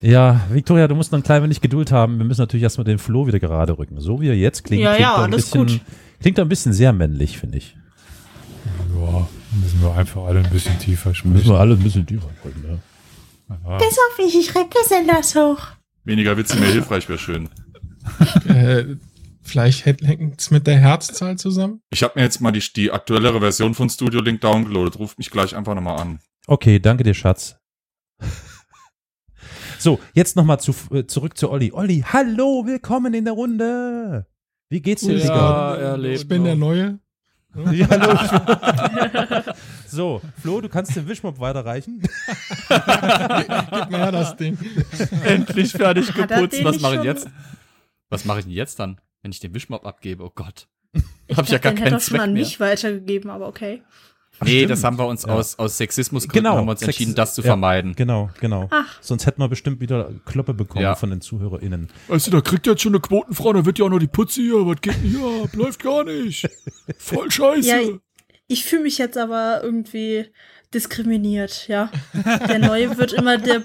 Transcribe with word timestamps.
Ja, 0.00 0.42
Victoria, 0.50 0.86
du 0.86 0.94
musst 0.94 1.10
noch 1.10 1.18
ein 1.18 1.24
klein 1.24 1.42
wenig 1.42 1.60
Geduld 1.60 1.90
haben. 1.90 2.18
Wir 2.18 2.24
müssen 2.24 2.40
natürlich 2.40 2.62
erstmal 2.62 2.84
den 2.84 2.98
Floh 2.98 3.26
wieder 3.26 3.40
gerade 3.40 3.76
rücken. 3.76 4.00
So 4.00 4.20
wie 4.20 4.28
er 4.28 4.36
jetzt 4.36 4.62
klingt, 4.64 4.82
Ja, 4.82 4.90
klingt, 4.94 5.02
ja, 5.08 5.16
er 5.16 5.24
ein 5.24 5.30
bisschen, 5.32 5.66
gut. 5.66 5.80
klingt 6.20 6.38
er 6.38 6.44
ein 6.44 6.48
bisschen 6.48 6.72
sehr 6.72 6.92
männlich, 6.92 7.38
finde 7.38 7.58
ich. 7.58 7.76
Ja, 8.96 9.28
müssen 9.60 9.82
wir 9.82 9.94
einfach 9.96 10.22
alle 10.24 10.40
ein 10.40 10.50
bisschen 10.50 10.78
tiefer 10.78 11.08
Müssen 11.10 11.30
sprechen. 11.30 11.46
wir 11.50 11.58
alle 11.58 11.74
ein 11.74 11.82
bisschen 11.82 12.06
tiefer 12.06 12.28
drücken, 12.42 12.64
ja. 12.68 12.78
Ja. 13.70 13.78
Bis 13.78 13.98
auf 13.98 14.18
mich, 14.18 14.36
ich 14.38 14.46
schreibe 14.46 14.68
besonders 14.68 15.34
hoch. 15.34 15.66
Weniger 16.04 16.36
Witze, 16.36 16.56
mehr 16.60 16.70
hilfreich 16.70 17.08
wäre 17.08 17.18
schön. 17.18 17.48
Äh, 18.48 18.96
vielleicht 19.42 19.84
hängt 19.84 20.40
es 20.40 20.50
mit 20.50 20.66
der 20.66 20.78
Herzzahl 20.78 21.36
zusammen? 21.36 21.82
Ich 21.90 22.02
habe 22.02 22.14
mir 22.16 22.22
jetzt 22.22 22.40
mal 22.40 22.52
die, 22.52 22.62
die 22.74 22.90
aktuellere 22.90 23.40
Version 23.40 23.74
von 23.74 23.90
Studio 23.90 24.22
Link 24.22 24.40
downgeloadet. 24.40 24.98
Ruft 24.98 25.18
mich 25.18 25.30
gleich 25.30 25.54
einfach 25.54 25.74
nochmal 25.74 26.00
an. 26.00 26.18
Okay, 26.46 26.78
danke 26.78 27.02
dir, 27.04 27.12
Schatz. 27.12 27.56
So, 29.78 30.00
jetzt 30.14 30.36
nochmal 30.36 30.58
zu, 30.60 30.74
äh, 30.92 31.06
zurück 31.06 31.36
zu 31.38 31.50
Olli. 31.50 31.72
Olli, 31.72 32.04
hallo, 32.06 32.64
willkommen 32.66 33.14
in 33.14 33.24
der 33.24 33.34
Runde. 33.34 34.26
Wie 34.68 34.80
geht's 34.80 35.02
dir, 35.02 35.16
Ja, 35.16 35.22
Digga? 35.22 35.76
er 35.76 35.98
lebt 35.98 36.20
ich 36.22 36.28
bin 36.28 36.44
der 36.44 36.56
Neue. 36.56 36.98
Ja, 37.72 37.88
hallo. 37.88 39.52
so, 39.86 40.20
Flo, 40.40 40.60
du 40.60 40.68
kannst 40.68 40.94
den 40.94 41.08
Wischmopp 41.08 41.40
weiterreichen. 41.40 42.00
Gib 42.02 43.90
mir 43.90 43.98
her 43.98 44.12
das 44.12 44.36
Ding. 44.36 44.56
Endlich 45.24 45.72
fertig 45.72 46.08
er 46.14 46.26
geputzt. 46.26 46.62
Was 46.62 46.80
mache 46.80 46.96
ich 46.96 47.02
jetzt? 47.04 47.26
Was 48.10 48.24
mache 48.26 48.40
ich 48.40 48.44
denn 48.44 48.54
jetzt 48.54 48.78
dann, 48.78 49.00
wenn 49.22 49.32
ich 49.32 49.40
den 49.40 49.54
Wischmopp 49.54 49.86
abgebe? 49.86 50.24
Oh 50.24 50.30
Gott. 50.32 50.68
Ich 51.26 51.36
Hab 51.36 51.46
ich 51.46 51.50
ja 51.50 51.58
gar 51.58 51.72
den 51.72 51.78
hätte 51.78 51.84
keinen 51.84 51.94
er 51.94 52.00
schon 52.00 52.10
Zweck 52.16 52.20
an 52.20 52.32
mehr. 52.34 52.42
mich 52.42 52.60
weitergegeben, 52.60 53.30
aber 53.30 53.48
okay. 53.48 53.82
Nee, 54.42 54.50
stimmt. 54.58 54.70
das 54.70 54.84
haben 54.84 54.98
wir 54.98 55.06
uns 55.06 55.24
Ja. 55.24 55.32
aus, 55.34 55.58
aus 55.58 55.76
Sexismus 55.78 56.28
Genau, 56.28 56.56
haben 56.56 56.66
wir 56.66 56.70
uns 56.72 56.80
Sex- 56.80 56.88
entschieden, 56.88 57.14
das 57.14 57.34
zu 57.34 57.40
ja. 57.42 57.46
vermeiden. 57.48 57.94
Genau, 57.96 58.30
genau. 58.40 58.68
Ach. 58.70 58.98
Sonst 59.00 59.26
hätten 59.26 59.40
wir 59.42 59.48
bestimmt 59.48 59.80
wieder 59.80 60.10
Kloppe 60.26 60.54
bekommen 60.54 60.82
Ja. 60.82 60.94
von 60.94 61.10
den 61.10 61.20
ZuhörerInnen. 61.20 61.88
Weißt 62.08 62.26
du, 62.26 62.30
da 62.30 62.40
kriegt 62.40 62.66
jetzt 62.66 62.82
schon 62.82 62.92
eine 62.92 63.00
Quotenfrau, 63.00 63.52
da 63.52 63.64
wird 63.66 63.78
ja 63.78 63.84
auch 63.86 63.90
noch 63.90 63.98
die 63.98 64.06
Putze 64.06 64.40
hier. 64.40 64.66
Was 64.66 64.80
geht 64.80 64.94
denn 64.94 65.10
hier 65.10 65.44
ab? 65.44 65.54
Läuft 65.54 65.82
gar 65.82 66.04
nicht. 66.04 66.48
Voll 66.98 67.30
scheiße. 67.30 67.68
Ja, 67.68 67.78
Ich 68.46 68.64
fühle 68.64 68.82
mich 68.82 68.98
jetzt 68.98 69.18
aber 69.18 69.60
irgendwie 69.62 70.26
diskriminiert, 70.72 71.66
ja. 71.68 71.90
Der 72.48 72.58
Neue 72.58 72.96
wird 72.98 73.14
immer 73.14 73.38
der 73.38 73.62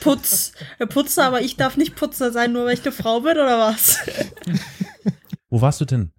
Putz, 0.00 0.52
der 0.78 0.86
Putzer, 0.86 1.24
aber 1.26 1.40
ich 1.42 1.56
darf 1.56 1.76
nicht 1.76 1.96
Putzer 1.96 2.30
sein, 2.32 2.52
nur 2.52 2.64
weil 2.64 2.74
ich 2.74 2.82
eine 2.82 2.92
Frau 2.92 3.20
bin, 3.20 3.32
oder 3.32 3.58
was? 3.58 3.98
Wo 5.50 5.60
warst 5.60 5.80
du 5.80 5.84
denn? 5.84 6.12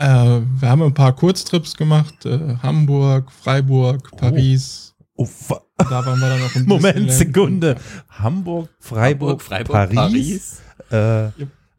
Äh, 0.00 0.40
wir 0.60 0.68
haben 0.68 0.82
ein 0.82 0.94
paar 0.94 1.14
Kurztrips 1.14 1.76
gemacht. 1.76 2.24
Äh, 2.24 2.56
Hamburg, 2.62 3.30
Freiburg, 3.30 4.10
Paris. 4.16 4.94
Oh, 5.14 5.28
wa- 5.48 5.60
Da 5.76 5.90
waren 6.06 6.18
wir 6.18 6.28
dann 6.30 6.40
noch 6.40 6.54
ein 6.56 6.64
Moment, 6.66 7.12
Sekunde. 7.12 7.76
Hamburg, 8.08 8.70
Freiburg, 8.78 9.42
Freiburg, 9.42 9.92
Paris. 9.94 10.62
Äh, 10.90 11.28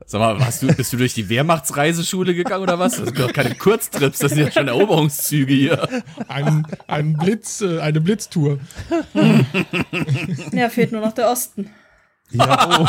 Sag 0.06 0.20
mal, 0.20 0.38
hast 0.46 0.62
du, 0.62 0.68
bist 0.68 0.92
du 0.94 0.98
durch 0.98 1.14
die 1.14 1.30
Wehrmachtsreiseschule 1.30 2.36
gegangen 2.36 2.64
oder 2.64 2.78
was? 2.78 2.98
Das 2.98 3.06
sind 3.06 3.20
doch 3.20 3.32
keine 3.34 3.56
Kurztrips, 3.56 4.20
das 4.20 4.32
sind 4.34 4.42
ja 4.46 4.52
schon 4.52 4.68
Eroberungszüge 4.68 5.54
hier. 5.54 5.88
Ein, 6.28 6.68
ein 6.88 7.14
Blitz, 7.14 7.62
äh, 7.62 7.80
eine 7.80 8.02
Blitztour. 8.02 8.60
Ja, 10.52 10.70
fehlt 10.70 10.92
nur 10.92 11.02
noch 11.02 11.14
der 11.14 11.32
Osten. 11.32 11.70
ja, 12.32 12.80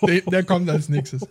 oh. 0.00 0.06
Der, 0.06 0.20
der 0.22 0.42
kommt 0.44 0.68
als 0.68 0.88
nächstes. 0.88 1.22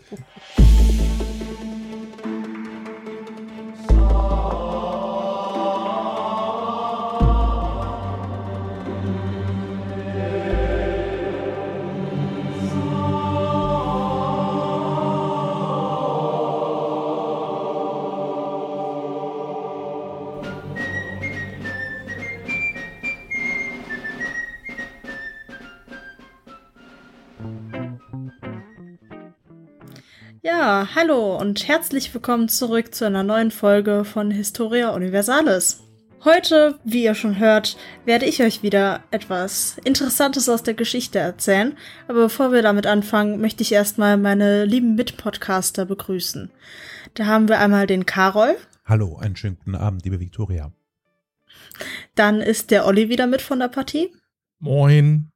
Ja, 30.69 30.89
hallo 30.93 31.35
und 31.35 31.67
herzlich 31.67 32.13
willkommen 32.13 32.47
zurück 32.47 32.93
zu 32.93 33.03
einer 33.03 33.23
neuen 33.23 33.49
Folge 33.49 34.05
von 34.05 34.29
Historia 34.29 34.91
Universalis. 34.91 35.81
Heute, 36.23 36.77
wie 36.83 37.05
ihr 37.05 37.15
schon 37.15 37.39
hört, 37.39 37.75
werde 38.05 38.27
ich 38.27 38.43
euch 38.43 38.61
wieder 38.61 39.03
etwas 39.09 39.79
Interessantes 39.83 40.47
aus 40.47 40.61
der 40.61 40.75
Geschichte 40.75 41.17
erzählen. 41.17 41.75
Aber 42.07 42.25
bevor 42.25 42.51
wir 42.51 42.61
damit 42.61 42.85
anfangen, 42.85 43.41
möchte 43.41 43.63
ich 43.63 43.71
erstmal 43.71 44.17
meine 44.17 44.65
lieben 44.65 44.93
Mitpodcaster 44.93 45.85
begrüßen. 45.85 46.51
Da 47.15 47.25
haben 47.25 47.49
wir 47.49 47.57
einmal 47.57 47.87
den 47.87 48.05
Karol, 48.05 48.55
Hallo, 48.85 49.17
einen 49.17 49.35
schönen 49.35 49.57
guten 49.57 49.73
Abend, 49.73 50.05
liebe 50.05 50.19
Victoria. 50.19 50.71
dann 52.13 52.41
ist 52.41 52.69
der 52.69 52.85
Olli 52.85 53.09
wieder 53.09 53.25
mit 53.25 53.41
von 53.41 53.57
der 53.57 53.69
Partie 53.69 54.13
Moin. 54.59 55.31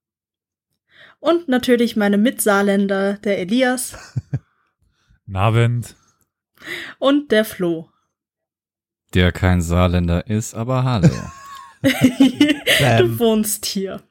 und 1.19 1.47
natürlich 1.47 1.95
meine 1.95 2.19
Mitsaarländer, 2.19 3.13
der 3.13 3.39
Elias 3.39 3.97
Guten 5.25 5.37
Abend. 5.37 5.95
und 6.99 7.31
der 7.31 7.45
Flo. 7.45 7.89
Der 9.13 9.31
kein 9.31 9.61
Saarländer 9.61 10.27
ist, 10.27 10.53
aber 10.53 10.83
hallo. 10.83 11.09
du 11.81 13.19
wohnst 13.19 13.65
hier. 13.65 14.01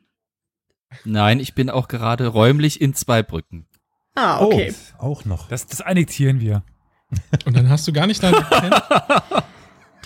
Nein, 1.05 1.39
ich 1.39 1.55
bin 1.55 1.69
auch 1.69 1.89
gerade 1.89 2.28
räumlich 2.28 2.81
in 2.81 2.95
Zweibrücken. 2.95 3.67
Ah, 4.15 4.41
okay. 4.41 4.75
Oh, 4.99 5.05
auch 5.05 5.25
noch. 5.25 5.49
Das, 5.49 5.67
das 5.67 5.83
annektieren 5.83 6.41
wir. 6.41 6.62
Und 7.45 7.56
dann 7.56 7.69
hast 7.69 7.87
du 7.87 7.93
gar 7.93 8.06
nicht 8.06 8.22
deinen 8.22 8.37
Akzent? 8.37 8.83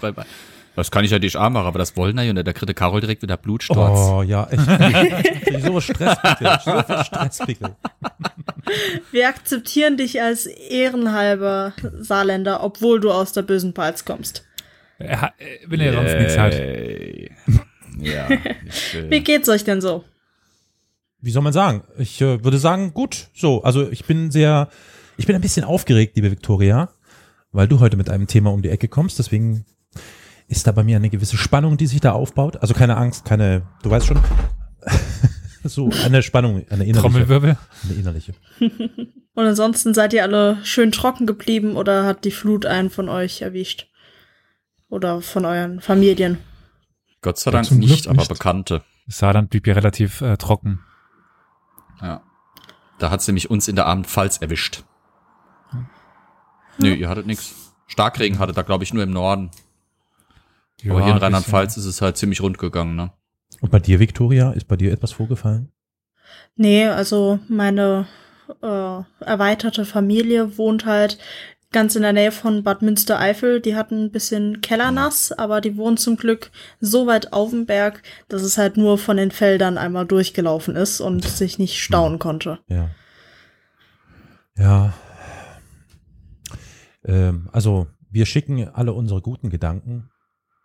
Das 0.76 0.91
kann 0.91 1.04
ich 1.04 1.10
ja 1.10 1.19
dich 1.19 1.37
auch 1.38 1.48
machen, 1.48 1.66
aber 1.66 1.78
das 1.78 1.97
wollen 1.97 2.19
ja 2.19 2.28
und 2.28 2.37
da 2.37 2.53
kriegt 2.53 2.69
der 2.69 2.75
Karol 2.75 3.00
direkt 3.00 3.22
wieder 3.22 3.38
Blutsturz. 3.38 3.98
Oh, 3.98 4.22
ja, 4.22 4.47
echt. 4.50 5.62
so 5.64 5.81
Stresspickel. 5.81 6.59
So 6.62 6.82
viel 6.82 7.04
Stresspickel. 7.04 7.76
Wir 9.10 9.28
akzeptieren 9.28 9.97
dich 9.97 10.20
als 10.20 10.44
ehrenhalber 10.44 11.72
Saarländer, 11.98 12.62
obwohl 12.62 13.00
du 13.00 13.10
aus 13.10 13.32
der 13.32 13.42
bösen 13.42 13.72
Palz 13.72 14.04
kommst. 14.04 14.44
Äh, 14.98 15.16
Wenn 15.66 15.81
er 15.81 15.94
sonst 15.94 16.15
nichts 16.15 16.38
hat. 16.38 16.54
Ja. 17.98 18.28
Ich, 18.66 18.94
äh, 18.94 19.10
Wie 19.10 19.20
geht's 19.20 19.48
euch 19.48 19.65
denn 19.65 19.81
so? 19.81 20.04
Wie 21.22 21.31
soll 21.31 21.42
man 21.42 21.54
sagen? 21.54 21.84
Ich 21.97 22.20
äh, 22.20 22.44
würde 22.44 22.59
sagen, 22.59 22.92
gut. 22.92 23.31
So, 23.34 23.62
also 23.62 23.91
ich 23.91 24.04
bin 24.04 24.31
sehr, 24.31 24.69
ich 25.16 25.26
bin 25.26 25.34
ein 25.34 25.42
bisschen 25.42 25.65
aufgeregt, 25.65 26.16
liebe 26.16 26.31
Victoria, 26.31 26.91
weil 27.53 27.66
du 27.66 27.81
heute 27.81 27.97
mit 27.97 28.10
einem 28.10 28.26
Thema 28.26 28.53
um 28.53 28.60
die 28.60 28.69
Ecke 28.69 28.88
kommst. 28.88 29.19
Deswegen 29.19 29.65
ist 30.49 30.67
da 30.67 30.73
bei 30.73 30.83
mir 30.83 30.97
eine 30.97 31.11
gewisse 31.11 31.37
Spannung, 31.37 31.77
die 31.77 31.87
sich 31.87 32.01
da 32.01 32.12
aufbaut. 32.12 32.57
Also 32.59 32.75
keine 32.75 32.97
Angst, 32.97 33.25
keine, 33.25 33.62
du 33.83 33.91
weißt 33.91 34.07
schon. 34.07 34.21
so, 35.65 35.91
eine 36.05 36.23
Spannung, 36.23 36.65
eine 36.71 36.84
innerliche. 36.84 37.01
Trommelwirbel. 37.01 37.57
Eine 37.84 37.95
innerliche. 37.95 38.34
Und 39.34 39.45
ansonsten 39.45 39.93
seid 39.93 40.15
ihr 40.15 40.23
alle 40.23 40.65
schön 40.65 40.93
trocken 40.93 41.27
geblieben 41.27 41.77
oder 41.77 42.05
hat 42.05 42.25
die 42.25 42.31
Flut 42.31 42.65
einen 42.65 42.89
von 42.89 43.09
euch 43.09 43.43
erwischt? 43.43 43.89
Oder 44.89 45.21
von 45.21 45.45
euren 45.45 45.81
Familien? 45.81 46.39
Gott 47.21 47.39
sei 47.39 47.51
Dank 47.51 47.69
Glück 47.69 47.81
nicht, 47.81 48.07
aber 48.07 48.19
nicht. 48.19 48.28
Bekannte. 48.28 48.83
Saarland 49.09 49.51
blieb 49.51 49.67
ja 49.67 49.75
relativ 49.75 50.21
äh, 50.21 50.37
trocken. 50.37 50.81
Ja. 52.01 52.23
Da 52.99 53.11
hat's 53.11 53.27
nämlich 53.27 53.51
uns 53.51 53.69
in 53.69 53.77
der 53.77 53.87
Abendpfalz 53.87 54.39
erwischt. 54.39 54.84
Nö, 56.78 56.95
ihr 56.95 57.09
hattet 57.09 57.27
nix. 57.27 57.75
Starkregen 57.87 58.39
hattet 58.39 58.57
da, 58.57 58.63
glaube 58.63 58.84
ich, 58.84 58.95
nur 58.95 59.03
im 59.03 59.11
Norden. 59.11 59.51
Ja, 60.82 60.92
aber 60.92 61.00
hier 61.00 61.10
in 61.10 61.16
ein 61.16 61.22
Rheinland-Pfalz 61.22 61.76
ist 61.76 61.87
es 61.87 62.03
halt 62.03 62.16
ziemlich 62.16 62.42
rund 62.42 62.59
gegangen, 62.59 62.97
ne? 62.97 63.12
Und 63.60 63.70
bei 63.70 63.78
dir, 63.78 64.00
Victoria, 64.00 64.53
ist 64.53 64.69
bei 64.69 64.76
dir 64.76 64.92
etwas 64.92 65.12
vorgefallen? 65.12 65.72
Nee, 66.56 66.87
also 66.87 67.38
meine 67.48 68.06
äh, 68.62 69.24
erweiterte 69.24 69.84
Familie 69.84 70.59
wohnt 70.59 70.84
halt 70.84 71.18
ganz 71.72 71.97
in 71.97 72.03
der 72.03 72.12
Nähe 72.12 72.33
von 72.33 72.62
Bad 72.62 72.83
Münstereifel. 72.83 73.60
Die 73.60 73.77
hatten 73.77 74.04
ein 74.04 74.10
bisschen 74.10 74.60
Kellernass, 74.60 75.33
aber 75.33 75.60
die 75.60 75.77
wohnen 75.77 75.97
zum 75.97 76.16
Glück 76.16 76.51
so 76.80 77.06
weit 77.06 77.33
auf 77.33 77.51
dem 77.51 77.66
Berg, 77.66 78.03
dass 78.28 78.42
es 78.42 78.59
halt 78.59 78.77
nur 78.77 78.98
von 78.98 79.16
den 79.16 79.30
Feldern 79.30 79.78
einmal 79.78 80.06
durchgelaufen 80.06 80.77
ist 80.77 81.01
und 81.01 81.24
sich 81.24 81.59
nicht 81.59 81.83
stauen 81.83 82.18
konnte. 82.18 82.60
Ja. 82.68 82.91
Ja. 84.56 84.95
Ähm, 87.04 87.48
also, 87.53 87.89
wir 88.10 88.27
schicken 88.27 88.68
alle 88.68 88.95
unsere 88.95 89.21
guten 89.21 89.51
Gedanken 89.51 90.09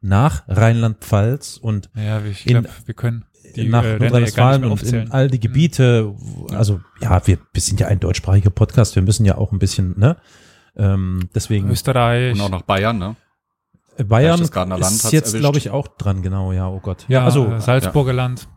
nach 0.01 0.43
Rheinland-Pfalz 0.47 1.57
und 1.57 1.89
Ja, 1.95 2.21
ich 2.23 2.45
In- 2.45 2.61
glaube, 2.61 2.69
wir 2.85 2.93
können 2.93 3.25
die 3.55 3.67
nach 3.69 3.83
äh, 3.83 3.93
ja 3.93 3.99
Nordrhein-Westfalen 3.99 4.63
und 4.65 4.81
in 4.83 5.11
all 5.11 5.27
die 5.29 5.39
Gebiete, 5.39 6.13
also 6.51 6.79
ja, 7.01 7.25
wir, 7.27 7.37
wir 7.53 7.61
sind 7.61 7.79
ja 7.79 7.87
ein 7.87 7.99
deutschsprachiger 7.99 8.49
Podcast, 8.49 8.95
wir 8.95 9.03
müssen 9.03 9.25
ja 9.25 9.37
auch 9.37 9.51
ein 9.51 9.59
bisschen, 9.59 9.97
ne? 9.99 10.17
Ähm, 10.75 11.29
deswegen 11.35 11.69
Österreich. 11.69 12.33
Und 12.33 12.41
auch 12.41 12.49
nach 12.49 12.61
Bayern, 12.61 12.97
ne? 12.97 13.15
äh, 13.97 14.03
Bayern 14.05 14.39
Land 14.53 14.81
ist 14.83 15.11
jetzt, 15.11 15.35
glaube 15.35 15.57
ich, 15.57 15.69
auch 15.69 15.87
dran, 15.89 16.21
genau, 16.21 16.51
ja, 16.53 16.67
oh 16.69 16.79
Gott. 16.79 17.05
ja, 17.09 17.25
also, 17.25 17.59
Salzburger 17.59 18.13
Land. 18.13 18.47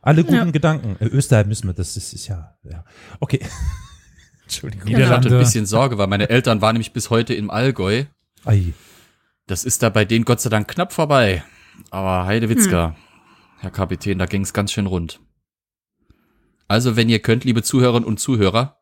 Alle 0.00 0.22
guten 0.24 0.36
Ja. 0.36 0.44
Gedanken. 0.44 0.96
Äh, 1.00 1.08
Österreich 1.08 1.46
müssen 1.46 1.66
wir, 1.66 1.74
das 1.74 1.96
ist, 1.96 2.12
ist 2.14 2.28
ja, 2.28 2.54
ja. 2.62 2.84
Okay. 3.20 3.40
Entschuldigung. 4.44 4.86
Ich 4.88 4.94
hatte 4.94 5.04
ein 5.04 5.10
Niederlande. 5.20 5.38
bisschen 5.40 5.66
Sorge, 5.66 5.98
weil 5.98 6.06
meine 6.06 6.30
Eltern 6.30 6.62
waren 6.62 6.74
nämlich 6.74 6.92
bis 6.94 7.10
heute 7.10 7.34
im 7.34 7.50
Allgäu. 7.50 8.04
Ei. 8.46 8.72
Das 9.48 9.64
ist 9.64 9.82
da 9.82 9.88
bei 9.88 10.04
denen 10.04 10.26
Gott 10.26 10.40
sei 10.40 10.50
Dank 10.50 10.68
knapp 10.68 10.92
vorbei. 10.92 11.42
Aber 11.90 12.26
Heidewitzka, 12.26 12.94
Herr 13.58 13.70
Kapitän, 13.70 14.18
da 14.18 14.26
ging 14.26 14.42
es 14.42 14.52
ganz 14.52 14.70
schön 14.72 14.86
rund. 14.86 15.20
Also, 16.68 16.96
wenn 16.96 17.08
ihr 17.08 17.20
könnt, 17.20 17.44
liebe 17.44 17.62
Zuhörerinnen 17.62 18.06
und 18.06 18.20
Zuhörer, 18.20 18.76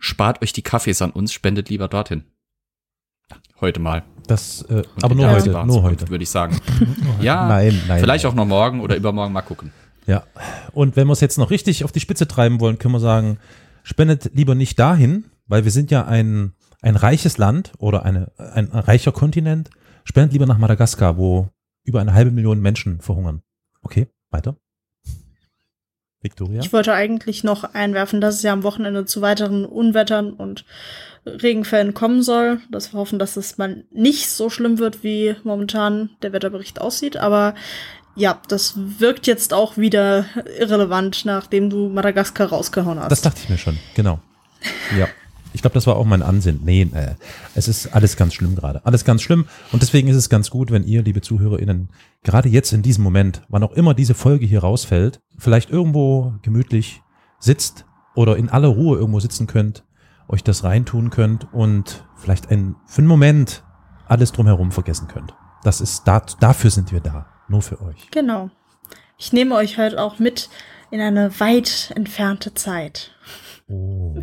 spart 0.00 0.42
euch 0.42 0.52
die 0.52 0.62
Kaffees 0.62 1.02
an 1.02 1.12
uns, 1.12 1.32
spendet 1.32 1.68
lieber 1.68 1.86
dorthin. 1.86 2.24
Heute 3.60 3.78
mal. 3.78 4.02
Das, 4.26 4.62
äh, 4.62 4.82
Und 4.96 5.04
aber 5.04 5.14
nur 5.14 5.30
heute, 5.30 5.50
nur 5.64 5.82
heute. 5.84 6.08
Würde 6.08 6.24
ich 6.24 6.30
sagen. 6.30 6.60
ja, 7.20 7.46
Nein, 7.46 7.80
nein. 7.86 8.00
vielleicht 8.00 8.24
nein. 8.24 8.32
auch 8.32 8.36
noch 8.36 8.44
morgen 8.44 8.80
oder 8.80 8.96
übermorgen 8.96 9.32
mal 9.32 9.42
gucken. 9.42 9.70
Ja. 10.08 10.24
Und 10.72 10.96
wenn 10.96 11.06
wir 11.06 11.12
es 11.12 11.20
jetzt 11.20 11.38
noch 11.38 11.50
richtig 11.50 11.84
auf 11.84 11.92
die 11.92 12.00
Spitze 12.00 12.26
treiben 12.26 12.58
wollen, 12.58 12.78
können 12.78 12.92
wir 12.92 13.00
sagen, 13.00 13.38
spendet 13.84 14.32
lieber 14.34 14.56
nicht 14.56 14.80
dahin, 14.80 15.26
weil 15.46 15.62
wir 15.62 15.70
sind 15.70 15.92
ja 15.92 16.04
ein, 16.06 16.54
ein 16.86 16.96
reiches 16.96 17.36
Land 17.36 17.72
oder 17.78 18.04
eine, 18.04 18.30
ein, 18.38 18.66
reicher 18.66 19.10
Kontinent. 19.10 19.70
Spendet 20.04 20.32
lieber 20.32 20.46
nach 20.46 20.58
Madagaskar, 20.58 21.16
wo 21.16 21.48
über 21.82 22.00
eine 22.00 22.14
halbe 22.14 22.30
Million 22.30 22.60
Menschen 22.60 23.00
verhungern. 23.00 23.42
Okay, 23.82 24.06
weiter. 24.30 24.56
Victoria? 26.20 26.60
Ich 26.60 26.72
wollte 26.72 26.92
eigentlich 26.92 27.42
noch 27.42 27.74
einwerfen, 27.74 28.20
dass 28.20 28.36
es 28.36 28.42
ja 28.42 28.52
am 28.52 28.62
Wochenende 28.62 29.04
zu 29.04 29.20
weiteren 29.20 29.64
Unwettern 29.64 30.32
und 30.32 30.64
Regenfällen 31.26 31.92
kommen 31.92 32.22
soll. 32.22 32.60
Dass 32.70 32.92
wir 32.92 33.00
hoffen, 33.00 33.18
dass 33.18 33.36
es 33.36 33.58
mal 33.58 33.84
nicht 33.90 34.28
so 34.28 34.48
schlimm 34.48 34.78
wird, 34.78 35.02
wie 35.02 35.34
momentan 35.42 36.10
der 36.22 36.32
Wetterbericht 36.32 36.80
aussieht. 36.80 37.16
Aber 37.16 37.54
ja, 38.14 38.40
das 38.48 38.74
wirkt 38.76 39.26
jetzt 39.26 39.52
auch 39.52 39.76
wieder 39.76 40.26
irrelevant, 40.58 41.24
nachdem 41.24 41.68
du 41.68 41.88
Madagaskar 41.88 42.48
rausgehauen 42.48 43.00
hast. 43.00 43.10
Das 43.10 43.22
dachte 43.22 43.40
ich 43.42 43.48
mir 43.48 43.58
schon, 43.58 43.76
genau. 43.94 44.20
Ja. 44.96 45.08
Ich 45.56 45.62
glaube, 45.62 45.72
das 45.72 45.86
war 45.86 45.96
auch 45.96 46.04
mein 46.04 46.20
Ansinnen. 46.20 46.60
Nee, 46.66 46.82
äh, 46.82 47.14
es 47.54 47.66
ist 47.66 47.94
alles 47.94 48.18
ganz 48.18 48.34
schlimm 48.34 48.56
gerade. 48.56 48.84
Alles 48.84 49.06
ganz 49.06 49.22
schlimm. 49.22 49.46
Und 49.72 49.80
deswegen 49.80 50.06
ist 50.06 50.16
es 50.16 50.28
ganz 50.28 50.50
gut, 50.50 50.70
wenn 50.70 50.84
ihr, 50.84 51.02
liebe 51.02 51.22
ZuhörerInnen, 51.22 51.88
gerade 52.22 52.50
jetzt 52.50 52.74
in 52.74 52.82
diesem 52.82 53.02
Moment, 53.02 53.40
wann 53.48 53.62
auch 53.62 53.72
immer 53.72 53.94
diese 53.94 54.12
Folge 54.12 54.44
hier 54.44 54.60
rausfällt, 54.60 55.18
vielleicht 55.38 55.70
irgendwo 55.70 56.34
gemütlich 56.42 57.00
sitzt 57.38 57.86
oder 58.14 58.36
in 58.36 58.50
aller 58.50 58.68
Ruhe 58.68 58.98
irgendwo 58.98 59.18
sitzen 59.18 59.46
könnt, 59.46 59.86
euch 60.28 60.44
das 60.44 60.62
reintun 60.62 61.08
könnt 61.08 61.50
und 61.54 62.04
vielleicht 62.16 62.50
ein, 62.50 62.76
für 62.84 62.98
einen 62.98 63.08
Moment 63.08 63.64
alles 64.08 64.32
drumherum 64.32 64.72
vergessen 64.72 65.08
könnt. 65.08 65.34
Das 65.64 65.80
ist, 65.80 66.04
da, 66.04 66.20
dafür 66.38 66.68
sind 66.68 66.92
wir 66.92 67.00
da. 67.00 67.28
Nur 67.48 67.62
für 67.62 67.80
euch. 67.80 68.10
Genau. 68.10 68.50
Ich 69.16 69.32
nehme 69.32 69.54
euch 69.54 69.78
heute 69.78 70.02
auch 70.02 70.18
mit 70.18 70.50
in 70.90 71.00
eine 71.00 71.40
weit 71.40 71.94
entfernte 71.96 72.52
Zeit. 72.52 73.12
Oh. 73.68 74.14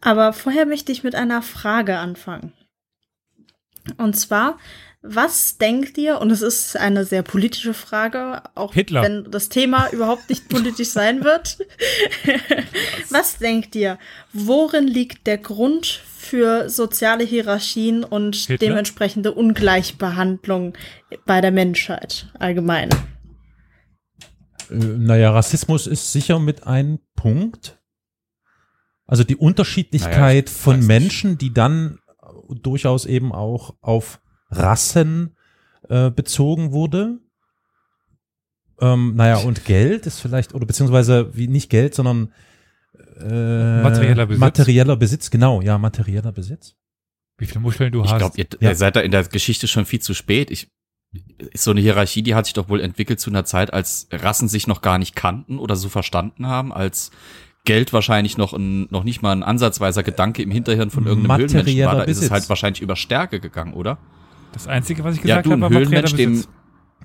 Aber 0.00 0.32
vorher 0.32 0.66
möchte 0.66 0.92
ich 0.92 1.02
mit 1.02 1.14
einer 1.14 1.42
Frage 1.42 1.98
anfangen. 1.98 2.52
Und 3.98 4.14
zwar, 4.14 4.58
was 5.02 5.58
denkt 5.58 5.98
ihr, 5.98 6.20
und 6.20 6.30
es 6.30 6.42
ist 6.42 6.76
eine 6.76 7.04
sehr 7.04 7.22
politische 7.22 7.74
Frage, 7.74 8.42
auch 8.54 8.74
Hitler. 8.74 9.02
wenn 9.02 9.30
das 9.30 9.48
Thema 9.48 9.88
überhaupt 9.90 10.28
nicht 10.28 10.48
politisch 10.48 10.88
sein 10.88 11.22
wird. 11.24 11.58
was 13.10 13.38
denkt 13.38 13.74
ihr, 13.76 13.98
worin 14.32 14.86
liegt 14.86 15.26
der 15.26 15.38
Grund 15.38 15.86
für 15.86 16.68
soziale 16.68 17.24
Hierarchien 17.24 18.02
und 18.02 18.34
Hitler? 18.34 18.58
dementsprechende 18.58 19.32
Ungleichbehandlung 19.32 20.74
bei 21.24 21.40
der 21.40 21.52
Menschheit 21.52 22.28
allgemein? 22.38 22.90
Äh, 24.70 24.74
naja, 24.74 25.30
Rassismus 25.30 25.86
ist 25.86 26.12
sicher 26.12 26.40
mit 26.40 26.66
ein 26.66 26.98
Punkt. 27.14 27.75
Also 29.06 29.22
die 29.24 29.36
Unterschiedlichkeit 29.36 30.16
Naja, 30.18 30.38
ich 30.40 30.50
von 30.50 30.74
weiß 30.74 30.80
nicht. 30.80 30.88
Menschen, 30.88 31.38
die 31.38 31.52
dann 31.52 31.98
durchaus 32.62 33.06
eben 33.06 33.32
auch 33.32 33.74
auf 33.80 34.20
Rassen 34.50 35.36
äh, 35.88 36.10
bezogen 36.10 36.72
wurde. 36.72 37.18
Ähm, 38.80 39.14
naja, 39.14 39.38
und 39.38 39.64
Geld 39.64 40.06
ist 40.06 40.20
vielleicht, 40.20 40.54
oder 40.54 40.66
beziehungsweise 40.66 41.34
wie 41.36 41.48
nicht 41.48 41.70
Geld, 41.70 41.94
sondern 41.94 42.32
äh, 43.20 43.82
Materieller 43.82 44.26
Besitz. 44.26 44.40
Materieller 44.40 44.96
Besitz, 44.96 45.30
genau, 45.30 45.62
ja, 45.62 45.78
materieller 45.78 46.32
Besitz. 46.32 46.74
Wie 47.38 47.46
viele 47.46 47.60
Muscheln 47.60 47.92
du 47.92 48.02
Ich 48.04 48.10
hast. 48.10 48.18
glaube, 48.18 48.38
ihr, 48.38 48.46
Ja. 48.60 48.70
ihr 48.70 48.76
seid 48.76 48.96
da 48.96 49.00
in 49.00 49.10
der 49.12 49.24
Geschichte 49.24 49.66
schon 49.68 49.86
viel 49.86 50.00
zu 50.00 50.14
spät. 50.14 50.50
Ich, 50.50 50.70
ist 51.52 51.64
so 51.64 51.70
eine 51.70 51.80
Hierarchie, 51.80 52.22
die 52.22 52.34
hat 52.34 52.46
sich 52.46 52.54
doch 52.54 52.68
wohl 52.68 52.80
entwickelt 52.80 53.20
zu 53.20 53.30
einer 53.30 53.44
Zeit, 53.44 53.72
als 53.72 54.08
Rassen 54.10 54.48
sich 54.48 54.66
noch 54.66 54.82
gar 54.82 54.98
nicht 54.98 55.16
kannten 55.16 55.58
oder 55.58 55.76
so 55.76 55.88
verstanden 55.88 56.46
haben, 56.46 56.72
als 56.72 57.10
Geld 57.66 57.92
wahrscheinlich 57.92 58.38
noch 58.38 58.54
ein, 58.54 58.86
noch 58.90 59.04
nicht 59.04 59.20
mal 59.20 59.32
ein 59.32 59.42
ansatzweiser 59.42 60.02
Gedanke 60.02 60.42
im 60.42 60.50
Hinterhirn 60.50 60.88
von 60.90 61.04
irgendeinem 61.06 61.36
Höhlenmenschen 61.42 61.84
war. 61.84 61.96
Da 61.96 62.02
ist 62.04 62.12
es 62.12 62.16
Besitz. 62.20 62.30
halt 62.32 62.48
wahrscheinlich 62.48 62.80
über 62.80 62.96
Stärke 62.96 63.38
gegangen, 63.40 63.74
oder? 63.74 63.98
das 64.52 64.66
Einzige, 64.66 65.04
was 65.04 65.16
ich 65.16 65.24
Ja, 65.24 65.42
gesagt 65.42 65.48
habe, 65.52 65.60
war 65.60 65.68
Höhlenmensch, 65.70 66.14
dem, 66.14 66.30
Besitz. 66.32 66.48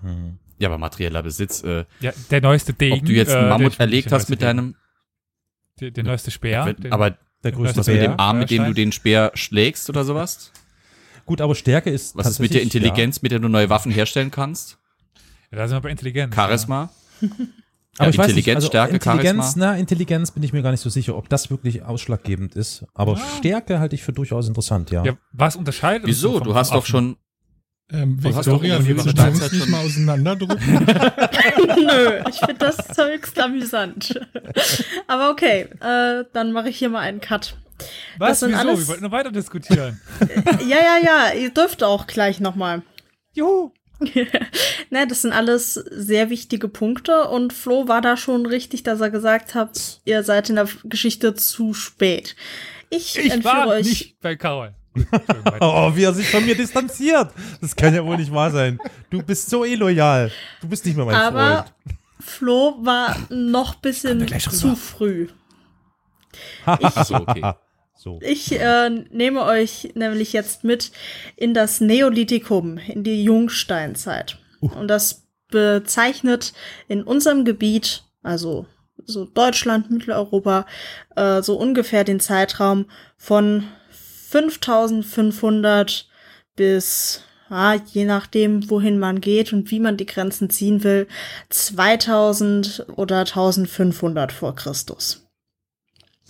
Hm. 0.02 0.38
ja, 0.58 0.70
aber 0.70 0.78
materieller 0.78 1.22
Besitz, 1.22 1.62
äh, 1.66 1.84
Ja, 2.00 2.14
der 2.30 2.40
neueste 2.42 2.72
Degen. 2.74 2.96
ob 3.00 3.06
du 3.06 3.12
jetzt 3.12 3.30
äh, 3.30 3.34
einen 3.34 3.42
der 3.42 3.50
Mammut 3.50 3.74
ist 3.74 3.80
erlegt 3.82 4.10
der 4.12 4.18
hast 4.20 4.30
mit 4.30 4.42
deinem, 4.42 4.76
Der, 5.82 5.92
der 5.92 6.04
neueste 6.06 6.32
Speer. 6.32 6.74
den- 6.74 6.94
aber 6.94 7.18
Der 7.44 7.52
größte 7.52 7.80
was 7.80 7.88
mit 7.88 7.98
Bär. 8.00 8.08
dem 8.08 8.20
Arm, 8.20 8.40
mit 8.40 8.52
dem 8.52 8.64
du 8.64 8.74
den 8.74 8.94
Speer 8.94 9.32
schlägst 9.34 9.90
oder 9.90 10.06
sowas? 10.06 10.54
Gut, 11.26 11.42
aber 11.42 11.56
Stärke 11.56 11.90
ist 11.90 12.16
Was 12.16 12.28
ist 12.28 12.40
mit 12.40 12.54
der 12.54 12.62
Intelligenz, 12.62 13.22
mit 13.22 13.32
der 13.34 13.40
du 13.40 13.50
neue 13.50 13.70
Waffen 13.70 13.92
herstellen 13.92 14.32
kannst? 14.32 14.78
Ja, 15.52 15.58
da 15.58 15.68
sind 15.68 15.76
wir 15.78 15.82
bei 15.82 15.90
Intelligenz. 15.90 16.34
Charisma? 16.34 16.90
Aber 17.98 18.06
Ja, 18.06 18.10
ich 18.10 18.18
weiß 18.18 18.28
nicht, 18.28 18.38
Intelligenz, 18.38 18.56
also 18.58 18.68
Stärke, 18.68 18.94
Intelligenz, 18.94 19.44
Charisma. 19.44 19.66
na, 19.66 19.78
Intelligenz 19.78 20.32
bin 20.32 20.44
ich 20.44 20.54
mir 20.54 20.62
gar 20.62 20.72
nicht 20.72 20.80
so 20.82 20.90
sicher, 20.90 21.16
ob 21.18 21.28
das 21.30 21.50
wirklich 21.50 21.84
ausschlaggebend 21.84 22.56
ist. 22.56 22.86
Aber 22.94 23.18
Stärke 23.38 23.80
halte 23.80 23.96
ich 23.96 24.04
für 24.04 24.14
durchaus 24.14 24.48
interessant, 24.48 24.92
ja. 24.92 25.04
Ja, 25.04 25.18
was 25.34 25.56
unterscheidet 25.58 26.08
Wieso? 26.08 26.34
vom- 26.36 26.44
Du 26.44 26.56
hast 26.56 26.70
vom 26.70 26.80
doch 26.80 26.86
schon, 26.86 27.18
Ähm, 27.94 28.18
Du 28.22 28.34
hast 28.34 28.48
doch 28.48 28.62
Victoria, 28.64 28.86
willst 28.88 29.06
du 29.06 29.10
Steinzeit 29.10 29.52
nicht 29.52 29.64
schon- 29.64 29.72
mal 29.72 29.86
auseinanderdrücken? 29.86 30.86
Nö, 31.76 32.24
ich 32.30 32.38
finde 32.38 32.56
das 32.60 32.78
höchst 32.98 33.38
amüsant. 33.38 34.18
Aber 35.08 35.30
okay, 35.30 35.68
äh, 35.82 36.24
dann 36.32 36.54
mache 36.54 36.70
ich 36.70 36.78
hier 36.78 36.88
mal 36.90 37.00
einen 37.02 37.20
Cut. 37.20 37.58
Was? 38.18 38.30
das 38.30 38.40
sind 38.42 38.50
Wieso? 38.52 38.60
alles- 38.62 38.80
Wir 38.80 38.88
wollten 38.88 39.04
noch 39.04 39.12
weiter 39.12 39.32
diskutieren. 39.34 40.00
Ja, 40.66 40.78
ja, 40.78 40.98
ja, 41.04 41.34
ihr 41.38 41.50
dürft 41.54 41.84
auch 41.84 42.08
gleich 42.08 42.40
nochmal. 42.40 42.84
Juhu. 43.34 43.72
Ne, 44.90 45.08
das 45.08 45.22
sind 45.22 45.32
alles 45.32 45.76
sehr 45.76 46.30
wichtige 46.30 46.68
Punkte 46.68 47.30
und 47.30 47.54
Flo 47.54 47.88
war 47.88 48.02
da 48.02 48.18
schon 48.18 48.46
richtig, 48.46 48.84
dass 48.84 49.00
er 49.00 49.10
gesagt 49.10 49.56
hat, 49.56 50.02
ihr 50.04 50.24
seid 50.24 50.50
in 50.50 50.56
der 50.58 50.68
Geschichte 50.84 51.34
zu 51.34 51.74
spät. 51.74 52.36
Ich, 52.90 53.18
Ich 53.18 53.44
war 53.46 53.68
euch. 53.68 53.86
nicht 53.86 54.20
bei 54.20 54.36
weiter. 54.36 54.76
Oh, 55.62 55.96
wie 55.96 56.04
er 56.04 56.14
sich 56.14 56.30
von 56.30 56.44
mir 56.46 56.56
distanziert. 56.56 57.32
Das 57.62 57.76
kann 57.76 57.96
ja 57.96 58.06
wohl 58.06 58.18
nicht 58.18 58.34
wahr 58.34 58.52
sein. 58.52 58.78
Du 59.10 59.22
bist 59.24 59.50
so 59.50 59.64
illoyal. 59.64 60.30
Du 60.60 60.68
bist 60.68 60.86
nicht 60.86 60.98
mehr 60.98 61.06
mein 61.06 61.16
aber 61.16 61.66
Freund. 61.86 61.98
Flo 62.20 62.76
war 62.82 63.16
noch 63.30 63.76
bisschen 63.76 64.28
zu 64.40 64.76
früh. 64.76 65.28
ach 66.66 67.06
so, 67.06 67.16
okay. 67.16 67.54
So. 68.02 68.20
Ich 68.24 68.60
äh, 68.60 68.90
nehme 68.90 69.44
euch 69.44 69.92
nämlich 69.94 70.34
jetzt 70.34 70.64
mit 70.64 70.92
in 71.36 71.54
das 71.54 71.82
Neolithikum, 71.82 72.80
in 72.80 73.04
die 73.04 73.24
Jungsteinzeit. 73.24 74.40
Und 74.60 74.88
das 74.88 75.28
bezeichnet 75.52 76.54
in 76.88 77.04
unserem 77.04 77.46
Gebiet, 77.46 78.04
also 78.24 78.66
so 79.06 79.26
Deutschland, 79.26 79.92
Mitteleuropa, 79.92 80.66
äh, 81.16 81.44
so 81.44 81.60
ungefähr 81.60 82.04
den 82.04 82.20
Zeitraum 82.20 82.88
von 83.18 83.66
5500 83.92 86.10
bis, 86.56 87.22
ah, 87.50 87.76
je 87.86 88.06
nachdem, 88.06 88.68
wohin 88.72 88.98
man 88.98 89.22
geht 89.22 89.54
und 89.54 89.70
wie 89.70 89.80
man 89.80 89.98
die 89.98 90.08
Grenzen 90.08 90.50
ziehen 90.50 90.84
will, 90.84 91.08
2000 91.50 92.84
oder 92.96 93.20
1500 93.20 94.32
vor 94.32 94.56
Christus. 94.56 95.21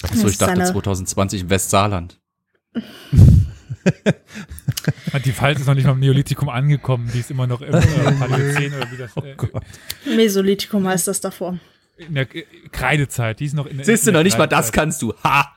Achso, 0.04 0.28
ich 0.28 0.38
dachte 0.38 0.54
eine- 0.54 0.66
2020 0.72 1.42
im 1.42 1.50
Westsaarland. 1.50 2.20
Die 5.26 5.32
Pfalz 5.34 5.60
ist 5.60 5.68
noch 5.68 5.74
nicht 5.76 5.86
mal 5.86 5.92
im 5.94 6.00
Neolithikum 6.00 6.50
angekommen. 6.50 7.10
Die 7.14 7.20
ist 7.20 7.30
immer 7.32 7.46
noch 7.48 7.62
im 7.62 7.74
äh, 7.74 7.82
Paläozän 8.14 8.74
oder 8.74 8.92
wie 8.92 8.98
das. 8.98 9.12
Oh 9.16 9.22
Äh, 9.24 9.36
Gott. 9.36 9.52
Mesolithikum 10.06 10.88
heißt 10.88 11.08
das 11.08 11.20
davor. 11.22 11.58
in 11.98 12.16
der 12.16 12.26
Kreidezeit. 12.72 13.40
Die 13.40 13.46
ist 13.46 13.54
noch 13.54 13.66
in 13.66 13.78
der. 13.78 13.86
Siehst 13.86 14.08
du 14.08 14.12
noch 14.12 14.24
nicht 14.24 14.38
mal 14.38 14.48
das 14.48 14.72
kannst 14.72 15.02
du. 15.02 15.14
Ha! 15.24 15.56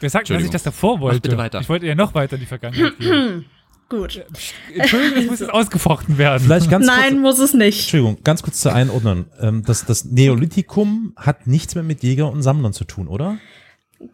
Wer 0.00 0.10
sagt, 0.10 0.28
dass 0.30 0.42
ich 0.42 0.50
das 0.50 0.62
davor 0.62 1.00
wollte? 1.00 1.20
bitte 1.20 1.38
weiter. 1.38 1.60
Ich 1.60 1.68
wollte 1.68 1.86
ja 1.86 1.94
noch 1.94 2.14
weiter 2.14 2.34
in 2.34 2.40
die 2.40 2.46
Vergangenheit 2.46 2.98
gehen. 2.98 3.44
Gut. 3.92 4.24
Entschuldigung, 4.74 5.18
es 5.18 5.30
muss 5.30 5.40
jetzt 5.40 5.50
ausgefochten 5.52 6.16
werden. 6.16 6.42
Vielleicht 6.42 6.70
ganz 6.70 6.86
Nein, 6.86 7.10
kurz. 7.10 7.20
muss 7.20 7.38
es 7.40 7.52
nicht. 7.52 7.80
Entschuldigung, 7.80 8.24
ganz 8.24 8.42
kurz 8.42 8.60
zur 8.60 8.72
Einordnung. 8.72 9.26
Ähm, 9.38 9.64
das, 9.66 9.84
das 9.84 10.06
Neolithikum 10.06 11.12
hat 11.16 11.46
nichts 11.46 11.74
mehr 11.74 11.84
mit 11.84 12.02
Jäger 12.02 12.32
und 12.32 12.42
Sammlern 12.42 12.72
zu 12.72 12.84
tun, 12.84 13.06
oder? 13.06 13.36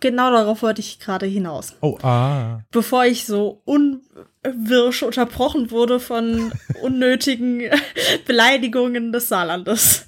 genau 0.01 0.31
darauf 0.31 0.63
wollte 0.63 0.81
ich 0.81 0.99
gerade 0.99 1.27
hinaus. 1.27 1.75
Oh, 1.81 1.99
ah. 2.03 2.61
Bevor 2.71 3.05
ich 3.05 3.25
so 3.25 3.63
unwirsch 3.65 5.03
unterbrochen 5.03 5.71
wurde 5.71 6.01
von 6.01 6.53
unnötigen 6.83 7.63
Beleidigungen 8.27 9.13
des 9.13 9.29
Saarlandes. 9.29 10.08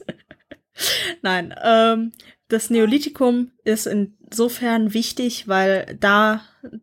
Nein, 1.22 1.54
ähm, 1.62 2.12
das 2.48 2.70
Neolithikum 2.70 3.52
ist 3.64 3.86
insofern 3.86 4.92
wichtig, 4.92 5.46
weil 5.48 5.96
da 6.00 6.42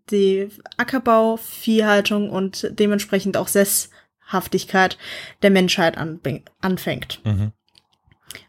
die 0.10 0.50
Ackerbau, 0.78 1.38
Viehhaltung 1.38 2.30
und 2.30 2.68
dementsprechend 2.72 3.38
auch 3.38 3.48
Sesshaftigkeit 3.48 4.98
der 5.42 5.52
Menschheit 5.52 5.98
anfängt. 6.62 7.22
Mhm. 7.26 7.52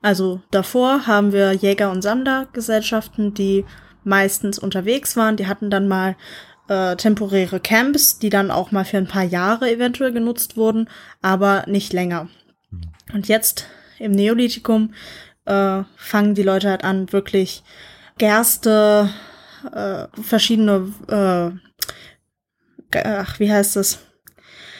Also 0.00 0.40
davor 0.50 1.06
haben 1.06 1.32
wir 1.32 1.52
Jäger- 1.52 1.90
und 1.90 2.02
Sammlergesellschaften, 2.02 3.34
die 3.34 3.64
meistens 4.04 4.58
unterwegs 4.58 5.16
waren. 5.16 5.36
Die 5.36 5.46
hatten 5.46 5.70
dann 5.70 5.88
mal 5.88 6.16
äh, 6.68 6.96
temporäre 6.96 7.60
Camps, 7.60 8.18
die 8.18 8.30
dann 8.30 8.50
auch 8.50 8.70
mal 8.70 8.84
für 8.84 8.98
ein 8.98 9.08
paar 9.08 9.24
Jahre 9.24 9.70
eventuell 9.70 10.12
genutzt 10.12 10.56
wurden, 10.56 10.88
aber 11.22 11.64
nicht 11.66 11.92
länger. 11.92 12.28
Und 13.12 13.28
jetzt 13.28 13.66
im 13.98 14.12
Neolithikum 14.12 14.94
äh, 15.48 15.84
fangen 15.96 16.34
die 16.34 16.42
Leute 16.42 16.68
halt 16.68 16.84
an, 16.84 17.12
wirklich 17.12 17.62
Gerste, 18.18 19.10
äh, 19.72 20.06
verschiedene, 20.22 20.92
äh, 21.08 21.50
ach, 23.04 23.40
wie 23.40 23.50
heißt 23.50 23.76
das? 23.76 24.00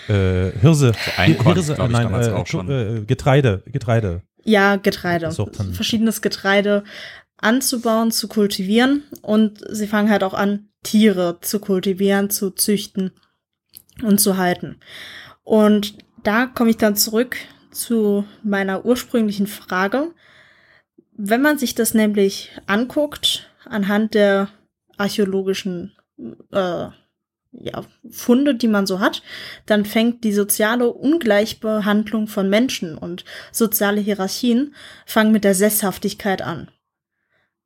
Äh, 0.09 0.51
Hirse. 0.61 0.93
Einkorn, 1.17 1.55
Hirse, 1.55 1.73
ich, 1.73 1.79
nein, 1.79 1.93
damals 1.93 2.29
äh, 2.29 2.33
auch 2.33 2.47
schon. 2.47 2.71
äh, 2.71 3.03
Getreide, 3.07 3.63
Getreide. 3.67 4.23
Ja, 4.45 4.77
Getreide. 4.77 5.31
Sorten. 5.31 5.75
Verschiedenes 5.75 6.23
Getreide 6.23 6.85
anzubauen, 7.37 8.11
zu 8.11 8.29
kultivieren. 8.29 9.05
Und 9.23 9.63
sie 9.71 9.87
fangen 9.87 10.11
halt 10.11 10.25
auch 10.25 10.35
an, 10.35 10.69
Tiere 10.83 11.39
zu 11.41 11.61
kultivieren, 11.61 12.31
zu 12.31 12.51
züchten 12.51 13.13
und 14.03 14.19
zu 14.21 14.37
halten. 14.37 14.81
Und 15.45 15.99
da 16.23 16.47
komme 16.47 16.71
ich 16.71 16.77
dann 16.77 16.97
zurück 16.97 17.37
zu 17.71 18.25
meiner 18.43 18.85
ursprünglichen 18.85 19.47
Frage. 19.47 20.13
Wenn 21.21 21.43
man 21.43 21.59
sich 21.59 21.75
das 21.75 21.95
nämlich 21.95 22.53
anguckt, 22.67 23.51
anhand 23.65 24.15
der 24.15 24.51
archäologischen 24.97 25.97
äh, 26.53 26.87
ja, 27.51 27.85
Funde, 28.09 28.55
die 28.55 28.69
man 28.69 28.87
so 28.87 29.01
hat, 29.01 29.23
dann 29.67 29.85
fängt 29.85 30.23
die 30.23 30.33
soziale 30.33 30.93
Ungleichbehandlung 30.93 32.29
von 32.29 32.49
Menschen 32.49 32.97
und 32.97 33.25
soziale 33.51 34.01
Hierarchien 34.01 34.77
fangen 35.07 35.33
mit 35.33 35.43
der 35.43 35.57
Sesshaftigkeit 35.57 36.41
an. 36.41 36.71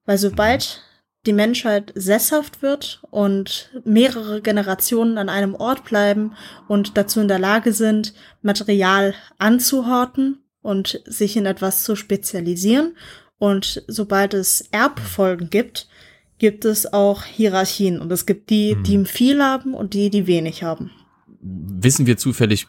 Weil 0.07 0.17
sobald 0.17 0.83
die 1.27 1.35
Menschheit 1.35 1.93
sesshaft 1.95 2.63
wird 2.63 3.03
und 3.11 3.71
mehrere 3.85 4.41
Generationen 4.41 5.19
an 5.19 5.29
einem 5.29 5.55
Ort 5.55 5.85
bleiben 5.85 6.35
und 6.69 6.97
dazu 6.97 7.21
in 7.21 7.29
der 7.29 7.39
Lage 7.39 7.75
sind, 7.75 8.15
Material 8.41 9.15
anzuhorten 9.37 10.43
und 10.63 11.03
sich 11.05 11.37
in 11.37 11.45
etwas 11.45 11.85
zu 11.85 11.97
spezialisieren 11.97 12.97
und 13.43 13.83
sobald 13.89 14.35
es 14.35 14.69
Erbfolgen 14.71 15.51
gibt, 15.51 15.89
gibt 16.39 16.65
es 16.65 16.93
auch 16.93 17.25
Hierarchien 17.25 18.01
und 18.01 18.13
es 18.13 18.25
gibt 18.25 18.51
die, 18.51 18.77
die 18.85 19.05
viel 19.05 19.43
haben 19.43 19.75
und 19.75 19.95
die, 19.95 20.11
die 20.11 20.29
wenig 20.29 20.63
haben. 20.63 20.93
Wissen 21.41 22.07
wir 22.07 22.17
zufällig, 22.17 22.69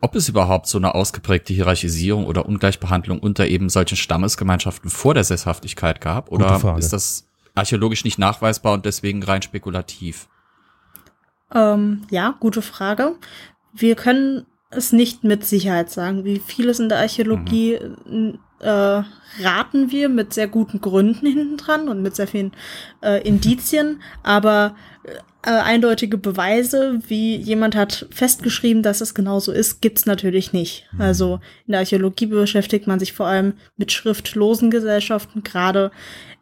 ob 0.00 0.16
es 0.16 0.28
überhaupt 0.28 0.66
so 0.66 0.78
eine 0.78 0.96
ausgeprägte 0.96 1.52
Hierarchisierung 1.52 2.26
oder 2.26 2.46
Ungleichbehandlung 2.46 3.20
unter 3.20 3.46
eben 3.46 3.68
solchen 3.68 3.96
Stammesgemeinschaften 3.96 4.90
vor 4.90 5.14
der 5.14 5.22
Sesshaftigkeit 5.22 6.00
gab? 6.00 6.32
Oder 6.32 6.76
ist 6.76 6.92
das 6.92 7.28
archäologisch 7.54 8.02
nicht 8.02 8.18
nachweisbar 8.18 8.72
und 8.72 8.86
deswegen 8.86 9.22
rein 9.22 9.42
spekulativ? 9.42 10.26
Ähm, 11.54 12.02
ja, 12.10 12.34
gute 12.40 12.62
Frage. 12.62 13.14
Wir 13.72 13.94
können 13.94 14.44
es 14.70 14.90
nicht 14.90 15.22
mit 15.22 15.44
Sicherheit 15.44 15.88
sagen. 15.88 16.24
Wie 16.24 16.40
vieles 16.40 16.80
in 16.80 16.88
der 16.88 16.98
Archäologie 16.98 17.78
äh, 18.60 19.02
raten 19.42 19.90
wir 19.90 20.08
mit 20.08 20.34
sehr 20.34 20.48
guten 20.48 20.80
Gründen 20.80 21.26
hinten 21.26 21.56
dran 21.56 21.88
und 21.88 22.02
mit 22.02 22.16
sehr 22.16 22.26
vielen 22.26 22.52
äh, 23.02 23.26
Indizien, 23.26 24.02
aber 24.22 24.74
äh, 25.42 25.50
eindeutige 25.50 26.18
Beweise, 26.18 27.00
wie 27.08 27.36
jemand 27.36 27.74
hat 27.74 28.06
festgeschrieben, 28.10 28.82
dass 28.82 29.00
es 29.00 29.14
genauso 29.14 29.52
ist, 29.52 29.80
gibt's 29.80 30.04
natürlich 30.04 30.52
nicht. 30.52 30.86
Also 30.98 31.40
in 31.66 31.72
der 31.72 31.80
Archäologie 31.80 32.26
beschäftigt 32.26 32.86
man 32.86 32.98
sich 32.98 33.12
vor 33.14 33.26
allem 33.26 33.54
mit 33.76 33.92
schriftlosen 33.92 34.70
Gesellschaften, 34.70 35.42
gerade 35.42 35.90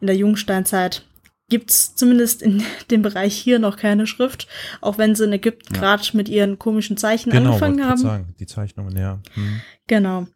in 0.01 0.07
der 0.07 0.17
Jungsteinzeit 0.17 1.03
gibt's 1.49 1.95
zumindest 1.95 2.41
in 2.41 2.63
dem 2.91 3.01
Bereich 3.01 3.35
hier 3.35 3.59
noch 3.59 3.77
keine 3.77 4.07
Schrift, 4.07 4.47
auch 4.81 4.97
wenn 4.97 5.15
sie 5.15 5.25
in 5.25 5.33
Ägypten 5.33 5.73
gerade 5.73 6.03
mit 6.13 6.29
ihren 6.29 6.59
komischen 6.59 6.97
Zeichen 6.97 7.31
Genau, 7.31 7.49
angefangen 7.51 7.85
haben. 7.85 7.97
sagen. 7.97 8.35
Die 8.39 8.45
Zeichnungen, 8.47 8.97
ja. 8.97 9.19
Hm. 9.33 9.61
Genau. 9.87 10.27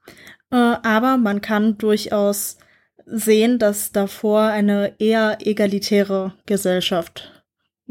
Äh, 0.53 0.77
aber 0.83 1.17
man 1.17 1.41
kann 1.41 1.79
durchaus 1.79 2.57
sehen, 3.05 3.57
dass 3.57 3.91
davor 3.91 4.43
eine 4.43 4.93
eher 4.99 5.39
egalitäre 5.41 6.33
Gesellschaft 6.45 7.43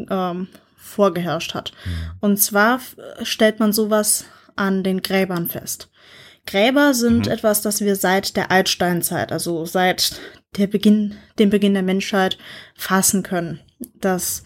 ähm, 0.09 0.49
vorgeherrscht 0.77 1.55
hat. 1.55 1.73
Und 2.21 2.39
zwar 2.39 2.81
stellt 3.23 3.59
man 3.59 3.73
sowas 3.73 4.25
an 4.55 4.85
den 4.85 5.03
Gräbern 5.03 5.49
fest. 5.49 5.91
Gräber 6.47 6.95
sind 6.95 7.27
etwas, 7.27 7.63
das 7.63 7.81
wir 7.81 7.97
seit 7.97 8.37
der 8.37 8.51
Altsteinzeit, 8.51 9.33
also 9.33 9.65
seit 9.65 10.21
der 10.57 10.67
Beginn, 10.67 11.17
dem 11.39 11.51
Beginn 11.51 11.75
der 11.75 11.83
Menschheit 11.83 12.39
fassen 12.75 13.23
können. 13.23 13.61
Dass 14.01 14.45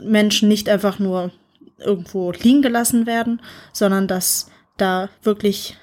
Menschen 0.00 0.48
nicht 0.48 0.68
einfach 0.68 0.98
nur 0.98 1.32
irgendwo 1.78 2.30
liegen 2.30 2.62
gelassen 2.62 3.06
werden, 3.06 3.40
sondern 3.72 4.06
dass 4.06 4.50
da 4.76 5.08
wirklich 5.22 5.76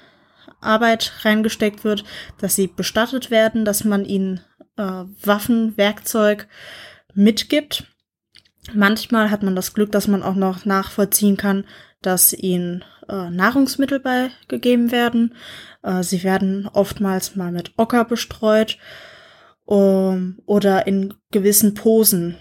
Arbeit 0.60 1.12
reingesteckt 1.22 1.84
wird, 1.84 2.04
dass 2.38 2.54
sie 2.56 2.66
bestattet 2.66 3.30
werden, 3.30 3.64
dass 3.64 3.84
man 3.84 4.04
ihnen 4.04 4.40
äh, 4.76 5.04
Waffen, 5.22 5.76
Werkzeug 5.76 6.48
mitgibt. 7.14 7.84
Manchmal 8.74 9.30
hat 9.30 9.42
man 9.42 9.56
das 9.56 9.72
Glück, 9.74 9.92
dass 9.92 10.08
man 10.08 10.22
auch 10.22 10.34
noch 10.34 10.64
nachvollziehen 10.64 11.36
kann, 11.36 11.64
dass 12.02 12.32
ihnen 12.32 12.84
äh, 13.08 13.30
Nahrungsmittel 13.30 14.00
beigegeben 14.00 14.92
werden. 14.92 15.34
Äh, 15.82 16.02
sie 16.02 16.22
werden 16.22 16.68
oftmals 16.72 17.36
mal 17.36 17.50
mit 17.50 17.72
Ocker 17.76 18.04
bestreut 18.04 18.78
um, 19.64 20.38
oder 20.46 20.86
in 20.86 21.14
gewissen 21.30 21.74
Posen 21.74 22.36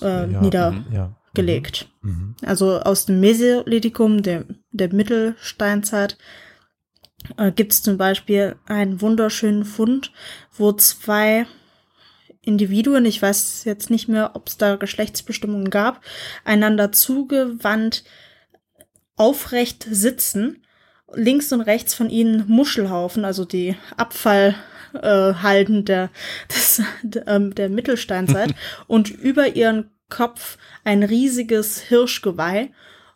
äh, 0.00 0.26
nieder- 0.26 0.84
ja. 0.92 1.16
gelegt. 1.34 1.88
Mhm. 2.02 2.36
Also 2.44 2.80
aus 2.80 3.06
dem 3.06 3.20
Mesolithikum, 3.20 4.22
der, 4.22 4.44
der 4.70 4.92
Mittelsteinzeit, 4.92 6.18
äh, 7.36 7.52
gibt 7.52 7.72
es 7.72 7.82
zum 7.82 7.98
Beispiel 7.98 8.56
einen 8.66 9.00
wunderschönen 9.00 9.64
Fund, 9.64 10.12
wo 10.52 10.72
zwei 10.72 11.46
Individuen, 12.42 13.04
ich 13.06 13.20
weiß 13.20 13.64
jetzt 13.64 13.90
nicht 13.90 14.08
mehr, 14.08 14.32
ob 14.34 14.48
es 14.48 14.56
da 14.56 14.76
Geschlechtsbestimmungen 14.76 15.70
gab, 15.70 16.00
einander 16.44 16.92
zugewandt 16.92 18.04
aufrecht 19.16 19.86
sitzen. 19.90 20.60
Links 21.12 21.52
und 21.52 21.60
rechts 21.60 21.94
von 21.94 22.10
ihnen 22.10 22.44
Muschelhaufen, 22.48 23.24
also 23.24 23.44
die 23.44 23.76
Abfallhalden 23.96 25.78
äh, 25.78 25.84
der, 25.84 26.10
des, 26.54 26.82
ähm, 27.26 27.54
der 27.54 27.68
Mittelsteinzeit 27.68 28.54
und 28.86 29.10
über 29.10 29.54
ihren 29.54 29.90
Kopf 30.08 30.58
ein 30.82 31.02
riesiges 31.02 31.80
Hirschgeweih. 31.80 32.70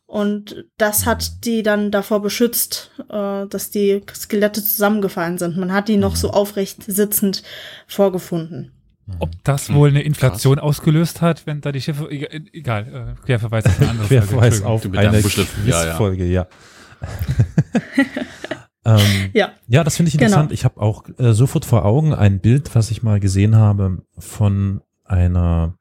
Und 0.09 0.65
das 0.79 1.05
hat 1.05 1.45
die 1.45 1.63
dann 1.63 1.91
davor 1.91 2.23
beschützt, 2.23 2.91
äh, 3.11 3.47
dass 3.47 3.69
die 3.71 4.01
Skelette 4.15 4.65
zusammengefallen 4.65 5.37
sind. 5.37 5.59
Man 5.59 5.71
hat 5.71 5.89
die 5.89 5.99
noch 5.99 6.17
so 6.17 6.31
aufrecht 6.31 6.83
sitzend 6.83 7.43
vorgefunden. 7.87 8.73
Ob 9.19 9.31
das 9.45 9.71
wohl 9.71 9.91
eine 9.91 10.01
Inflation 10.03 10.59
ausgelöst 10.59 11.21
hat, 11.21 11.47
wenn 11.47 11.61
da 11.61 11.73
die 11.73 11.83
Schiffe, 11.83 12.11
egal, 12.11 12.41
egal 12.53 13.17
äh, 13.21 13.27
Querverweis 13.27 13.67
ist 13.67 13.81
eine 13.81 13.91
andere 13.91 14.07
Frage. 14.09 14.21
Querverweis 14.27 14.63
auf 14.63 14.87
eine 14.91 15.21
Buschel. 15.21 15.47
Ja, 15.67 15.99
ja. 16.25 16.47
Ähm, 18.85 19.31
Ja, 19.35 19.51
ja, 19.67 19.85
das 19.85 19.97
finde 19.97 20.09
ich 20.09 20.15
Genau. 20.15 20.27
interessant. 20.29 20.53
Ich 20.53 20.65
habe 20.65 20.81
auch 20.81 21.05
äh, 21.19 21.33
sofort 21.35 21.67
vor 21.67 21.85
Augen 21.85 22.15
ein 22.15 22.41
Bild, 22.41 22.75
was 22.75 22.91
ich 22.91 23.03
mal 23.03 23.21
gesehen 23.21 23.57
habe 23.57 23.99
von 24.19 24.81
einer, 25.05 25.75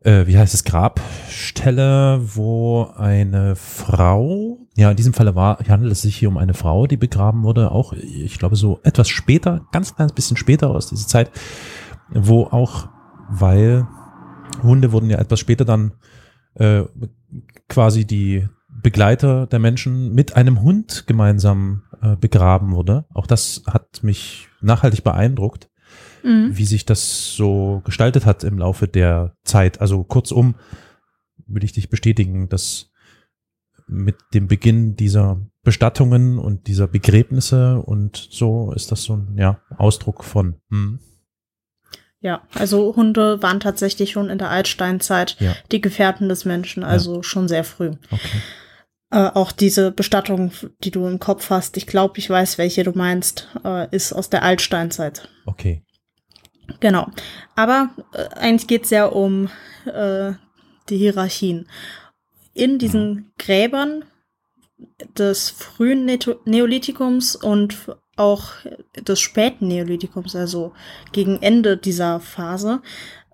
äh, 0.00 0.26
wie 0.26 0.38
heißt 0.38 0.54
es, 0.54 0.64
Grabstelle, 0.64 2.20
wo 2.36 2.90
eine 2.96 3.56
Frau, 3.56 4.58
ja, 4.76 4.90
in 4.90 4.96
diesem 4.96 5.14
Falle 5.14 5.34
war, 5.34 5.58
handelt 5.68 5.92
es 5.92 6.02
sich 6.02 6.16
hier 6.16 6.28
um 6.28 6.38
eine 6.38 6.54
Frau, 6.54 6.86
die 6.86 6.96
begraben 6.96 7.42
wurde, 7.42 7.70
auch, 7.70 7.92
ich 7.92 8.38
glaube, 8.38 8.56
so 8.56 8.80
etwas 8.84 9.08
später, 9.08 9.66
ganz 9.72 9.94
kleines 9.94 10.12
bisschen 10.12 10.36
später 10.36 10.70
aus 10.70 10.88
dieser 10.88 11.08
Zeit, 11.08 11.30
wo 12.10 12.44
auch, 12.44 12.88
weil 13.28 13.86
Hunde 14.62 14.92
wurden 14.92 15.10
ja 15.10 15.18
etwas 15.18 15.40
später 15.40 15.64
dann 15.64 15.92
äh, 16.54 16.84
quasi 17.68 18.06
die 18.06 18.48
Begleiter 18.68 19.46
der 19.46 19.58
Menschen 19.58 20.14
mit 20.14 20.36
einem 20.36 20.62
Hund 20.62 21.04
gemeinsam 21.06 21.82
äh, 22.00 22.16
begraben 22.16 22.72
wurde. 22.72 23.04
Auch 23.12 23.26
das 23.26 23.62
hat 23.66 24.02
mich 24.02 24.48
nachhaltig 24.60 25.02
beeindruckt, 25.02 25.68
Mhm. 26.22 26.56
wie 26.56 26.64
sich 26.64 26.84
das 26.86 27.34
so 27.34 27.82
gestaltet 27.84 28.26
hat 28.26 28.44
im 28.44 28.58
Laufe 28.58 28.88
der 28.88 29.34
Zeit. 29.44 29.80
Also 29.80 30.04
kurzum 30.04 30.54
würde 31.46 31.64
ich 31.66 31.72
dich 31.72 31.88
bestätigen, 31.90 32.48
dass 32.48 32.90
mit 33.86 34.16
dem 34.34 34.48
Beginn 34.48 34.96
dieser 34.96 35.40
Bestattungen 35.62 36.38
und 36.38 36.66
dieser 36.66 36.86
Begräbnisse 36.86 37.78
und 37.80 38.16
so 38.30 38.72
ist 38.72 38.92
das 38.92 39.02
so 39.04 39.16
ein 39.16 39.34
ja, 39.38 39.60
Ausdruck 39.76 40.24
von. 40.24 40.56
Hm, 40.70 40.98
Ja, 42.20 42.42
also 42.54 42.94
Hunde 42.96 43.42
waren 43.42 43.60
tatsächlich 43.60 44.10
schon 44.12 44.28
in 44.28 44.38
der 44.38 44.50
Altsteinzeit 44.50 45.36
Ja. 45.40 45.54
die 45.72 45.80
Gefährten 45.80 46.28
des 46.28 46.44
Menschen, 46.44 46.84
also 46.84 47.22
schon 47.22 47.48
sehr 47.48 47.64
früh. 47.64 47.92
okay. 48.10 48.42
Äh, 49.10 49.30
auch 49.34 49.52
diese 49.52 49.90
Bestattung, 49.90 50.52
die 50.84 50.90
du 50.90 51.06
im 51.06 51.18
Kopf 51.18 51.48
hast, 51.48 51.78
ich 51.78 51.86
glaube, 51.86 52.18
ich 52.18 52.28
weiß, 52.28 52.58
welche 52.58 52.84
du 52.84 52.92
meinst, 52.92 53.48
äh, 53.64 53.88
ist 53.94 54.12
aus 54.12 54.28
der 54.28 54.42
Altsteinzeit. 54.42 55.30
Okay. 55.46 55.82
Genau. 56.80 57.08
Aber 57.56 57.90
äh, 58.12 58.28
eigentlich 58.36 58.66
geht 58.66 58.84
es 58.84 58.90
ja 58.90 59.06
um 59.06 59.48
äh, 59.86 60.32
die 60.88 60.96
Hierarchien. 60.96 61.68
In 62.54 62.78
diesen 62.78 63.32
Gräbern 63.38 64.04
des 65.16 65.50
frühen 65.50 66.06
Neto- 66.06 66.40
Neolithikums 66.44 67.36
und 67.36 67.76
auch 68.16 68.52
des 68.96 69.20
späten 69.20 69.68
Neolithikums, 69.68 70.34
also 70.34 70.72
gegen 71.12 71.40
Ende 71.40 71.76
dieser 71.76 72.20
Phase, 72.20 72.82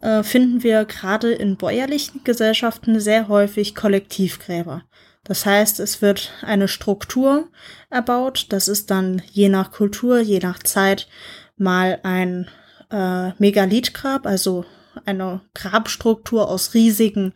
äh, 0.00 0.22
finden 0.22 0.62
wir 0.62 0.84
gerade 0.84 1.32
in 1.32 1.56
bäuerlichen 1.56 2.22
Gesellschaften 2.24 3.00
sehr 3.00 3.28
häufig 3.28 3.74
Kollektivgräber. 3.74 4.82
Das 5.24 5.46
heißt, 5.46 5.80
es 5.80 6.02
wird 6.02 6.32
eine 6.42 6.68
Struktur 6.68 7.48
erbaut. 7.88 8.46
Das 8.50 8.68
ist 8.68 8.90
dann 8.90 9.22
je 9.32 9.48
nach 9.48 9.72
Kultur, 9.72 10.20
je 10.20 10.38
nach 10.38 10.62
Zeit 10.62 11.08
mal 11.56 11.98
ein 12.02 12.48
äh, 12.90 13.30
Megalithgrab, 13.38 14.26
also 14.26 14.64
eine 15.04 15.40
Grabstruktur 15.54 16.48
aus 16.48 16.74
riesigen 16.74 17.32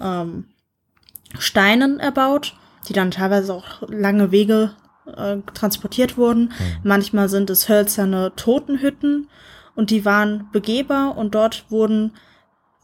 ähm, 0.00 0.46
Steinen 1.38 2.00
erbaut, 2.00 2.56
die 2.88 2.92
dann 2.92 3.10
teilweise 3.10 3.54
auch 3.54 3.88
lange 3.88 4.30
Wege 4.32 4.74
äh, 5.16 5.38
transportiert 5.54 6.16
wurden. 6.16 6.52
Manchmal 6.82 7.28
sind 7.28 7.50
es 7.50 7.68
hölzerne 7.68 8.32
Totenhütten 8.36 9.28
und 9.74 9.90
die 9.90 10.04
waren 10.04 10.48
begehbar 10.52 11.16
und 11.16 11.34
dort 11.34 11.70
wurden 11.70 12.12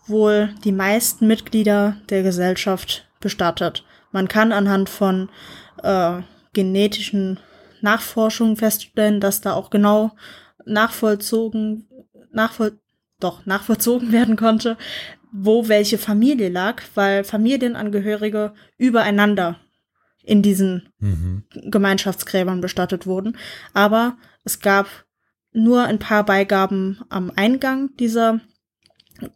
wohl 0.07 0.55
die 0.65 0.73
meisten 0.73 1.27
Mitglieder 1.27 1.97
der 2.09 2.23
Gesellschaft 2.23 3.09
bestattet. 3.21 3.85
Man 4.13 4.29
kann 4.29 4.53
anhand 4.53 4.89
von 4.89 5.29
äh, 5.83 6.21
genetischen 6.53 7.41
Nachforschungen 7.81 8.57
feststellen, 8.57 9.21
dass 9.21 9.41
da 9.41 9.53
auch 9.53 9.71
genau 9.71 10.13
nachvollzogen, 10.65 11.87
nachvoll, 12.37 12.79
doch, 13.19 13.45
nachvollzogen 13.47 14.13
werden 14.13 14.37
konnte, 14.37 14.77
wo 15.33 15.69
welche 15.69 15.99
Familie 15.99 16.49
lag, 16.49 16.83
weil 16.95 17.25
Familienangehörige 17.25 18.55
übereinander 18.79 19.59
in 20.23 20.43
diesen 20.43 20.89
Mhm. 20.99 21.45
Gemeinschaftsgräbern 21.71 22.61
bestattet 22.61 23.07
wurden. 23.07 23.37
Aber 23.75 24.17
es 24.45 24.61
gab 24.61 24.89
nur 25.53 25.85
ein 25.85 25.99
paar 25.99 26.25
Beigaben 26.25 27.01
am 27.09 27.31
Eingang 27.35 27.95
dieser 27.97 28.41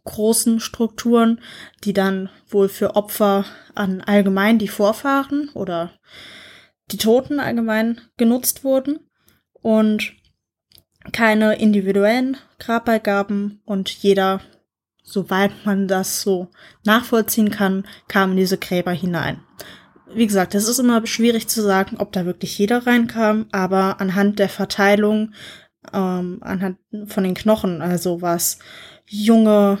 großen 0.03 0.59
Strukturen, 0.59 1.39
die 1.83 1.93
dann 1.93 2.29
wohl 2.47 2.69
für 2.69 2.95
Opfer 2.95 3.45
an 3.73 4.01
allgemein 4.01 4.59
die 4.59 4.67
Vorfahren 4.67 5.49
oder 5.53 5.91
die 6.91 6.97
Toten 6.97 7.39
allgemein 7.39 8.01
genutzt 8.17 8.63
wurden 8.63 8.99
und 9.53 10.13
keine 11.11 11.55
individuellen 11.55 12.37
Grabbeigaben 12.61 13.59
und 13.65 13.89
jeder, 13.89 14.39
soweit 15.03 15.51
man 15.65 15.87
das 15.87 16.21
so 16.21 16.49
nachvollziehen 16.85 17.49
kann, 17.49 17.85
kam 18.07 18.31
in 18.31 18.37
diese 18.37 18.57
Gräber 18.57 18.91
hinein. 18.91 19.41
Wie 20.13 20.27
gesagt, 20.27 20.53
es 20.55 20.67
ist 20.67 20.79
immer 20.79 21.05
schwierig 21.07 21.47
zu 21.47 21.61
sagen, 21.61 21.97
ob 21.97 22.11
da 22.11 22.25
wirklich 22.25 22.57
jeder 22.57 22.85
reinkam, 22.85 23.47
aber 23.51 23.99
anhand 23.99 24.39
der 24.39 24.49
Verteilung, 24.49 25.33
ähm, 25.91 26.37
anhand 26.41 26.77
von 27.07 27.23
den 27.23 27.33
Knochen, 27.33 27.81
also 27.81 28.21
was 28.21 28.59
junge, 29.07 29.79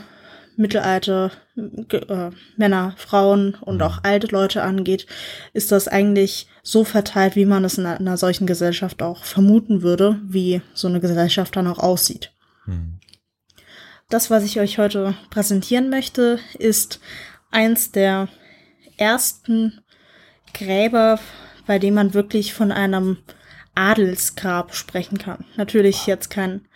mittelalte 0.55 1.31
äh, 1.55 2.29
Männer, 2.57 2.93
Frauen 2.97 3.55
und 3.61 3.81
auch 3.83 3.99
alte 4.03 4.27
Leute 4.27 4.63
angeht, 4.63 5.05
ist 5.53 5.71
das 5.71 5.87
eigentlich 5.87 6.47
so 6.63 6.83
verteilt, 6.83 7.35
wie 7.35 7.45
man 7.45 7.63
es 7.63 7.77
in 7.77 7.85
einer 7.85 8.17
solchen 8.17 8.47
Gesellschaft 8.47 9.03
auch 9.03 9.23
vermuten 9.23 9.81
würde, 9.81 10.19
wie 10.23 10.61
so 10.73 10.87
eine 10.87 10.99
Gesellschaft 10.99 11.55
dann 11.55 11.67
auch 11.67 11.79
aussieht. 11.79 12.31
Hm. 12.65 12.99
Das, 14.09 14.29
was 14.29 14.43
ich 14.43 14.59
euch 14.59 14.77
heute 14.77 15.15
präsentieren 15.29 15.89
möchte, 15.89 16.39
ist 16.59 16.99
eins 17.49 17.91
der 17.91 18.27
ersten 18.97 19.81
Gräber, 20.53 21.19
bei 21.65 21.79
dem 21.79 21.93
man 21.93 22.13
wirklich 22.13 22.53
von 22.53 22.71
einem 22.71 23.17
Adelsgrab 23.73 24.75
sprechen 24.75 25.17
kann. 25.17 25.45
Natürlich 25.55 26.05
jetzt 26.07 26.29
kein 26.29 26.67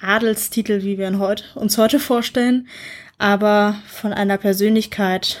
Adelstitel, 0.00 0.82
wie 0.82 0.98
wir 0.98 1.08
ihn 1.08 1.18
heute, 1.18 1.44
uns 1.56 1.78
heute 1.78 1.98
vorstellen, 1.98 2.68
aber 3.18 3.76
von 3.86 4.12
einer 4.12 4.38
Persönlichkeit, 4.38 5.40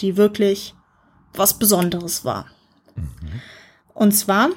die 0.00 0.16
wirklich 0.16 0.74
was 1.34 1.58
Besonderes 1.58 2.24
war. 2.24 2.46
Und 3.92 4.12
zwar 4.12 4.50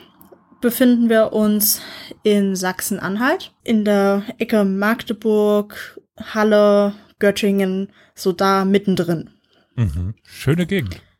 befinden 0.62 1.10
wir 1.10 1.34
uns 1.34 1.82
in 2.24 2.56
Sachsen-Anhalt, 2.56 3.54
in 3.64 3.86
der 3.86 4.24
Ecke 4.38 4.66
Magdeburg, 4.66 6.00
Halle, 6.18 6.94
Göttingen, 7.20 7.92
so 8.16 8.32
da 8.32 8.66
mittendrin. 8.66 9.30
Mhm. 9.76 10.16
Schöne 10.24 10.66
Gegend. 10.66 11.02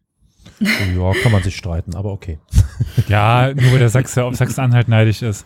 Ja, 0.62 1.14
kann 1.24 1.32
man 1.32 1.42
sich 1.42 1.56
streiten, 1.56 1.96
aber 1.96 2.12
okay. 2.12 2.38
Ja, 3.08 3.54
nur 3.54 3.72
weil 3.72 3.80
der 3.80 3.88
Sachse 3.88 4.26
auf 4.26 4.36
Sachsen-Anhalt 4.36 4.90
neidisch 4.90 5.22
ist. 5.22 5.46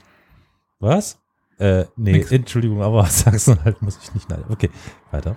Was? 0.80 1.20
Äh, 1.60 1.86
nee, 1.96 2.14
Nix. 2.14 2.32
Entschuldigung, 2.32 2.82
aber 2.82 3.06
Sachsen-Anhalt 3.10 3.80
muss 3.84 4.00
ich 4.02 4.12
nicht 4.16 4.28
nein. 4.30 4.44
Okay, 4.50 4.72
weiter. 5.12 5.36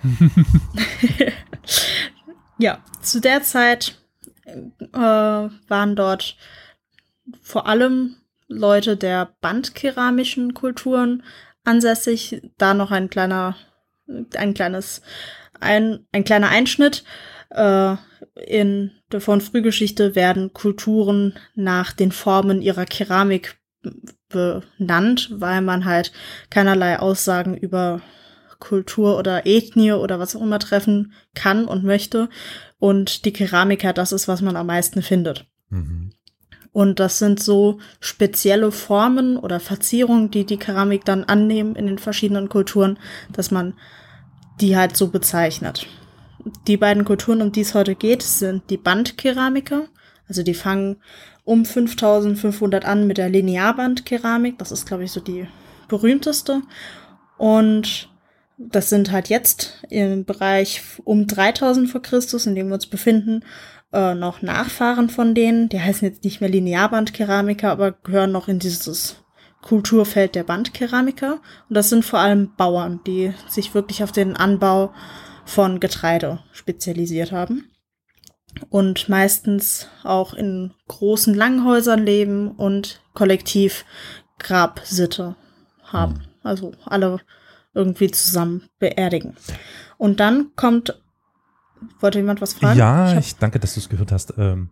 Ja, 2.58 2.78
zu 3.02 3.20
der 3.20 3.42
Zeit 3.42 3.98
äh, 4.46 4.98
waren 4.98 5.96
dort 5.96 6.36
vor 7.42 7.66
allem 7.66 8.16
Leute 8.48 8.96
der 8.96 9.34
bandkeramischen 9.40 10.54
Kulturen 10.54 11.22
ansässig. 11.64 12.42
Da 12.58 12.74
noch 12.74 12.90
ein 12.90 13.10
kleiner, 13.10 13.56
ein 14.36 14.54
kleines, 14.54 15.02
ein, 15.60 16.06
ein 16.12 16.24
kleiner 16.24 16.48
Einschnitt. 16.48 17.04
Äh, 17.50 17.96
in 18.46 18.92
der 19.12 19.20
von 19.20 19.40
Frühgeschichte 19.40 20.14
werden 20.14 20.52
Kulturen 20.52 21.34
nach 21.54 21.92
den 21.92 22.12
Formen 22.12 22.62
ihrer 22.62 22.86
Keramik 22.86 23.58
benannt, 24.28 25.30
weil 25.32 25.60
man 25.60 25.84
halt 25.84 26.12
keinerlei 26.50 26.98
Aussagen 26.98 27.56
über 27.56 28.00
Kultur 28.58 29.18
oder 29.18 29.46
Ethnie 29.46 29.92
oder 29.92 30.18
was 30.18 30.34
auch 30.34 30.42
immer 30.42 30.58
treffen 30.58 31.12
kann 31.34 31.66
und 31.66 31.84
möchte. 31.84 32.28
Und 32.78 33.24
die 33.24 33.32
Keramiker, 33.32 33.92
das 33.92 34.12
ist, 34.12 34.28
was 34.28 34.42
man 34.42 34.56
am 34.56 34.66
meisten 34.66 35.02
findet. 35.02 35.46
Mhm. 35.68 36.12
Und 36.76 37.00
das 37.00 37.18
sind 37.18 37.42
so 37.42 37.78
spezielle 38.00 38.70
Formen 38.70 39.38
oder 39.38 39.60
Verzierungen, 39.60 40.30
die 40.30 40.44
die 40.44 40.58
Keramik 40.58 41.06
dann 41.06 41.24
annehmen 41.24 41.74
in 41.74 41.86
den 41.86 41.96
verschiedenen 41.96 42.50
Kulturen, 42.50 42.98
dass 43.32 43.50
man 43.50 43.72
die 44.60 44.76
halt 44.76 44.94
so 44.94 45.08
bezeichnet. 45.08 45.86
Die 46.66 46.76
beiden 46.76 47.06
Kulturen, 47.06 47.40
um 47.40 47.50
die 47.50 47.62
es 47.62 47.72
heute 47.72 47.94
geht, 47.94 48.22
sind 48.22 48.68
die 48.68 48.76
Bandkeramiker. 48.76 49.86
Also 50.28 50.42
die 50.42 50.52
fangen 50.52 50.96
um 51.44 51.64
5500 51.64 52.84
an 52.84 53.06
mit 53.06 53.16
der 53.16 53.30
Linearbandkeramik. 53.30 54.58
Das 54.58 54.70
ist, 54.70 54.84
glaube 54.84 55.04
ich, 55.04 55.12
so 55.12 55.20
die 55.20 55.48
berühmteste. 55.88 56.60
Und 57.38 58.10
das 58.58 58.90
sind 58.90 59.12
halt 59.12 59.30
jetzt 59.30 59.82
im 59.88 60.26
Bereich 60.26 60.82
um 61.04 61.26
3000 61.26 61.88
vor 61.88 62.02
Christus, 62.02 62.44
in 62.44 62.54
dem 62.54 62.68
wir 62.68 62.74
uns 62.74 62.86
befinden, 62.86 63.44
äh, 63.92 64.14
noch 64.14 64.42
Nachfahren 64.42 65.08
von 65.08 65.34
denen. 65.34 65.68
Die 65.68 65.80
heißen 65.80 66.06
jetzt 66.06 66.24
nicht 66.24 66.40
mehr 66.40 66.50
Linearbandkeramiker, 66.50 67.70
aber 67.70 67.92
gehören 67.92 68.32
noch 68.32 68.48
in 68.48 68.58
dieses 68.58 69.16
Kulturfeld 69.62 70.34
der 70.34 70.44
Bandkeramiker. 70.44 71.40
Und 71.68 71.74
das 71.74 71.88
sind 71.88 72.04
vor 72.04 72.20
allem 72.20 72.54
Bauern, 72.56 73.00
die 73.06 73.32
sich 73.48 73.74
wirklich 73.74 74.02
auf 74.02 74.12
den 74.12 74.36
Anbau 74.36 74.92
von 75.44 75.80
Getreide 75.80 76.40
spezialisiert 76.52 77.32
haben. 77.32 77.70
Und 78.70 79.08
meistens 79.08 79.88
auch 80.02 80.32
in 80.32 80.72
großen 80.88 81.34
Langhäusern 81.34 82.04
leben 82.04 82.52
und 82.52 83.00
kollektiv 83.12 83.84
Grabsitte 84.38 85.36
haben. 85.82 86.22
Also 86.42 86.72
alle 86.84 87.20
irgendwie 87.74 88.10
zusammen 88.10 88.68
beerdigen. 88.78 89.36
Und 89.98 90.20
dann 90.20 90.52
kommt, 90.56 91.00
wollte 92.00 92.18
jemand 92.18 92.40
was 92.40 92.54
fragen? 92.54 92.78
Ja, 92.78 93.10
hab- 93.12 93.18
ich 93.20 93.36
danke, 93.36 93.58
dass 93.58 93.74
du 93.74 93.80
es 93.80 93.88
gehört 93.88 94.12
hast. 94.12 94.34
Ähm, 94.38 94.70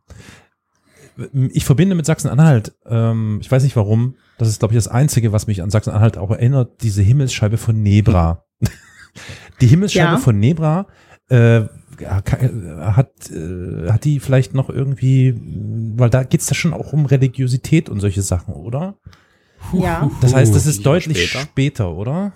ich 1.51 1.65
verbinde 1.65 1.95
mit 1.95 2.07
Sachsen-Anhalt, 2.07 2.75
ähm, 2.87 3.39
ich 3.41 3.51
weiß 3.51 3.63
nicht 3.63 3.77
warum, 3.77 4.17
das 4.39 4.49
ist, 4.49 4.59
glaube 4.59 4.75
ich, 4.75 4.79
das 4.79 4.89
Einzige, 4.89 5.33
was 5.33 5.47
mich 5.47 5.63
an 5.63 5.71
Sachsen-Anhalt 5.71 6.19
auch 6.19 6.31
erinnert, 6.31 6.83
diese 6.83 7.03
Himmelsscheibe 7.03 7.57
von 7.57 7.81
Nebra. 7.83 8.45
die 9.61 9.67
Himmelsscheibe 9.69 10.13
Ja. 10.15 10.19
von 10.19 10.39
Nebra 10.41 10.87
äh, 11.29 11.63
hat, 12.05 13.31
äh, 13.31 13.89
hat 13.91 14.05
die 14.05 14.19
vielleicht 14.19 14.55
noch 14.55 14.69
irgendwie, 14.69 15.41
weil 15.97 16.11
da 16.11 16.25
geht's 16.25 16.49
ja 16.51 16.55
schon 16.57 16.73
auch 16.75 16.93
um 16.93 17.07
Religiosität 17.07 17.89
und 17.89 18.01
solche 18.01 18.23
Sachen, 18.23 18.55
oder? 18.55 18.99
Ja. 19.73 20.11
Das 20.21 20.35
heißt, 20.35 20.55
das 20.55 20.67
ist 20.67 20.85
deutlich 20.85 21.29
später. 21.31 21.45
später, 21.45 21.93
oder? 21.95 22.33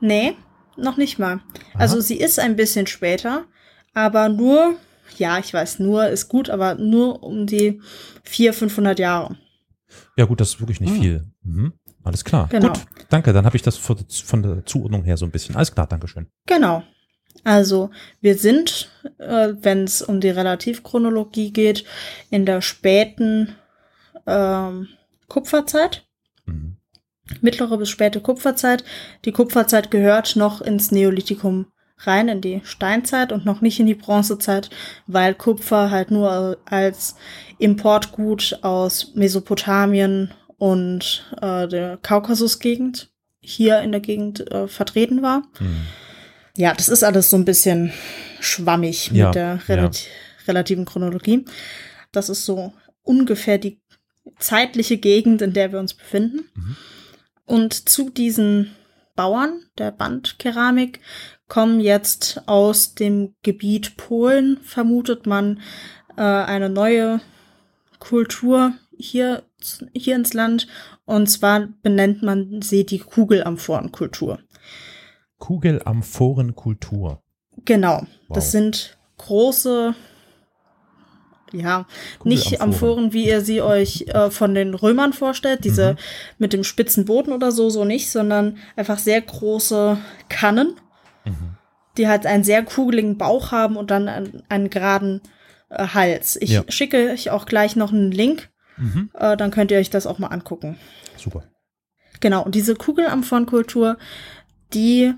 Nee, 0.00 0.34
noch 0.76 0.96
nicht 0.96 1.18
mal. 1.18 1.40
Also 1.74 2.00
sie 2.00 2.16
ist 2.16 2.38
ein 2.38 2.54
bisschen 2.54 2.86
später, 2.86 3.44
aber 3.94 4.28
nur, 4.28 4.74
ja, 5.16 5.38
ich 5.38 5.52
weiß, 5.54 5.78
nur 5.78 6.08
ist 6.08 6.28
gut, 6.28 6.50
aber 6.50 6.74
nur 6.74 7.22
um 7.22 7.46
die 7.46 7.80
400, 8.24 8.58
500 8.58 8.98
Jahre. 8.98 9.36
Ja 10.16 10.24
gut, 10.24 10.40
das 10.40 10.50
ist 10.50 10.60
wirklich 10.60 10.80
nicht 10.80 10.94
Ah. 10.96 11.00
viel. 11.00 11.24
Mhm. 11.42 11.72
Alles 12.02 12.24
klar. 12.24 12.48
Genau. 12.50 12.68
Gut, 12.68 12.80
danke. 13.08 13.32
Dann 13.32 13.46
habe 13.46 13.56
ich 13.56 13.62
das 13.62 13.76
von 13.78 13.96
von 14.08 14.42
der 14.42 14.66
Zuordnung 14.66 15.04
her 15.04 15.16
so 15.16 15.24
ein 15.24 15.30
bisschen. 15.30 15.56
Alles 15.56 15.72
klar, 15.72 15.86
Dankeschön. 15.86 16.26
Genau. 16.46 16.82
Also 17.44 17.90
wir 18.20 18.36
sind, 18.38 18.90
äh, 19.18 19.54
wenn 19.60 19.84
es 19.84 20.02
um 20.02 20.20
die 20.20 20.28
Relativchronologie 20.30 21.52
geht, 21.52 21.84
in 22.30 22.44
der 22.46 22.60
späten 22.60 23.54
ähm, 24.26 24.88
Kupferzeit. 25.28 26.06
Mhm. 26.46 26.76
mittlere 27.40 27.78
bis 27.78 27.88
späte 27.88 28.20
Kupferzeit. 28.20 28.84
Die 29.24 29.32
Kupferzeit 29.32 29.90
gehört 29.90 30.36
noch 30.36 30.60
ins 30.60 30.90
Neolithikum 30.90 31.66
rein, 31.98 32.28
in 32.28 32.40
die 32.40 32.60
Steinzeit 32.64 33.32
und 33.32 33.44
noch 33.44 33.60
nicht 33.60 33.80
in 33.80 33.86
die 33.86 33.94
Bronzezeit, 33.94 34.70
weil 35.06 35.34
Kupfer 35.34 35.90
halt 35.90 36.10
nur 36.10 36.58
als 36.64 37.16
Importgut 37.58 38.58
aus 38.62 39.14
Mesopotamien 39.14 40.32
und 40.58 41.24
äh, 41.40 41.68
der 41.68 41.98
Kaukasusgegend 41.98 43.10
hier 43.40 43.80
in 43.80 43.92
der 43.92 44.00
Gegend 44.00 44.50
äh, 44.50 44.68
vertreten 44.68 45.22
war. 45.22 45.42
Mhm. 45.60 45.82
Ja, 46.56 46.72
das 46.72 46.88
ist 46.88 47.02
alles 47.02 47.30
so 47.30 47.36
ein 47.36 47.44
bisschen 47.44 47.92
schwammig 48.40 49.10
Ja, 49.10 49.26
mit 49.26 49.34
der 49.34 49.68
relati 49.68 50.06
relativen 50.46 50.84
Chronologie. 50.84 51.44
Das 52.12 52.28
ist 52.28 52.44
so 52.44 52.74
ungefähr 53.02 53.58
die 53.58 53.80
zeitliche 54.38 54.98
Gegend, 54.98 55.42
in 55.42 55.52
der 55.52 55.72
wir 55.72 55.78
uns 55.78 55.94
befinden. 55.94 56.50
Mhm. 56.54 56.76
Und 57.46 57.88
zu 57.88 58.10
diesen 58.10 58.74
Bauern 59.16 59.62
der 59.78 59.90
Bandkeramik 59.92 61.00
kommen 61.48 61.80
jetzt 61.80 62.42
aus 62.46 62.94
dem 62.94 63.34
Gebiet 63.42 63.96
Polen, 63.96 64.58
vermutet 64.62 65.26
man, 65.26 65.60
äh, 66.16 66.22
eine 66.22 66.70
neue 66.70 67.20
Kultur 67.98 68.72
hier, 68.96 69.42
hier 69.94 70.16
ins 70.16 70.34
Land. 70.34 70.66
Und 71.04 71.26
zwar 71.28 71.68
benennt 71.82 72.22
man 72.22 72.62
sie 72.62 72.86
die 72.86 72.98
Kugelamphorenkultur. 72.98 74.38
Kugelamphorenkultur. 75.38 77.22
Genau. 77.64 77.98
Wow. 78.28 78.34
Das 78.34 78.52
sind 78.52 78.96
große, 79.18 79.94
ja, 81.52 81.86
nicht. 82.24 82.60
Amphoren, 82.60 83.12
wie 83.12 83.26
ihr 83.28 83.40
sie 83.42 83.60
euch 83.62 84.06
äh, 84.08 84.30
von 84.30 84.54
den 84.54 84.74
Römern 84.74 85.12
vorstellt, 85.12 85.64
diese 85.64 85.92
Mhm. 85.92 85.98
mit 86.38 86.52
dem 86.52 86.64
spitzen 86.64 87.04
Boden 87.04 87.32
oder 87.32 87.52
so, 87.52 87.70
so 87.70 87.84
nicht, 87.84 88.10
sondern 88.10 88.58
einfach 88.76 88.98
sehr 88.98 89.20
große 89.20 89.98
Kannen, 90.28 90.74
Mhm. 91.24 91.56
die 91.96 92.08
halt 92.08 92.26
einen 92.26 92.42
sehr 92.44 92.64
kugeligen 92.64 93.18
Bauch 93.18 93.52
haben 93.52 93.76
und 93.76 93.90
dann 93.92 94.08
einen, 94.08 94.42
einen 94.48 94.68
geraden 94.70 95.20
äh, 95.70 95.86
Hals. 95.88 96.36
Ich 96.40 96.50
Ja. 96.50 96.64
schicke 96.68 97.10
euch 97.12 97.30
auch 97.30 97.46
gleich 97.46 97.76
noch 97.76 97.92
einen 97.92 98.10
Link, 98.10 98.50
Mhm. 98.76 99.10
äh, 99.14 99.36
dann 99.36 99.50
könnt 99.52 99.70
ihr 99.70 99.78
euch 99.78 99.90
das 99.90 100.06
auch 100.06 100.18
mal 100.18 100.26
angucken. 100.28 100.76
Super. 101.16 101.44
Genau, 102.20 102.42
und 102.44 102.54
diese 102.56 102.74
Kugelamphorenkultur, 102.74 103.96
die 104.72 105.14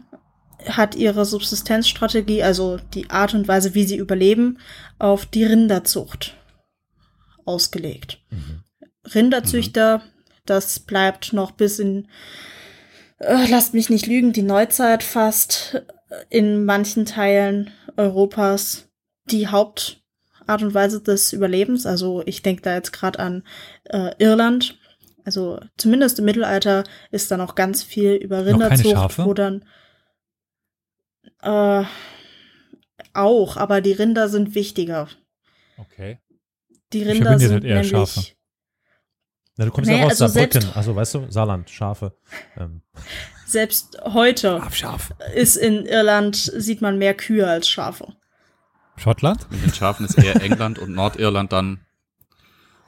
hat 0.68 0.94
ihre 0.96 1.24
Subsistenzstrategie, 1.24 2.42
also 2.42 2.78
die 2.94 3.08
Art 3.10 3.32
und 3.34 3.48
Weise, 3.48 3.74
wie 3.74 3.84
sie 3.84 3.96
überleben, 3.96 4.58
auf 4.98 5.24
die 5.26 5.44
Rinderzucht 5.44 6.36
ausgelegt. 7.44 8.18
Mhm. 8.30 8.62
Rinderzüchter, 9.14 10.02
das 10.44 10.80
bleibt 10.80 11.32
noch 11.32 11.52
bis 11.52 11.78
in, 11.78 12.08
äh, 13.18 13.46
lasst 13.48 13.72
mich 13.74 13.88
nicht 13.88 14.06
lügen, 14.06 14.32
die 14.32 14.42
Neuzeit 14.42 15.02
fast 15.02 15.82
in 16.30 16.64
manchen 16.64 17.04
Teilen 17.04 17.70
Europas 17.96 18.88
die 19.30 19.48
Hauptart 19.48 20.62
und 20.62 20.74
Weise 20.74 21.02
des 21.02 21.32
Überlebens. 21.32 21.86
Also 21.86 22.22
ich 22.26 22.42
denke 22.42 22.62
da 22.62 22.74
jetzt 22.74 22.92
gerade 22.92 23.18
an 23.18 23.42
äh, 23.84 24.12
Irland. 24.18 24.78
Also 25.24 25.60
zumindest 25.76 26.20
im 26.20 26.24
Mittelalter 26.24 26.84
ist 27.10 27.30
da 27.30 27.36
noch 27.36 27.56
ganz 27.56 27.82
viel 27.82 28.12
über 28.14 28.46
Rinderzucht, 28.46 29.18
wo 29.18 29.34
dann 29.34 29.64
äh, 31.42 31.84
auch, 33.12 33.56
aber 33.56 33.80
die 33.80 33.92
Rinder 33.92 34.28
sind 34.28 34.54
wichtiger. 34.54 35.08
Okay. 35.78 36.20
Die 36.92 37.02
Rinder 37.02 37.38
verbinde 37.38 37.38
sind 37.40 37.52
halt 37.52 37.64
eher 37.64 37.74
nämlich 37.82 37.90
Schafe. 37.90 38.20
Na, 39.56 39.64
du 39.64 39.70
kommst 39.70 39.90
Nee, 39.90 39.98
ja 39.98 40.04
auch 40.04 40.10
aus 40.10 40.22
also 40.22 40.34
Saarbrücken, 40.34 40.70
also 40.74 40.94
weißt 40.94 41.14
du, 41.14 41.26
Saarland, 41.30 41.70
Schafe. 41.70 42.16
Ähm, 42.56 42.82
selbst 43.46 43.98
heute 44.04 44.60
Scharf. 44.72 45.14
ist 45.34 45.56
in 45.56 45.86
Irland 45.86 46.36
sieht 46.36 46.82
man 46.82 46.98
mehr 46.98 47.14
Kühe 47.14 47.46
als 47.46 47.68
Schafe. 47.68 48.08
Schottland? 48.96 49.46
Mit 49.50 49.62
den 49.64 49.74
Schafen 49.74 50.06
ist 50.06 50.18
eher 50.18 50.42
England 50.42 50.78
und 50.78 50.92
Nordirland 50.92 51.52
dann. 51.52 51.80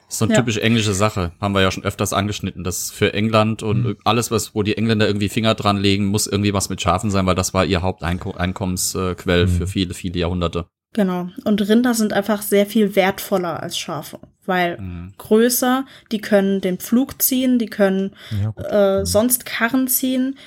Ist 0.09 0.17
so 0.17 0.25
eine 0.25 0.33
Ja. 0.33 0.39
typisch 0.39 0.57
englische 0.57 0.93
Sache. 0.95 1.33
Haben 1.39 1.53
wir 1.53 1.61
ja 1.61 1.69
schon 1.69 1.83
öfters 1.83 2.13
angeschnitten. 2.13 2.63
Das 2.63 2.89
für 2.89 3.13
England 3.13 3.61
und 3.61 3.83
Mhm. 3.83 3.97
alles, 4.05 4.31
was, 4.31 4.55
wo 4.55 4.63
die 4.63 4.75
Engländer 4.75 5.05
irgendwie 5.07 5.29
Finger 5.29 5.53
dran 5.53 5.77
legen, 5.77 6.05
muss 6.07 6.25
irgendwie 6.25 6.51
was 6.53 6.69
mit 6.69 6.81
Schafen 6.81 7.11
sein, 7.11 7.27
weil 7.27 7.35
das 7.35 7.53
war 7.53 7.63
ihr 7.63 7.83
Haupteinkommensquell 7.83 9.45
Mhm. 9.45 9.49
für 9.51 9.67
viele, 9.67 9.93
viele 9.93 10.17
Jahrhunderte. 10.19 10.65
Genau. 10.93 11.29
Und 11.45 11.61
Rinder 11.69 11.93
sind 11.93 12.13
einfach 12.13 12.41
sehr 12.41 12.65
viel 12.65 12.95
wertvoller 12.95 13.61
als 13.61 13.77
Schafe, 13.77 14.19
weil 14.49 14.77
Mhm. 14.77 15.13
größer, 15.17 15.85
die 16.11 16.19
können 16.19 16.59
den 16.59 16.77
Pflug 16.77 17.21
ziehen, 17.21 17.57
die 17.57 17.67
können 17.67 18.15
ja, 18.41 18.99
äh, 18.99 19.05
sonst 19.05 19.45
Karren 19.45 19.87
ziehen, 19.87 20.37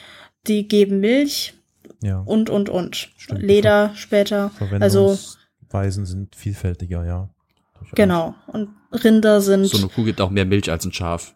die 0.47 0.69
geben 0.69 1.01
Milch 1.01 1.55
ja. 2.03 2.19
und, 2.19 2.51
und, 2.51 2.69
und. 2.69 3.09
Stimmt. 3.17 3.41
Leder 3.43 3.93
später. 3.95 4.51
Also, 4.81 5.17
Verwendungsweisen 5.17 6.05
sind 6.05 6.37
vielfältiger, 6.37 7.07
ja. 7.07 7.31
Durchaus. 7.79 7.95
genau. 7.95 8.35
Und 8.49 8.69
Rinder 8.93 9.41
sind, 9.41 9.65
So 9.65 9.79
eine 9.79 9.89
Kuh 9.89 10.05
gibt 10.05 10.21
auch 10.21 10.29
mehr 10.31 10.45
Milch 10.45 10.71
als 10.71 10.85
ein 10.85 10.93
Schaf. 10.93 11.35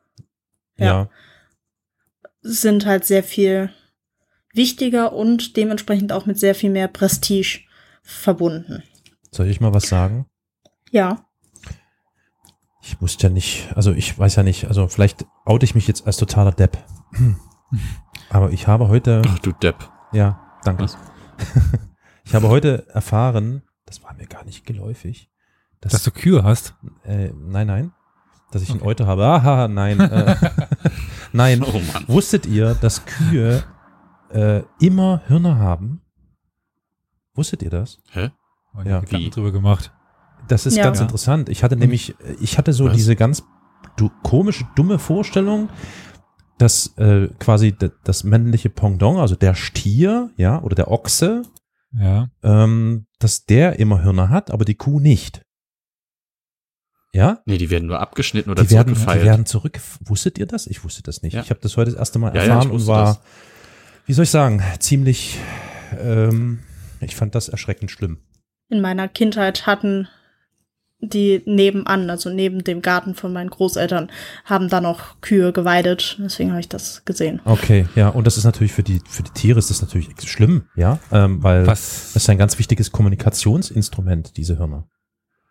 Ja. 0.78 1.08
sind 2.42 2.84
halt 2.84 3.06
sehr 3.06 3.22
viel 3.22 3.70
wichtiger 4.52 5.12
und 5.14 5.56
dementsprechend 5.56 6.12
auch 6.12 6.26
mit 6.26 6.38
sehr 6.38 6.54
viel 6.54 6.70
mehr 6.70 6.88
Prestige 6.88 7.60
verbunden. 8.02 8.82
Soll 9.30 9.48
ich 9.48 9.60
mal 9.60 9.72
was 9.74 9.88
sagen? 9.88 10.26
Ja. 10.90 11.25
Ich 12.88 13.00
wusste 13.02 13.26
ja 13.26 13.32
nicht, 13.32 13.68
also 13.74 13.90
ich 13.92 14.16
weiß 14.16 14.36
ja 14.36 14.44
nicht, 14.44 14.68
also 14.68 14.86
vielleicht 14.86 15.26
oute 15.44 15.64
ich 15.64 15.74
mich 15.74 15.88
jetzt 15.88 16.06
als 16.06 16.18
totaler 16.18 16.52
Depp. 16.52 16.78
Aber 18.30 18.52
ich 18.52 18.68
habe 18.68 18.86
heute, 18.86 19.22
Ach, 19.26 19.38
du 19.40 19.50
Depp. 19.50 19.90
ja, 20.12 20.40
danke. 20.64 20.84
Was? 20.84 20.96
Ich 22.24 22.34
habe 22.34 22.48
heute 22.48 22.88
erfahren, 22.88 23.62
das 23.86 24.02
war 24.02 24.12
mir 24.14 24.26
gar 24.26 24.44
nicht 24.44 24.66
geläufig, 24.66 25.30
dass, 25.80 25.92
Dass 25.92 26.02
du 26.02 26.10
Kühe 26.10 26.42
hast? 26.42 26.74
äh, 27.04 27.30
nein, 27.34 27.68
nein, 27.68 27.92
dass 28.50 28.62
ich 28.62 28.70
einen 28.70 28.80
Okay. 28.80 28.88
Eute 28.90 29.06
habe. 29.06 29.24
Aha, 29.26 29.68
nein, 29.68 30.00
äh, 30.00 30.34
nein. 31.32 31.62
Oh 31.62 31.80
Mann. 31.92 32.04
Wusstet 32.08 32.46
ihr, 32.46 32.74
dass 32.74 33.04
Kühe 33.04 33.62
äh, 34.30 34.62
immer 34.80 35.22
Hirne 35.28 35.56
haben? 35.58 36.00
Wusstet 37.34 37.62
ihr 37.62 37.70
das? 37.70 37.98
Hä? 38.10 38.30
Ja. 38.84 38.98
Gedanken 39.00 39.10
Wie? 39.18 39.30
drüber 39.30 39.52
gemacht. 39.52 39.92
Das 40.48 40.66
ist 40.66 40.76
Ja. 40.76 40.84
ganz 40.84 40.98
Ja. 40.98 41.04
interessant. 41.04 41.48
Ich 41.48 41.62
hatte 41.62 41.76
nämlich, 41.76 42.14
ich 42.40 42.58
hatte 42.58 42.72
so 42.72 42.86
Was? 42.86 42.94
diese 42.96 43.16
ganz 43.16 43.42
du, 43.96 44.10
komische, 44.22 44.64
dumme 44.76 44.98
Vorstellung, 44.98 45.68
dass 46.58 46.96
äh, 46.98 47.28
quasi 47.38 47.74
das 48.04 48.24
männliche 48.24 48.70
Pendant, 48.70 49.18
also 49.18 49.34
der 49.34 49.54
Stier, 49.54 50.30
ja, 50.36 50.62
oder 50.62 50.74
der 50.74 50.90
Ochse, 50.90 51.42
Ja. 51.92 52.28
ähm, 52.42 53.06
dass 53.18 53.44
der 53.46 53.78
immer 53.78 54.02
Hirne 54.02 54.28
hat, 54.30 54.50
aber 54.50 54.64
die 54.64 54.74
Kuh 54.74 55.00
nicht. 55.00 55.42
Ja? 57.12 57.40
Nee, 57.46 57.56
die 57.58 57.70
werden 57.70 57.86
nur 57.88 57.98
abgeschnitten 58.00 58.50
oder 58.50 58.62
Die 58.62 58.70
werden, 58.70 58.88
die 58.88 58.94
zurückgefeilt. 58.94 59.24
werden 59.24 59.46
zurück. 59.46 59.80
Wusstet 60.00 60.38
ihr 60.38 60.46
das? 60.46 60.66
Ich 60.66 60.84
wusste 60.84 61.02
das 61.02 61.22
nicht. 61.22 61.32
Ja. 61.34 61.40
Ich 61.42 61.50
habe 61.50 61.60
das 61.60 61.76
heute 61.76 61.90
das 61.90 61.98
erste 61.98 62.18
Mal 62.18 62.34
Ja, 62.34 62.42
erfahren 62.42 62.70
und 62.70 62.86
war, 62.86 63.04
das. 63.06 63.20
wie 64.06 64.12
soll 64.12 64.24
ich 64.24 64.30
sagen, 64.30 64.62
ziemlich, 64.80 65.38
ähm, 65.98 66.58
ich 67.00 67.16
fand 67.16 67.34
das 67.34 67.48
erschreckend 67.48 67.90
schlimm. 67.90 68.18
In 68.68 68.80
meiner 68.82 69.08
Kindheit 69.08 69.66
hatten 69.66 70.08
die 71.00 71.42
nebenan, 71.44 72.08
also 72.08 72.30
neben 72.30 72.64
dem 72.64 72.80
Garten 72.80 73.14
von 73.14 73.32
meinen 73.32 73.50
Großeltern, 73.50 74.10
haben 74.44 74.68
da 74.68 74.80
noch 74.80 75.20
Kühe 75.20 75.52
geweidet. 75.52 76.16
Deswegen 76.18 76.50
habe 76.50 76.60
ich 76.60 76.68
das 76.70 77.04
gesehen. 77.04 77.40
Okay, 77.44 77.86
ja, 77.94 78.08
und 78.08 78.26
das 78.26 78.38
ist 78.38 78.44
natürlich 78.44 78.72
für 78.72 78.82
die, 78.82 79.00
für 79.08 79.22
die 79.22 79.30
Tiere 79.32 79.58
ist 79.58 79.68
das 79.70 79.82
natürlich 79.82 80.08
schlimm, 80.28 80.64
ja, 80.74 80.98
ähm, 81.12 81.42
weil 81.42 81.66
Was? 81.66 82.12
das 82.14 82.22
ist 82.24 82.30
ein 82.30 82.38
ganz 82.38 82.58
wichtiges 82.58 82.92
Kommunikationsinstrument, 82.92 84.36
diese 84.36 84.56
Hirne. 84.56 84.84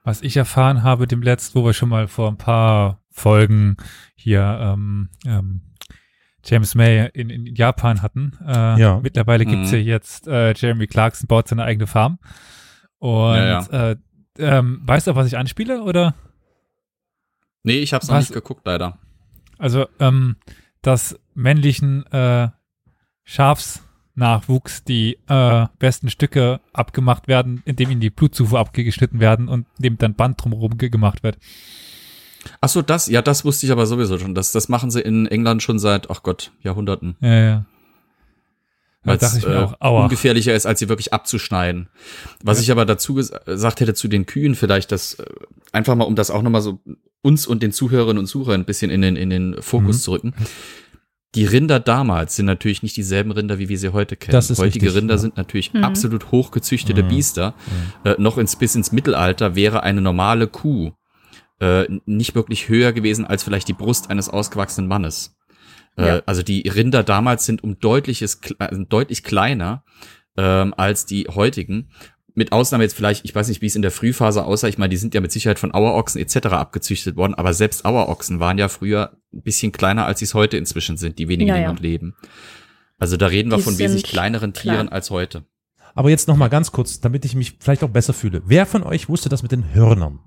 Was 0.04 0.22
ich 0.22 0.38
erfahren 0.38 0.84
habe, 0.84 1.08
dem 1.08 1.22
letzten, 1.22 1.60
wo 1.60 1.66
wir 1.66 1.74
schon 1.74 1.90
mal 1.90 2.08
vor 2.08 2.30
ein 2.30 2.38
paar 2.38 3.02
Folgen 3.12 3.78
hier 4.16 4.42
ähm, 4.62 5.10
ähm, 5.26 5.62
James 6.44 6.76
May 6.76 7.10
in, 7.14 7.30
in 7.32 7.46
Japan 7.56 8.02
hatten. 8.02 8.34
Äh, 8.46 8.80
Ja. 8.80 9.00
Mittlerweile 9.02 9.46
gibt's 9.46 9.72
Mhm. 9.72 9.78
ja 9.78 9.84
jetzt, 9.84 10.28
äh, 10.28 10.54
Jeremy 10.56 10.86
Clarkson 10.88 11.28
baut 11.28 11.48
seine 11.48 11.64
eigene 11.64 11.88
Farm. 11.88 12.20
Und 13.00 13.36
Ja, 13.36 13.92
Äh, 13.92 13.96
ähm, 14.38 14.82
weißt 14.86 15.08
du, 15.08 15.12
auf 15.12 15.18
was 15.18 15.28
ich 15.28 15.38
anspiele? 15.38 15.82
Oder? 15.84 16.14
Nee, 17.64 17.80
ich 17.80 17.94
hab's 17.94 18.08
noch 18.08 18.16
Was? 18.16 18.26
nicht 18.30 18.34
geguckt, 18.34 18.62
leider. 18.66 19.00
Also, 19.58 19.88
ähm, 20.00 20.36
dass 20.82 21.20
männlichen 21.34 22.06
äh, 22.12 22.50
Schafsnachwuchs 23.24 24.84
die 24.84 25.18
äh, 25.28 25.66
besten 25.80 26.10
Stücke 26.10 26.60
abgemacht 26.74 27.28
werden, 27.28 27.62
indem 27.66 27.90
ihnen 27.92 28.02
die 28.02 28.10
Blutzufuhr 28.10 28.60
abgeschnitten 28.60 29.20
werden 29.20 29.48
und 29.48 29.66
dem 29.80 29.98
dann 29.98 30.14
Band 30.16 30.44
drumherum 30.44 30.78
ge- 30.78 30.90
gemacht 30.90 31.24
wird. 31.24 31.38
Ach 32.62 32.70
so, 32.70 32.82
das, 32.84 33.08
ja, 33.08 33.22
das 33.24 33.44
wusste 33.44 33.66
ich 33.66 33.72
aber 33.72 33.88
sowieso 33.88 34.20
schon. 34.20 34.36
Das, 34.36 34.52
das 34.52 34.70
machen 34.70 34.92
sie 34.92 35.02
in 35.02 35.26
England 35.26 35.64
schon 35.64 35.80
seit, 35.80 36.12
ach 36.12 36.22
Gott, 36.22 36.52
Jahrhunderten. 36.62 37.16
Ja, 37.20 37.34
ja. 37.34 37.66
Weil 39.06 39.18
mir 39.18 39.48
äh, 39.48 39.58
auch, 39.64 39.76
aua. 39.80 40.04
ungefährlicher 40.04 40.54
ist, 40.56 40.66
als 40.66 40.80
sie 40.80 40.90
wirklich 40.90 41.14
abzuschneiden. 41.14 41.90
Was 42.44 42.58
Ja. 42.58 42.64
ich 42.64 42.72
aber 42.72 42.86
dazu 42.86 43.16
ges- 43.18 43.32
gesagt 43.46 43.80
hätte 43.80 43.94
zu 43.94 44.08
den 44.08 44.26
Kühen 44.26 44.56
vielleicht, 44.56 44.92
das 44.92 45.16
äh, 45.16 45.26
einfach 45.72 45.96
mal, 45.96 46.06
um 46.06 46.16
das 46.16 46.32
auch 46.32 46.42
nochmal 46.42 46.62
so 46.62 46.80
uns 47.22 47.48
und 47.48 47.64
den 47.64 47.72
Zuhörerinnen 47.72 48.20
und 48.20 48.28
Zuhörern 48.28 48.62
ein 48.62 48.66
bisschen 48.66 48.92
in 48.92 49.02
den, 49.02 49.16
in 49.16 49.30
den 49.30 49.62
Fokus 49.62 49.98
Mhm. 49.98 50.02
zu 50.02 50.12
rücken. 50.12 50.34
Die 51.36 51.46
Rinder 51.46 51.82
damals 51.82 52.38
sind 52.38 52.46
natürlich 52.46 52.82
nicht 52.82 52.96
dieselben 52.96 53.32
Rinder, 53.32 53.60
wie 53.60 53.68
wir 53.68 53.78
sie 53.78 53.90
heute 53.92 54.16
kennen. 54.16 54.32
Das 54.32 54.50
ist 54.50 54.58
Heutige 54.60 54.86
richtig, 54.86 55.02
Rinder 55.02 55.16
ja. 55.16 55.18
sind 55.20 55.36
natürlich 55.36 55.74
Mhm. 55.74 55.84
absolut 55.84 56.32
hochgezüchtete 56.32 57.04
Mhm. 57.04 57.08
Biester. 57.10 57.54
Äh, 58.06 58.16
noch 58.20 58.38
ins, 58.38 58.56
bis 58.56 58.74
ins 58.76 58.92
Mittelalter 58.94 59.56
wäre 59.56 59.84
eine 59.84 60.02
normale 60.02 60.48
Kuh 60.48 60.92
äh, 61.62 61.86
nicht 62.06 62.36
wirklich 62.36 62.68
höher 62.68 62.92
gewesen 62.94 63.26
als 63.26 63.44
vielleicht 63.44 63.68
die 63.70 63.74
Brust 63.74 64.10
eines 64.10 64.28
ausgewachsenen 64.30 64.88
Mannes. 64.90 65.35
Äh, 65.98 66.08
Ja. 66.08 66.22
Also 66.26 66.44
die 66.44 66.68
Rinder 66.68 67.04
damals 67.04 67.46
sind 67.46 67.64
um 67.64 67.80
deutliches, 67.80 68.40
äh, 68.60 68.76
deutlich 68.90 69.24
kleiner 69.24 69.84
ähm, 70.38 70.74
als 70.78 71.06
die 71.06 71.28
heutigen. 71.28 71.90
Mit 72.38 72.52
Ausnahme 72.52 72.84
jetzt 72.84 72.96
vielleicht, 72.96 73.24
ich 73.24 73.34
weiß 73.34 73.48
nicht, 73.48 73.62
wie 73.62 73.68
es 73.68 73.78
in 73.78 73.82
der 73.82 73.92
Frühphase 73.92 74.44
aussah. 74.44 74.68
Ich 74.68 74.78
meine, 74.78 74.90
die 74.90 74.98
sind 74.98 75.14
ja 75.14 75.22
mit 75.22 75.32
Sicherheit 75.32 75.58
von 75.58 75.74
Auerochsen 75.74 76.20
etc. 76.22 76.48
abgezüchtet 76.48 77.16
worden, 77.16 77.34
aber 77.34 77.54
selbst 77.54 77.86
Auerochsen 77.86 78.42
waren 78.42 78.58
ja 78.58 78.68
früher 78.68 79.16
ein 79.34 79.42
bisschen 79.42 79.72
kleiner, 79.72 80.06
als 80.06 80.20
sie 80.20 80.26
es 80.26 80.34
heute 80.34 80.58
inzwischen 80.58 80.98
sind, 80.98 81.18
die 81.18 81.30
wenigen, 81.30 81.48
Ja, 81.48 81.56
die 81.56 81.62
ja. 81.62 81.72
noch 81.72 81.80
leben. 81.80 82.16
Also 82.98 83.16
da 83.16 83.28
reden 83.28 83.52
wir 83.52 83.58
Die 83.58 83.64
von 83.64 83.78
wesentlich 83.78 84.04
kleineren 84.04 84.52
klein. 84.52 84.76
Tieren 84.76 84.90
als 84.90 85.12
heute. 85.12 85.46
Aber 85.94 86.10
jetzt 86.10 86.28
noch 86.28 86.36
mal 86.36 86.50
ganz 86.50 86.74
kurz, 86.74 87.00
damit 87.00 87.24
ich 87.24 87.36
mich 87.36 87.58
vielleicht 87.62 87.84
auch 87.84 87.90
besser 87.90 88.12
fühle. 88.14 88.42
Wer 88.46 88.66
von 88.66 88.84
euch 88.84 89.08
wusste 89.08 89.30
das 89.30 89.42
mit 89.42 89.54
den 89.54 89.74
Hörnern? 89.74 90.20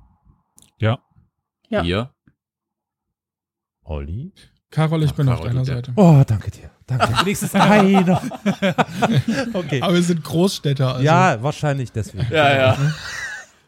Ja. 0.79 1.01
Ja. 1.69 1.83
Hier. 1.83 2.15
Olli? 3.83 4.33
Carol, 4.71 5.03
ich 5.03 5.11
Ach, 5.13 5.17
bin 5.17 5.29
auf 5.29 5.37
Carol, 5.39 5.49
deiner 5.51 5.65
der- 5.65 5.75
Seite. 5.77 5.93
Oh, 5.97 6.23
danke 6.27 6.51
dir. 6.51 6.71
Danke. 6.87 7.09
Wenigstens 7.25 7.55
einer. 7.55 8.21
okay. 9.55 9.81
Aber 9.83 9.95
wir 9.95 10.03
sind 10.03 10.23
Großstädter. 10.25 10.93
Also 10.95 11.05
ja, 11.05 11.43
wahrscheinlich 11.43 11.93
deswegen. 11.93 12.27
Ja, 12.31 12.55
ja. 12.57 12.79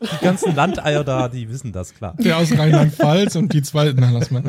Die 0.02 0.24
ganzen 0.24 0.54
Landeier 0.54 1.04
da, 1.04 1.28
die 1.28 1.46
wissen 1.50 1.72
das, 1.72 1.92
klar. 1.94 2.14
Der 2.18 2.38
aus 2.38 2.50
Rheinland-Pfalz 2.56 3.36
und 3.36 3.52
die 3.52 3.60
zwei, 3.62 3.92
na, 3.94 4.10
lass 4.10 4.30
mal. 4.30 4.42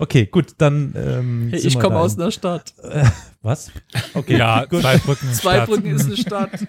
Okay, 0.00 0.26
gut, 0.26 0.54
dann 0.58 0.92
ähm, 0.96 1.50
sind 1.50 1.64
Ich 1.64 1.78
komme 1.78 1.96
aus 1.98 2.14
in- 2.14 2.22
einer 2.22 2.32
Stadt. 2.32 2.74
Was? 3.40 3.70
Okay, 4.14 4.36
Ja, 4.36 4.64
gut. 4.64 4.80
Zweibrücken. 4.80 5.32
Zweibrücken 5.32 5.94
ist 5.94 6.06
eine 6.06 6.16
Stadt. 6.16 6.50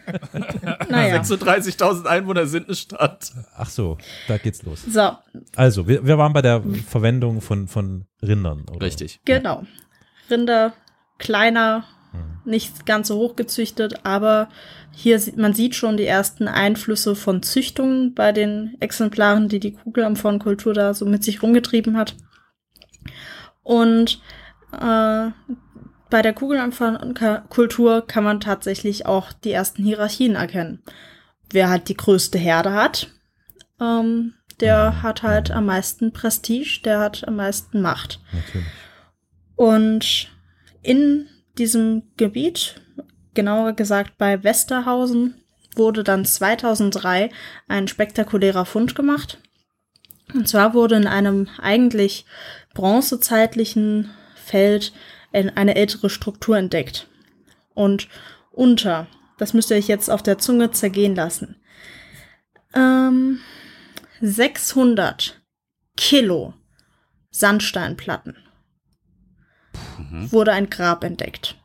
Naja. 0.89 1.21
36.000 1.21 2.05
Einwohner 2.05 2.45
sind 2.47 2.67
eine 2.67 2.75
Stadt. 2.75 3.31
Ach 3.55 3.69
so, 3.69 3.97
da 4.27 4.37
geht's 4.37 4.61
los. 4.63 4.83
So, 4.87 5.11
Also, 5.55 5.87
wir, 5.87 6.05
wir 6.05 6.17
waren 6.17 6.33
bei 6.33 6.41
der 6.41 6.63
Verwendung 6.87 7.41
von, 7.41 7.67
von 7.67 8.05
Rindern. 8.21 8.65
Oder? 8.69 8.85
Richtig. 8.85 9.19
genau. 9.25 9.63
Rinder 10.29 10.73
kleiner, 11.17 11.85
Hm. 12.11 12.39
nicht 12.43 12.87
ganz 12.87 13.07
so 13.09 13.17
hoch 13.17 13.35
gezüchtet, 13.35 14.03
aber 14.03 14.49
hier 14.91 15.19
sieht 15.19 15.37
man 15.37 15.53
sieht 15.53 15.75
schon 15.75 15.95
die 15.95 16.05
ersten 16.07 16.47
Einflüsse 16.47 17.15
von 17.15 17.43
Züchtungen 17.43 18.15
bei 18.15 18.31
den 18.31 18.75
Exemplaren, 18.79 19.47
die 19.47 19.59
die 19.59 19.73
Kugelamphornkultur 19.73 20.73
da 20.73 20.95
so 20.95 21.05
mit 21.05 21.23
sich 21.23 21.43
rumgetrieben 21.43 21.97
hat. 21.97 22.15
Und 23.61 24.21
äh, 24.71 25.27
bei 26.09 26.21
der 26.21 26.33
Kugelamphornkultur 26.33 28.05
kann 28.07 28.23
man 28.23 28.39
tatsächlich 28.39 29.05
auch 29.05 29.31
die 29.31 29.51
ersten 29.51 29.83
Hierarchien 29.83 30.35
erkennen. 30.35 30.81
Wer 31.51 31.69
halt 31.69 31.89
die 31.89 31.97
größte 31.97 32.37
Herde 32.37 32.73
hat, 32.73 33.11
ähm, 33.79 34.33
der 34.59 35.01
hat 35.01 35.23
halt 35.23 35.51
am 35.51 35.65
meisten 35.65 36.11
Prestige, 36.11 36.81
der 36.83 36.99
hat 36.99 37.27
am 37.27 37.35
meisten 37.35 37.81
Macht. 37.81 38.19
Natürlich. 38.33 38.67
Und 39.55 40.29
in 40.81 41.27
diesem 41.57 42.03
Gebiet, 42.17 42.81
genauer 43.33 43.73
gesagt 43.73 44.17
bei 44.17 44.43
Westerhausen, 44.43 45.35
wurde 45.75 46.03
dann 46.03 46.25
2003 46.25 47.29
ein 47.67 47.87
spektakulärer 47.87 48.65
Fund 48.65 48.95
gemacht. 48.95 49.39
Und 50.33 50.47
zwar 50.47 50.73
wurde 50.73 50.95
in 50.95 51.07
einem 51.07 51.47
eigentlich 51.61 52.25
bronzezeitlichen 52.73 54.11
Feld 54.35 54.93
eine 55.31 55.75
ältere 55.75 56.09
Struktur 56.09 56.57
entdeckt. 56.57 57.07
Und 57.73 58.07
unter, 58.51 59.07
das 59.37 59.53
müsst 59.53 59.71
ihr 59.71 59.77
euch 59.77 59.87
jetzt 59.87 60.09
auf 60.09 60.23
der 60.23 60.37
Zunge 60.37 60.71
zergehen 60.71 61.15
lassen, 61.15 61.55
ähm, 62.73 63.39
600 64.21 65.41
Kilo 65.95 66.53
Sandsteinplatten 67.31 68.35
Mhm. 69.97 70.31
wurde 70.31 70.51
ein 70.53 70.69
Grab 70.69 71.03
entdeckt. 71.03 71.55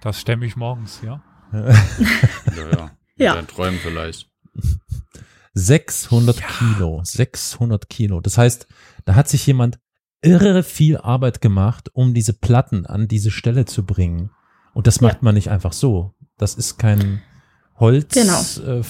Das 0.00 0.20
stemme 0.20 0.46
ich 0.46 0.56
morgens, 0.56 1.00
ja. 1.02 1.22
Ja, 1.52 1.72
ja. 2.56 2.90
Ja. 3.16 3.34
Ja. 3.36 3.42
Träumen 3.42 3.78
vielleicht. 3.78 4.30
600 5.54 6.36
Kilo, 6.46 7.02
600 7.04 7.88
Kilo. 7.90 8.20
Das 8.20 8.38
heißt, 8.38 8.66
da 9.04 9.14
hat 9.14 9.28
sich 9.28 9.46
jemand 9.46 9.78
irre 10.22 10.62
viel 10.62 10.96
Arbeit 10.96 11.40
gemacht, 11.40 11.90
um 11.92 12.14
diese 12.14 12.32
Platten 12.32 12.86
an 12.86 13.08
diese 13.08 13.30
Stelle 13.30 13.64
zu 13.64 13.84
bringen. 13.84 14.30
Und 14.74 14.86
das 14.86 15.00
macht 15.00 15.14
Ja. 15.16 15.18
man 15.22 15.34
nicht 15.34 15.50
einfach 15.50 15.72
so. 15.72 16.14
Das 16.38 16.54
ist 16.54 16.78
kein 16.78 17.20
Holz. 17.76 18.14
Genau. 18.14 18.40
Äh, 18.78 18.82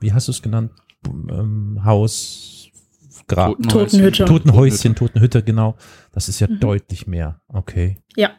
wie 0.00 0.12
hast 0.12 0.28
du 0.28 0.32
es 0.32 0.42
genannt? 0.42 0.72
Ähm, 1.06 1.80
Haus, 1.84 2.68
Grab, 3.28 3.56
Totenhütte. 3.68 4.24
Totenhäuschen, 4.24 4.94
Totenhütte, 4.94 5.42
genau. 5.42 5.76
Das 6.12 6.28
ist 6.28 6.40
ja 6.40 6.48
Mhm. 6.48 6.60
deutlich 6.60 7.06
mehr. 7.06 7.40
Okay. 7.48 7.98
Ja. 8.16 8.30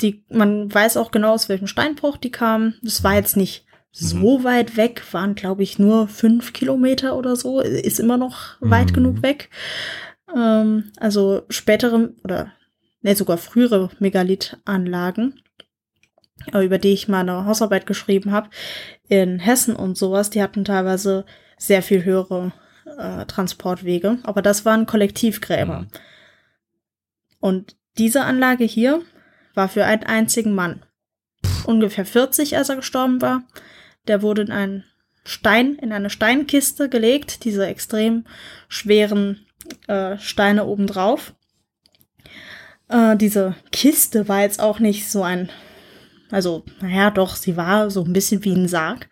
Die, 0.00 0.24
man 0.30 0.72
weiß 0.72 0.96
auch 0.96 1.10
genau, 1.10 1.32
aus 1.34 1.48
welchem 1.48 1.66
Steinbruch 1.66 2.16
die 2.16 2.30
kamen. 2.30 2.74
Das 2.82 3.04
war 3.04 3.14
jetzt 3.14 3.36
nicht 3.36 3.66
so 3.92 4.44
weit 4.44 4.76
weg, 4.76 5.02
waren, 5.12 5.34
glaube 5.34 5.62
ich, 5.62 5.78
nur 5.78 6.06
fünf 6.08 6.52
Kilometer 6.52 7.16
oder 7.16 7.34
so. 7.36 7.60
Ist 7.60 7.98
immer 8.00 8.16
noch 8.16 8.56
weit 8.60 8.90
Mhm. 8.90 8.94
genug 8.94 9.22
weg. 9.22 9.50
Ähm, 10.34 10.92
also 10.98 11.42
spätere 11.48 12.10
oder 12.22 12.52
ne, 13.02 13.16
sogar 13.16 13.36
frühere 13.38 13.90
Megalithanlagen, 13.98 15.40
äh, 16.52 16.64
über 16.64 16.78
die 16.78 16.92
ich 16.92 17.08
meine 17.08 17.44
Hausarbeit 17.46 17.86
geschrieben 17.86 18.30
habe, 18.30 18.50
in 19.08 19.38
Hessen 19.40 19.74
und 19.74 19.98
sowas, 19.98 20.30
die 20.30 20.42
hatten 20.42 20.64
teilweise 20.64 21.24
sehr 21.58 21.82
viel 21.82 22.04
höhere 22.04 22.52
äh, 22.96 23.26
Transportwege. 23.26 24.18
Aber 24.22 24.40
das 24.40 24.64
waren 24.64 24.86
Kollektivgräber. 24.86 25.80
Mhm. 25.80 25.86
Und 27.40 27.76
diese 27.98 28.22
Anlage 28.24 28.64
hier 28.64 29.02
war 29.54 29.68
für 29.68 29.84
einen 29.84 30.04
einzigen 30.04 30.54
Mann. 30.54 30.84
Ungefähr 31.64 32.06
40, 32.06 32.56
als 32.56 32.68
er 32.68 32.76
gestorben 32.76 33.20
war. 33.20 33.42
Der 34.08 34.22
wurde 34.22 34.42
in 34.42 34.50
einen 34.50 34.84
Stein, 35.24 35.76
in 35.76 35.92
eine 35.92 36.10
Steinkiste 36.10 36.88
gelegt, 36.88 37.44
diese 37.44 37.66
extrem 37.66 38.24
schweren 38.68 39.46
äh, 39.86 40.18
Steine 40.18 40.64
obendrauf. 40.66 41.34
Äh, 42.88 43.16
diese 43.16 43.54
Kiste 43.70 44.28
war 44.28 44.40
jetzt 44.40 44.60
auch 44.60 44.78
nicht 44.78 45.10
so 45.10 45.22
ein, 45.22 45.50
also, 46.30 46.64
naja, 46.80 47.10
doch, 47.10 47.36
sie 47.36 47.56
war 47.56 47.90
so 47.90 48.04
ein 48.04 48.12
bisschen 48.12 48.44
wie 48.44 48.52
ein 48.52 48.68
Sarg, 48.68 49.08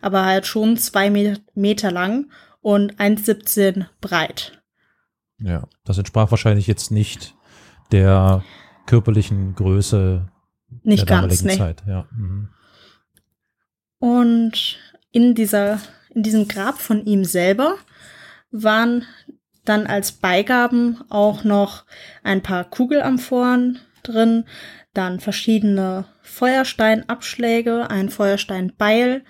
aber 0.00 0.24
halt 0.24 0.46
schon 0.46 0.76
zwei 0.76 1.10
Me 1.10 1.38
Meter 1.54 1.90
lang 1.90 2.30
und 2.60 2.96
1,17 2.96 3.86
breit. 4.00 4.62
Ja, 5.38 5.64
das 5.84 5.98
entsprach 5.98 6.30
wahrscheinlich 6.30 6.66
jetzt 6.66 6.90
nicht 6.90 7.34
der 7.90 8.44
körperlichen 8.86 9.54
Größe 9.54 10.28
Nicht 10.82 11.00
der 11.00 11.06
ganz, 11.06 11.38
damaligen 11.38 11.46
nee. 11.46 11.56
Zeit. 11.56 11.82
Ja. 11.86 12.06
Mhm. 12.12 12.48
Und 14.02 14.80
in 15.12 15.36
dieser, 15.36 15.78
in 16.10 16.24
diesem 16.24 16.48
Grab 16.48 16.80
von 16.80 17.06
ihm 17.06 17.24
selber 17.24 17.76
waren 18.50 19.06
dann 19.64 19.86
als 19.86 20.10
Beigaben 20.10 21.04
auch 21.08 21.44
noch 21.44 21.84
ein 22.24 22.42
paar 22.42 22.64
Kugelamphoren 22.64 23.78
drin, 24.02 24.44
dann 24.92 25.20
verschiedene 25.20 26.06
Feuersteinabschläge, 26.22 27.90
ein 27.90 28.10
Feuersteinbeil, 28.10 29.24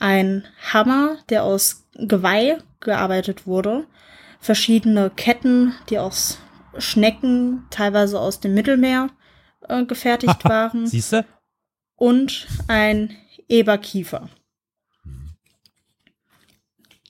ein 0.00 0.44
Hammer, 0.70 1.16
der 1.30 1.44
aus 1.44 1.88
Geweih 1.94 2.58
gearbeitet 2.80 3.46
wurde, 3.46 3.86
verschiedene 4.38 5.08
Ketten, 5.08 5.74
die 5.88 5.98
aus 5.98 6.40
Schnecken, 6.76 7.64
teilweise 7.70 8.20
aus 8.20 8.38
dem 8.38 8.52
Mittelmeer 8.52 9.08
äh, 9.66 9.82
gefertigt 9.86 10.44
waren 10.44 10.86
Siehst 10.86 11.14
du? 11.14 11.24
und 11.96 12.46
ein 12.68 13.16
Eberkiefer. 13.50 14.28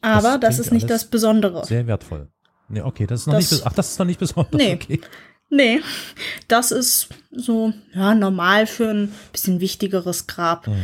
Aber 0.02 0.38
das, 0.38 0.54
klingt 0.56 0.66
ist 0.66 0.72
nicht 0.72 0.90
das 0.90 1.04
Besondere. 1.04 1.64
Sehr 1.66 1.86
wertvoll. 1.86 2.28
Nee, 2.68 2.80
okay, 2.82 3.06
das 3.06 3.20
ist 3.22 3.26
noch 3.26 3.34
Das- 3.34 3.50
nicht, 3.50 3.66
ach, 3.66 3.72
das 3.72 3.90
ist 3.92 3.98
noch 3.98 4.06
nicht 4.06 4.20
besonders. 4.20 4.52
Nee. 4.54 4.74
Okay. 4.74 5.00
Nee, 5.52 5.80
das 6.46 6.70
ist 6.70 7.08
so 7.32 7.72
ja, 7.92 8.14
normal 8.14 8.66
für 8.68 8.88
ein 8.88 9.12
bisschen 9.32 9.60
wichtigeres 9.60 10.28
Grab. 10.28 10.66
Hm. 10.66 10.74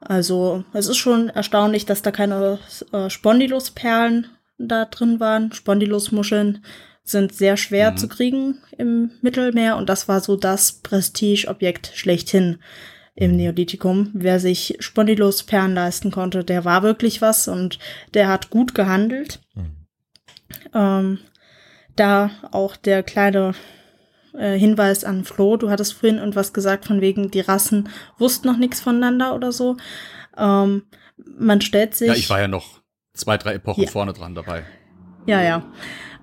Also 0.00 0.64
es 0.72 0.88
ist 0.88 0.96
schon 0.96 1.28
erstaunlich, 1.28 1.86
dass 1.86 2.02
da 2.02 2.10
keine 2.10 2.58
äh, 2.92 3.08
Spondylosperlen 3.08 4.26
da 4.58 4.86
drin 4.86 5.20
waren. 5.20 5.52
Spondylosmuscheln 5.52 6.64
sind 7.04 7.34
sehr 7.34 7.56
schwer 7.56 7.92
Mhm. 7.92 7.96
zu 7.98 8.08
kriegen 8.08 8.58
im 8.76 9.12
Mittelmeer 9.22 9.76
und 9.76 9.88
das 9.88 10.08
war 10.08 10.20
so 10.20 10.36
das 10.36 10.72
Prestigeobjekt 10.82 11.92
schlechthin 11.94 12.58
im 13.20 13.36
Neolithikum. 13.36 14.10
Wer 14.14 14.40
sich 14.40 14.76
Spondylosperlen 14.80 15.74
leisten 15.74 16.10
konnte, 16.10 16.42
der 16.42 16.64
war 16.64 16.82
wirklich 16.82 17.20
was 17.20 17.48
und 17.48 17.78
der 18.14 18.28
hat 18.28 18.48
gut 18.48 18.74
gehandelt. 18.74 19.40
Hm. 19.54 19.76
Ähm, 20.74 21.18
da 21.96 22.30
auch 22.50 22.76
der 22.76 23.02
kleine 23.02 23.54
äh, 24.32 24.58
Hinweis 24.58 25.04
an 25.04 25.24
Flo, 25.24 25.58
du 25.58 25.68
hattest 25.70 25.92
vorhin 25.92 26.18
irgendwas 26.18 26.54
gesagt 26.54 26.86
von 26.86 27.02
wegen, 27.02 27.30
die 27.30 27.40
Rassen 27.40 27.90
wussten 28.18 28.48
noch 28.48 28.56
nichts 28.56 28.80
voneinander 28.80 29.34
oder 29.34 29.52
so. 29.52 29.76
Ähm, 30.38 30.84
man 31.38 31.60
stellt 31.60 31.94
sich. 31.94 32.08
Ja, 32.08 32.14
ich 32.14 32.30
war 32.30 32.40
ja 32.40 32.48
noch 32.48 32.80
zwei, 33.12 33.36
drei 33.36 33.54
Epochen 33.54 33.84
Ja. 33.84 33.90
vorne 33.90 34.14
dran 34.14 34.34
dabei. 34.34 34.64
Ja, 35.26 35.42
ja. 35.42 35.62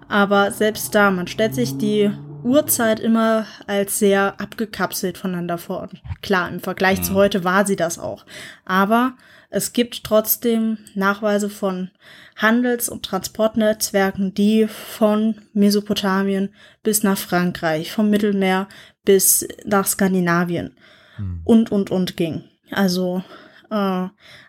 Aber 0.09 0.51
selbst 0.51 0.95
da, 0.95 1.11
man 1.11 1.27
stellt 1.27 1.53
sich 1.53 1.77
die 1.77 2.09
Uhrzeit 2.47 2.99
immer 2.99 3.45
als 3.67 3.99
sehr 3.99 4.39
abgekapselt 4.39 5.17
voneinander 5.17 5.57
vor. 5.57 5.89
Klar, 6.21 6.49
im 6.49 6.59
Vergleich 6.59 7.01
zu 7.03 7.11
Mhm. 7.11 7.15
heute 7.15 7.43
war 7.43 7.65
sie 7.65 7.75
das 7.75 7.99
auch. 7.99 8.25
Aber 8.65 9.13
es 9.49 9.73
gibt 9.73 10.03
trotzdem 10.03 10.77
Nachweise 10.95 11.49
von 11.49 11.91
Handels- 12.35 12.89
und 12.89 13.05
Transportnetzwerken, 13.05 14.33
die 14.33 14.67
von 14.67 15.41
Mesopotamien 15.53 16.53
bis 16.83 17.03
nach 17.03 17.17
Frankreich, 17.17 17.91
vom 17.91 18.09
Mittelmeer 18.09 18.67
bis 19.05 19.47
nach 19.65 19.87
Skandinavien 19.87 20.75
Hm. 21.15 21.41
und, 21.45 21.71
und, 21.71 21.89
und 21.91 22.17
ging. 22.17 22.43
Also 22.71 23.23
äh, 23.71 24.07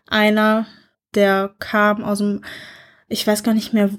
einer, 0.08 0.66
der 1.14 1.54
kam 1.60 2.02
aus 2.02 2.18
dem, 2.18 2.42
ich 3.08 3.26
weiß 3.26 3.42
gar 3.42 3.54
nicht 3.54 3.72
mehr, 3.72 3.90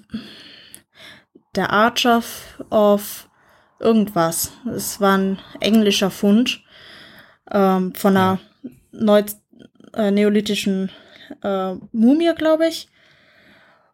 der 1.55 1.71
Archer 1.71 2.21
of 2.69 3.28
irgendwas. 3.79 4.51
Es 4.73 4.99
war 4.99 5.17
ein 5.17 5.39
englischer 5.59 6.11
Fund 6.11 6.61
ähm, 7.51 7.93
von 7.95 8.17
einer 8.17 8.39
neu, 8.91 9.23
äh, 9.93 10.11
neolithischen 10.11 10.91
äh, 11.43 11.73
Mumie, 11.91 12.33
glaube 12.35 12.67
ich. 12.67 12.89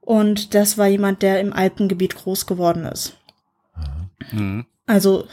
Und 0.02 0.54
das 0.54 0.78
war 0.78 0.88
jemand, 0.88 1.22
der 1.22 1.40
im 1.40 1.54
Alpengebiet 1.54 2.16
groß 2.16 2.46
geworden 2.46 2.86
ist. 2.86 3.18
Mhm. 4.32 4.66
Also 4.86 5.28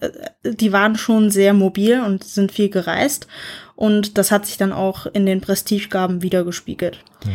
äh, 0.00 0.10
die 0.44 0.72
waren 0.72 0.96
schon 0.96 1.30
sehr 1.30 1.54
mobil 1.54 2.00
und 2.00 2.24
sind 2.24 2.52
viel 2.52 2.68
gereist. 2.68 3.26
Und 3.74 4.18
das 4.18 4.30
hat 4.30 4.46
sich 4.46 4.56
dann 4.56 4.72
auch 4.72 5.06
in 5.06 5.26
den 5.26 5.40
Prestigegaben 5.40 6.22
wiedergespiegelt. 6.22 7.04
Hm. 7.24 7.32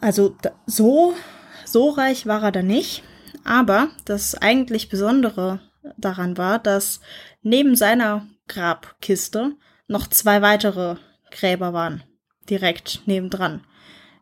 Also 0.00 0.36
so, 0.66 1.14
so 1.64 1.90
reich 1.90 2.26
war 2.26 2.42
er 2.44 2.52
da 2.52 2.62
nicht. 2.62 3.02
Aber 3.46 3.88
das 4.04 4.34
eigentlich 4.34 4.88
Besondere 4.88 5.60
daran 5.96 6.36
war, 6.36 6.58
dass 6.58 7.00
neben 7.42 7.76
seiner 7.76 8.26
Grabkiste 8.48 9.52
noch 9.86 10.08
zwei 10.08 10.42
weitere 10.42 10.96
Gräber 11.30 11.72
waren. 11.72 12.02
Direkt 12.50 13.02
nebendran. 13.06 13.64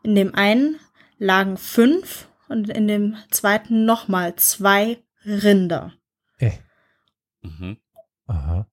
In 0.03 0.13
dem 0.15 0.35
einen 0.35 0.79
lagen 1.17 1.57
fünf 1.57 2.27
und 2.49 2.69
in 2.69 2.87
dem 2.87 3.17
zweiten 3.31 3.85
nochmal 3.85 4.35
zwei 4.35 5.03
Rinder. 5.25 5.93
Äh, 6.37 6.51
Mhm. 7.41 7.77
aha. 8.27 8.67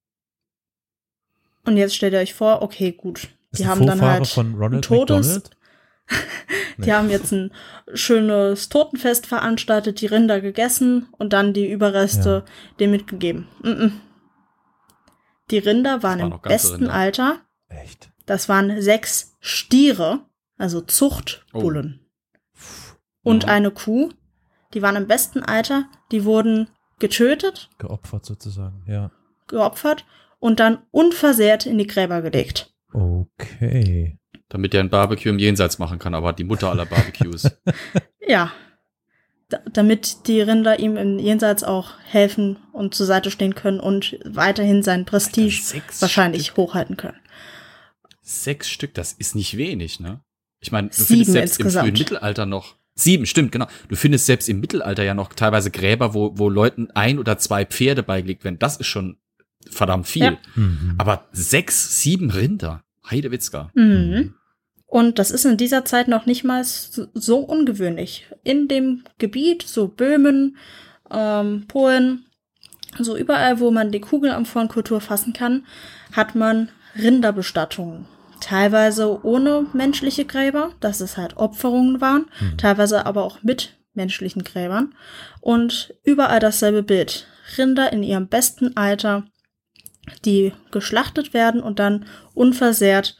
Und 1.64 1.76
jetzt 1.76 1.94
stellt 1.94 2.12
ihr 2.14 2.18
euch 2.18 2.34
vor, 2.34 2.62
okay, 2.62 2.92
gut. 2.92 3.28
Die 3.56 3.62
ein 3.64 3.68
haben 3.70 3.86
dann 3.86 3.98
Vorfahre 3.98 4.18
halt 4.20 4.28
von 4.28 4.54
Ronald 4.54 4.84
Todes- 4.84 5.34
McDonald? 5.34 5.50
Die 6.78 6.92
haben 6.92 7.10
jetzt 7.10 7.32
ein 7.32 7.52
schönes 7.94 8.68
Totenfest 8.68 9.26
veranstaltet, 9.26 10.00
die 10.00 10.06
Rinder 10.06 10.40
gegessen 10.40 11.08
und 11.18 11.32
dann 11.32 11.52
die 11.52 11.70
Überreste 11.70 12.44
dem 12.80 12.90
mitgegeben. 12.90 13.46
Mm 13.62 13.68
-mm. 13.68 13.92
Die 15.50 15.58
Rinder 15.58 16.02
waren 16.02 16.20
waren 16.20 16.32
im 16.32 16.40
besten 16.40 16.74
Rinder. 16.74 16.94
Alter. 16.94 17.40
Echt? 17.68 18.10
Das 18.26 18.48
waren 18.48 18.80
sechs 18.80 19.36
Stiere, 19.40 20.20
also 20.56 20.80
Zuchtbullen. 20.80 22.00
Und 23.22 23.44
Mhm. 23.44 23.50
eine 23.50 23.70
Kuh. 23.70 24.10
Die 24.74 24.82
waren 24.82 24.96
im 24.96 25.06
besten 25.06 25.42
Alter. 25.42 25.88
Die 26.10 26.24
wurden 26.24 26.68
getötet, 26.98 27.68
Geopfert 27.78 28.24
sozusagen, 28.24 28.84
ja. 28.86 29.10
geopfert 29.48 30.04
und 30.38 30.60
dann 30.60 30.78
unversehrt 30.90 31.66
in 31.66 31.78
die 31.78 31.86
Gräber 31.86 32.22
gelegt. 32.22 32.72
Okay. 32.92 34.18
Damit 34.52 34.74
der 34.74 34.80
ein 34.82 34.90
Barbecue 34.90 35.30
im 35.30 35.38
Jenseits 35.38 35.78
machen 35.78 35.98
kann, 35.98 36.12
aber 36.14 36.34
die 36.34 36.44
Mutter 36.44 36.68
aller 36.70 36.84
Barbecues. 36.86 37.50
Ja. 38.28 38.52
Da, 39.48 39.58
damit 39.72 40.28
die 40.28 40.40
Rinder 40.40 40.78
ihm 40.78 40.96
im 40.96 41.18
Jenseits 41.18 41.64
auch 41.64 41.98
helfen 42.04 42.56
und 42.72 42.94
zur 42.94 43.04
Seite 43.06 43.30
stehen 43.32 43.54
können 43.56 43.80
und 43.80 44.16
weiterhin 44.24 44.82
sein 44.82 45.04
Prestige 45.04 45.60
Sechs 45.60 46.00
wahrscheinlich 46.00 46.44
Stück. 46.44 46.56
hochhalten 46.58 46.96
können. 46.96 47.18
Sechs 48.22 48.70
Stück, 48.70 48.94
das 48.94 49.12
ist 49.12 49.34
nicht 49.34 49.56
wenig, 49.56 49.98
ne? 49.98 50.20
Ich 50.60 50.70
meine, 50.70 50.88
du 50.88 50.94
Sieben 50.94 51.08
findest 51.08 51.32
selbst 51.32 51.58
im 51.60 51.66
insgesamt. 51.66 51.86
frühen 51.88 51.98
Mittelalter 51.98 52.46
noch. 52.46 52.76
Sieben, 52.94 53.26
stimmt, 53.26 53.50
genau. 53.50 53.66
Du 53.88 53.96
findest 53.96 54.26
selbst 54.26 54.48
im 54.48 54.60
Mittelalter 54.60 55.02
ja 55.02 55.14
noch 55.14 55.32
teilweise 55.32 55.70
Gräber, 55.72 56.14
wo, 56.14 56.38
wo 56.38 56.48
Leuten 56.48 56.90
ein 56.92 57.18
oder 57.18 57.38
zwei 57.38 57.64
Pferde 57.64 58.02
beigelegt 58.04 58.44
werden. 58.44 58.58
Das 58.60 58.76
ist 58.76 58.86
schon 58.86 59.16
verdammt 59.68 60.06
viel. 60.06 60.22
Ja. 60.22 60.38
Mhm. 60.54 60.94
Aber 60.98 61.26
sechs, 61.32 62.00
sieben 62.00 62.30
Rinder. 62.30 62.84
Heidewitzka. 63.10 63.72
Mhm. 63.74 64.34
Und 64.92 65.18
das 65.18 65.30
ist 65.30 65.46
in 65.46 65.56
dieser 65.56 65.86
Zeit 65.86 66.06
noch 66.06 66.26
nicht 66.26 66.44
mal 66.44 66.62
so 66.62 67.38
ungewöhnlich. 67.38 68.26
In 68.44 68.68
dem 68.68 69.04
Gebiet, 69.16 69.62
so 69.62 69.88
Böhmen, 69.88 70.58
ähm, 71.10 71.64
Polen, 71.66 72.26
so 72.98 73.16
überall, 73.16 73.58
wo 73.58 73.70
man 73.70 73.90
die 73.90 74.02
Kugelamphorenkultur 74.02 75.00
fassen 75.00 75.32
kann, 75.32 75.64
hat 76.12 76.34
man 76.34 76.68
Rinderbestattungen. 76.94 78.04
Teilweise 78.42 79.24
ohne 79.24 79.64
menschliche 79.72 80.26
Gräber, 80.26 80.74
dass 80.80 81.00
es 81.00 81.16
halt 81.16 81.38
Opferungen 81.38 82.02
waren, 82.02 82.26
Mhm. 82.38 82.58
teilweise 82.58 83.06
aber 83.06 83.24
auch 83.24 83.42
mit 83.42 83.78
menschlichen 83.94 84.44
Gräbern. 84.44 84.94
Und 85.40 85.94
überall 86.04 86.38
dasselbe 86.38 86.82
Bild. 86.82 87.26
Rinder 87.56 87.94
in 87.94 88.02
ihrem 88.02 88.28
besten 88.28 88.76
Alter, 88.76 89.24
die 90.26 90.52
geschlachtet 90.70 91.32
werden 91.32 91.62
und 91.62 91.78
dann 91.78 92.04
unversehrt 92.34 93.16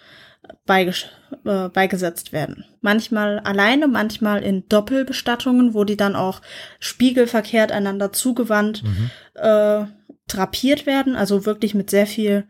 beiges 0.67 1.07
äh, 1.45 1.69
beigesetzt 1.69 2.33
werden. 2.33 2.65
Manchmal 2.81 3.39
alleine, 3.41 3.89
manchmal 3.89 4.43
in 4.43 4.69
Doppelbestattungen, 4.69 5.75
wo 5.75 5.85
die 5.85 5.97
dann 5.97 6.17
auch 6.17 6.41
spiegelverkehrt 6.81 7.73
einander 7.73 8.13
zugewandt 8.13 8.83
Mhm. 8.83 9.11
äh, 9.35 9.85
drapiert 10.29 10.87
werden, 10.87 11.17
also 11.17 11.47
wirklich 11.47 11.75
mit 11.75 11.91
sehr 11.91 12.07
viel 12.07 12.47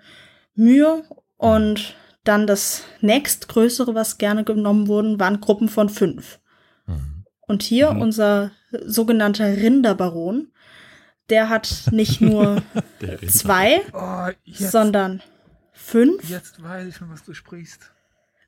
Mühe. 0.54 1.04
Und 1.36 1.94
dann 2.24 2.46
das 2.46 2.84
nächstgrößere, 3.00 3.94
was 3.94 4.18
gerne 4.18 4.44
genommen 4.44 4.86
wurden, 4.88 5.18
waren 5.18 5.40
Gruppen 5.40 5.68
von 5.68 5.88
fünf. 5.88 6.38
Mhm. 6.86 7.24
Und 7.48 7.62
hier 7.62 7.92
Mhm. 7.92 8.00
unser 8.02 8.50
sogenannter 8.84 9.46
Rinderbaron, 9.56 10.48
der 11.30 11.48
hat 11.48 11.84
nicht 11.90 12.20
nur 12.20 12.62
zwei, 13.28 13.80
Oh, 13.92 14.28
sondern 14.52 15.22
fünf, 15.72 16.28
jetzt 16.28 16.62
weiß 16.62 16.86
ich 16.88 16.96
schon, 16.96 17.10
was 17.10 17.24
du 17.24 17.34
sprichst. 17.34 17.91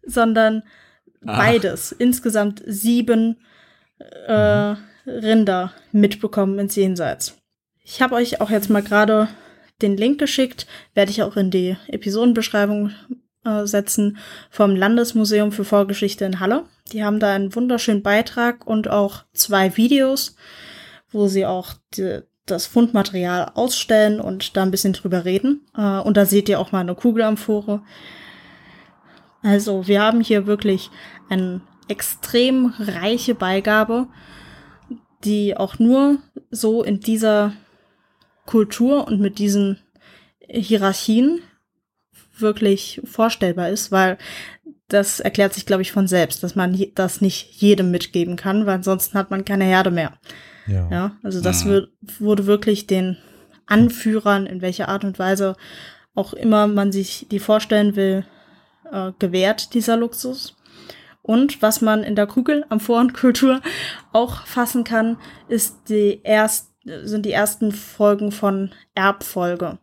Sondern 0.07 0.63
Ach. 1.27 1.39
beides. 1.39 1.93
Insgesamt 1.93 2.63
sieben 2.67 3.39
äh, 4.27 4.75
Rinder 5.07 5.73
mitbekommen 5.93 6.59
ins 6.59 6.77
Jenseits. 6.77 7.37
Ich 7.83 8.01
habe 8.01 8.15
euch 8.15 8.41
auch 8.41 8.51
jetzt 8.51 8.71
mal 8.71 8.83
gerade 8.83 9.29
den 9.83 9.97
Link 9.97 10.19
geschickt, 10.19 10.67
werde 10.95 11.11
ich 11.11 11.23
auch 11.23 11.37
in 11.37 11.51
die 11.51 11.77
Episodenbeschreibung 11.89 12.93
äh, 13.45 13.67
setzen, 13.67 14.17
vom 14.51 14.75
Landesmuseum 14.75 15.53
für 15.53 15.65
Vorgeschichte 15.65 16.25
in 16.25 16.41
Halle. 16.41 16.65
Die 16.93 17.05
haben 17.05 17.21
da 17.21 17.33
einen 17.33 17.55
wunderschönen 17.55 18.03
Beitrag 18.03 18.67
und 18.67 18.89
auch 18.89 19.25
zwei 19.33 19.77
Videos, 19.77 20.37
wo 21.11 21.27
sie 21.27 21.45
auch 21.45 21.75
die, 21.95 22.21
das 22.47 22.67
Fundmaterial 22.67 23.53
ausstellen 23.55 24.21
und 24.21 24.57
da 24.57 24.63
ein 24.63 24.71
bisschen 24.71 24.93
drüber 24.93 25.25
reden. 25.25 25.67
Äh, 25.77 25.99
und 25.99 26.17
da 26.17 26.25
seht 26.25 26.49
ihr 26.49 26.61
auch 26.61 26.73
mal 26.73 26.81
eine 26.81 26.95
Kugelamphore. 26.95 27.83
Also 29.45 29.87
wir 29.87 30.01
haben 30.03 30.21
hier 30.21 30.47
wirklich 30.47 30.91
eine 31.29 31.61
extrem 31.89 32.73
reiche 32.79 33.35
Beigabe, 33.35 34.09
die 35.25 35.57
auch 35.57 35.79
nur 35.79 36.19
so 36.51 36.83
in 36.83 37.01
dieser 37.01 37.53
Kultur 38.47 39.07
und 39.07 39.21
mit 39.21 39.39
diesen 39.39 39.79
Hierarchien 40.49 41.41
wirklich 42.39 43.01
vorstellbar 43.05 43.69
ist, 43.69 43.93
weil 43.93 44.19
das 44.89 45.21
erklärt 45.21 45.55
sich, 45.55 45.67
glaube 45.67 45.83
ich, 45.83 45.93
von 45.93 46.07
selbst, 46.09 46.43
dass 46.43 46.57
man 46.57 46.79
das 46.95 47.21
nicht 47.21 47.53
jedem 47.53 47.91
mitgeben 47.91 48.37
kann, 48.37 48.67
weil 48.67 48.77
ansonsten 48.77 49.17
hat 49.17 49.31
man 49.31 49.45
keine 49.45 49.65
Herde 49.65 49.91
mehr. 49.91 50.19
Ja. 50.67 50.89
Ja, 50.91 51.17
also 51.23 51.41
das 51.41 51.65
Mhm. 51.65 51.87
wurde 52.19 52.47
wirklich 52.47 52.87
den 52.87 53.19
Anführern, 53.67 54.47
in 54.47 54.63
welcher 54.63 54.89
Art 54.89 55.05
und 55.05 55.19
Weise 55.19 55.57
auch 56.15 56.33
immer 56.33 56.67
man 56.67 56.93
sich 56.93 57.27
die 57.31 57.39
vorstellen 57.39 57.97
will, 57.97 58.25
äh, 58.95 59.13
gewährt, 59.19 59.75
dieser 59.75 59.97
Luxus. 59.97 60.57
Und 61.21 61.63
was 61.63 61.81
man 61.81 62.03
in 62.03 62.17
der 62.17 62.27
Kugel 62.27 62.65
am 62.69 62.81
Kultur 63.13 63.61
auch 64.13 64.47
fassen 64.47 64.85
kann, 64.85 65.17
ist 65.49 65.89
die 65.89 66.21
erst, 66.23 66.71
sind 66.85 67.25
die 67.27 67.33
ersten 67.33 67.73
Folgen 67.73 68.31
von 68.31 68.73
Erbfolge. 68.95 69.79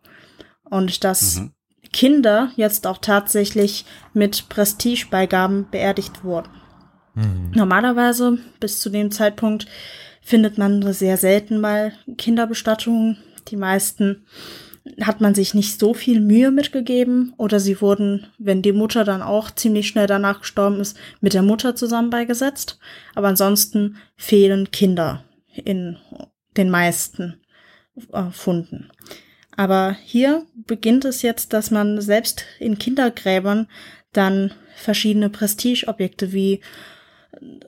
Und 0.70 1.04
dass 1.04 1.40
Mhm. 1.40 1.52
Kinder 1.92 2.50
jetzt 2.56 2.86
auch 2.86 2.98
tatsächlich 2.98 3.84
mit 4.14 4.48
Prestigebeigaben 4.48 5.66
beerdigt 5.70 6.24
wurden. 6.24 6.48
Mhm. 7.14 7.50
Normalerweise 7.54 8.38
bis 8.60 8.80
zu 8.80 8.88
dem 8.88 9.10
Zeitpunkt 9.10 9.66
findet 10.22 10.56
man 10.56 10.92
sehr 10.94 11.16
selten 11.16 11.60
mal 11.60 11.92
Kinderbestattungen. 12.16 13.18
Die 13.48 13.56
meisten 13.56 14.24
hat 15.00 15.20
man 15.20 15.34
sich 15.34 15.54
nicht 15.54 15.78
so 15.78 15.94
viel 15.94 16.20
Mühe 16.20 16.50
mitgegeben 16.50 17.34
oder 17.36 17.60
sie 17.60 17.80
wurden, 17.80 18.26
wenn 18.38 18.62
die 18.62 18.72
Mutter 18.72 19.04
dann 19.04 19.22
auch 19.22 19.50
ziemlich 19.50 19.86
schnell 19.86 20.06
danach 20.06 20.40
gestorben 20.40 20.80
ist, 20.80 20.96
mit 21.20 21.34
der 21.34 21.42
Mutter 21.42 21.76
zusammen 21.76 22.10
beigesetzt. 22.10 22.78
Aber 23.14 23.28
ansonsten 23.28 23.96
fehlen 24.16 24.70
Kinder 24.70 25.24
in 25.54 25.98
den 26.56 26.70
meisten 26.70 27.40
äh, 28.12 28.30
Funden. 28.30 28.90
Aber 29.56 29.96
hier 30.02 30.46
beginnt 30.54 31.04
es 31.04 31.22
jetzt, 31.22 31.52
dass 31.52 31.70
man 31.70 32.00
selbst 32.00 32.44
in 32.58 32.78
Kindergräbern 32.78 33.68
dann 34.12 34.52
verschiedene 34.76 35.30
Prestigeobjekte 35.30 36.32
wie 36.32 36.60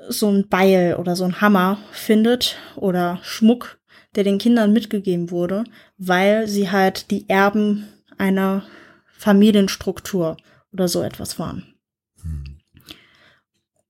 so 0.09 0.31
ein 0.31 0.49
Beil 0.49 0.97
oder 0.97 1.17
so 1.17 1.25
ein 1.25 1.41
Hammer 1.41 1.79
findet 1.93 2.57
oder 2.77 3.19
Schmuck, 3.23 3.79
der 4.15 4.25
den 4.25 4.39
Kindern 4.39 4.73
mitgegeben 4.73 5.31
wurde, 5.31 5.65
weil 5.99 6.49
sie 6.49 6.71
halt 6.71 7.11
die 7.11 7.29
Erben 7.29 7.89
einer 8.19 8.65
Familienstruktur 9.13 10.37
oder 10.73 10.89
so 10.89 11.03
etwas 11.03 11.39
waren. 11.39 11.75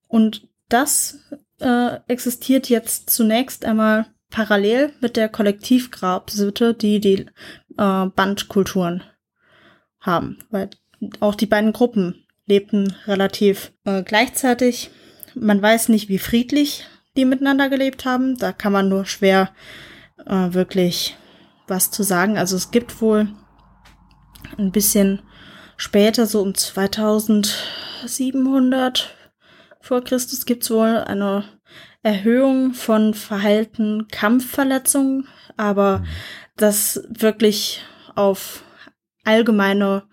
Und 0.09 0.49
das 0.69 1.19
äh, 1.61 1.99
existiert 2.09 2.69
jetzt 2.69 3.11
zunächst 3.11 3.65
einmal 3.65 4.07
parallel 4.31 4.93
mit 5.01 5.17
der 5.17 5.29
Kollektivgrabsitte, 5.29 6.75
die 6.75 7.01
die 7.01 7.27
äh, 7.79 8.07
Bandkulturen 8.07 9.03
haben, 10.01 10.39
weil 10.51 10.71
auch 11.21 11.35
die 11.35 11.47
beiden 11.47 11.73
Gruppen 11.73 12.25
lebten 12.47 12.95
relativ 13.07 13.73
äh, 13.85 14.03
gleichzeitig. 14.03 14.91
Man 15.35 15.61
weiß 15.61 15.89
nicht, 15.89 16.09
wie 16.09 16.19
friedlich 16.19 16.85
die 17.17 17.25
miteinander 17.25 17.69
gelebt 17.69 18.05
haben. 18.05 18.37
Da 18.37 18.53
kann 18.53 18.73
man 18.73 18.89
nur 18.89 19.07
schwer 19.07 19.51
äh, 20.27 20.53
wirklich 20.53 21.17
was 21.67 21.91
zu 21.91 22.03
sagen. 22.03 22.37
Also 22.39 22.57
es 22.57 22.71
gibt 22.71 23.01
wohl 23.01 23.29
ein 24.59 24.73
bisschen 24.73 25.23
später, 25.77 26.27
so 26.27 26.43
um 26.43 26.55
2700 26.55 29.15
vor 29.81 30.03
Christus, 30.03 30.45
gibt 30.47 30.65
es 30.65 30.71
wohl 30.71 30.99
eine 30.99 31.45
Erhöhung 32.03 32.75
von 32.75 33.15
verheilten 33.15 34.09
Kampfverletzungen, 34.09 35.29
aber 35.57 36.05
das 36.57 37.03
wirklich 37.09 37.83
auf 38.15 38.63
allgemeine 39.25 40.05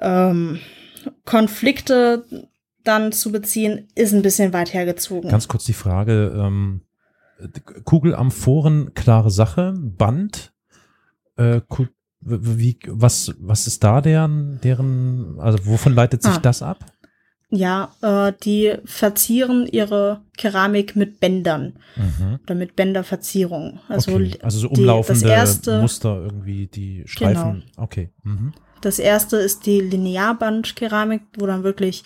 ähm, 0.00 0.60
Konflikte 1.24 2.24
dann 2.84 3.12
zu 3.12 3.32
beziehen, 3.32 3.88
ist 3.94 4.12
ein 4.12 4.22
bisschen 4.22 4.52
weit 4.52 4.72
hergezogen. 4.72 5.30
Ganz 5.30 5.48
kurz 5.48 5.64
die 5.64 5.72
Frage, 5.72 6.32
ähm, 6.36 6.82
Kugelamphoren, 7.84 8.94
klare 8.94 9.30
Sache, 9.30 9.74
Band, 9.76 10.52
äh, 11.36 11.60
wie, 12.20 12.78
was, 12.88 13.34
was 13.38 13.66
ist 13.66 13.84
da 13.84 14.00
deren, 14.00 14.60
deren, 14.62 15.38
also 15.38 15.64
wovon 15.66 15.94
leitet 15.94 16.22
sich 16.22 16.32
Ah. 16.32 16.40
das 16.40 16.62
ab? 16.62 16.84
Ja, 17.50 17.92
äh, 18.02 18.32
die 18.44 18.74
verzieren 18.84 19.66
ihre 19.66 20.20
Keramik 20.36 20.96
mit 20.96 21.18
Bändern 21.20 21.78
Mhm. 21.96 22.40
oder 22.42 22.54
mit 22.54 22.76
Bänderverzierung. 22.76 23.80
Also, 23.88 24.12
okay. 24.16 24.36
also 24.42 24.58
so 24.58 24.68
die- 24.68 24.80
umlaufende 24.80 25.22
das 25.22 25.30
erste, 25.30 25.80
Muster 25.80 26.20
irgendwie, 26.22 26.66
die 26.66 27.04
Streifen. 27.06 27.62
Okay. 27.78 28.10
Mhm. 28.22 28.52
Das 28.82 28.98
erste 28.98 29.36
ist 29.38 29.64
die 29.64 29.80
Linearbandkeramik, 29.80 31.22
wo 31.38 31.46
dann 31.46 31.62
wirklich 31.64 32.04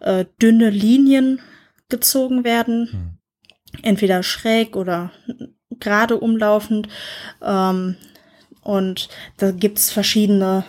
äh, 0.00 0.24
dünne 0.40 0.70
Linien 0.70 1.40
gezogen 1.88 2.44
werden, 2.44 2.88
Hm. 2.90 3.17
Entweder 3.82 4.22
schräg 4.22 4.76
oder 4.76 5.10
gerade 5.80 6.16
umlaufend. 6.18 6.88
Ähm, 7.42 7.96
und 8.62 9.08
da 9.36 9.50
gibt's 9.50 9.90
verschiedene 9.90 10.64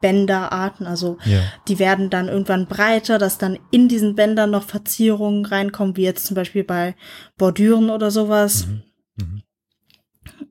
Bänderarten. 0.00 0.86
Also 0.86 1.18
Ja. 1.24 1.40
die 1.68 1.78
werden 1.78 2.10
dann 2.10 2.28
irgendwann 2.28 2.66
breiter, 2.66 3.18
dass 3.18 3.38
dann 3.38 3.58
in 3.70 3.88
diesen 3.88 4.14
Bändern 4.14 4.50
noch 4.50 4.64
Verzierungen 4.64 5.46
reinkommen, 5.46 5.96
wie 5.96 6.04
jetzt 6.04 6.26
zum 6.26 6.34
Beispiel 6.34 6.64
bei 6.64 6.94
Bordüren 7.38 7.90
oder 7.90 8.10
sowas. 8.10 8.66
Mhm. 8.66 8.82
Mhm. 9.16 9.42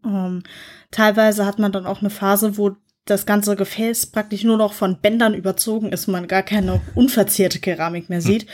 Ähm, 0.05 0.43
teilweise 0.91 1.45
hat 1.45 1.59
man 1.59 1.71
dann 1.71 1.85
auch 1.85 2.01
eine 2.01 2.09
Phase, 2.09 2.57
wo 2.57 2.75
das 3.05 3.25
ganze 3.25 3.55
Gefäß 3.55 4.07
praktisch 4.07 4.43
nur 4.43 4.57
noch 4.57 4.73
von 4.73 4.97
Bändern 4.99 5.33
überzogen 5.33 5.91
ist 5.91 6.07
man 6.07 6.27
gar 6.27 6.43
keine 6.43 6.81
unverzierte 6.95 7.59
Keramik 7.59 8.09
mehr 8.09 8.21
sieht. 8.21 8.47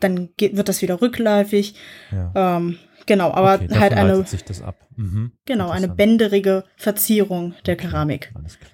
Dann 0.00 0.30
geht, 0.36 0.56
wird 0.56 0.68
das 0.68 0.82
wieder 0.82 1.00
rückläufig. 1.00 1.74
Ja. 2.12 2.56
Ähm, 2.56 2.78
genau, 3.06 3.32
aber 3.32 3.54
okay, 3.54 3.78
halt 3.78 3.92
eine, 3.94 4.24
sich 4.24 4.44
das 4.44 4.62
ab. 4.62 4.76
Mhm. 4.96 5.32
genau, 5.46 5.70
eine 5.70 5.88
bänderige 5.88 6.64
Verzierung 6.76 7.54
der 7.66 7.76
Keramik. 7.76 8.32
Alles 8.34 8.58
klar. 8.58 8.72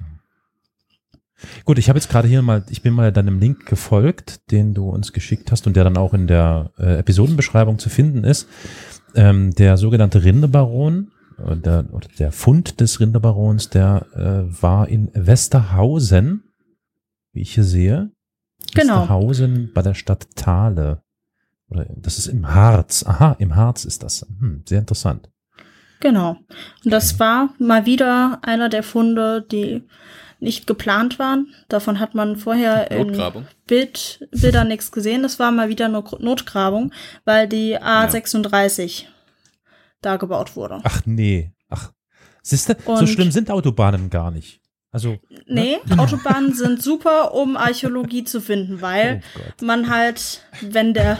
Gut, 1.64 1.78
ich 1.78 1.88
habe 1.88 1.98
jetzt 1.98 2.08
gerade 2.08 2.28
hier 2.28 2.42
mal, 2.42 2.64
ich 2.70 2.82
bin 2.82 2.94
mal 2.94 3.12
deinem 3.12 3.38
Link 3.38 3.66
gefolgt, 3.66 4.50
den 4.50 4.74
du 4.74 4.88
uns 4.88 5.12
geschickt 5.12 5.50
hast 5.52 5.66
und 5.66 5.76
der 5.76 5.84
dann 5.84 5.96
auch 5.96 6.14
in 6.14 6.26
der 6.26 6.70
äh, 6.78 6.98
Episodenbeschreibung 6.98 7.78
zu 7.78 7.88
finden 7.88 8.24
ist. 8.24 8.48
Ähm, 9.14 9.54
der 9.54 9.76
sogenannte 9.76 10.24
Rindebaron, 10.24 11.10
der, 11.38 11.86
oder 11.92 12.08
der 12.18 12.32
Fund 12.32 12.80
des 12.80 13.00
Rindebarons, 13.00 13.70
der 13.70 14.06
äh, 14.14 14.62
war 14.62 14.88
in 14.88 15.10
Westerhausen, 15.14 16.44
wie 17.32 17.42
ich 17.42 17.54
hier 17.54 17.64
sehe. 17.64 18.10
Genau. 18.74 19.02
Westerhausen 19.02 19.70
bei 19.74 19.82
der 19.82 19.94
Stadt 19.94 20.26
Thale. 20.36 21.02
Oder 21.68 21.86
das 21.96 22.18
ist 22.18 22.26
im 22.26 22.54
Harz. 22.54 23.04
Aha, 23.06 23.36
im 23.38 23.56
Harz 23.56 23.84
ist 23.84 24.02
das. 24.02 24.26
Hm, 24.38 24.62
sehr 24.66 24.80
interessant. 24.80 25.30
Genau. 26.00 26.36
Und 26.84 26.90
das 26.90 27.18
war 27.18 27.54
mal 27.58 27.86
wieder 27.86 28.38
einer 28.42 28.68
der 28.68 28.82
Funde, 28.82 29.42
die 29.42 29.82
nicht 30.40 30.66
geplant 30.66 31.18
waren. 31.18 31.54
Davon 31.68 31.98
hat 31.98 32.14
man 32.14 32.36
vorher 32.36 32.90
in 32.90 33.08
Notgrabung. 33.08 33.46
Bild, 33.66 34.28
Bildern 34.30 34.68
nichts 34.68 34.92
gesehen. 34.92 35.22
Das 35.22 35.38
war 35.38 35.50
mal 35.50 35.68
wieder 35.68 35.86
eine 35.86 36.04
Notgrabung, 36.18 36.92
weil 37.24 37.48
die 37.48 37.78
A36 37.78 39.06
da 40.04 40.16
gebaut 40.16 40.56
wurde. 40.56 40.80
Ach 40.82 41.02
nee. 41.04 41.52
Ach, 41.68 41.92
siehste, 42.42 42.76
so 42.84 43.06
schlimm 43.06 43.30
sind 43.30 43.50
Autobahnen 43.50 44.10
gar 44.10 44.30
nicht. 44.30 44.60
Also, 44.90 45.18
Nee, 45.46 45.78
Autobahnen 45.98 46.54
sind 46.54 46.82
super, 46.82 47.34
um 47.34 47.56
Archäologie 47.56 48.24
zu 48.24 48.40
finden, 48.40 48.80
weil 48.80 49.22
oh 49.36 49.64
man 49.64 49.90
halt, 49.90 50.42
wenn 50.60 50.94
der 50.94 51.18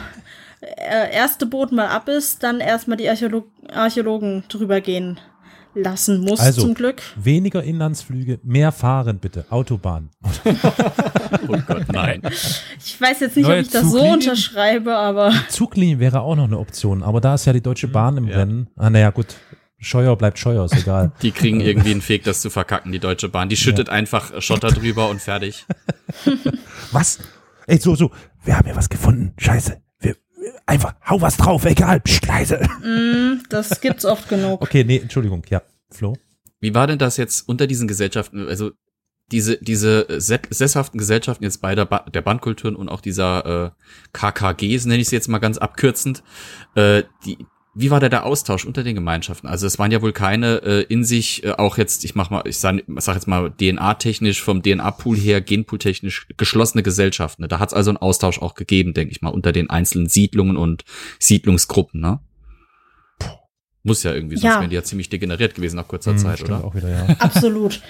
äh, 0.61 1.13
erste 1.13 1.47
Boot 1.47 1.73
mal 1.73 1.89
ab 1.89 2.09
ist, 2.09 2.43
dann 2.43 2.61
erstmal 2.61 2.97
die 2.97 3.09
Archäolo 3.09 3.47
Archäologen 3.73 4.45
drüber 4.49 4.81
gehen 4.81 5.19
lassen 5.75 6.21
muss, 6.21 6.41
Also, 6.41 6.63
zum 6.63 6.75
Glück. 6.75 7.03
Weniger 7.17 7.63
Inlandsflüge, 7.63 8.41
mehr 8.43 8.73
fahren 8.73 9.19
bitte. 9.19 9.47
Autobahn. 9.51 10.11
Oh 11.47 11.59
Gott, 11.67 11.93
nein. 11.93 12.23
Ich 12.83 12.99
weiß 12.99 13.21
jetzt 13.21 13.37
nicht, 13.37 13.47
Neue 13.47 13.59
ob 13.59 13.67
ich 13.67 13.71
das 13.71 13.91
so 13.91 14.01
unterschreibe, 14.01 14.97
aber 14.97 15.33
Zuglinie 15.49 15.99
wäre 15.99 16.21
auch 16.21 16.37
noch 16.37 16.45
eine 16.45 16.59
Option, 16.59 17.03
aber 17.03 17.21
da 17.21 17.35
ist 17.35 17.45
ja 17.45 17.53
die 17.53 17.61
Deutsche 17.61 17.89
Bahn 17.89 18.17
im 18.17 18.29
ja. 18.29 18.37
Rennen. 18.37 18.71
Ah, 18.77 18.89
naja, 18.89 19.11
gut. 19.11 19.37
Scheuer 19.79 20.17
bleibt 20.17 20.39
Scheuer, 20.39 20.65
ist 20.65 20.77
egal. 20.77 21.13
Die 21.23 21.33
kriegen 21.33 21.61
irgendwie 21.61 21.91
einen 21.91 22.09
Weg, 22.09 22.25
das 22.25 22.41
zu 22.41 22.49
verkacken, 22.49 22.93
die 22.93 23.01
Deutsche 23.01 23.29
Bahn. 23.29 23.49
Die 23.49 23.57
schüttet 23.57 23.91
einfach 23.91 24.41
Schotter 24.41 24.69
drüber 24.69 25.11
und 25.11 25.21
fertig. 25.21 25.67
was? 26.93 27.19
Ey, 27.67 27.79
so, 27.79 27.95
so. 27.95 28.11
Wir 28.45 28.57
haben 28.57 28.67
hier 28.67 28.77
was 28.77 28.89
gefunden. 28.89 29.35
Scheiße. 29.37 29.84
Einfach, 30.67 30.95
hau 31.09 31.21
was 31.21 31.37
drauf, 31.37 31.65
egal. 31.65 32.01
Psst, 32.01 32.27
leise. 32.27 32.61
mm, 32.83 33.45
das 33.49 33.81
gibt's 33.81 34.05
oft 34.05 34.29
genug. 34.29 34.63
Okay, 34.63 34.85
nee, 34.85 34.99
Entschuldigung. 34.99 35.43
Ja, 35.49 35.63
Flo. 35.91 36.17
Wie 36.61 36.75
war 36.75 36.87
denn 36.87 36.99
das 36.99 37.17
jetzt 37.17 37.49
unter 37.49 37.67
diesen 37.67 37.89
Gesellschaften? 37.89 38.49
Also, 38.49 38.73
diese, 39.33 39.57
diese 39.57 40.07
sesshaften 40.21 40.99
Gesellschaften 40.99 41.45
jetzt 41.45 41.61
beider 41.63 41.87
ba 41.87 42.01
der 42.13 42.21
Bandkulturen 42.21 42.77
und 42.77 42.89
auch 42.89 43.01
dieser 43.01 43.67
äh, 43.67 43.71
KKGs, 44.13 44.85
nenne 44.85 45.01
ich 45.01 45.09
sie 45.09 45.17
jetzt 45.17 45.29
mal 45.29 45.39
ganz 45.39 45.57
abkürzend, 45.57 46.23
äh, 46.75 47.05
die, 47.25 47.39
wie 47.77 47.91
war 47.91 47.99
da 48.01 48.09
der 48.09 48.25
Austausch 48.25 48.65
unter 48.65 48.83
den 48.85 48.95
Gemeinschaften? 48.95 49.47
Also 49.49 49.67
es 49.67 49.79
waren 49.79 49.91
ja 49.91 50.01
wohl 50.01 50.13
keine 50.13 50.63
äh, 50.63 50.83
in 50.83 51.03
sich 51.05 51.45
äh, 51.45 51.51
auch 51.53 51.77
jetzt, 51.77 52.05
ich 52.05 52.15
mach 52.15 52.31
mal, 52.31 52.43
ich 52.47 52.59
sag, 52.59 52.83
sag 52.99 53.15
jetzt 53.17 53.27
mal 53.27 53.51
DNA-technisch 53.51 54.43
vom 54.43 54.63
DNA-Pool 54.63 55.17
her, 55.17 55.41
Genpool-technisch 55.41 56.29
geschlossene 56.37 56.83
Gesellschaften. 56.83 57.43
Ne? 57.43 57.49
Da 57.49 57.59
hat 57.59 57.71
es 57.71 57.75
also 57.75 57.91
einen 57.91 57.97
Austausch 57.97 58.41
auch 58.41 58.55
gegeben, 58.55 58.95
denke 58.95 59.13
ich 59.13 59.23
mal, 59.23 59.31
unter 59.31 59.53
den 59.53 59.71
einzelnen 59.71 60.09
Siedlungen 60.09 60.57
und 60.57 60.85
Siedlungsgruppen. 61.19 62.01
Ne? 62.01 62.21
Muss 63.83 64.03
ja 64.03 64.15
irgendwie, 64.15 64.37
sonst 64.37 64.55
Ja. 64.55 64.61
wären 64.61 64.71
die 64.71 64.77
ja 64.77 64.83
ziemlich 64.83 65.11
degeneriert 65.11 65.55
gewesen 65.55 65.77
nach 65.77 65.89
kurzer 65.89 66.13
Hm, 66.13 66.19
Zeit, 66.19 66.43
oder? 66.43 66.65
auch 66.65 66.75
wieder, 66.75 66.89
ja. 66.89 67.07
Absolut. 67.19 67.83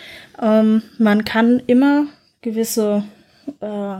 ähm, 0.42 0.82
man 0.98 1.24
kann 1.24 1.62
immer 1.66 2.06
gewisse 2.40 3.04
äh, 3.60 3.96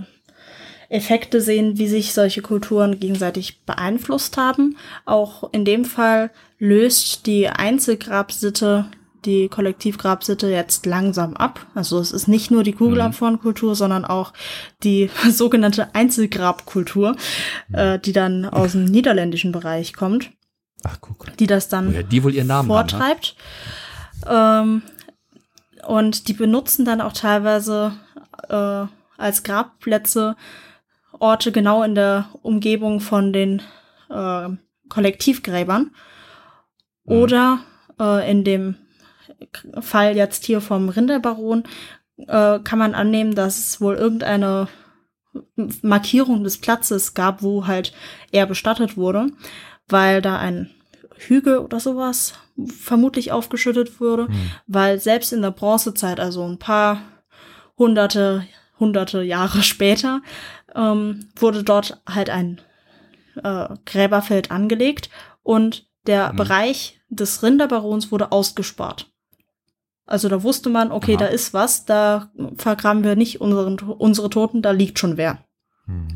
Effekte 0.94 1.40
sehen, 1.40 1.76
wie 1.76 1.88
sich 1.88 2.14
solche 2.14 2.40
Kulturen 2.40 3.00
gegenseitig 3.00 3.62
beeinflusst 3.64 4.36
haben. 4.36 4.76
Auch 5.04 5.52
in 5.52 5.64
dem 5.64 5.84
Fall 5.84 6.30
löst 6.58 7.26
die 7.26 7.48
Einzelgrabsitte 7.48 8.86
die 9.24 9.48
Kollektivgrabsitte 9.48 10.50
jetzt 10.50 10.84
langsam 10.86 11.34
ab. 11.34 11.66
Also 11.74 11.98
es 11.98 12.12
ist 12.12 12.28
nicht 12.28 12.50
nur 12.50 12.62
die 12.62 12.74
Kugelabfahrenkultur, 12.74 13.74
sondern 13.74 14.04
auch 14.04 14.34
die 14.82 15.10
sogenannte 15.30 15.94
Einzelgrabkultur, 15.94 17.16
äh, 17.72 17.98
die 17.98 18.12
dann 18.12 18.44
aus 18.44 18.72
dem 18.72 18.84
niederländischen 18.84 19.50
Bereich 19.50 19.94
kommt, 19.94 20.30
Ach, 20.84 20.98
guck. 21.00 21.36
die 21.38 21.46
das 21.46 21.68
dann 21.68 21.88
Woher 21.88 22.02
die 22.02 22.22
wohl 22.22 22.34
ihren 22.34 22.48
Namen 22.48 22.70
haben, 22.70 22.86
ne? 22.86 22.90
vortreibt. 22.90 23.36
Ähm, 24.28 24.82
und 25.86 26.28
die 26.28 26.34
benutzen 26.34 26.84
dann 26.84 27.00
auch 27.00 27.12
teilweise 27.12 27.92
äh, 28.48 28.84
als 29.16 29.42
Grabplätze 29.42 30.36
Orte 31.24 31.52
genau 31.52 31.82
in 31.82 31.94
der 31.94 32.28
Umgebung 32.42 33.00
von 33.00 33.32
den 33.32 33.62
äh, 34.10 34.48
Kollektivgräbern. 34.90 35.90
Oder 37.04 37.60
äh, 37.98 38.30
in 38.30 38.44
dem 38.44 38.76
Fall 39.80 40.16
jetzt 40.16 40.44
hier 40.44 40.60
vom 40.60 40.90
Rinderbaron 40.90 41.64
äh, 42.18 42.58
kann 42.60 42.78
man 42.78 42.94
annehmen, 42.94 43.34
dass 43.34 43.58
es 43.58 43.80
wohl 43.80 43.94
irgendeine 43.94 44.68
Markierung 45.82 46.44
des 46.44 46.60
Platzes 46.60 47.14
gab, 47.14 47.42
wo 47.42 47.66
halt 47.66 47.94
er 48.30 48.46
bestattet 48.46 48.96
wurde, 48.96 49.28
weil 49.88 50.20
da 50.20 50.38
ein 50.38 50.70
Hügel 51.16 51.58
oder 51.58 51.80
sowas 51.80 52.34
vermutlich 52.66 53.32
aufgeschüttet 53.32 53.98
wurde, 53.98 54.28
Hm. 54.28 54.50
weil 54.66 55.00
selbst 55.00 55.32
in 55.32 55.42
der 55.42 55.50
Bronzezeit, 55.50 56.20
also 56.20 56.46
ein 56.46 56.58
paar 56.58 57.00
hunderte, 57.78 58.46
hunderte 58.78 59.22
Jahre 59.22 59.62
später, 59.72 60.20
ähm, 60.74 61.28
wurde 61.36 61.62
dort 61.64 62.00
halt 62.08 62.30
ein 62.30 62.60
äh, 63.42 63.68
Gräberfeld 63.84 64.50
angelegt 64.50 65.10
und 65.42 65.86
der 66.06 66.32
Mhm. 66.32 66.36
Bereich 66.36 67.00
des 67.08 67.42
Rinderbarons 67.42 68.12
wurde 68.12 68.32
ausgespart. 68.32 69.10
Also 70.06 70.28
da 70.28 70.42
wusste 70.42 70.68
man, 70.68 70.92
okay, 70.92 71.14
Aha. 71.14 71.24
da 71.24 71.26
ist 71.26 71.54
was, 71.54 71.86
da 71.86 72.30
vergraben 72.56 73.04
wir 73.04 73.16
nicht 73.16 73.40
unseren, 73.40 73.78
unsere 73.78 74.28
Toten, 74.28 74.60
da 74.60 74.70
liegt 74.70 74.98
schon 74.98 75.16
wer. 75.16 75.38
Hm. 75.86 76.08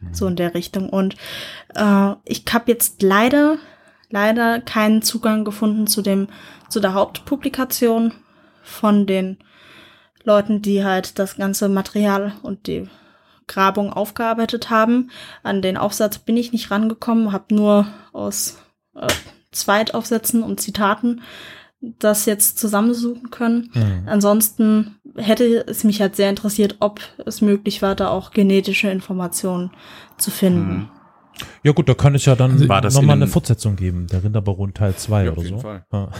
Hm. 0.00 0.14
So 0.14 0.26
in 0.26 0.36
der 0.36 0.54
Richtung. 0.54 0.90
Und 0.90 1.14
äh, 1.74 2.12
ich 2.24 2.44
habe 2.52 2.72
jetzt 2.72 3.02
leider, 3.02 3.58
leider 4.10 4.60
keinen 4.60 5.02
Zugang 5.02 5.44
gefunden 5.44 5.86
zu 5.86 6.02
dem, 6.02 6.26
zu 6.68 6.80
der 6.80 6.94
Hauptpublikation 6.94 8.12
von 8.64 9.06
den 9.06 9.38
Leuten, 10.24 10.60
die 10.60 10.84
halt 10.84 11.20
das 11.20 11.36
ganze 11.36 11.68
Material 11.68 12.32
und 12.42 12.66
die 12.66 12.88
Grabung 13.46 13.92
aufgearbeitet 13.92 14.70
haben. 14.70 15.10
An 15.42 15.62
den 15.62 15.76
Aufsatz 15.76 16.18
bin 16.18 16.36
ich 16.36 16.52
nicht 16.52 16.70
rangekommen, 16.70 17.32
habe 17.32 17.54
nur 17.54 17.86
aus 18.12 18.58
äh, 18.94 19.06
Zweitaufsätzen 19.52 20.42
und 20.42 20.60
Zitaten 20.60 21.22
das 21.80 22.26
jetzt 22.26 22.58
zusammensuchen 22.58 23.30
können. 23.30 23.70
Hm. 23.72 24.02
Ansonsten 24.06 24.96
hätte 25.14 25.66
es 25.66 25.84
mich 25.84 26.00
halt 26.00 26.16
sehr 26.16 26.30
interessiert, 26.30 26.76
ob 26.80 27.00
es 27.24 27.40
möglich 27.40 27.82
war, 27.82 27.94
da 27.94 28.08
auch 28.08 28.30
genetische 28.30 28.88
Informationen 28.88 29.70
zu 30.18 30.30
finden. 30.30 30.74
Mhm. 30.74 30.88
Ja 31.62 31.72
gut, 31.72 31.88
da 31.88 31.94
kann 31.94 32.14
es 32.14 32.24
ja 32.24 32.34
dann 32.34 32.66
das 32.66 32.94
nochmal 32.94 33.16
in 33.16 33.22
eine 33.22 33.30
Fortsetzung 33.30 33.76
geben, 33.76 34.06
der 34.06 34.24
Rinderbaron 34.24 34.72
Teil 34.72 34.96
2 34.96 35.24
Ja, 35.24 35.30
auf 35.32 35.36
oder 35.36 35.46
jeden 35.46 35.58
so. 35.58 35.62
Fall. 35.62 35.84
Ja. 35.92 36.10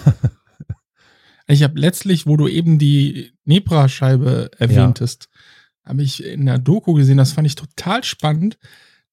Ich 1.48 1.62
habe 1.62 1.78
letztlich, 1.78 2.26
wo 2.26 2.36
du 2.36 2.48
eben 2.48 2.78
die 2.78 3.32
Nebra-Scheibe 3.44 4.50
erwähntest, 4.58 5.28
habe 5.86 6.02
ich 6.02 6.24
in 6.24 6.46
der 6.46 6.58
Doku 6.58 6.94
gesehen, 6.94 7.16
das 7.16 7.32
fand 7.32 7.46
ich 7.46 7.54
total 7.54 8.02
spannend, 8.04 8.58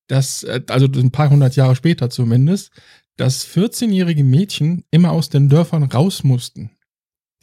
dass, 0.07 0.43
äh, 0.43 0.61
also 0.69 0.88
ein 0.88 1.11
paar 1.11 1.30
hundert 1.30 1.55
Jahre 1.55 1.76
später 1.76 2.09
zumindest, 2.09 2.71
dass 3.15 3.45
14-jährige 3.47 4.24
Mädchen 4.24 4.84
immer 4.91 5.11
aus 5.11 5.30
den 5.30 5.47
Dörfern 5.49 5.84
raus 5.84 6.24
mussten. 6.24 6.71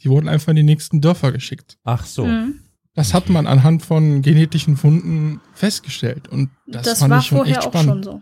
Die 0.03 0.09
wurden 0.09 0.27
einfach 0.27 0.49
in 0.49 0.57
die 0.57 0.63
nächsten 0.63 0.99
Dörfer 0.99 1.31
geschickt. 1.31 1.77
Ach 1.83 2.05
so. 2.05 2.25
Mhm. 2.25 2.59
Das 2.93 3.13
hat 3.13 3.29
man 3.29 3.47
anhand 3.47 3.83
von 3.83 4.21
genetischen 4.21 4.75
Funden 4.75 5.39
festgestellt. 5.53 6.27
Und 6.27 6.49
das, 6.67 6.83
Das, 6.83 6.99
fand 6.99 7.11
war 7.11 7.19
ich 7.19 7.25
schon 7.27 7.37
vorher 7.37 7.57
echt 7.57 7.67
auch 7.67 7.71
spannend. 7.71 7.87
schon 7.87 8.03
so. 8.03 8.21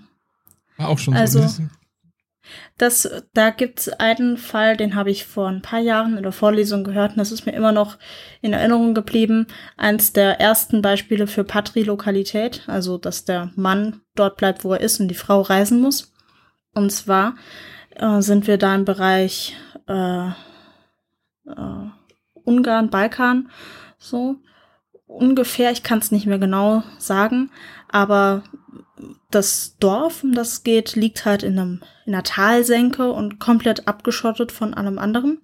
War 0.77 0.89
auch 0.89 0.99
schon 0.99 1.13
Also- 1.15 1.47
so. 1.47 1.63
Das 2.77 3.09
da 3.33 3.49
gibt's 3.49 3.89
einen 3.89 4.37
Fall, 4.37 4.77
den 4.77 4.95
habe 4.95 5.11
ich 5.11 5.25
vor 5.25 5.47
ein 5.47 5.61
paar 5.61 5.79
Jahren 5.79 6.17
in 6.17 6.23
der 6.23 6.31
Vorlesung 6.31 6.83
gehört 6.83 7.11
und 7.11 7.17
das 7.17 7.31
ist 7.31 7.45
mir 7.45 7.53
immer 7.53 7.71
noch 7.71 7.97
in 8.41 8.53
Erinnerung 8.53 8.93
geblieben. 8.93 9.47
Eins 9.77 10.13
der 10.13 10.39
ersten 10.39 10.81
Beispiele 10.81 11.27
für 11.27 11.43
Patrilokalität, 11.43 12.63
also 12.67 12.97
dass 12.97 13.25
der 13.25 13.51
Mann 13.55 14.01
dort 14.15 14.37
bleibt, 14.37 14.63
wo 14.63 14.73
er 14.73 14.81
ist 14.81 14.99
und 14.99 15.07
die 15.07 15.15
Frau 15.15 15.41
reisen 15.41 15.81
muss. 15.81 16.13
Und 16.73 16.91
zwar 16.91 17.35
äh, 17.95 18.21
sind 18.21 18.47
wir 18.47 18.57
da 18.57 18.75
im 18.75 18.85
Bereich 18.85 19.55
äh, 19.87 20.29
äh, 21.47 21.89
Ungarn, 22.45 22.89
Balkan, 22.89 23.49
so 23.97 24.37
ungefähr. 25.09 25.71
Ich 25.71 25.83
kann 25.83 25.99
es 25.99 26.11
nicht 26.11 26.27
mehr 26.27 26.39
genau 26.39 26.83
sagen, 26.97 27.51
aber 27.89 28.43
das 29.31 29.75
Dorf, 29.79 30.23
um 30.23 30.33
das 30.33 30.63
geht, 30.63 30.95
liegt 30.95 31.25
halt 31.25 31.43
in, 31.43 31.59
einem, 31.59 31.81
in 32.05 32.13
einer 32.13 32.23
Talsenke 32.23 33.11
und 33.11 33.39
komplett 33.39 33.87
abgeschottet 33.87 34.51
von 34.51 34.73
allem 34.73 34.99
anderen. 34.99 35.41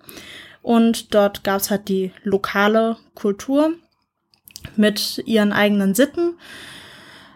Und 0.61 1.13
dort 1.13 1.43
gab 1.43 1.61
es 1.61 1.69
halt 1.69 1.89
die 1.89 2.11
lokale 2.23 2.97
Kultur 3.13 3.73
mit 4.75 5.21
ihren 5.25 5.53
eigenen 5.53 5.93
Sitten. 5.93 6.35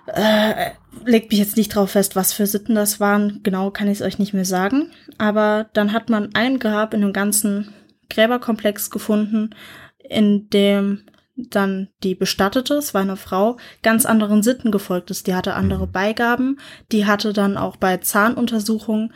Äh, 0.08 0.72
legt 1.06 1.30
mich 1.30 1.40
jetzt 1.40 1.58
nicht 1.58 1.76
drauf 1.76 1.92
fest, 1.92 2.16
was 2.16 2.34
für 2.34 2.48
Sitten 2.48 2.74
das 2.74 3.00
waren. 3.00 3.42
Genau 3.44 3.70
kann 3.70 3.88
ich 3.88 4.00
es 4.00 4.06
euch 4.06 4.18
nicht 4.18 4.34
mehr 4.34 4.46
sagen. 4.46 4.92
Aber 5.18 5.70
dann 5.74 5.94
hat 5.94 6.10
man 6.10 6.34
ein 6.34 6.58
Grab 6.58 6.94
in 6.94 7.02
dem 7.02 7.14
ganzen 7.14 7.74
Gräberkomplex 8.10 8.90
gefunden, 8.90 9.52
in 10.00 10.50
dem 10.50 11.04
dann 11.50 11.90
die 12.04 12.16
Bestattete, 12.16 12.76
es 12.76 12.94
war 12.94 13.02
eine 13.02 13.18
Frau, 13.18 13.58
ganz 13.82 14.06
anderen 14.06 14.44
Sitten 14.44 14.72
gefolgt 14.72 15.12
ist. 15.12 15.28
Die 15.28 15.36
hatte 15.36 15.54
andere 15.54 15.88
Beigaben, 15.88 16.60
die 16.92 17.06
hatte 17.06 17.34
dann 17.34 17.58
auch 17.58 17.78
bei 17.78 17.98
Zahnuntersuchungen 17.98 19.14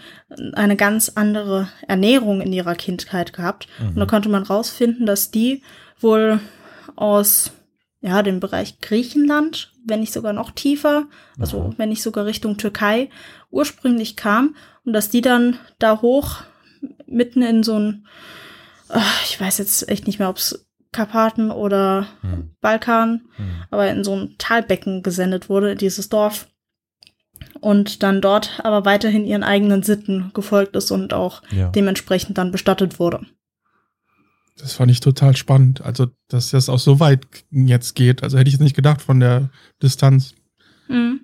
eine 0.53 0.75
ganz 0.75 1.11
andere 1.15 1.67
Ernährung 1.87 2.41
in 2.41 2.53
ihrer 2.53 2.75
Kindheit 2.75 3.33
gehabt. 3.33 3.67
Und 3.79 3.97
da 3.97 4.05
konnte 4.05 4.29
man 4.29 4.43
rausfinden, 4.43 5.05
dass 5.05 5.31
die 5.31 5.61
wohl 5.99 6.39
aus 6.95 7.51
ja, 8.01 8.21
dem 8.21 8.39
Bereich 8.39 8.79
Griechenland, 8.81 9.71
wenn 9.85 10.01
nicht 10.01 10.13
sogar 10.13 10.33
noch 10.33 10.51
tiefer, 10.51 11.07
also 11.39 11.61
Aha. 11.61 11.73
wenn 11.77 11.89
nicht 11.89 12.03
sogar 12.03 12.25
Richtung 12.25 12.57
Türkei, 12.57 13.09
ursprünglich 13.49 14.17
kam 14.17 14.55
und 14.85 14.93
dass 14.93 15.09
die 15.09 15.21
dann 15.21 15.57
da 15.79 16.01
hoch 16.01 16.41
mitten 17.05 17.41
in 17.41 17.63
so 17.63 17.79
ein, 17.79 18.05
ach, 18.89 19.23
ich 19.23 19.39
weiß 19.39 19.57
jetzt 19.57 19.87
echt 19.87 20.05
nicht 20.05 20.19
mehr, 20.19 20.29
ob 20.29 20.37
es 20.37 20.65
Karpaten 20.93 21.51
oder 21.51 22.07
Hm. 22.21 22.51
Balkan, 22.61 23.21
Hm. 23.35 23.45
aber 23.71 23.89
in 23.89 24.03
so 24.05 24.15
ein 24.15 24.35
Talbecken 24.37 25.03
gesendet 25.03 25.49
wurde, 25.49 25.75
dieses 25.75 26.07
Dorf. 26.09 26.47
Und 27.59 28.03
dann 28.03 28.21
dort 28.21 28.61
aber 28.63 28.85
weiterhin 28.85 29.25
ihren 29.25 29.43
eigenen 29.43 29.83
Sitten 29.83 30.31
gefolgt 30.33 30.75
ist 30.77 30.91
und 30.91 31.13
auch 31.13 31.41
Ja. 31.51 31.69
dementsprechend 31.69 32.37
dann 32.37 32.51
bestattet 32.51 32.99
wurde. 32.99 33.25
Das 34.57 34.73
fand 34.73 34.91
ich 34.91 34.99
total 34.99 35.35
spannend. 35.35 35.81
Also, 35.81 36.07
dass 36.29 36.51
das 36.51 36.69
auch 36.69 36.79
so 36.79 36.99
weit 36.99 37.25
jetzt 37.49 37.95
geht. 37.95 38.21
Also 38.23 38.37
hätte 38.37 38.47
ich 38.49 38.53
jetzt 38.53 38.61
nicht 38.61 38.75
gedacht 38.75 39.01
von 39.01 39.19
der 39.19 39.49
Distanz. 39.81 40.35
Mhm. 40.87 41.21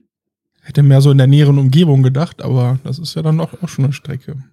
Hätte 0.61 0.81
mehr 0.83 1.01
so 1.01 1.11
in 1.11 1.17
der 1.19 1.27
näheren 1.27 1.57
Umgebung 1.59 2.03
gedacht, 2.03 2.41
aber 2.41 2.79
das 2.83 2.99
ist 2.99 3.15
ja 3.15 3.21
dann 3.21 3.39
auch, 3.39 3.53
auch 3.61 3.69
schon 3.69 3.85
eine 3.85 3.93
Strecke. 3.93 4.43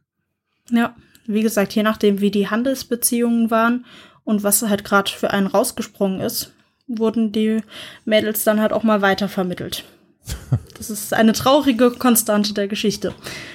Ja, 0.70 0.94
wie 1.26 1.42
gesagt, 1.42 1.74
je 1.74 1.82
nachdem, 1.82 2.20
wie 2.20 2.30
die 2.30 2.48
Handelsbeziehungen 2.48 3.50
waren 3.50 3.84
und 4.26 4.42
was 4.42 4.60
halt 4.60 4.84
gerade 4.84 5.10
für 5.10 5.30
einen 5.30 5.46
rausgesprungen 5.46 6.20
ist, 6.20 6.52
wurden 6.86 7.32
die 7.32 7.62
Mädels 8.04 8.44
dann 8.44 8.60
halt 8.60 8.74
auch 8.74 8.82
mal 8.82 9.00
weitervermittelt. 9.00 9.84
Das 10.76 10.90
ist 10.90 11.14
eine 11.14 11.32
traurige 11.32 11.90
Konstante 11.92 12.52
der 12.52 12.68
Geschichte. 12.68 13.14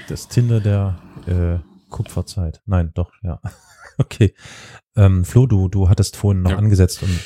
Das 0.10 0.28
Tinder 0.28 0.60
der 0.60 0.98
äh, 1.28 1.60
Kupferzeit. 1.92 2.62
Nein, 2.66 2.90
doch, 2.96 3.12
ja. 3.22 3.40
Okay. 4.00 4.34
Ähm, 4.96 5.24
Flo, 5.24 5.46
du, 5.46 5.68
du 5.68 5.88
hattest 5.88 6.16
vorhin 6.18 6.42
noch 6.42 6.52
Ja. 6.52 6.58
angesetzt 6.58 7.04
und 7.04 7.20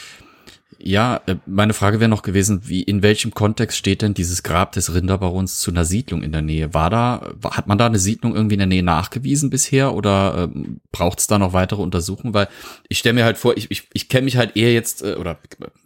Ja, 0.87 1.19
äh, 1.25 1.37
meine 1.47 1.73
Frage 1.73 1.99
wäre 1.99 2.09
noch 2.09 2.21
gewesen, 2.21 2.61
wie 2.65 2.83
in 2.83 3.01
welchem 3.01 3.33
Kontext 3.33 3.75
steht 3.75 4.03
denn 4.03 4.13
dieses 4.13 4.43
Grab 4.43 4.73
des 4.73 4.93
Rinderbarons 4.93 5.59
zu 5.59 5.71
einer 5.71 5.83
Siedlung 5.83 6.21
in 6.21 6.31
der 6.31 6.43
Nähe? 6.43 6.75
War 6.75 6.91
da, 6.91 7.33
hat 7.43 7.65
man 7.65 7.79
da 7.79 7.87
eine 7.87 7.97
Siedlung 7.97 8.35
irgendwie 8.35 8.53
in 8.53 8.59
der 8.59 8.67
Nähe 8.67 8.83
nachgewiesen 8.83 9.49
bisher 9.49 9.95
oder 9.95 10.43
ähm, 10.53 10.81
braucht 10.91 11.19
es 11.19 11.25
da 11.25 11.39
noch 11.39 11.53
weitere 11.53 11.81
Untersuchungen? 11.81 12.35
Weil 12.35 12.49
ich 12.87 12.99
stelle 12.99 13.15
mir 13.15 13.25
halt 13.25 13.39
vor, 13.39 13.57
ich, 13.57 13.71
ich, 13.71 13.87
ich 13.93 14.09
kenne 14.09 14.25
mich 14.25 14.37
halt 14.37 14.55
eher 14.55 14.73
jetzt, 14.73 15.01
äh, 15.01 15.15
oder 15.15 15.39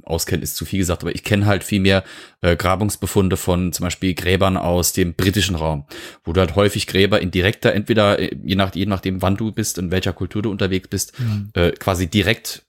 auskennen 0.03 0.43
ist 0.43 0.57
zu 0.57 0.65
viel 0.65 0.79
gesagt, 0.79 1.03
aber 1.03 1.15
ich 1.15 1.23
kenne 1.23 1.45
halt 1.45 1.63
viel 1.63 1.79
mehr 1.79 2.03
äh, 2.41 2.57
Grabungsbefunde 2.57 3.37
von 3.37 3.71
zum 3.71 3.85
Beispiel 3.85 4.13
Gräbern 4.15 4.57
aus 4.57 4.91
dem 4.91 5.13
britischen 5.13 5.55
Raum, 5.55 5.85
wo 6.25 6.33
du 6.33 6.41
halt 6.41 6.55
häufig 6.55 6.87
Gräber 6.87 7.21
in 7.21 7.31
direkter, 7.31 7.73
entweder 7.73 8.19
äh, 8.19 8.35
je, 8.43 8.55
nach, 8.55 8.75
je 8.75 8.85
nachdem, 8.85 9.21
wann 9.21 9.37
du 9.37 9.53
bist, 9.53 9.77
in 9.77 9.91
welcher 9.91 10.11
Kultur 10.11 10.41
du 10.41 10.51
unterwegs 10.51 10.89
bist, 10.89 11.17
mhm. 11.17 11.51
äh, 11.53 11.71
quasi 11.71 12.07
direkt 12.07 12.63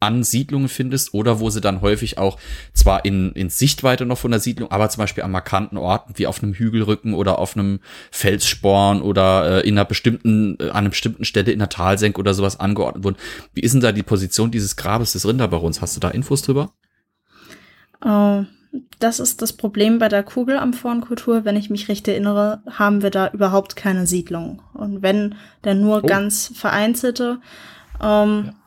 an 0.00 0.22
Siedlungen 0.22 0.68
findest 0.68 1.12
oder 1.12 1.40
wo 1.40 1.50
sie 1.50 1.60
dann 1.60 1.82
häufig 1.82 2.16
auch 2.16 2.38
zwar 2.72 3.04
in, 3.04 3.32
in 3.32 3.50
Sichtweite 3.50 4.06
noch 4.06 4.16
von 4.16 4.30
der 4.30 4.40
Siedlung, 4.40 4.70
aber 4.70 4.88
zum 4.88 5.02
Beispiel 5.02 5.22
an 5.22 5.30
markanten 5.30 5.76
Orten 5.76 6.14
wie 6.16 6.26
auf 6.26 6.42
einem 6.42 6.54
Hügelrücken 6.54 7.12
oder 7.12 7.38
auf 7.38 7.54
einem 7.54 7.80
Felssporn 8.10 9.02
oder 9.02 9.62
äh, 9.62 9.68
in 9.68 9.74
einer 9.74 9.84
bestimmten, 9.84 10.56
äh, 10.58 10.70
an 10.70 10.78
einer 10.78 10.88
bestimmten 10.88 11.26
Stelle 11.26 11.52
in 11.52 11.58
der 11.58 11.68
Talsenk 11.68 12.18
oder 12.18 12.32
sowas 12.32 12.58
angeordnet 12.58 13.04
wurden. 13.04 13.16
Wie 13.52 13.60
ist 13.60 13.72
denn 13.72 13.82
da 13.82 13.92
die 13.92 14.02
Position 14.02 14.50
dieses 14.50 14.76
Grabes 14.76 15.12
des 15.12 15.28
Rinderbarons? 15.28 15.82
Hast 15.82 15.96
du 15.96 16.00
da 16.00 16.08
Infos 16.08 16.40
drüber? 16.40 16.72
Uh, 18.02 18.46
das 18.98 19.20
ist 19.20 19.42
das 19.42 19.52
Problem 19.52 19.98
bei 19.98 20.08
der 20.08 20.22
Kugelamphorenkultur. 20.22 21.44
Wenn 21.44 21.56
ich 21.56 21.68
mich 21.68 21.90
recht 21.90 22.08
erinnere, 22.08 22.62
haben 22.70 23.02
wir 23.02 23.10
da 23.10 23.28
überhaupt 23.28 23.76
keine 23.76 24.06
Siedlung. 24.06 24.62
Und 24.72 25.02
wenn, 25.02 25.34
dann 25.60 25.82
nur 25.82 26.04
oh. 26.04 26.06
ganz 26.06 26.50
vereinzelte. 26.54 27.40
Ähm, 28.02 28.44
ja 28.46 28.59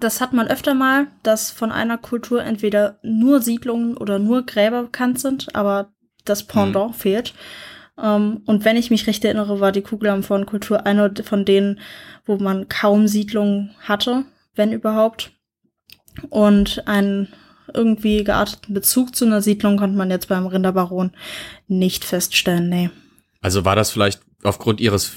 das 0.00 0.20
hat 0.20 0.32
man 0.32 0.48
öfter 0.48 0.74
mal, 0.74 1.08
dass 1.22 1.50
von 1.50 1.72
einer 1.72 1.98
Kultur 1.98 2.42
entweder 2.42 2.98
nur 3.02 3.40
Siedlungen 3.40 3.96
oder 3.96 4.18
nur 4.18 4.44
Gräber 4.44 4.84
bekannt 4.84 5.20
sind, 5.20 5.54
aber 5.54 5.92
das 6.24 6.44
Pendant 6.44 6.90
mhm. 6.90 6.94
fehlt. 6.94 7.34
Um, 7.96 8.04
ähm, 8.04 8.42
und 8.46 8.64
wenn 8.64 8.76
ich 8.76 8.90
mich 8.90 9.08
recht 9.08 9.24
erinnere, 9.24 9.58
war 9.58 9.72
die 9.72 9.82
Kugelamphorn-Kultur 9.82 10.86
eine 10.86 11.12
von 11.24 11.44
denen, 11.44 11.80
wo 12.26 12.36
man 12.36 12.68
kaum 12.68 13.08
Siedlungen 13.08 13.74
hatte, 13.80 14.24
wenn 14.54 14.72
überhaupt. 14.72 15.32
Und 16.30 16.86
einen 16.86 17.28
irgendwie 17.74 18.22
gearteten 18.24 18.72
Bezug 18.72 19.16
zu 19.16 19.24
einer 19.24 19.42
Siedlung 19.42 19.78
konnte 19.78 19.96
man 19.96 20.10
jetzt 20.10 20.28
beim 20.28 20.46
Rinderbaron 20.46 21.10
nicht 21.66 22.04
feststellen, 22.04 22.68
nee. 22.68 22.90
Also 23.40 23.64
war 23.64 23.76
das 23.76 23.90
vielleicht 23.90 24.20
aufgrund 24.42 24.80
ihres 24.80 25.10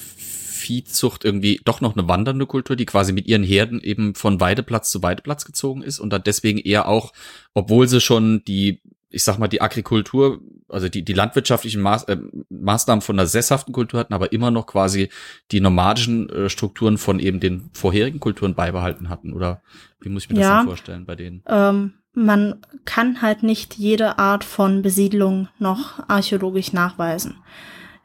Viehzucht 0.61 1.25
irgendwie 1.25 1.59
doch 1.65 1.81
noch 1.81 1.95
eine 1.95 2.07
wandernde 2.07 2.45
Kultur, 2.45 2.75
die 2.75 2.85
quasi 2.85 3.11
mit 3.11 3.27
ihren 3.27 3.43
Herden 3.43 3.81
eben 3.81 4.15
von 4.15 4.39
Weideplatz 4.39 4.91
zu 4.91 5.01
Weideplatz 5.03 5.45
gezogen 5.45 5.81
ist 5.81 5.99
und 5.99 6.11
dann 6.11 6.23
deswegen 6.23 6.59
eher 6.59 6.87
auch, 6.87 7.11
obwohl 7.53 7.87
sie 7.87 7.99
schon 7.99 8.43
die, 8.45 8.81
ich 9.09 9.23
sag 9.23 9.39
mal, 9.39 9.47
die 9.47 9.61
Agrikultur, 9.61 10.39
also 10.69 10.87
die, 10.87 11.03
die 11.03 11.13
landwirtschaftlichen 11.13 11.81
Maß, 11.81 12.03
äh, 12.05 12.17
Maßnahmen 12.49 13.01
von 13.01 13.17
der 13.17 13.27
sesshaften 13.27 13.73
Kultur 13.73 13.99
hatten, 13.99 14.13
aber 14.13 14.31
immer 14.31 14.51
noch 14.51 14.67
quasi 14.67 15.09
die 15.51 15.59
nomadischen 15.59 16.29
äh, 16.29 16.49
Strukturen 16.49 16.97
von 16.97 17.19
eben 17.19 17.39
den 17.39 17.69
vorherigen 17.73 18.19
Kulturen 18.19 18.55
beibehalten 18.55 19.09
hatten. 19.09 19.33
Oder 19.33 19.61
wie 19.99 20.09
muss 20.09 20.23
ich 20.23 20.29
mir 20.29 20.39
ja, 20.39 20.49
das 20.49 20.59
denn 20.59 20.67
vorstellen 20.67 21.05
bei 21.05 21.15
denen? 21.15 21.43
Ähm, 21.47 21.93
man 22.13 22.61
kann 22.85 23.21
halt 23.21 23.43
nicht 23.43 23.75
jede 23.75 24.17
Art 24.19 24.43
von 24.43 24.81
Besiedlung 24.81 25.47
noch 25.59 26.07
archäologisch 26.09 26.73
nachweisen. 26.73 27.35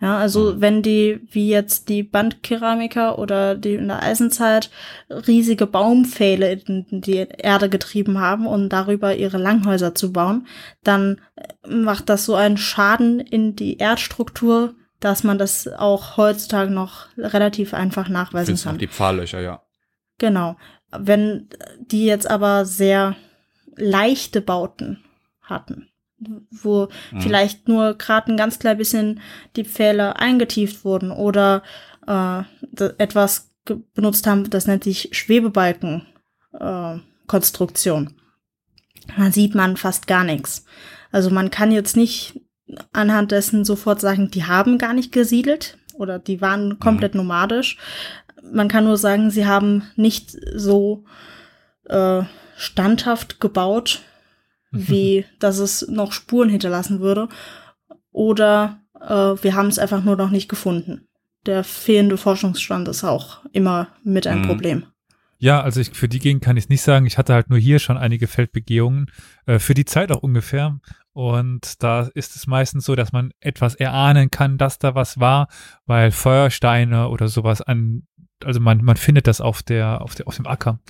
Ja, 0.01 0.19
also 0.19 0.53
mhm. 0.53 0.61
wenn 0.61 0.83
die, 0.83 1.21
wie 1.31 1.49
jetzt 1.49 1.89
die 1.89 2.03
Bandkeramiker 2.03 3.19
oder 3.19 3.55
die 3.55 3.75
in 3.75 3.89
der 3.89 4.03
Eisenzeit, 4.03 4.71
riesige 5.09 5.67
Baumpfähle 5.67 6.53
in 6.53 6.87
die 6.91 7.27
Erde 7.39 7.71
getrieben 7.71 8.19
haben, 8.21 8.47
um 8.47 8.69
darüber 8.69 9.15
ihre 9.15 9.39
Langhäuser 9.39 9.95
zu 9.95 10.13
bauen, 10.13 10.47
dann 10.85 11.21
macht 11.67 12.09
das 12.11 12.27
so 12.27 12.35
einen 12.35 12.59
Schaden 12.59 13.21
in 13.21 13.57
die 13.57 13.79
Erdstruktur, 13.79 14.75
dass 15.01 15.25
man 15.25 15.39
das 15.39 15.67
auch 15.69 16.17
heutzutage 16.17 16.71
noch 16.71 17.07
relativ 17.17 17.73
einfach 17.73 18.09
nachweisen 18.09 18.47
Findest 18.47 18.65
kann. 18.65 18.79
Die 18.79 18.89
Pfahllöcher, 18.89 19.41
ja. 19.41 19.63
Genau. 20.19 20.57
Wenn 20.91 21.49
die 21.81 22.07
jetzt 22.07 22.29
aber 22.31 22.65
sehr 22.65 23.17
leichte 23.77 24.41
Bauten 24.41 25.05
hatten, 25.43 25.89
wo 26.51 26.89
mhm. 27.13 27.21
vielleicht 27.21 27.69
nur 27.69 27.95
gerade 27.95 28.33
ein 28.33 28.37
ganz 28.37 28.59
klein 28.59 28.79
bisschen 28.79 29.21
die 29.57 29.65
Pfähle 29.65 30.17
eingetieft 30.17 30.85
wurden 30.85 31.11
oder 31.11 31.63
äh, 32.07 32.43
etwas 32.99 33.51
benutzt 33.95 34.27
haben, 34.27 34.49
das 34.49 34.67
nennt 34.67 34.85
sich 34.85 35.11
Schwebebalkenkonstruktion. 35.13 38.07
Äh, 38.07 38.11
da 39.17 39.31
sieht 39.31 39.55
man 39.55 39.77
fast 39.77 40.07
gar 40.07 40.25
nichts. 40.25 40.65
Also 41.13 41.31
man 41.31 41.51
kann 41.51 41.73
jetzt 41.73 41.97
nicht 41.97 42.41
anhand 42.93 43.33
dessen 43.33 43.65
sofort 43.65 44.01
sagen, 44.01 44.31
die 44.31 44.45
haben 44.45 44.79
gar 44.79 44.93
nicht 44.93 45.13
gesiedelt 45.13 45.79
oder 45.95 46.19
die 46.19 46.41
waren 46.41 46.79
komplett 46.79 47.15
mhm. 47.15 47.23
nomadisch. 47.23 47.79
Man 48.43 48.69
kann 48.69 48.85
nur 48.85 48.97
sagen, 48.97 49.31
sie 49.31 49.47
haben 49.47 49.91
nicht 49.97 50.37
so 50.55 51.05
äh, 51.85 52.23
standhaft 52.57 53.41
gebaut, 53.41 54.03
wie 54.77 55.25
dass 55.39 55.59
es 55.59 55.87
noch 55.89 56.13
Spuren 56.13 56.49
hinterlassen 56.49 57.01
würde. 57.01 57.29
Oder 58.13 58.81
äh, 59.01 59.09
wir 59.43 59.55
haben 59.55 59.69
es 59.69 59.79
einfach 59.79 60.03
nur 60.03 60.17
noch 60.17 60.31
nicht 60.31 60.49
gefunden. 60.49 61.09
Der 61.45 61.65
fehlende 61.65 62.17
Forschungsstand 62.17 62.89
ist 62.89 63.05
auch 63.05 63.45
immer 63.53 63.89
mit 64.03 64.27
ein 64.27 64.41
mhm. 64.41 64.47
Problem. 64.47 64.87
Ja, 65.39 65.61
also 65.61 65.81
ich, 65.81 65.91
für 65.91 66.09
die 66.09 66.19
Gegend 66.19 66.43
kann 66.43 66.57
ich 66.57 66.65
es 66.65 66.71
nicht 66.71 66.83
sagen. 66.83 67.07
Ich 67.07 67.19
hatte 67.19 67.35
halt 67.35 67.51
nur 67.51 67.59
hier 67.59 67.79
schon 67.79 67.99
einige 67.99 68.27
Feldbegehungen, 68.27 69.07
äh, 69.45 69.59
für 69.59 69.75
die 69.75 69.85
Zeit 69.85 70.11
auch 70.11 70.23
ungefähr. 70.23 70.81
Und 71.13 71.83
da 71.83 72.09
ist 72.15 72.37
es 72.37 72.47
meistens 72.47 72.85
so, 72.85 72.95
dass 72.95 73.13
man 73.13 73.33
etwas 73.41 73.75
erahnen 73.75 74.31
kann, 74.31 74.59
dass 74.59 74.79
da 74.79 74.95
was 74.95 75.19
war, 75.19 75.49
weil 75.87 76.11
Feuersteine 76.11 77.09
oder 77.09 77.29
sowas 77.29 77.63
an, 77.63 78.03
also 78.45 78.61
man, 78.61 78.83
man 78.83 78.97
findet 78.97 79.27
das 79.27 79.41
auf 79.41 79.63
der, 79.63 80.03
auf 80.03 80.15
der, 80.15 80.27
auf 80.29 80.37
dem 80.37 80.47
Acker, 80.47 80.81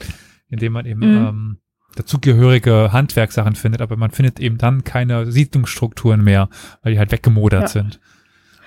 indem 0.48 0.72
man 0.72 0.86
eben 0.86 1.00
mhm. 1.00 1.26
ähm, 1.26 1.58
dazugehörige 1.96 2.92
Handwerkssachen 2.92 3.56
findet, 3.56 3.80
aber 3.80 3.96
man 3.96 4.10
findet 4.10 4.38
eben 4.38 4.58
dann 4.58 4.84
keine 4.84 5.30
Siedlungsstrukturen 5.30 6.22
mehr, 6.22 6.48
weil 6.82 6.92
die 6.92 6.98
halt 6.98 7.10
weggemodert 7.10 7.62
ja. 7.62 7.68
sind. 7.68 8.00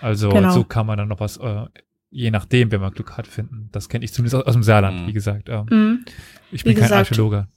Also 0.01 0.29
genau. 0.29 0.51
so 0.51 0.63
kann 0.63 0.85
man 0.85 0.97
dann 0.97 1.07
noch 1.07 1.19
was, 1.19 1.37
äh, 1.37 1.65
je 2.09 2.31
nachdem, 2.31 2.71
wenn 2.71 2.81
man 2.81 2.91
Glück 2.91 3.17
hat, 3.17 3.27
finden. 3.27 3.69
Das 3.71 3.89
kenne 3.89 4.05
ich 4.05 4.13
zumindest 4.13 4.35
aus, 4.35 4.47
aus, 4.47 4.53
dem 4.53 4.63
Saarland, 4.63 5.01
mhm. 5.01 5.07
wie 5.07 5.13
gesagt. 5.13 5.49
Ähm, 5.49 5.65
mhm. 5.69 6.05
Ich 6.51 6.63
bin 6.63 6.71
wie 6.71 6.75
kein 6.75 6.89
gesagt, 6.89 7.11
Archäologe. 7.11 7.47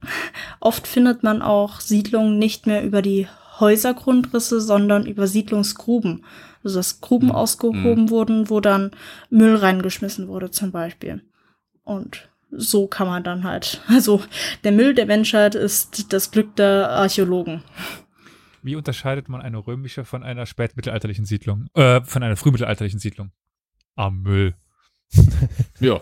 Oft 0.60 0.86
findet 0.86 1.22
man 1.22 1.42
auch 1.42 1.80
Siedlungen 1.80 2.38
nicht 2.38 2.66
mehr 2.66 2.84
über 2.84 3.02
die 3.02 3.28
Häusergrundrisse, 3.60 4.60
sondern 4.60 5.06
über 5.06 5.26
Siedlungsgruben. 5.26 6.24
Also 6.64 6.78
dass 6.78 7.00
Gruben 7.00 7.26
mhm. 7.26 7.32
ausgehoben 7.32 8.04
mhm. 8.04 8.10
wurden, 8.10 8.50
wo 8.50 8.60
dann 8.60 8.92
Müll 9.30 9.56
reingeschmissen 9.56 10.28
wurde 10.28 10.50
zum 10.50 10.72
Beispiel. 10.72 11.22
Und 11.84 12.28
so 12.50 12.86
kann 12.86 13.06
man 13.06 13.24
dann 13.24 13.44
halt. 13.44 13.82
Also 13.88 14.22
der 14.64 14.72
Müll 14.72 14.94
der 14.94 15.06
Menschheit 15.06 15.54
ist 15.54 16.12
das 16.12 16.30
Glück 16.30 16.56
der 16.56 16.90
Archäologen. 16.90 17.62
Wie 18.62 18.76
unterscheidet 18.76 19.28
man 19.28 19.40
eine 19.40 19.58
römische 19.58 20.04
von 20.04 20.22
einer 20.22 20.46
spätmittelalterlichen 20.46 21.24
Siedlung? 21.24 21.68
Äh, 21.74 22.00
von 22.02 22.22
einer 22.22 22.36
frühmittelalterlichen 22.36 22.98
Siedlung? 22.98 23.30
Am 23.94 24.22
Müll. 24.22 24.54
ja. 25.80 26.00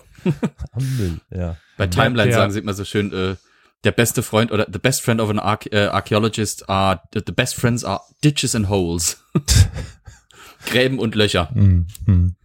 Am 0.72 0.96
Müll, 0.96 1.20
ja. 1.30 1.56
Bei 1.76 1.86
Timeline 1.86 2.32
sagen 2.32 2.52
sie 2.52 2.60
immer 2.60 2.74
so 2.74 2.84
schön, 2.84 3.12
äh, 3.12 3.36
der 3.84 3.92
beste 3.92 4.22
Freund 4.22 4.50
oder 4.50 4.66
the 4.72 4.78
best 4.78 5.02
friend 5.02 5.20
of 5.20 5.30
an 5.30 5.38
Arch 5.38 5.68
äh, 5.70 5.86
archaeologist 5.86 6.68
are 6.68 7.00
the 7.14 7.20
best 7.32 7.54
friends 7.54 7.84
are 7.84 8.00
ditches 8.24 8.54
and 8.54 8.68
holes. 8.68 9.22
Gräben 10.66 10.98
und 10.98 11.14
Löcher. 11.14 11.50
Mm, 11.54 11.86
mm. 12.06 12.36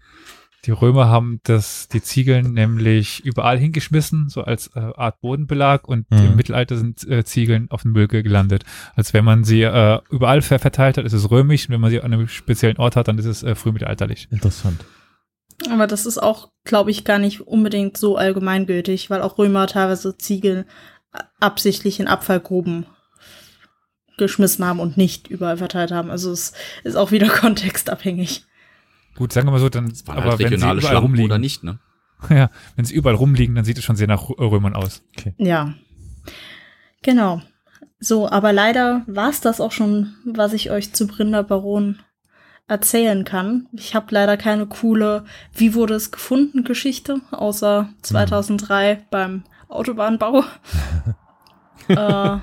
Die 0.65 0.71
Römer 0.71 1.09
haben 1.09 1.39
das, 1.43 1.87
die 1.87 2.03
Ziegeln 2.03 2.53
nämlich 2.53 3.25
überall 3.25 3.57
hingeschmissen, 3.57 4.29
so 4.29 4.43
als 4.43 4.67
äh, 4.75 4.79
Art 4.79 5.19
Bodenbelag 5.21 5.87
und 5.87 6.09
mhm. 6.11 6.17
im 6.17 6.35
Mittelalter 6.35 6.77
sind 6.77 7.07
äh, 7.07 7.23
Ziegeln 7.23 7.69
auf 7.71 7.81
dem 7.81 7.93
Müll 7.93 8.07
gelandet. 8.07 8.63
Als 8.95 9.13
wenn 9.13 9.25
man 9.25 9.43
sie 9.43 9.63
äh, 9.63 9.99
überall 10.11 10.41
verteilt 10.43 10.97
hat, 10.97 11.05
ist 11.05 11.13
es 11.13 11.31
römisch 11.31 11.67
und 11.67 11.73
wenn 11.73 11.81
man 11.81 11.89
sie 11.89 11.99
an 11.99 12.13
einem 12.13 12.27
speziellen 12.27 12.77
Ort 12.77 12.95
hat, 12.95 13.07
dann 13.07 13.17
ist 13.17 13.25
es 13.25 13.41
äh, 13.41 13.55
frühmittelalterlich. 13.55 14.27
Interessant. 14.29 14.85
Aber 15.69 15.87
das 15.87 16.05
ist 16.05 16.19
auch, 16.19 16.51
glaube 16.63 16.91
ich, 16.91 17.05
gar 17.05 17.17
nicht 17.19 17.41
unbedingt 17.41 17.97
so 17.97 18.15
allgemeingültig, 18.15 19.09
weil 19.09 19.21
auch 19.21 19.37
Römer 19.37 19.67
teilweise 19.67 20.17
Ziegel 20.17 20.65
absichtlich 21.39 21.99
in 21.99 22.07
Abfallgruben 22.07 22.85
geschmissen 24.17 24.65
haben 24.65 24.79
und 24.79 24.97
nicht 24.97 25.27
überall 25.27 25.57
verteilt 25.57 25.91
haben. 25.91 26.11
Also 26.11 26.31
es 26.31 26.53
ist 26.83 26.95
auch 26.95 27.11
wieder 27.11 27.27
kontextabhängig. 27.29 28.45
Gut, 29.15 29.33
sagen 29.33 29.47
wir 29.47 29.51
mal 29.51 29.59
so, 29.59 29.69
dann, 29.69 29.93
aber 30.07 30.31
halt 30.31 30.39
wenn 30.39 30.49
sie 30.49 30.55
überall 30.55 30.81
Schlampen 30.81 31.03
rumliegen. 31.03 31.25
Oder 31.25 31.39
nicht, 31.39 31.63
ne? 31.63 31.79
Ja, 32.29 32.49
wenn 32.75 32.85
sie 32.85 32.93
überall 32.93 33.15
rumliegen, 33.15 33.55
dann 33.55 33.65
sieht 33.65 33.77
es 33.77 33.83
schon 33.83 33.95
sehr 33.95 34.07
nach 34.07 34.29
Römern 34.29 34.75
aus. 34.75 35.03
Okay. 35.17 35.33
Ja. 35.37 35.73
Genau. 37.01 37.41
So, 37.99 38.29
aber 38.29 38.53
leider 38.53 39.03
war 39.07 39.29
es 39.29 39.41
das 39.41 39.59
auch 39.61 39.71
schon, 39.71 40.13
was 40.25 40.53
ich 40.53 40.71
euch 40.71 40.93
zu 40.93 41.07
Brinder 41.07 41.43
Baron 41.43 41.99
erzählen 42.67 43.25
kann. 43.25 43.67
Ich 43.73 43.95
habe 43.95 44.07
leider 44.11 44.37
keine 44.37 44.65
coole 44.65 45.25
Wie 45.53 45.73
wurde 45.73 45.95
es 45.95 46.11
gefunden 46.11 46.63
Geschichte, 46.63 47.21
außer 47.31 47.89
2003 48.01 48.95
hm. 48.95 49.01
beim 49.11 49.43
Autobahnbau. 49.67 50.43
äh, 51.87 52.37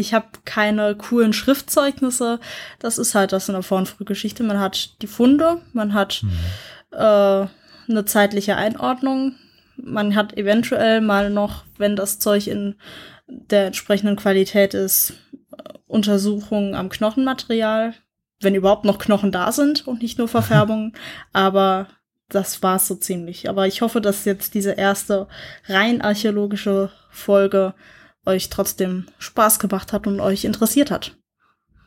ich 0.00 0.14
habe 0.14 0.26
keine 0.44 0.94
coolen 0.96 1.32
Schriftzeugnisse. 1.32 2.40
Das 2.78 2.98
ist 2.98 3.14
halt 3.14 3.32
das 3.32 3.48
in 3.48 3.54
der 3.54 3.62
Vor- 3.62 3.78
und 3.78 3.88
Frühgeschichte. 3.88 4.42
Man 4.42 4.58
hat 4.58 5.00
die 5.02 5.06
Funde, 5.06 5.60
man 5.72 5.94
hat 5.94 6.22
Mhm. 6.22 6.30
äh, 6.98 7.46
eine 7.88 8.04
zeitliche 8.06 8.56
Einordnung. 8.56 9.34
Man 9.76 10.14
hat 10.16 10.36
eventuell 10.36 11.00
mal 11.00 11.30
noch, 11.30 11.64
wenn 11.78 11.96
das 11.96 12.18
Zeug 12.18 12.46
in 12.46 12.74
der 13.26 13.66
entsprechenden 13.66 14.16
Qualität 14.16 14.74
ist, 14.74 15.14
äh, 15.52 15.62
Untersuchungen 15.86 16.74
am 16.74 16.88
Knochenmaterial, 16.88 17.94
wenn 18.40 18.54
überhaupt 18.54 18.84
noch 18.84 18.98
Knochen 18.98 19.32
da 19.32 19.52
sind 19.52 19.86
und 19.86 20.02
nicht 20.02 20.18
nur 20.18 20.28
Verfärbungen. 20.28 20.92
Aber 21.32 21.86
das 22.28 22.62
war's 22.62 22.86
so 22.86 22.94
ziemlich. 22.94 23.48
Aber 23.48 23.66
ich 23.66 23.82
hoffe, 23.82 24.00
dass 24.00 24.24
jetzt 24.24 24.54
diese 24.54 24.72
erste 24.72 25.26
rein 25.66 26.00
archäologische 26.00 26.90
Folge 27.10 27.74
euch 28.26 28.50
trotzdem 28.50 29.06
Spaß 29.18 29.58
gemacht 29.58 29.92
hat 29.92 30.06
und 30.06 30.20
euch 30.20 30.44
interessiert 30.44 30.90
hat. 30.90 31.16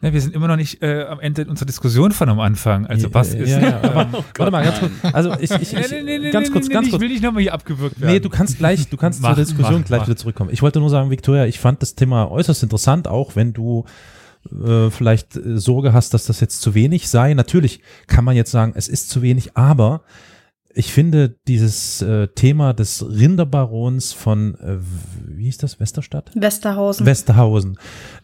Ja, 0.02 0.12
wir 0.12 0.20
sind 0.20 0.36
immer 0.36 0.50
noch 0.50 0.58
nicht 0.58 0.84
äh, 0.84 1.06
am 1.06 1.22
Ende 1.22 1.46
unserer 1.46 1.66
Diskussion 1.66 2.12
von 2.12 2.28
am 2.28 2.42
Anfang. 2.42 2.86
Also 2.88 3.14
was 3.14 3.34
ist. 3.34 3.50
Ja, 3.50 3.62
ja, 3.62 3.82
aber, 3.82 4.02
ähm, 4.02 4.08
warte 4.38 4.52
mal, 4.52 4.64
ganz 4.66 4.80
kurz. 4.80 4.92
Also 5.14 5.34
ich, 5.40 5.50
ich, 5.50 5.74
ich 5.74 5.92
nee, 5.92 6.02
nee, 6.04 6.20
nee, 6.20 6.32
ganz 6.32 6.52
kurz, 6.52 6.68
nee, 6.68 6.74
ganz 6.74 6.88
Ich 6.88 6.92
kurz. 6.92 7.02
will 7.02 7.08
nicht 7.08 7.24
nochmal 7.24 7.42
hier 7.42 7.54
abgewürgt 7.54 8.02
werden. 8.02 8.14
Nee, 8.14 8.20
du 8.20 8.30
kannst 8.30 8.58
gleich, 8.58 8.90
du 8.90 8.98
kannst 8.98 9.22
Mach, 9.22 9.34
zur 9.36 9.46
Diskussion 9.46 9.80
mach, 9.80 9.88
gleich 9.88 10.00
mach. 10.02 10.08
wieder 10.08 10.18
zurückkommen. 10.18 10.50
Ich 10.52 10.62
wollte 10.62 10.82
nur 10.82 10.90
sagen, 10.90 11.10
Victoria, 11.10 11.46
ich 11.46 11.58
fand 11.60 11.82
das 11.82 11.96
Thema 11.96 12.30
äußerst 12.30 12.64
interessant, 12.64 13.08
auch 13.08 13.38
wenn 13.38 13.54
du 13.54 13.86
äh, 14.52 14.90
vielleicht 14.90 15.38
äh, 15.38 15.58
Sorge 15.58 15.94
hast, 15.94 16.14
dass 16.14 16.26
das 16.26 16.42
jetzt 16.42 16.62
zu 16.62 16.74
wenig 16.74 17.08
sei. 17.08 17.34
Natürlich 17.34 17.80
kann 18.08 18.26
man 18.26 18.36
jetzt 18.36 18.52
sagen, 18.52 18.74
es 18.76 18.90
ist 18.90 19.10
zu 19.10 19.22
wenig, 19.22 19.56
aber 19.56 20.02
ich 20.76 20.92
finde 20.92 21.38
dieses 21.48 22.02
äh, 22.02 22.28
Thema 22.30 22.74
des 22.74 23.06
Rinderbarons 23.08 24.14
von, 24.14 24.56
äh, 24.56 24.78
wie 25.28 25.46
hieß 25.46 25.58
das, 25.60 25.80
Westerstadt? 25.80 26.32
Westerhausen. 26.36 27.06
Westerhausen 27.06 27.78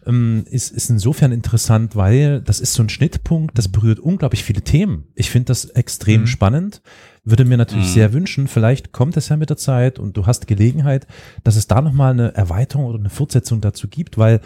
ähm, 0.06 0.44
ist, 0.50 0.72
ist 0.72 0.90
insofern 0.90 1.32
interessant, 1.32 1.94
weil 1.96 2.40
das 2.40 2.60
ist 2.60 2.74
so 2.74 2.82
ein 2.82 2.88
Schnittpunkt, 2.88 3.56
das 3.56 3.68
berührt 3.68 4.00
unglaublich 4.00 4.42
viele 4.44 4.62
Themen. 4.62 5.04
Ich 5.14 5.30
finde 5.30 5.46
das 5.46 5.64
extrem 5.66 6.22
Mhm. 6.22 6.26
spannend. 6.26 6.82
Würde 7.24 7.44
mir 7.44 7.56
natürlich 7.56 7.88
Mhm. 7.88 7.92
sehr 7.92 8.12
wünschen, 8.12 8.48
vielleicht 8.48 8.92
kommt 8.92 9.16
es 9.16 9.28
ja 9.28 9.36
mit 9.36 9.50
der 9.50 9.56
Zeit 9.56 9.98
und 9.98 10.16
du 10.16 10.26
hast 10.26 10.46
Gelegenheit, 10.46 11.06
dass 11.44 11.56
es 11.56 11.66
da 11.66 11.80
nochmal 11.80 12.12
eine 12.12 12.34
Erweiterung 12.34 12.86
oder 12.86 12.98
eine 12.98 13.10
Fortsetzung 13.10 13.60
dazu 13.60 13.88
gibt, 13.88 14.18
weil 14.18 14.40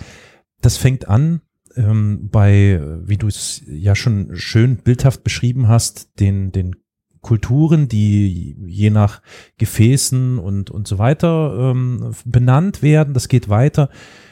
das 0.61 0.77
fängt 0.77 1.09
an 1.09 1.41
ähm, 1.77 2.29
bei, 2.31 2.81
wie 3.03 3.17
du 3.17 3.27
es 3.27 3.63
ja 3.67 3.95
schon 3.97 4.31
schön 4.37 4.77
bildhaft 4.77 5.25
beschrieben 5.25 5.67
hast, 5.69 6.21
den, 6.21 6.53
den 6.53 6.77
Kulturen, 7.25 7.89
die 7.89 8.57
je 8.67 8.91
nach 8.91 9.21
Gefäßen 9.59 10.39
und, 10.39 10.71
und 10.71 10.87
so 10.87 10.99
weiter 10.99 11.73
ähm, 11.73 12.15
benannt 12.25 12.83
werden. 12.83 13.15
Das 13.15 13.27
geht 13.27 13.49
weiter 13.49 13.89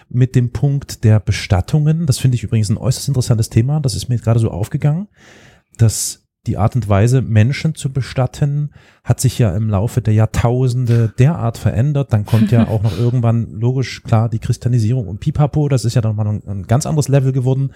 mit 0.09 0.37
dem 0.37 0.53
Punkt 0.53 1.03
der 1.03 1.19
Bestattungen. 1.19 2.07
Das 2.07 2.19
finde 2.19 2.37
ich 2.37 2.45
übrigens 2.45 2.69
ein 2.69 2.77
äußerst 2.77 3.09
interessantes 3.09 3.51
Thema. 3.51 3.81
Das 3.81 3.97
ist 3.97 4.09
mir 4.09 4.19
gerade 4.19 4.39
so 4.39 4.51
aufgegangen, 4.51 5.09
dass 5.79 6.23
die 6.47 6.57
Art 6.57 6.75
und 6.75 6.89
Weise, 6.89 7.23
Menschen 7.23 7.77
zu 7.77 7.93
bestatten, 7.93 8.73
hat 9.05 9.21
sich 9.21 9.39
ja 9.39 9.55
im 9.57 9.71
Laufe 9.71 10.03
der 10.03 10.15
Jahrtausende 10.15 11.15
derart 11.19 11.57
verändert. 11.57 12.13
Dann 12.13 12.27
kommt 12.27 12.51
ja 12.51 12.67
auch 12.67 12.83
noch 12.83 12.99
irgendwann, 12.99 13.53
logisch, 13.53 14.03
klar, 14.03 14.29
die 14.29 14.41
Christianisierung 14.41 15.07
und 15.07 15.21
Pipapo. 15.21 15.69
Das 15.69 15.85
ist 15.85 15.95
ja 15.95 16.03
nochmal 16.03 16.27
ein, 16.27 16.43
ein 16.47 16.63
ganz 16.65 16.85
anderes 16.85 17.09
Level 17.09 17.33
geworden, 17.33 17.71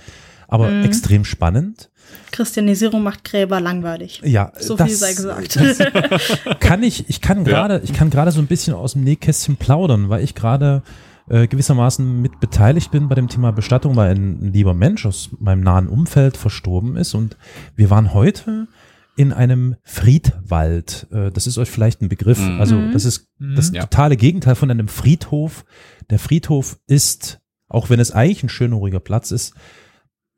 aber 0.48 0.68
Mhm. 0.70 0.84
extrem 0.84 1.24
spannend. 1.24 1.90
Christianisierung 2.32 3.02
macht 3.02 3.24
Gräber 3.24 3.60
langweilig. 3.60 4.20
Ja, 4.24 4.52
So 4.58 4.76
das, 4.76 4.86
viel 4.88 4.96
sei 4.96 5.12
gesagt. 5.12 5.58
kann 6.60 6.82
ich, 6.82 7.08
ich 7.08 7.20
kann 7.20 7.44
gerade, 7.44 7.80
ich 7.84 7.92
kann 7.92 8.10
gerade 8.10 8.30
so 8.30 8.40
ein 8.40 8.46
bisschen 8.46 8.74
aus 8.74 8.92
dem 8.92 9.02
Nähkästchen 9.04 9.56
plaudern, 9.56 10.08
weil 10.08 10.22
ich 10.22 10.34
gerade 10.34 10.82
äh, 11.28 11.48
gewissermaßen 11.48 12.22
mit 12.22 12.38
beteiligt 12.38 12.92
bin 12.92 13.08
bei 13.08 13.16
dem 13.16 13.26
Thema 13.28 13.50
Bestattung, 13.50 13.96
weil 13.96 14.14
ein, 14.14 14.38
ein 14.48 14.52
lieber 14.52 14.74
Mensch 14.74 15.04
aus 15.06 15.30
meinem 15.40 15.62
nahen 15.62 15.88
Umfeld 15.88 16.36
verstorben 16.36 16.96
ist 16.96 17.14
und 17.14 17.36
wir 17.74 17.90
waren 17.90 18.14
heute 18.14 18.68
in 19.16 19.32
einem 19.32 19.74
Friedwald. 19.82 21.06
Äh, 21.10 21.30
das 21.32 21.46
ist 21.46 21.58
euch 21.58 21.70
vielleicht 21.70 22.02
ein 22.02 22.08
Begriff. 22.08 22.38
Mhm. 22.38 22.60
Also 22.60 22.76
Mhm. 22.76 22.92
das 22.92 23.04
ist 23.04 23.28
das 23.38 23.70
Ja. 23.72 23.82
totale 23.82 24.16
Gegenteil 24.16 24.54
von 24.54 24.70
einem 24.70 24.88
Friedhof. 24.88 25.64
Der 26.10 26.18
Friedhof 26.18 26.78
ist, 26.86 27.40
auch 27.68 27.90
wenn 27.90 27.98
es 28.00 28.12
eigentlich 28.12 28.42
ein 28.44 28.48
schöner, 28.48 28.76
ruhiger 28.76 29.00
Platz 29.00 29.30
ist, 29.30 29.54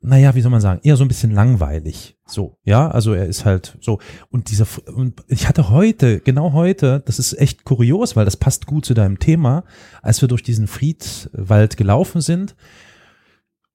naja, 0.01 0.33
wie 0.33 0.41
soll 0.41 0.51
man 0.51 0.61
sagen, 0.61 0.79
eher 0.83 0.95
so 0.95 1.03
ein 1.03 1.09
bisschen 1.09 1.31
langweilig. 1.31 2.17
So, 2.25 2.57
ja, 2.63 2.89
also 2.89 3.13
er 3.13 3.25
ist 3.25 3.43
halt 3.43 3.77
so. 3.81 3.99
Und 4.29 4.49
dieser, 4.49 4.65
und 4.93 5.23
ich 5.27 5.47
hatte 5.47 5.69
heute, 5.69 6.21
genau 6.21 6.53
heute, 6.53 7.03
das 7.05 7.19
ist 7.19 7.33
echt 7.33 7.65
kurios, 7.65 8.15
weil 8.15 8.25
das 8.25 8.37
passt 8.37 8.65
gut 8.65 8.85
zu 8.85 8.93
deinem 8.93 9.19
Thema, 9.19 9.65
als 10.01 10.21
wir 10.21 10.29
durch 10.29 10.43
diesen 10.43 10.67
Friedwald 10.67 11.75
gelaufen 11.75 12.21
sind 12.21 12.55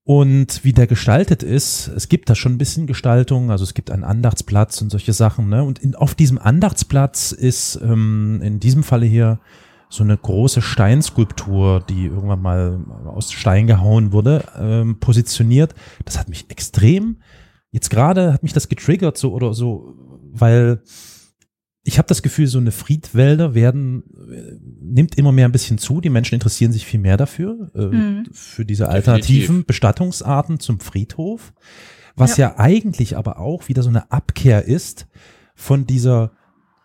und 0.05 0.65
wie 0.65 0.73
der 0.73 0.87
gestaltet 0.87 1.43
ist. 1.43 1.89
Es 1.89 2.09
gibt 2.09 2.31
da 2.31 2.35
schon 2.35 2.53
ein 2.53 2.59
bisschen 2.59 2.87
Gestaltung, 2.87 3.51
also 3.51 3.65
es 3.65 3.75
gibt 3.75 3.91
einen 3.91 4.05
Andachtsplatz 4.05 4.81
und 4.81 4.91
solche 4.91 5.13
Sachen, 5.13 5.49
ne? 5.49 5.63
Und 5.63 5.79
in, 5.79 5.95
auf 5.95 6.15
diesem 6.15 6.39
Andachtsplatz 6.39 7.33
ist 7.33 7.79
ähm, 7.83 8.41
in 8.43 8.61
diesem 8.61 8.83
Falle 8.83 9.07
hier 9.07 9.41
so 9.95 10.03
eine 10.03 10.17
große 10.17 10.61
Steinskulptur, 10.61 11.85
die 11.89 12.07
irgendwann 12.07 12.43
mal 12.43 12.85
aus 13.07 13.33
Stein 13.33 13.67
gehauen 13.67 14.13
wurde, 14.13 14.45
ähm, 14.59 14.99
positioniert. 14.99 15.75
Das 16.05 16.19
hat 16.19 16.29
mich 16.29 16.51
extrem, 16.51 17.19
jetzt 17.71 17.91
gerade 17.91 18.33
hat 18.33 18.43
mich 18.43 18.53
das 18.53 18.69
getriggert 18.69 19.17
so 19.17 19.33
oder 19.33 19.55
so, 19.55 19.95
weil 20.33 20.83
ich 21.87 21.99
habe 21.99 22.09
das 22.09 22.23
Gefühl, 22.23 22.47
so 22.47 22.59
eine 22.59 22.73
Friedwälder 22.73 23.55
werden, 23.55 24.05
äh, 24.31 24.57
nimmt 24.81 25.17
immer 25.17 25.33
mehr 25.33 25.47
ein 25.47 25.53
bisschen 25.53 25.77
zu. 25.79 26.01
Die 26.01 26.09
Menschen 26.11 26.35
interessieren 26.35 26.73
sich 26.73 26.87
viel 26.87 27.01
mehr 27.01 27.19
dafür, 27.19 27.71
äh, 27.75 27.87
Mhm. 27.87 28.25
für 28.33 28.65
diese 28.65 28.89
alternativen 28.89 29.65
Bestattungsarten 29.67 30.61
zum 30.61 30.81
Friedhof. 30.81 31.53
Was 32.17 32.37
ja. 32.37 32.59
eigentlich 32.59 33.17
aber 33.17 33.39
auch 33.39 33.69
wieder 33.69 33.83
so 33.83 33.91
eine 33.91 34.11
Abkehr 34.11 34.65
ist 34.65 35.07
von 35.55 35.87
dieser 35.87 36.33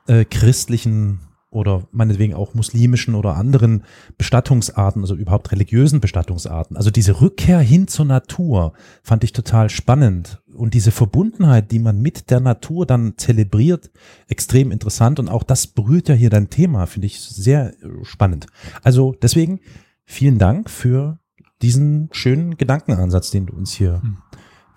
äh, 0.08 0.26
christlichen 0.26 1.20
oder 1.52 1.88
meinetwegen 1.92 2.36
auch 2.36 2.54
muslimischen 2.54 3.16
oder 3.16 3.36
anderen 3.36 3.84
Bestattungsarten, 4.18 5.02
also 5.02 5.16
überhaupt 5.16 5.52
religiösen 5.52 6.00
Bestattungsarten. 6.00 6.78
Also 6.78 6.92
diese 6.92 7.22
Rückkehr 7.22 7.60
hin 7.60 7.88
zur 7.88 8.06
Natur 8.06 8.74
fand 9.02 9.24
ich 9.24 9.34
total 9.34 9.70
spannend 9.70 10.42
und 10.54 10.76
diese 10.76 10.92
Verbundenheit, 10.92 11.72
die 11.72 11.80
man 11.80 12.02
mit 12.02 12.30
der 12.30 12.40
Natur 12.40 12.86
dann 12.86 13.14
zelebriert, 13.18 13.90
extrem 14.28 14.72
interessant 14.72 15.20
und 15.20 15.28
auch 15.28 15.44
das 15.44 15.66
berührt 15.66 16.08
ja 16.08 16.16
hier 16.16 16.30
dein 16.30 16.50
Thema, 16.50 16.86
finde 16.86 17.08
ich 17.08 17.20
sehr 17.20 17.74
äh, 17.82 18.04
spannend. 18.04 18.46
Also 18.84 19.16
deswegen 19.20 19.60
vielen 20.06 20.38
Dank 20.38 20.70
für 20.70 21.18
diesen 21.64 22.10
schönen 22.12 22.58
Gedankenansatz, 22.58 23.32
den 23.32 23.48
du 23.48 23.56
uns 23.56 23.74
hier 23.74 24.02
Hm. 24.02 24.18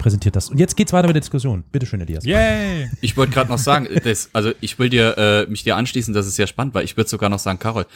Präsentiert 0.02 0.36
hast. 0.36 0.50
Und 0.50 0.58
jetzt 0.58 0.76
geht's 0.76 0.92
weiter 0.92 1.06
mit 1.06 1.14
der 1.16 1.20
Diskussion. 1.22 1.64
Bitte 1.72 1.86
schön, 1.86 2.00
Elias. 2.00 2.24
Yay! 2.24 2.90
Ich 3.00 3.16
wollte 3.16 3.32
gerade 3.32 3.50
noch 3.50 3.58
sagen, 3.58 3.88
das, 4.04 4.28
also 4.32 4.52
ich 4.60 4.78
will 4.78 4.88
dir 4.90 5.16
äh, 5.16 5.46
mich 5.50 5.62
dir 5.64 5.76
anschließen, 5.76 6.12
das 6.12 6.26
ist 6.26 6.36
sehr 6.36 6.46
spannend, 6.46 6.74
weil 6.74 6.84
ich 6.84 6.96
würde 6.96 7.08
sogar 7.08 7.30
noch 7.30 7.38
sagen, 7.38 7.58
Carol, 7.58 7.86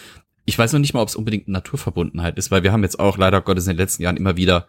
ich 0.44 0.58
weiß 0.58 0.72
noch 0.72 0.80
nicht 0.80 0.94
mal, 0.94 1.00
ob 1.02 1.08
es 1.08 1.16
unbedingt 1.16 1.48
eine 1.48 1.54
Naturverbundenheit 1.54 2.38
ist, 2.38 2.50
weil 2.50 2.62
wir 2.62 2.72
haben 2.72 2.82
jetzt 2.84 2.98
auch 3.00 3.18
leider 3.18 3.40
Gottes 3.42 3.66
in 3.66 3.72
den 3.72 3.78
letzten 3.78 4.02
Jahren 4.04 4.16
immer 4.16 4.36
wieder 4.36 4.66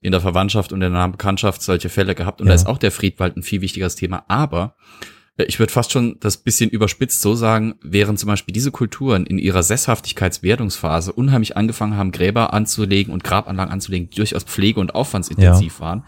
in 0.00 0.10
der 0.10 0.20
Verwandtschaft 0.20 0.72
und 0.72 0.82
in 0.82 0.92
der 0.92 1.08
Bekanntschaft 1.08 1.62
solche 1.62 1.88
Fälle 1.88 2.14
gehabt 2.14 2.40
und 2.40 2.46
Ja. 2.48 2.52
da 2.52 2.54
ist 2.54 2.66
auch 2.66 2.78
der 2.78 2.90
Friedwald 2.90 3.36
ein 3.36 3.42
viel 3.42 3.60
wichtigeres 3.60 3.94
Thema. 3.94 4.24
Aber 4.28 4.74
äh, 4.74 5.06
ich 5.38 5.58
würde 5.58 5.72
fast 5.72 5.92
schon 5.92 6.18
das 6.20 6.36
bisschen 6.36 6.68
überspitzt 6.70 7.20
so 7.22 7.34
sagen, 7.34 7.74
während 7.82 8.18
zum 8.18 8.26
Beispiel 8.28 8.52
diese 8.52 8.70
Kulturen 8.70 9.24
in 9.26 9.38
ihrer 9.38 9.62
Sesshaftigkeitswerdungsphase 9.62 11.12
unheimlich 11.12 11.56
angefangen 11.56 11.96
haben, 11.96 12.12
Gräber 12.12 12.52
anzulegen 12.52 13.12
und 13.12 13.24
Grabanlagen 13.24 13.72
anzulegen, 13.72 14.10
die 14.10 14.16
durchaus 14.16 14.44
pflege- 14.44 14.80
und 14.80 14.94
aufwandsintensiv 14.94 15.80
waren, 15.80 16.04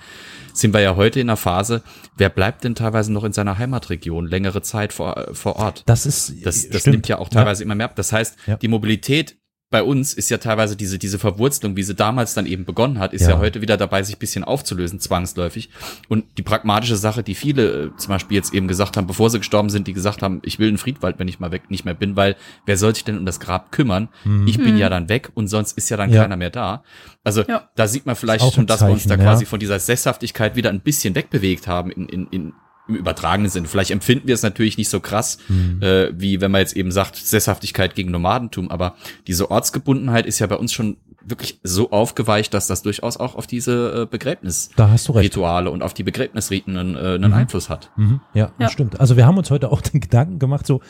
sind 0.53 0.73
wir 0.75 0.81
ja 0.81 0.95
heute 0.97 1.21
in 1.21 1.29
einer 1.29 1.37
Phase, 1.37 1.83
wer 2.17 2.29
bleibt 2.29 2.65
denn 2.65 2.75
teilweise 2.75 3.13
noch 3.13 3.25
in 3.25 3.33
seiner 3.33 3.59
Heimatregion 3.59 4.27
längere 4.27 4.63
Zeit 4.63 4.93
vor, 4.93 5.29
vor 5.33 5.57
Ort? 5.57 5.83
Das 5.87 6.07
ist 6.07 6.45
Das, 6.45 6.69
das 6.69 6.83
stimmt. 6.83 6.95
nimmt 6.95 7.09
ja 7.09 7.19
auch 7.19 7.29
teilweise 7.29 7.63
immer 7.65 7.75
mehr 7.75 7.87
ab. 7.87 7.97
Das 7.97 8.13
heißt, 8.13 8.37
Ja. 8.47 8.57
die 8.57 8.69
Mobilität 8.69 9.37
bei 9.71 9.83
uns 9.83 10.15
ist 10.15 10.31
ja 10.31 10.39
teilweise 10.39 10.77
diese, 10.77 10.99
diese 10.99 11.19
Verwurzelung, 11.19 11.75
wie 11.77 11.83
sie 11.83 11.97
damals 11.97 12.35
dann 12.35 12.47
eben 12.47 12.65
begonnen 12.65 13.01
hat, 13.01 13.13
ist 13.13 13.23
ja, 13.23 13.31
Ja. 13.31 13.39
heute 13.39 13.61
wieder 13.61 13.77
dabei, 13.77 14.03
sich 14.05 14.15
ein 14.17 14.19
bisschen 14.21 14.45
aufzulösen, 14.45 15.01
zwangsläufig. 15.01 15.69
Und 16.09 16.27
die 16.39 16.43
pragmatische 16.43 16.97
Sache, 16.97 17.25
die 17.25 17.35
viele 17.35 17.87
äh, 17.87 17.97
zum 17.97 18.11
Beispiel 18.11 18.37
jetzt 18.37 18.55
eben 18.55 18.69
gesagt 18.69 18.97
haben, 18.97 19.09
bevor 19.09 19.31
sie 19.31 19.39
gestorben 19.39 19.71
sind, 19.71 19.89
die 19.89 19.93
gesagt 19.93 20.23
haben, 20.23 20.41
ich 20.45 20.61
will 20.61 20.69
in 20.69 20.79
Friedwald, 20.79 21.19
wenn 21.19 21.27
ich 21.27 21.41
mal 21.41 21.51
weg 21.51 21.71
nicht 21.71 21.85
mehr 21.85 21.95
bin, 21.95 22.15
weil 22.15 22.37
wer 22.67 22.77
soll 22.77 22.95
sich 22.95 23.03
denn 23.05 23.19
um 23.19 23.27
das 23.27 23.41
Grab 23.41 23.73
kümmern? 23.73 24.09
Mhm. 24.25 24.47
Ich 24.47 24.59
bin 24.59 24.75
Mhm. 24.75 24.79
ja 24.81 24.89
dann 24.89 25.09
weg 25.09 25.31
und 25.35 25.49
sonst 25.49 25.77
ist 25.77 25.89
ja 25.91 25.97
dann 25.97 26.13
Ja. 26.13 26.23
keiner 26.23 26.37
mehr 26.37 26.51
da. 26.51 26.85
Also 27.25 27.43
Ja. 27.43 27.69
da 27.75 27.89
sieht 27.89 28.07
man 28.07 28.15
vielleicht 28.15 28.55
schon, 28.55 28.67
dass 28.67 28.81
wir 28.83 28.91
uns 28.91 29.07
da 29.09 29.17
quasi 29.17 29.45
von 29.45 29.59
dieser 29.59 29.81
Sesshaftigkeit 29.81 30.55
wieder 30.55 30.71
ein 30.71 30.81
bisschen 30.81 31.15
wegbewegt 31.17 31.67
haben 31.67 31.91
in, 31.91 32.09
in, 32.09 32.27
in, 32.29 32.53
im 32.89 32.97
übertragenen 32.97 33.51
Sinn. 33.51 33.67
Vielleicht 33.67 33.91
empfinden 33.91 34.27
wir 34.29 34.35
es 34.35 34.43
natürlich 34.43 34.77
nicht 34.79 34.89
so 34.91 35.01
krass, 35.01 35.39
Mhm. 35.49 35.83
äh, 35.83 36.13
wie 36.21 36.41
wenn 36.41 36.51
man 36.51 36.61
jetzt 36.61 36.77
eben 36.77 36.93
sagt, 36.93 37.17
Sesshaftigkeit 37.17 37.95
gegen 37.95 38.11
Nomadentum, 38.11 38.71
aber 38.71 38.95
diese 39.27 39.51
Ortsgebundenheit 39.51 40.27
ist 40.27 40.39
ja 40.39 40.47
bei 40.47 40.57
uns 40.57 40.73
schon 40.73 40.97
wirklich 41.27 41.59
so 41.63 41.91
aufgeweicht, 41.91 42.53
dass 42.53 42.67
das 42.67 42.83
durchaus 42.83 43.17
auch 43.17 43.35
auf 43.35 43.47
diese 43.47 44.03
äh, 44.03 44.07
Begräbnisrituale 44.07 45.71
und 45.71 45.83
auf 45.83 45.95
die 45.95 46.03
Begräbnisriten 46.03 46.77
einen, 46.77 46.97
äh, 46.97 46.99
einen 47.15 47.29
Mhm. 47.29 47.35
Einfluss 47.35 47.71
hat. 47.71 47.91
Mhm, 47.97 48.21
ja, 48.35 48.47
Ja. 48.47 48.53
das 48.59 48.73
stimmt. 48.73 49.01
Also 49.01 49.17
wir 49.17 49.25
haben 49.27 49.39
uns 49.39 49.51
heute 49.51 49.73
auch 49.73 49.81
den 49.93 50.01
Gedanken 50.01 50.39
gemacht, 50.39 50.67
so, 50.67 50.81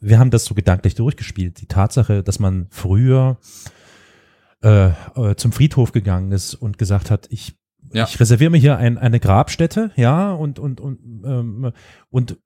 wir 0.00 0.18
haben 0.18 0.30
das 0.30 0.44
so 0.46 0.54
gedanklich 0.54 0.94
durchgespielt. 0.96 1.60
Die 1.60 1.66
Tatsache, 1.66 2.22
dass 2.24 2.38
man 2.40 2.66
früher 2.70 3.38
äh, 4.62 4.88
äh, 5.14 5.36
zum 5.36 5.52
Friedhof 5.52 5.92
gegangen 5.92 6.32
ist 6.32 6.54
und 6.54 6.76
gesagt 6.76 7.10
hat, 7.10 7.26
ich, 7.30 7.54
Ja. 7.92 8.04
ich 8.08 8.18
reserviere 8.20 8.50
mir 8.50 8.58
hier 8.58 8.76
ein, 8.76 8.98
eine 8.98 9.20
Grabstätte, 9.20 9.90
ja, 9.96 10.32
und, 10.32 10.58
und, 10.58 10.80
und, 10.80 10.98
ähm, 11.24 11.72
und 12.10 12.38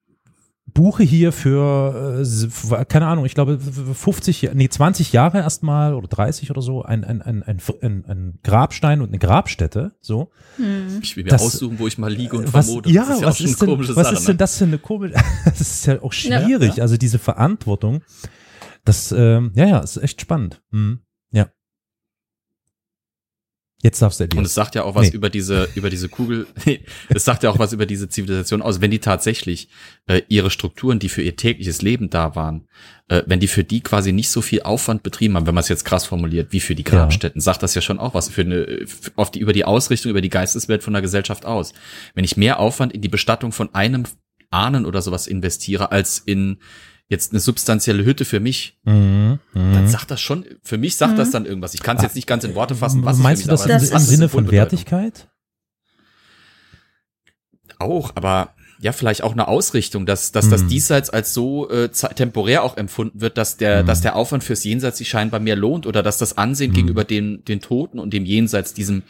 buche 0.67 1.03
hier 1.05 1.31
für, 1.31 2.25
äh, 2.25 2.85
keine 2.87 3.07
Ahnung, 3.07 3.27
ich 3.27 3.35
glaube 3.35 3.59
50, 3.61 4.43
Ja- 4.43 4.55
nee, 4.55 4.69
20 4.69 5.13
Jahre 5.13 5.39
erstmal 5.39 5.95
oder 5.95 6.09
30 6.09 6.51
oder 6.51 6.63
so, 6.63 6.83
ein, 6.83 7.05
ein, 7.05 7.21
ein, 7.23 7.43
ein, 7.43 7.61
ein, 7.83 8.05
ein 8.09 8.39
Grabstein 8.43 9.01
und 9.03 9.09
eine 9.09 9.19
Grabstätte, 9.19 9.93
so. 10.01 10.31
Hm. 10.57 11.01
Ich 11.03 11.17
will 11.17 11.25
mir 11.25 11.31
Das- 11.31 11.43
aussuchen, 11.43 11.79
wo 11.79 11.87
ich 11.87 11.99
mal 11.99 12.13
liege 12.13 12.37
und 12.39 12.53
was, 12.53 12.67
vermute. 12.67 12.91
ja, 12.91 13.03
das 13.05 13.17
ist 13.17 13.21
ja 13.21 13.27
was 13.29 13.41
ist 13.41 13.63
denn, 13.63 13.79
was 13.79 13.87
Sache. 13.95 14.15
ist 14.15 14.27
denn 14.29 14.35
ne? 14.35 14.39
das 14.39 14.59
für 14.59 14.65
eine 14.65 14.79
komische, 14.79 15.15
das 15.45 15.61
ist 15.61 15.87
ja 15.87 16.03
auch 16.03 16.13
Ja. 16.15 16.41
schwierig, 16.43 16.81
also 16.81 16.97
diese 16.97 17.19
Verantwortung, 17.19 18.03
das, 18.85 19.13
ähm, 19.13 19.53
ja, 19.55 19.67
ja, 19.67 19.79
ist 19.81 19.99
echt 19.99 20.21
spannend. 20.23 20.63
Hm. 20.73 21.01
Ja. 23.85 23.89
Jetzt 23.89 24.01
darfst 24.01 24.19
du 24.19 24.25
Und 24.25 24.33
Elias. 24.33 24.49
es 24.49 24.55
sagt 24.55 24.75
ja 24.75 24.83
auch 24.85 24.95
was 24.95 25.11
Nee. 25.11 25.17
über 25.17 25.29
diese, 25.31 25.69
über 25.75 25.91
diese 25.91 26.09
Kugel, 26.09 26.47
es 27.11 27.25
sagt 27.25 27.43
ja 27.43 27.51
auch 27.51 27.59
was 27.59 27.73
über 27.75 27.85
diese 27.87 28.09
Zivilisation 28.09 28.63
aus, 28.63 28.81
wenn 28.81 28.91
die 28.91 28.99
tatsächlich 28.99 29.69
äh, 30.07 30.23
ihre 30.29 30.51
Strukturen, 30.51 30.99
die 30.99 31.09
für 31.09 31.23
ihr 31.23 31.37
tägliches 31.37 31.83
Leben 31.83 32.09
da 32.11 32.35
waren, 32.35 32.67
äh, 33.09 33.23
wenn 33.27 33.41
die 33.41 33.47
für 33.47 33.63
die 33.63 33.83
quasi 33.83 34.13
nicht 34.13 34.31
so 34.31 34.41
viel 34.41 34.63
Aufwand 34.63 35.03
betrieben 35.03 35.37
haben, 35.37 35.47
wenn 35.47 35.55
man 35.55 35.63
es 35.63 35.69
jetzt 35.69 35.85
krass 35.85 36.07
formuliert, 36.07 36.53
wie 36.53 36.61
für 36.61 36.75
die 36.75 36.85
Grabstätten, 36.85 37.41
sagt 37.41 37.63
das 37.63 37.75
ja 37.75 37.83
schon 37.83 37.99
auch 37.99 38.15
was 38.15 38.29
für 38.31 38.41
eine, 38.41 38.87
auf 39.17 39.31
die, 39.31 39.41
über 39.41 39.53
die 39.53 39.65
Ausrichtung, 39.67 40.11
über 40.11 40.23
die 40.23 40.31
Geisteswelt 40.31 40.83
von 40.83 40.95
der 40.95 41.03
Gesellschaft 41.03 41.45
aus. 41.45 41.75
Wenn 42.15 42.25
ich 42.25 42.37
mehr 42.39 42.59
Aufwand 42.61 42.93
in 42.95 43.03
die 43.03 43.09
Bestattung 43.09 43.53
von 43.53 43.75
einem 43.75 44.05
Ahnen 44.51 44.87
oder 44.87 45.03
sowas 45.03 45.27
investiere, 45.27 45.93
als 45.93 46.19
in 46.19 46.59
jetzt 47.15 47.33
eine 47.33 47.41
substanzielle 47.41 48.05
Hütte 48.05 48.25
für 48.25 48.41
mich, 48.41 48.79
Mhm. 48.85 49.39
dann 49.55 49.85
Mhm. 49.85 49.89
sagt 49.89 50.11
das 50.11 50.21
schon, 50.21 50.45
für 50.63 50.77
mich 50.79 50.97
sagt 50.97 51.19
das 51.19 51.31
dann 51.31 51.47
irgendwas. 51.47 51.75
Ich 51.75 51.83
kann 51.83 51.97
es 51.97 52.03
jetzt 52.03 52.17
nicht 52.17 52.27
ganz 52.27 52.45
in 52.45 52.55
Worte 52.55 52.75
fassen, 52.75 53.05
was 53.05 53.19
Meinst 53.19 53.43
es 53.43 53.49
du 53.49 53.57
für 53.57 53.69
mich 53.73 53.81
das, 53.81 53.91
Das 53.91 54.03
im 54.03 54.09
Sinne 54.17 54.29
von. 54.29 54.51
Wertigkeit? 54.51 55.29
Auch, 57.79 58.13
aber 58.15 58.55
ja, 58.81 58.93
vielleicht 58.93 59.23
auch 59.23 59.33
eine 59.33 59.49
Ausrichtung, 59.49 60.05
dass, 60.05 60.33
dass 60.33 60.49
das 60.51 60.63
Hm. 60.63 60.69
diesseits 60.69 61.09
als 61.11 61.33
so 61.33 61.69
äh, 61.71 61.89
temporär 61.89 62.63
auch 62.63 62.77
empfunden 62.77 63.21
wird, 63.21 63.39
dass 63.39 63.57
der, 63.57 63.81
Hm. 63.81 63.87
dass 63.87 64.01
der 64.03 64.17
Aufwand 64.17 64.45
fürs 64.45 64.65
Jenseits 64.65 64.99
sich 64.99 65.09
scheinbar 65.09 65.41
mehr 65.41 65.57
lohnt 65.57 65.87
oder 65.87 66.03
dass 66.03 66.19
das 66.19 66.37
Ansehen 66.37 66.71
Hm. 66.71 66.75
gegenüber 66.77 67.05
den, 67.05 67.45
den 67.45 67.61
Toten 67.61 67.99
und 67.99 68.13
dem 68.13 68.25
Jenseits, 68.25 68.75
diesem, 68.75 69.03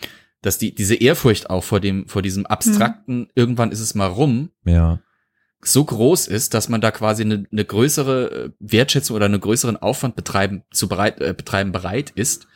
dass 0.43 0.59
die, 0.59 0.75
diese 0.75 0.95
Ehrfurcht 0.95 1.51
auch 1.51 1.65
vor 1.65 1.81
dem, 1.81 2.07
vor 2.07 2.23
diesem 2.23 2.47
abstrakten, 2.47 3.29
irgendwann 3.35 3.73
ist 3.73 3.81
es 3.81 3.95
mal 3.95 4.07
rum, 4.07 4.51
Ja. 4.65 5.01
So 5.65 5.85
groß 5.85 6.27
ist, 6.29 6.55
dass 6.55 6.69
man 6.69 6.81
da 6.81 6.91
quasi 6.91 7.23
eine, 7.23 7.45
eine 7.51 7.65
größere 7.65 8.31
äh, 8.47 8.51
Wertschätzung 8.61 9.17
oder 9.17 9.27
einen 9.27 9.41
größeren 9.41 9.77
Aufwand 9.77 10.17
betreiben, 10.17 10.62
zu 10.73 10.89
bereit, 10.89 11.21
äh, 11.21 11.35
betreiben 11.37 11.73
bereit 11.73 12.11
ist, 12.11 12.47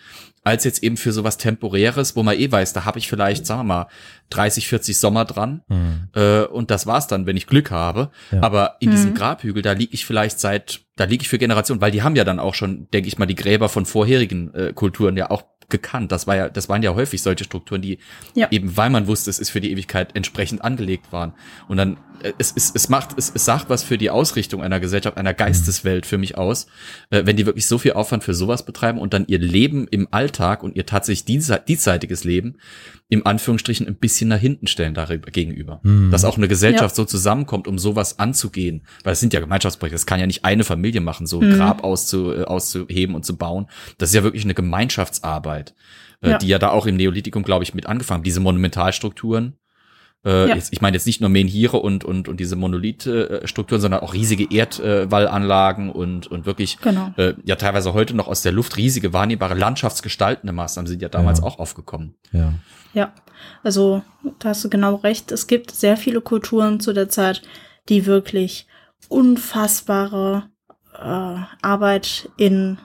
als 0.45 0.65
jetzt 0.65 0.83
eben 0.83 0.97
für 0.97 1.13
sowas 1.13 1.37
Temporäres, 1.37 2.17
wo 2.17 2.23
man 2.23 2.39
eh 2.39 2.51
weiß, 2.51 2.73
da 2.73 2.85
habe 2.85 2.99
ich 2.99 3.09
vielleicht, 3.09 3.45
sagen 3.45 3.61
wir 3.61 3.65
mal, 3.65 3.87
30, 4.31 4.69
40 4.69 4.97
Sommer 4.99 5.25
dran 5.25 5.63
Hm. 5.69 6.09
äh, 6.15 6.43
und 6.45 6.71
das 6.71 6.87
war's 6.87 7.07
dann, 7.07 7.27
wenn 7.27 7.37
ich 7.37 7.47
Glück 7.47 7.71
habe. 7.71 8.11
Ja. 8.31 8.43
Aber 8.43 8.77
in 8.81 8.89
Mhm. 8.89 8.93
diesem 8.93 9.15
Grabhügel, 9.15 9.63
da 9.63 9.73
liege 9.73 9.93
ich 9.95 10.07
vielleicht 10.07 10.39
seit, 10.41 10.81
da 10.97 11.05
liege 11.05 11.23
ich 11.23 11.29
für 11.29 11.39
Generationen, 11.39 11.81
weil 11.81 11.91
die 11.91 12.03
haben 12.03 12.17
ja 12.17 12.25
dann 12.25 12.39
auch 12.39 12.55
schon, 12.55 12.89
denke 12.93 13.09
ich 13.09 13.19
mal, 13.19 13.27
die 13.27 13.35
Gräber 13.35 13.69
von 13.69 13.85
vorherigen 13.85 14.55
äh, 14.55 14.73
Kulturen 14.73 15.17
ja 15.17 15.31
auch 15.31 15.45
gekannt. 15.71 16.13
Das 16.13 16.27
war 16.27 16.35
ja, 16.35 16.49
das 16.49 16.71
waren 16.71 16.83
ja 16.83 16.95
häufig 16.95 17.21
solche 17.21 17.45
Strukturen, 17.45 17.83
die 17.83 17.99
Ja. 18.35 18.49
eben, 18.51 18.75
weil 18.79 18.89
man 18.89 19.07
wusste, 19.07 19.29
es 19.29 19.39
ist 19.39 19.51
für 19.51 19.61
die 19.61 19.71
Ewigkeit 19.71 20.17
entsprechend 20.17 20.65
angelegt 20.65 21.13
waren. 21.13 21.35
Und 21.69 21.77
dann, 21.77 21.99
es, 22.39 22.53
es, 22.57 22.73
es 22.75 22.89
macht, 22.89 23.11
es, 23.17 23.31
es 23.35 23.45
sagt 23.45 23.69
was 23.71 23.83
für 23.83 23.99
die 23.99 24.11
Ausrichtung 24.11 24.63
einer 24.63 24.81
Gesellschaft, 24.81 25.17
einer 25.17 25.35
Geisteswelt 25.35 26.07
für 26.07 26.19
mich 26.19 26.37
aus, 26.39 26.67
äh, 27.11 27.23
wenn 27.27 27.37
die 27.37 27.47
wirklich 27.47 27.67
so 27.67 27.79
viel 27.79 27.93
Aufwand 27.93 28.25
für 28.25 28.35
sowas 28.35 28.65
betreiben 28.65 28.99
und 28.99 29.15
dann 29.15 29.25
ihr 29.29 29.39
Leben 29.39 29.87
im 29.89 30.09
Alltag 30.11 30.63
und 30.63 30.77
ihr 30.77 30.87
tatsächlich 30.87 31.25
dies- 31.25 31.53
diesseitiges 31.67 32.25
Leben 32.25 32.57
im 33.09 33.27
Anführungsstrichen 33.27 33.87
ein 33.87 33.97
bisschen 33.97 34.29
nach 34.29 34.39
hinten 34.39 34.67
stellen 34.67 34.95
darüber 34.95 35.31
gegenüber. 35.31 35.81
Mhm. 35.83 36.11
Dass 36.11 36.25
auch 36.25 36.37
eine 36.37 36.49
Gesellschaft 36.49 36.95
so 36.95 37.05
zusammenkommt, 37.05 37.67
um 37.67 37.79
sowas 37.79 38.19
anzugehen. 38.19 38.83
Weil 39.05 39.15
es 39.15 39.21
sind 39.21 39.33
ja 39.33 39.41
Gemeinschaftsprojekte, 39.41 39.95
das 39.95 40.07
kann 40.07 40.21
ja 40.21 40.27
nicht 40.27 40.45
eine 40.45 40.65
Familie 40.65 41.01
machen, 41.01 41.27
so 41.27 41.41
ein 41.41 41.49
Mhm. 41.51 41.55
Grab 41.57 41.85
auszu, 41.85 42.33
äh, 42.33 42.45
auszuheben 42.45 43.15
und 43.15 43.25
zu 43.25 43.37
bauen. 43.37 43.67
Das 43.97 44.11
ist 44.11 44.15
ja 44.15 44.23
wirklich 44.25 44.45
eine 44.45 44.55
Gemeinschaftsarbeit, 44.55 45.75
äh, 46.21 46.31
Ja. 46.31 46.39
die 46.39 46.49
ja 46.49 46.59
da 46.59 46.71
auch 46.71 46.87
im 46.87 46.97
Neolithikum, 46.97 47.43
glaube 47.45 47.65
ich, 47.65 47.75
mit 47.75 47.87
angefangen. 47.87 48.23
Diese 48.25 48.41
Monumentalstrukturen. 48.41 49.55
Äh, 50.29 50.49
Ja. 50.49 50.55
jetzt, 50.57 50.73
ich 50.73 50.81
meine 50.83 50.97
jetzt 50.97 51.07
nicht 51.07 51.21
nur 51.21 51.31
Menhire 51.31 51.79
und, 51.79 52.05
und, 52.05 52.29
und 52.29 52.39
diese 52.39 52.55
Monolith-Strukturen, 52.57 53.81
sondern 53.81 54.01
auch 54.01 54.13
riesige 54.15 54.47
Erdwallanlagen 54.55 55.91
und, 55.91 56.27
und 56.27 56.45
wirklich 56.47 56.79
Genau. 56.81 57.13
äh, 57.17 57.35
ja 57.45 57.57
teilweise 57.57 57.95
heute 57.95 58.15
noch 58.15 58.29
aus 58.29 58.43
der 58.43 58.53
Luft 58.53 58.77
riesige 58.77 59.13
wahrnehmbare 59.13 59.55
landschaftsgestaltende 59.55 60.53
Maßnahmen 60.53 60.87
sind 60.87 61.01
ja 61.03 61.09
damals 61.09 61.39
Ja. 61.39 61.45
auch 61.47 61.59
aufgekommen. 61.59 62.15
Ja. 62.33 62.53
Ja, 62.95 63.13
also 63.63 64.03
da 64.39 64.51
hast 64.51 64.65
du 64.65 64.71
genau 64.71 64.97
recht. 64.97 65.31
Es 65.33 65.47
gibt 65.47 65.71
sehr 65.71 65.97
viele 65.97 66.21
Kulturen 66.21 66.81
zu 66.81 66.93
der 66.93 67.09
Zeit, 67.09 67.43
die 67.89 68.07
wirklich 68.07 68.67
unfassbare 69.09 70.45
äh, 70.95 71.37
Arbeit 71.63 72.29
in 72.37 72.79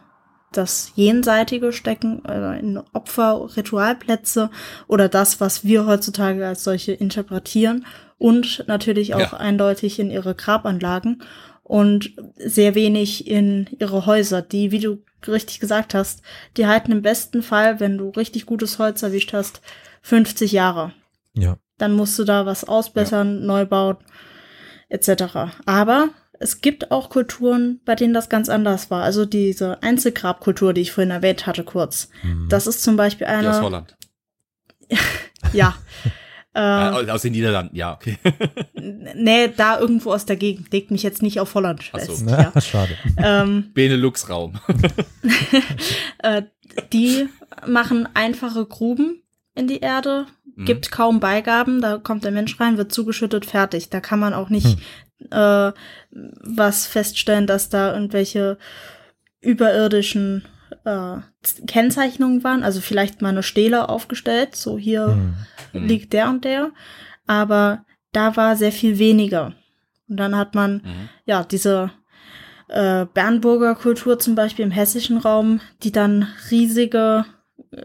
das 0.58 0.92
Jenseitige 0.96 1.74
stecken, 1.74 2.24
äh, 2.26 2.60
in 2.60 2.78
Opfer, 2.94 3.50
Ritualplätze 3.56 4.50
oder 4.88 5.10
das, 5.10 5.40
was 5.42 5.64
wir 5.64 5.86
heutzutage 5.86 6.46
als 6.46 6.64
solche 6.64 6.94
interpretieren 6.94 7.86
und 8.18 8.64
natürlich 8.68 9.14
auch 9.16 9.20
Ja. 9.34 9.38
eindeutig 9.38 10.00
in 10.00 10.10
ihre 10.12 10.36
Grabanlagen 10.36 11.24
und 11.64 12.14
sehr 12.38 12.76
wenig 12.76 13.28
in 13.28 13.68
ihre 13.80 14.06
Häuser, 14.06 14.42
die, 14.42 14.72
wie 14.72 14.80
du 14.80 15.04
richtig 15.28 15.60
gesagt 15.60 15.94
hast, 15.94 16.22
die 16.58 16.68
halten 16.68 16.92
im 16.92 17.02
besten 17.02 17.42
Fall, 17.42 17.80
wenn 17.80 17.98
du 17.98 18.10
richtig 18.10 18.46
gutes 18.46 18.80
Holz 18.80 19.02
erwischt 19.04 19.34
hast, 19.34 19.62
50 20.02 20.52
Jahre. 20.52 20.92
Ja. 21.34 21.58
Dann 21.78 21.94
musst 21.94 22.20
du 22.20 22.24
da 22.24 22.46
was 22.46 22.66
ausbessern, 22.66 23.46
neu 23.46 23.66
bauen, 23.66 23.98
etc. 24.90 25.54
Aber 25.66 26.10
es 26.40 26.62
gibt 26.62 26.92
auch 26.92 27.10
Kulturen, 27.10 27.80
bei 27.86 27.96
denen 27.96 28.14
das 28.14 28.28
ganz 28.30 28.50
anders 28.50 28.90
war. 28.92 29.04
Also 29.04 29.26
diese 29.26 29.82
Einzelgrabkultur, 29.84 30.74
die 30.74 30.82
ich 30.82 30.92
vorhin 30.92 31.12
erwähnt 31.12 31.46
hatte, 31.48 31.64
kurz. 31.64 32.10
Mhm. 32.24 32.48
Das 32.50 32.68
ist 32.68 32.84
zum 32.84 32.96
Beispiel 32.96 33.28
Die 33.28 33.34
aus 33.48 33.56
eine. 33.56 33.62
Holland. 33.62 33.96
Ja. 35.54 35.76
Äh, 36.56 37.10
aus 37.10 37.24
den 37.24 37.32
Niederlanden, 37.34 37.76
ja, 37.76 37.94
okay. 37.94 38.18
nee, 39.16 39.48
da 39.56 39.80
irgendwo 39.80 40.14
aus 40.14 40.26
der 40.26 40.36
Gegend. 40.36 40.72
Legt 40.72 40.92
mich 40.92 41.02
jetzt 41.04 41.22
nicht 41.24 41.40
auf 41.40 41.54
Holland 41.56 41.82
Ach 41.94 42.00
so. 42.00 42.12
fest. 42.14 42.24
Na, 42.28 42.52
Ja. 42.54 42.62
schade. 42.62 42.96
Ähm, 43.18 43.72
Benelux-Raum. 43.74 44.60
äh, 46.20 46.44
die 46.92 47.28
machen 47.68 48.08
einfache 48.14 48.66
Gruben 48.66 49.22
in 49.56 49.68
die 49.68 49.80
Erde, 49.80 50.26
Mhm. 50.56 50.66
gibt 50.66 50.92
kaum 50.92 51.20
Beigaben, 51.20 51.82
da 51.82 51.98
kommt 51.98 52.24
der 52.24 52.32
Mensch 52.32 52.60
rein, 52.60 52.78
wird 52.78 52.92
zugeschüttet, 52.92 53.46
fertig. 53.46 53.90
Da 53.90 54.00
kann 54.00 54.20
man 54.20 54.34
auch 54.34 54.50
nicht 54.50 54.78
äh, 55.32 55.72
was 56.12 56.88
feststellen, 56.88 57.48
dass 57.48 57.70
da 57.70 57.94
irgendwelche 57.94 58.58
überirdischen 59.42 60.46
äh, 60.86 61.18
Kennzeichnungen 61.68 62.44
waren. 62.44 62.64
Also 62.64 62.82
vielleicht 62.82 63.22
mal 63.22 63.30
eine 63.30 63.44
Stele 63.44 63.90
aufgestellt, 63.90 64.56
so 64.56 64.78
hier 64.78 65.08
Mhm. 65.74 65.86
Liegt 65.88 66.14
der 66.14 66.30
und 66.30 66.46
der. 66.46 66.72
Aber 67.26 67.84
da 68.12 68.36
war 68.38 68.56
sehr 68.56 68.72
viel 68.72 69.00
weniger. 69.00 69.54
Und 70.08 70.18
dann 70.18 70.36
hat 70.38 70.54
man 70.56 70.76
Mhm. 70.84 71.10
ja, 71.26 71.44
diese 71.44 71.92
äh, 72.70 73.06
Bernburger 73.12 73.76
Kultur 73.76 74.20
zum 74.20 74.36
Beispiel 74.36 74.66
im 74.66 74.72
hessischen 74.72 75.18
Raum, 75.18 75.62
die 75.84 75.92
dann 75.92 76.28
riesige 76.52 77.26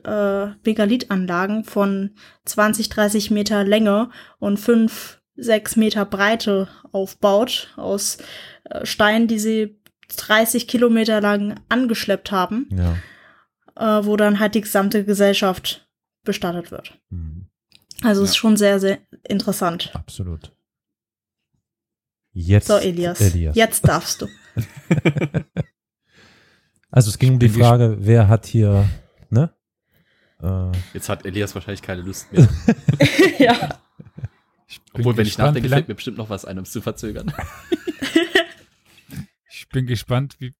äh, 0.04 0.46
Megalithanlagen 0.64 1.64
von 1.64 2.10
20, 2.44 2.88
30 2.90 3.30
Meter 3.30 3.64
Länge 3.64 4.10
und 4.38 4.58
5, 4.58 5.17
6 5.38 5.76
Meter 5.76 6.04
Breite 6.04 6.68
aufbaut 6.92 7.72
aus 7.76 8.18
äh, 8.64 8.84
Steinen, 8.84 9.28
die 9.28 9.38
sie 9.38 9.78
30 10.16 10.66
Kilometer 10.68 11.20
lang 11.20 11.60
angeschleppt 11.68 12.30
haben, 12.32 12.68
Ja. 12.70 12.96
äh, 14.00 14.04
wo 14.04 14.16
dann 14.16 14.40
halt 14.40 14.54
die 14.54 14.60
gesamte 14.62 15.04
Gesellschaft 15.04 15.88
bestattet 16.24 16.70
wird. 16.70 16.98
Mhm. 17.10 17.46
Also 18.02 18.22
Ja. 18.22 18.24
ist 18.28 18.36
schon 18.36 18.56
sehr, 18.56 18.80
sehr 18.80 18.98
interessant. 19.28 19.90
Absolut. 19.94 20.52
Jetzt. 22.32 22.68
So, 22.68 22.76
Elias, 22.76 23.20
Elias. 23.20 23.56
jetzt 23.56 23.86
darfst 23.88 24.22
du. 24.22 24.28
Also 26.90 27.10
es 27.10 27.18
ging 27.18 27.34
um 27.34 27.38
die 27.38 27.50
Frage, 27.50 27.98
wer 28.00 28.28
hat 28.28 28.46
hier, 28.46 28.88
ne? 29.28 29.52
Äh, 30.42 30.72
Jetzt 30.94 31.10
hat 31.10 31.26
Elias 31.26 31.54
wahrscheinlich 31.54 31.82
keine 31.82 32.00
Lust 32.00 32.32
mehr. 32.32 32.48
ja. 33.38 33.78
Ich 34.92 35.00
Obwohl, 35.00 35.16
wenn 35.16 35.24
ich 35.26 35.30
gespannt, 35.30 35.48
nachdenke, 35.48 35.66
wie 35.66 35.70
lang- 35.70 35.78
fällt 35.78 35.88
mir 35.88 35.94
bestimmt 35.94 36.18
noch 36.18 36.30
was 36.30 36.44
ein, 36.44 36.58
um 36.58 36.64
es 36.64 36.70
zu 36.72 36.80
verzögern. 36.80 37.32
Ich 39.50 39.68
bin 39.70 39.86
gespannt, 39.86 40.36
wie. 40.38 40.54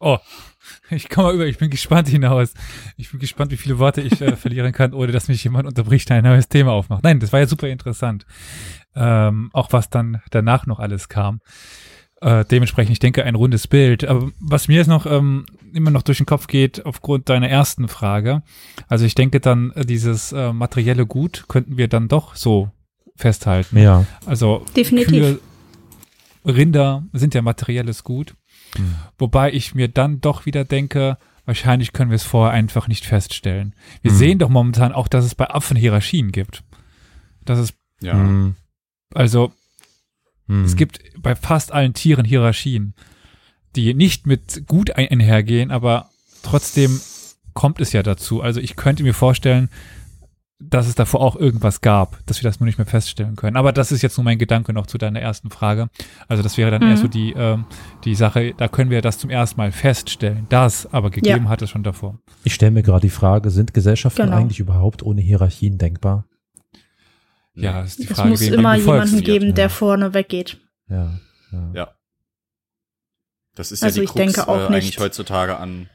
Oh, 0.00 0.18
ich 0.90 1.08
komme 1.08 1.28
mal 1.28 1.34
über. 1.34 1.46
Ich 1.46 1.58
bin 1.58 1.70
gespannt 1.70 2.08
hinaus. 2.08 2.54
Ich 2.96 3.10
bin 3.10 3.20
gespannt, 3.20 3.50
wie 3.52 3.56
viele 3.56 3.78
Worte 3.78 4.00
ich 4.00 4.20
äh, 4.20 4.34
verlieren 4.36 4.72
kann, 4.72 4.94
ohne 4.94 5.12
dass 5.12 5.28
mich 5.28 5.44
jemand 5.44 5.66
unterbricht, 5.68 6.10
ein 6.10 6.24
neues 6.24 6.48
Thema 6.48 6.72
aufmacht. 6.72 7.04
Nein, 7.04 7.20
das 7.20 7.32
war 7.32 7.40
ja 7.40 7.46
super 7.46 7.68
interessant. 7.68 8.24
Ähm, 8.94 9.50
auch 9.52 9.72
was 9.72 9.90
dann 9.90 10.20
danach 10.30 10.66
noch 10.66 10.78
alles 10.80 11.08
kam. 11.08 11.40
Äh, 12.22 12.44
dementsprechend, 12.44 12.92
ich 12.92 12.98
denke, 12.98 13.24
ein 13.24 13.34
rundes 13.34 13.66
Bild. 13.68 14.04
Aber 14.04 14.30
was 14.40 14.68
mir 14.68 14.76
jetzt 14.78 14.88
noch 14.88 15.06
ähm, 15.06 15.46
immer 15.72 15.90
noch 15.90 16.02
durch 16.02 16.18
den 16.18 16.26
Kopf 16.26 16.46
geht, 16.48 16.84
aufgrund 16.86 17.28
deiner 17.28 17.48
ersten 17.48 17.88
Frage, 17.88 18.42
also 18.88 19.04
ich 19.04 19.14
denke 19.14 19.40
dann, 19.40 19.70
äh, 19.72 19.84
dieses 19.86 20.32
äh, 20.32 20.52
materielle 20.52 21.06
Gut 21.06 21.44
könnten 21.48 21.76
wir 21.76 21.88
dann 21.88 22.08
doch 22.08 22.34
so 22.36 22.70
festhalten. 23.20 23.76
Ja. 23.78 24.06
Also 24.26 24.64
Definitiv. 24.76 25.08
Kühe, 25.10 25.40
Rinder 26.44 27.04
sind 27.12 27.34
ja 27.34 27.42
materielles 27.42 28.02
Gut. 28.04 28.34
Hm. 28.76 28.94
Wobei 29.18 29.52
ich 29.52 29.74
mir 29.74 29.88
dann 29.88 30.20
doch 30.20 30.46
wieder 30.46 30.64
denke, 30.64 31.18
wahrscheinlich 31.44 31.92
können 31.92 32.10
wir 32.10 32.16
es 32.16 32.22
vorher 32.24 32.52
einfach 32.54 32.88
nicht 32.88 33.04
feststellen. 33.04 33.74
Wir 34.02 34.10
Hm. 34.12 34.18
sehen 34.18 34.38
doch 34.38 34.48
momentan 34.48 34.92
auch, 34.92 35.08
dass 35.08 35.24
es 35.24 35.34
bei 35.34 35.48
Affen 35.50 35.76
Hierarchien 35.76 36.32
gibt. 36.32 36.62
Das 37.44 37.58
ist, 37.58 37.74
Ja. 38.00 38.14
Hm. 38.14 38.54
also 39.14 39.52
Hm. 40.48 40.64
es 40.64 40.76
gibt 40.76 41.00
bei 41.18 41.34
fast 41.36 41.72
allen 41.72 41.92
Tieren 41.94 42.24
Hierarchien, 42.24 42.94
die 43.76 43.92
nicht 43.94 44.26
mit 44.26 44.66
gut 44.66 44.92
ein- 44.92 45.08
einhergehen, 45.08 45.70
aber 45.70 46.08
trotzdem 46.42 47.00
kommt 47.52 47.80
es 47.80 47.92
ja 47.92 48.02
dazu. 48.02 48.40
Also 48.40 48.60
ich 48.60 48.76
könnte 48.76 49.02
mir 49.02 49.12
vorstellen, 49.14 49.68
dass 50.62 50.86
es 50.86 50.94
davor 50.94 51.20
auch 51.22 51.36
irgendwas 51.36 51.80
gab, 51.80 52.24
dass 52.26 52.42
wir 52.42 52.48
das 52.48 52.60
nur 52.60 52.66
nicht 52.66 52.76
mehr 52.78 52.86
feststellen 52.86 53.34
können. 53.34 53.56
Aber 53.56 53.72
das 53.72 53.92
ist 53.92 54.02
jetzt 54.02 54.16
nur 54.18 54.24
mein 54.24 54.38
Gedanke 54.38 54.72
noch 54.74 54.86
zu 54.86 54.98
deiner 54.98 55.18
ersten 55.20 55.50
Frage. 55.50 55.88
Also 56.28 56.42
das 56.42 56.58
wäre 56.58 56.70
dann 56.70 56.82
Mhm. 56.82 56.88
eher 56.90 56.96
so 56.98 57.08
die, 57.08 57.32
ähm, 57.36 57.64
die 58.04 58.14
Sache, 58.14 58.52
da 58.56 58.68
können 58.68 58.90
wir 58.90 59.00
das 59.02 59.18
zum 59.18 59.30
ersten 59.30 59.56
Mal 59.58 59.72
feststellen. 59.72 60.46
Das 60.50 60.86
aber 60.92 61.10
gegeben 61.10 61.48
hat 61.48 61.62
es 61.62 61.70
schon 61.70 61.82
davor. 61.82 62.18
Ich 62.44 62.54
stelle 62.54 62.72
mir 62.72 62.82
gerade 62.82 63.00
die 63.00 63.10
Frage, 63.10 63.50
sind 63.50 63.72
Gesellschaften 63.74 64.22
Genau. 64.26 64.36
eigentlich 64.36 64.60
überhaupt 64.60 65.02
ohne 65.02 65.22
Hierarchien 65.22 65.78
denkbar? 65.78 66.26
Ja, 67.54 67.80
das 67.82 67.90
ist 67.92 67.98
die 68.00 68.04
Es 68.04 68.16
Frage, 68.16 68.28
muss 68.28 68.40
wem 68.40 68.54
immer 68.54 68.74
jemanden 68.76 69.22
geben, 69.22 69.46
Ja. 69.48 69.52
der 69.52 69.70
vorne 69.70 70.14
weggeht. 70.14 70.60
Ja. 70.88 71.18
ja. 71.52 71.70
Ja. 71.74 71.88
Das 73.54 73.72
ist 73.72 73.82
Also 73.82 74.00
ja 74.00 74.04
ich 74.04 74.10
die 74.12 74.18
Krux, 74.18 74.34
denke 74.34 74.48
auch 74.48 74.58
äh, 74.60 74.66
eigentlich 74.66 74.84
nicht. 74.86 75.00
heutzutage 75.00 75.56
an. 75.58 75.88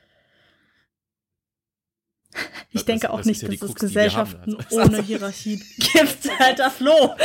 Ich 2.70 2.82
Das- 2.82 2.86
denke 2.86 3.10
auch 3.12 3.18
das 3.18 3.26
nicht, 3.28 3.42
ja 3.42 3.48
dass 3.48 3.56
es 3.62 3.62
Krux, 3.62 3.80
die 3.92 3.96
wir 3.96 4.02
haben. 4.14 4.32
Gesellschaften 4.50 4.58
Also- 4.58 4.82
ohne 4.82 5.02
Hierarchien 5.02 5.62
gibt. 5.78 6.30
Alter 6.40 6.70
Flo. 6.72 7.16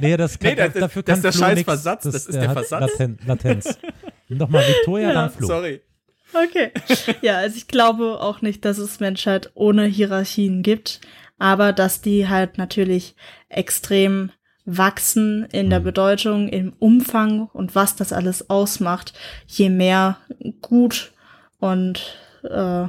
Nee, 0.00 0.16
das 0.16 0.38
kann, 0.38 0.50
Nee, 0.50 0.56
das- 0.56 0.72
dafür 0.74 1.02
das 1.02 1.20
kann 1.22 1.30
ist 1.30 1.38
der 1.40 1.46
scheiß. 1.56 1.62
Versatz, 1.64 2.04
das 2.04 2.14
ist 2.14 2.32
der 2.34 2.40
der 2.42 2.50
Versatz. 2.52 2.98
Laten, 2.98 3.18
Latenz. 3.26 3.78
Nimm 4.28 4.38
doch 4.38 4.48
mal 4.48 4.66
Victoria, 4.66 5.08
Ja, 5.08 5.14
dann 5.14 5.30
Flo. 5.30 5.46
Sorry. 5.46 5.80
Okay. 6.34 6.70
Ja, 7.20 7.38
also 7.38 7.56
ich 7.56 7.68
glaube 7.68 8.20
auch 8.20 8.40
nicht, 8.40 8.64
dass 8.64 8.78
es 8.78 9.00
Menschheit 9.00 9.50
ohne 9.54 9.84
Hierarchien 9.84 10.62
gibt, 10.62 11.00
aber 11.38 11.72
dass 11.74 12.00
die 12.00 12.28
halt 12.28 12.56
natürlich 12.56 13.14
extrem 13.50 14.30
wachsen 14.64 15.44
in 15.52 15.68
der 15.70 15.80
Mhm. 15.80 15.84
Bedeutung, 15.84 16.48
im 16.48 16.72
Umfang 16.78 17.48
und 17.52 17.74
was 17.74 17.96
das 17.96 18.12
alles 18.12 18.48
ausmacht, 18.48 19.12
je 19.46 19.68
mehr 19.68 20.18
Gut 20.62 21.12
und 21.58 22.16
äh, 22.44 22.84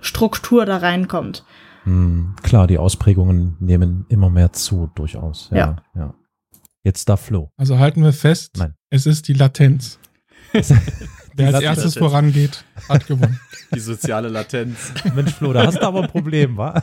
Struktur 0.00 0.66
da 0.66 0.78
reinkommt. 0.78 1.44
Hm, 1.84 2.34
klar, 2.42 2.66
die 2.66 2.78
Ausprägungen 2.78 3.56
nehmen 3.60 4.06
immer 4.08 4.30
mehr 4.30 4.52
zu, 4.52 4.90
durchaus. 4.94 5.50
Ja. 5.52 5.76
ja. 5.94 6.14
Jetzt 6.82 7.08
darf 7.08 7.22
Flo. 7.22 7.50
Also 7.56 7.78
halten 7.78 8.02
wir 8.02 8.12
fest, 8.12 8.56
Nein. 8.58 8.74
es 8.90 9.06
ist 9.06 9.28
die 9.28 9.32
Latenz. 9.32 9.98
Wer 10.52 11.46
als 11.48 11.52
Latenz. 11.52 11.62
erstes 11.62 11.98
vorangeht, 11.98 12.64
hat 12.88 13.06
gewonnen. 13.06 13.38
Die 13.74 13.80
soziale 13.80 14.28
Latenz. 14.28 14.92
Mensch, 15.14 15.34
Flo, 15.34 15.52
da 15.52 15.66
hast 15.66 15.76
du 15.76 15.82
aber 15.82 16.02
ein 16.02 16.08
Problem, 16.08 16.56
wa? 16.56 16.82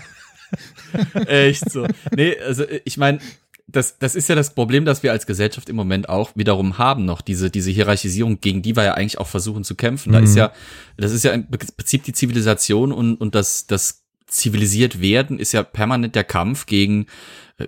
Echt 1.25 1.69
so. 1.71 1.87
Nee, 2.15 2.37
also 2.39 2.63
ich 2.83 2.97
meine, 2.97 3.19
das, 3.67 3.97
das 3.97 4.15
ist 4.15 4.29
ja 4.29 4.35
das 4.35 4.53
Problem, 4.53 4.85
das 4.85 5.01
wir 5.03 5.11
als 5.11 5.25
Gesellschaft 5.25 5.69
im 5.69 5.75
Moment 5.75 6.07
auch 6.07 6.31
wiederum 6.35 6.77
haben 6.77 7.05
noch, 7.05 7.21
diese, 7.21 7.49
diese 7.49 7.71
Hierarchisierung, 7.71 8.39
gegen 8.39 8.61
die 8.61 8.75
wir 8.75 8.83
ja 8.83 8.93
eigentlich 8.93 9.17
auch 9.19 9.27
versuchen 9.27 9.63
zu 9.63 9.75
kämpfen. 9.75 10.13
Da 10.13 10.19
Mhm. 10.19 10.25
ist 10.25 10.35
ja, 10.35 10.51
das 10.97 11.11
ist 11.11 11.23
ja 11.23 11.31
im 11.31 11.47
Prinzip 11.47 12.03
die 12.03 12.13
Zivilisation 12.13 12.91
und, 12.91 13.15
und 13.15 13.33
das, 13.33 13.65
das 13.67 14.03
zivilisiert 14.27 15.01
werden 15.01 15.39
ist 15.39 15.51
ja 15.51 15.63
permanent 15.63 16.15
der 16.15 16.23
Kampf 16.23 16.65
gegen, 16.65 17.05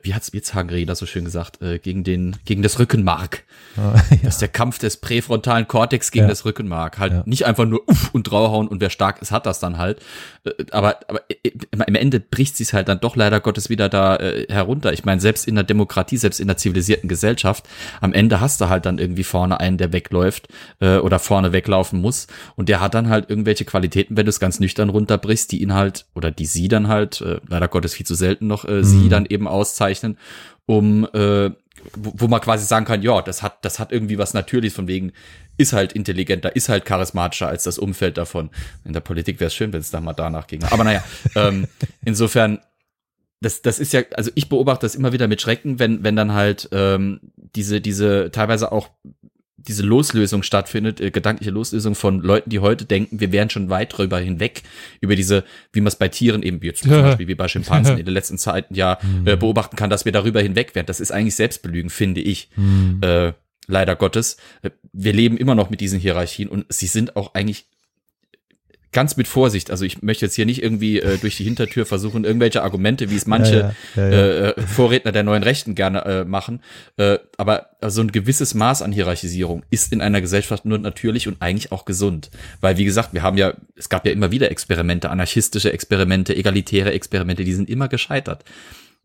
wie 0.04 0.14
hat's 0.14 0.30
jetzt 0.34 0.54
Hagrid 0.54 0.90
das 0.90 1.00
so 1.00 1.06
schön 1.06 1.24
gesagt, 1.26 1.62
äh, 1.62 1.80
gegen 1.80 2.04
den, 2.04 2.36
gegen 2.46 2.62
das 2.62 2.80
Rückenmark. 2.80 3.44
Ja. 3.78 3.94
Das 4.24 4.36
ist 4.36 4.42
der 4.42 4.48
Kampf 4.48 4.80
des 4.80 4.98
präfrontalen 4.98 5.68
Kortex 5.68 6.10
gegen 6.10 6.24
Ja. 6.26 6.30
das 6.30 6.46
Rückenmark. 6.46 6.98
Halt 6.98 7.14
Ja. 7.14 7.24
nicht 7.28 7.46
einfach 7.46 7.66
nur 7.66 7.88
uff 7.88 8.10
und 8.12 8.24
draufhauen 8.24 8.68
und 8.68 8.82
wer 8.82 8.90
stark 8.90 9.22
ist, 9.22 9.32
hat 9.32 9.46
das 9.46 9.60
dann 9.60 9.78
halt. 9.78 10.00
Äh, 10.46 10.52
Aber, 10.72 10.98
aber 11.08 11.22
äh, 11.30 11.52
im 11.86 11.94
Ende 11.96 12.20
bricht 12.20 12.58
sich's 12.58 12.74
halt 12.74 12.88
dann 12.88 13.00
doch 13.00 13.16
leider 13.16 13.40
Gottes 13.40 13.70
wieder 13.70 13.88
da 13.88 14.16
äh, 14.16 14.48
herunter. 14.50 14.94
Ich 14.94 15.06
meine, 15.06 15.22
selbst 15.22 15.48
in 15.48 15.54
der 15.56 15.64
Demokratie, 15.64 16.18
selbst 16.18 16.40
in 16.40 16.48
der 16.48 16.58
zivilisierten 16.58 17.08
Gesellschaft, 17.08 17.68
am 18.02 18.14
Ende 18.14 18.42
hast 18.42 18.62
du 18.62 18.68
halt 18.70 18.86
dann 18.88 18.98
irgendwie 18.98 19.24
vorne 19.24 19.60
einen, 19.60 19.78
der 19.78 19.94
wegläuft 19.94 20.48
äh, 20.80 20.98
oder 20.98 21.20
vorne 21.20 21.52
weglaufen 21.54 22.02
muss. 22.02 22.26
Und 22.56 22.70
der 22.70 22.82
hat 22.82 22.96
dann 22.96 23.10
halt 23.10 23.30
irgendwelche 23.30 23.64
Qualitäten, 23.66 24.18
wenn 24.18 24.26
du 24.26 24.30
es 24.32 24.40
ganz 24.40 24.60
nüchtern 24.60 24.90
runterbrichst, 24.90 25.52
die 25.52 25.62
ihn 25.62 25.74
halt 25.76 26.06
oder 26.16 26.32
die 26.32 26.48
sie 26.48 26.68
dann 26.68 26.88
halt, 26.88 27.22
äh, 27.22 27.40
leider 27.48 27.68
Gottes 27.68 27.94
viel 27.94 28.08
zu 28.08 28.16
selten 28.16 28.48
noch, 28.48 28.66
äh, 28.66 28.84
sie 28.84 28.98
Mhm. 29.06 29.10
dann 29.10 29.26
eben 29.28 29.48
auszeichnen, 29.78 30.18
um 30.66 31.06
äh, 31.14 31.52
wo, 31.96 32.14
wo 32.16 32.28
man 32.28 32.42
quasi 32.42 32.66
sagen 32.66 32.86
kann, 32.86 33.02
ja, 33.02 33.22
das 33.22 33.44
hat, 33.44 33.64
das 33.64 33.80
hat 33.80 33.92
irgendwie 33.92 34.18
was 34.18 34.34
Natürliches 34.34 34.76
von 34.76 34.88
wegen, 34.88 35.14
ist 35.58 35.74
halt 35.74 35.94
intelligenter, 35.94 36.56
ist 36.56 36.70
halt 36.70 36.86
charismatischer 36.86 37.48
als 37.48 37.64
das 37.64 37.78
Umfeld 37.78 38.18
davon. 38.18 38.50
In 38.84 38.94
der 38.94 39.00
Politik 39.00 39.40
wäre 39.40 39.48
es 39.48 39.56
schön, 39.56 39.72
wenn 39.74 39.80
es 39.80 39.92
da 39.92 40.02
mal 40.02 40.14
danach 40.14 40.48
ginge. 40.48 40.72
Aber 40.72 40.84
naja, 40.84 41.04
ähm, 41.36 41.68
insofern, 42.04 42.60
das, 43.40 43.62
das 43.62 43.80
ist 43.80 43.94
ja, 43.94 44.02
also 44.16 44.32
ich 44.34 44.50
beobachte 44.50 44.86
das 44.86 44.96
immer 44.96 45.14
wieder 45.14 45.28
mit 45.28 45.40
Schrecken, 45.40 45.80
wenn, 45.80 46.04
wenn 46.04 46.16
dann 46.16 46.34
halt 46.34 46.68
ähm, 46.72 47.22
diese, 47.36 47.80
diese 47.80 48.32
teilweise 48.32 48.72
auch 48.72 48.90
diese 49.68 49.84
Loslösung 49.84 50.44
stattfindet, 50.44 51.02
äh, 51.02 51.12
gedankliche 51.12 51.52
Loslösung 51.52 51.96
von 51.96 52.22
Leuten, 52.22 52.50
die 52.50 52.60
heute 52.60 52.86
denken, 52.86 53.20
wir 53.20 53.32
wären 53.32 53.50
schon 53.50 53.70
weit 53.70 53.98
drüber 53.98 54.20
hinweg, 54.20 54.64
über 55.02 55.16
diese, 55.16 55.44
wie 55.74 55.82
man 55.82 55.88
es 55.88 55.96
bei 55.96 56.08
Tieren 56.08 56.44
eben, 56.44 56.62
wie 56.62 56.68
jetzt 56.68 56.84
zum. 56.84 56.92
Beispiel 56.92 57.28
wie 57.28 57.36
bei 57.36 57.48
Schimpansen 57.48 57.98
in 57.98 58.06
den 58.06 58.14
letzten 58.14 58.38
Zeiten 58.38 58.74
ja 58.74 58.98
äh, 59.26 59.36
beobachten 59.36 59.76
kann, 59.76 59.90
dass 59.90 60.06
wir 60.06 60.12
darüber 60.12 60.42
hinweg 60.42 60.76
wären. 60.76 60.86
Das 60.86 61.00
ist 61.00 61.12
eigentlich 61.12 61.36
Selbstbelügen, 61.36 61.90
finde 61.90 62.22
ich. 62.22 62.50
Hm. 62.56 63.00
Äh, 63.02 63.34
leider 63.68 63.96
Gottes. 63.96 64.38
Äh, 64.62 64.72
Wir 64.94 65.14
leben 65.14 65.38
immer 65.38 65.56
noch 65.56 65.70
mit 65.70 65.82
diesen 65.82 66.00
Hierarchien 66.00 66.50
und 66.50 66.66
sie 66.70 66.88
sind 66.88 67.16
auch 67.16 67.34
eigentlich 67.34 67.68
ganz 68.92 69.18
mit 69.18 69.28
Vorsicht. 69.28 69.72
Also 69.72 69.86
ich 69.86 70.02
möchte 70.02 70.26
jetzt 70.26 70.36
hier 70.36 70.46
nicht 70.46 70.64
irgendwie 70.64 71.00
äh, 71.00 71.18
durch 71.18 71.38
die 71.38 71.44
Hintertür 71.44 71.86
versuchen, 71.86 72.24
irgendwelche 72.24 72.64
Argumente, 72.64 73.10
wie 73.10 73.16
es 73.16 73.28
manche 73.28 73.74
Ja, 73.96 74.02
ja, 74.02 74.10
ja, 74.10 74.28
ja. 74.28 74.50
Äh, 74.52 74.62
Vorredner 74.62 75.12
der 75.12 75.24
neuen 75.24 75.44
Rechten 75.44 75.76
gerne 75.76 76.06
äh, 76.06 76.26
machen. 76.26 76.62
Äh, 76.98 77.20
aber 77.38 77.70
so 77.86 78.02
ein 78.02 78.12
gewisses 78.12 78.54
Maß 78.54 78.82
an 78.82 78.92
Hierarchisierung 78.92 79.64
ist 79.70 79.92
in 79.94 80.02
einer 80.02 80.22
Gesellschaft 80.22 80.66
nur 80.66 80.78
natürlich 80.78 81.28
und 81.28 81.42
eigentlich 81.42 81.72
auch 81.72 81.86
gesund. 81.86 82.30
Weil, 82.62 82.78
wie 82.78 82.86
gesagt, 82.86 83.14
wir 83.14 83.24
haben 83.24 83.38
ja, 83.38 83.54
es 83.76 83.90
gab 83.90 84.06
ja 84.06 84.12
immer 84.12 84.32
wieder 84.32 84.52
Experimente, 84.52 85.10
anarchistische 85.10 85.72
Experimente, 85.72 86.36
egalitäre 86.36 86.92
Experimente, 86.92 87.44
die 87.44 87.54
sind 87.54 87.70
immer 87.70 87.88
gescheitert. 87.88 88.44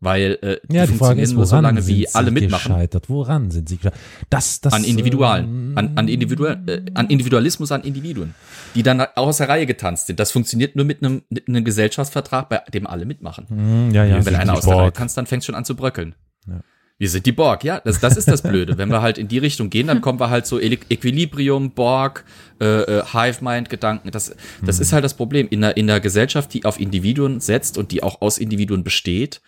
Weil 0.03 0.37
äh, 0.41 0.57
die 0.67 0.75
Ja, 0.75 0.85
die 0.85 0.87
Frage 0.93 0.97
funktionieren 0.97 1.19
ist, 1.23 1.33
nur 1.33 1.45
so 1.45 1.59
lange, 1.59 1.87
wie 1.87 2.05
sie 2.05 2.13
alle 2.13 2.31
mitmachen. 2.31 2.71
gescheitert? 2.71 3.09
Woran 3.09 3.51
sind 3.51 3.69
sie 3.69 3.77
gescheitert? 3.77 3.99
Das, 4.29 4.59
das, 4.61 4.73
An 4.73 4.83
Individualen, 4.83 5.77
an, 5.77 5.91
an, 5.97 6.07
ähm, 6.07 6.13
Individual, 6.13 6.61
äh, 6.67 6.81
an 6.93 7.07
Individualismus 7.09 7.71
an 7.71 7.83
Individuen, 7.83 8.35
die 8.75 8.83
dann 8.83 8.99
aus 9.01 9.37
der 9.37 9.49
Reihe 9.49 9.65
getanzt 9.65 10.07
sind. 10.07 10.19
Das 10.19 10.31
funktioniert 10.31 10.75
nur 10.75 10.85
mit 10.85 11.03
einem, 11.03 11.23
mit 11.29 11.47
einem 11.47 11.63
Gesellschaftsvertrag, 11.63 12.49
bei 12.49 12.61
dem 12.73 12.85
alle 12.85 13.05
mitmachen. 13.05 13.45
hm, 13.47 13.91
Ja, 13.93 14.03
ja. 14.05 14.25
Wenn 14.25 14.35
einer 14.35 14.53
aus 14.53 14.65
der 14.65 14.75
Reihe 14.75 14.93
tanzt, 14.93 15.17
dann 15.17 15.25
fängt 15.25 15.43
schon 15.45 15.55
an 15.55 15.65
zu 15.65 15.75
bröckeln. 15.75 16.15
Ja. 16.47 16.59
Wir 16.99 17.09
sind 17.09 17.25
die 17.25 17.31
Borg, 17.31 17.63
ja, 17.63 17.79
das, 17.83 17.99
das 17.99 18.17
ist 18.17 18.27
das 18.27 18.43
Blöde. 18.43 18.77
Wenn 18.77 18.89
wir 18.89 19.01
halt 19.01 19.17
in 19.17 19.27
die 19.27 19.39
Richtung 19.39 19.69
gehen, 19.69 19.87
dann 19.87 19.99
kommen 19.99 20.19
wir 20.19 20.29
halt 20.29 20.45
so 20.45 20.59
Equilibrium, 20.59 21.71
Borg, 21.71 22.23
äh, 22.61 22.65
äh, 22.65 23.03
Hive-Mind-Gedanken. 23.11 24.11
Das, 24.11 24.35
das 24.63 24.79
ist 24.79 24.93
halt 24.93 25.03
das 25.03 25.15
Problem. 25.15 25.47
In 25.49 25.63
einer, 25.63 25.75
in 25.75 25.89
einer 25.89 25.99
Gesellschaft, 25.99 26.53
die 26.53 26.65
auf 26.65 26.79
Individuen 26.79 27.39
setzt 27.39 27.77
und 27.77 27.91
die 27.91 28.03
auch 28.03 28.21
aus 28.21 28.37
Individuen 28.37 28.83
besteht, 28.83 29.41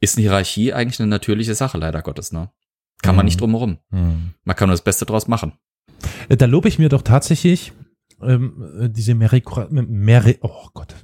ist 0.00 0.16
eine 0.16 0.22
Hierarchie 0.22 0.72
eigentlich 0.72 1.00
eine 1.00 1.08
natürliche 1.08 1.54
Sache, 1.54 1.78
leider 1.78 2.02
Gottes, 2.02 2.32
ne? 2.32 2.50
Kann 3.02 3.14
man 3.16 3.24
Mhm. 3.24 3.28
nicht 3.28 3.40
drum 3.40 3.50
herum. 3.52 3.78
Hm. 3.90 4.34
Man 4.44 4.56
kann 4.56 4.68
nur 4.68 4.74
das 4.74 4.82
Beste 4.82 5.06
draus 5.06 5.28
machen. 5.28 5.52
Äh, 6.28 6.36
Da 6.36 6.46
lobe 6.46 6.68
ich 6.68 6.78
mir 6.78 6.88
doch 6.88 7.02
tatsächlich 7.02 7.72
ähm, 8.20 8.80
äh, 8.80 8.88
diese 8.88 9.14
Merikra 9.14 9.68
Meri 9.70 10.38
oh 10.42 10.66
Gott. 10.74 10.96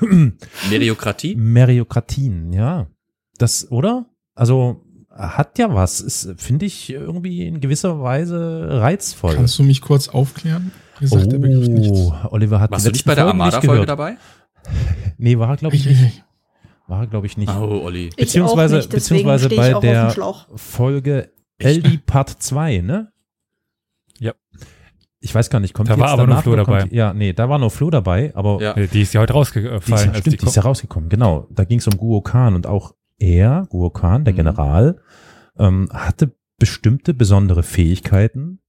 Meriokratie? 0.70 1.34
Meriokratien, 1.36 2.52
ja. 2.52 2.88
Das, 3.38 3.70
oder? 3.70 4.06
Also 4.34 4.82
hat 5.10 5.58
ja 5.58 5.72
was. 5.72 6.00
Ist, 6.00 6.34
finde 6.36 6.66
ich, 6.66 6.90
irgendwie 6.90 7.46
in 7.46 7.60
gewisser 7.60 8.02
Weise 8.02 8.68
reizvoll. 8.80 9.34
Kannst 9.36 9.58
du 9.58 9.62
mich 9.62 9.80
kurz 9.80 10.08
aufklären? 10.08 10.72
Mir 11.00 11.08
sagt 11.08 11.30
der 11.32 11.38
Begriff 11.38 11.68
nichts. 11.68 11.98
oh, 11.98 12.12
Oliver 12.30 12.58
hat 12.60 12.70
Warst 12.70 12.86
du 12.86 12.90
nicht 12.90 13.04
bei 13.04 13.14
der 13.14 13.26
Armada-Folge 13.26 13.86
dabei? 13.86 14.16
Nee, 15.18 15.38
war 15.38 15.50
er, 15.50 15.56
glaube 15.56 15.76
ich, 15.76 15.86
nicht. 15.86 16.24
War 16.88 17.06
glaube 17.06 17.26
ich, 17.26 17.36
nicht. 17.36 17.48
Oh, 17.52 17.82
Olli. 17.84 18.06
Ich 18.10 18.16
Beziehungsweise- 18.16 18.76
auch 18.76 18.78
nicht, 18.80 18.90
beziehungsweise 18.90 19.48
bei 19.48 19.68
ich 19.70 19.74
auch 19.74 19.80
der-. 19.80 20.14
Folge? 20.54 21.30
LD 21.60 22.04
Part 22.06 22.30
2, 22.30 22.78
ne? 22.78 23.12
Ja. 24.20 24.34
Ich 25.20 25.34
weiß 25.34 25.50
gar 25.50 25.58
nicht, 25.60 25.72
kommt 25.74 25.88
Da 25.88 25.94
jetzt 25.94 26.00
war 26.00 26.10
aber 26.10 26.26
nur 26.26 26.36
Flo 26.42 26.54
kommt 26.54 26.68
dabei. 26.68 26.82
Die, 26.84 26.94
ja, 26.94 27.12
nee, 27.14 27.32
da 27.32 27.48
war 27.48 27.58
nur 27.58 27.70
Flo 27.70 27.90
dabei, 27.90 28.30
aber 28.36 28.60
Ja. 28.60 28.74
Die 28.74 29.00
ist 29.02 29.14
ja 29.14 29.20
heute 29.22 29.32
die 29.32 29.38
ist, 29.40 29.56
rausgefallen. 29.56 29.80
ja, 30.06 30.12
als 30.12 30.18
stimmt, 30.20 30.42
die 30.42 30.46
ist 30.46 30.56
ja 30.56 30.62
rausgekommen, 30.62 31.08
genau. 31.08 31.48
Da 31.50 31.64
ging 31.64 31.78
es 31.78 31.86
um 31.86 31.96
Guo 31.96 32.20
Khan 32.20 32.54
und 32.54 32.66
auch 32.66 32.94
er, 33.18 33.66
Guo 33.70 33.90
Khan, 33.90 34.24
der 34.24 34.34
Mhm. 34.34 34.36
General, 34.36 35.00
ähm, 35.58 35.88
hatte 35.92 36.36
bestimmte 36.58 37.14
besondere 37.14 37.62
Fähigkeiten, 37.62 38.60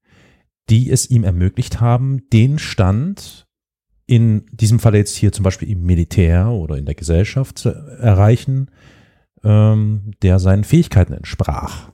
die 0.70 0.90
es 0.90 1.10
ihm 1.10 1.24
ermöglicht 1.26 1.82
haben, 1.82 2.22
den 2.32 2.58
Stand 2.58 3.47
in 4.08 4.46
diesem 4.52 4.80
Fall 4.80 4.96
jetzt 4.96 5.16
hier 5.16 5.32
zum 5.32 5.44
Beispiel 5.44 5.70
im 5.70 5.84
Militär 5.84 6.48
oder 6.48 6.78
in 6.78 6.86
der 6.86 6.96
Gesellschaft 6.96 7.60
zu 7.60 7.70
erreichen, 7.70 8.72
ähm, 9.44 10.12
der 10.22 10.40
seinen 10.40 10.64
Fähigkeiten 10.64 11.14
entsprach. 11.14 11.92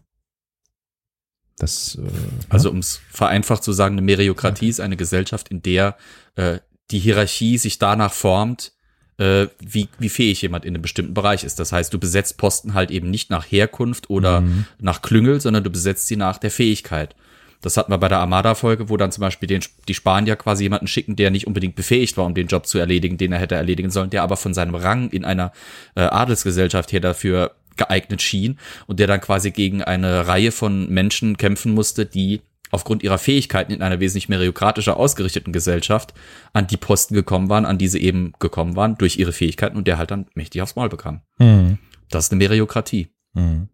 Das, 1.58 1.96
äh, 2.02 2.08
Also 2.50 2.70
um 2.70 2.78
es 2.78 3.02
vereinfacht 3.10 3.64
zu 3.64 3.74
sagen, 3.74 3.96
eine 3.96 4.02
Meriokratie 4.02 4.70
ist 4.70 4.80
eine 4.80 4.96
Gesellschaft, 4.98 5.50
in 5.50 5.62
der 5.62 5.98
äh, 6.36 6.60
die 6.92 7.00
Hierarchie 7.00 7.58
sich 7.58 7.80
danach 7.80 8.14
formt, 8.14 8.74
äh, 9.18 9.48
wie, 9.60 9.90
wie 10.00 10.10
fähig 10.10 10.42
jemand 10.42 10.66
in 10.66 10.74
einem 10.76 10.82
bestimmten 10.82 11.14
Bereich 11.14 11.44
ist. 11.44 11.60
Das 11.60 11.72
heißt, 11.72 11.94
du 11.94 12.00
besetzt 12.00 12.38
Posten 12.38 12.74
halt 12.74 12.92
eben 12.92 13.10
nicht 13.10 13.30
nach 13.30 13.46
Herkunft 13.46 14.10
oder 14.10 14.42
Mhm. 14.42 14.66
nach 14.80 15.02
Klüngel, 15.02 15.42
sondern 15.42 15.64
du 15.64 15.70
besetzt 15.70 16.08
sie 16.08 16.16
nach 16.16 16.38
der 16.38 16.52
Fähigkeit. 16.52 17.16
Das 17.64 17.78
hatten 17.78 17.92
wir 17.92 17.98
bei 17.98 18.10
der 18.10 18.20
Armada-Folge, 18.20 18.90
wo 18.90 18.98
dann 18.98 19.12
zum 19.12 19.22
Beispiel 19.22 19.48
den, 19.48 19.62
die 19.88 19.94
Spanier 19.94 20.36
quasi 20.36 20.64
jemanden 20.64 20.88
schicken, 20.88 21.16
der 21.16 21.32
nicht 21.32 21.48
unbedingt 21.48 21.76
befähigt 21.76 22.18
war, 22.18 22.26
um 22.26 22.36
den 22.36 22.48
Job 22.48 22.68
zu 22.68 22.78
erledigen, 22.78 23.18
den 23.18 23.32
er 23.32 23.40
hätte 23.40 23.56
erledigen 23.56 23.90
sollen, 23.90 24.10
der 24.10 24.22
aber 24.22 24.36
von 24.36 24.54
seinem 24.54 24.76
Rang 24.76 25.10
in 25.10 25.24
einer 25.24 25.54
äh, 25.96 26.02
Adelsgesellschaft 26.02 26.92
her 26.92 27.00
dafür 27.00 27.56
geeignet 27.78 28.22
schien 28.22 28.60
und 28.86 29.00
der 29.00 29.08
dann 29.08 29.22
quasi 29.22 29.52
gegen 29.52 29.82
eine 29.82 30.28
Reihe 30.28 30.52
von 30.52 30.90
Menschen 30.90 31.38
kämpfen 31.38 31.74
musste, 31.74 32.06
die 32.06 32.42
aufgrund 32.70 33.02
ihrer 33.02 33.18
Fähigkeiten 33.18 33.72
in 33.72 33.82
einer 33.82 34.02
wesentlich 34.02 34.28
meriokratischer 34.28 34.98
ausgerichteten 34.98 35.54
Gesellschaft 35.54 36.14
an 36.52 36.68
die 36.68 36.78
Posten 36.78 37.14
gekommen 37.14 37.48
waren, 37.48 37.66
an 37.66 37.78
die 37.78 37.88
sie 37.88 38.02
eben 38.02 38.34
gekommen 38.40 38.76
waren, 38.76 38.98
durch 38.98 39.18
ihre 39.18 39.32
Fähigkeiten 39.32 39.78
und 39.78 39.88
der 39.88 39.98
halt 39.98 40.12
dann 40.12 40.26
mächtig 40.34 40.62
aufs 40.62 40.76
Maul 40.76 40.90
bekam. 40.90 41.22
Mhm. 41.38 41.78
Das 42.10 42.26
ist 42.26 42.32
eine 42.32 42.40
Meriokratie. 42.40 43.08
Mhm. 43.34 43.70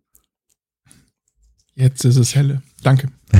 Jetzt 1.80 2.04
ist 2.04 2.18
es 2.18 2.36
helle. 2.36 2.62
Danke. 2.84 3.10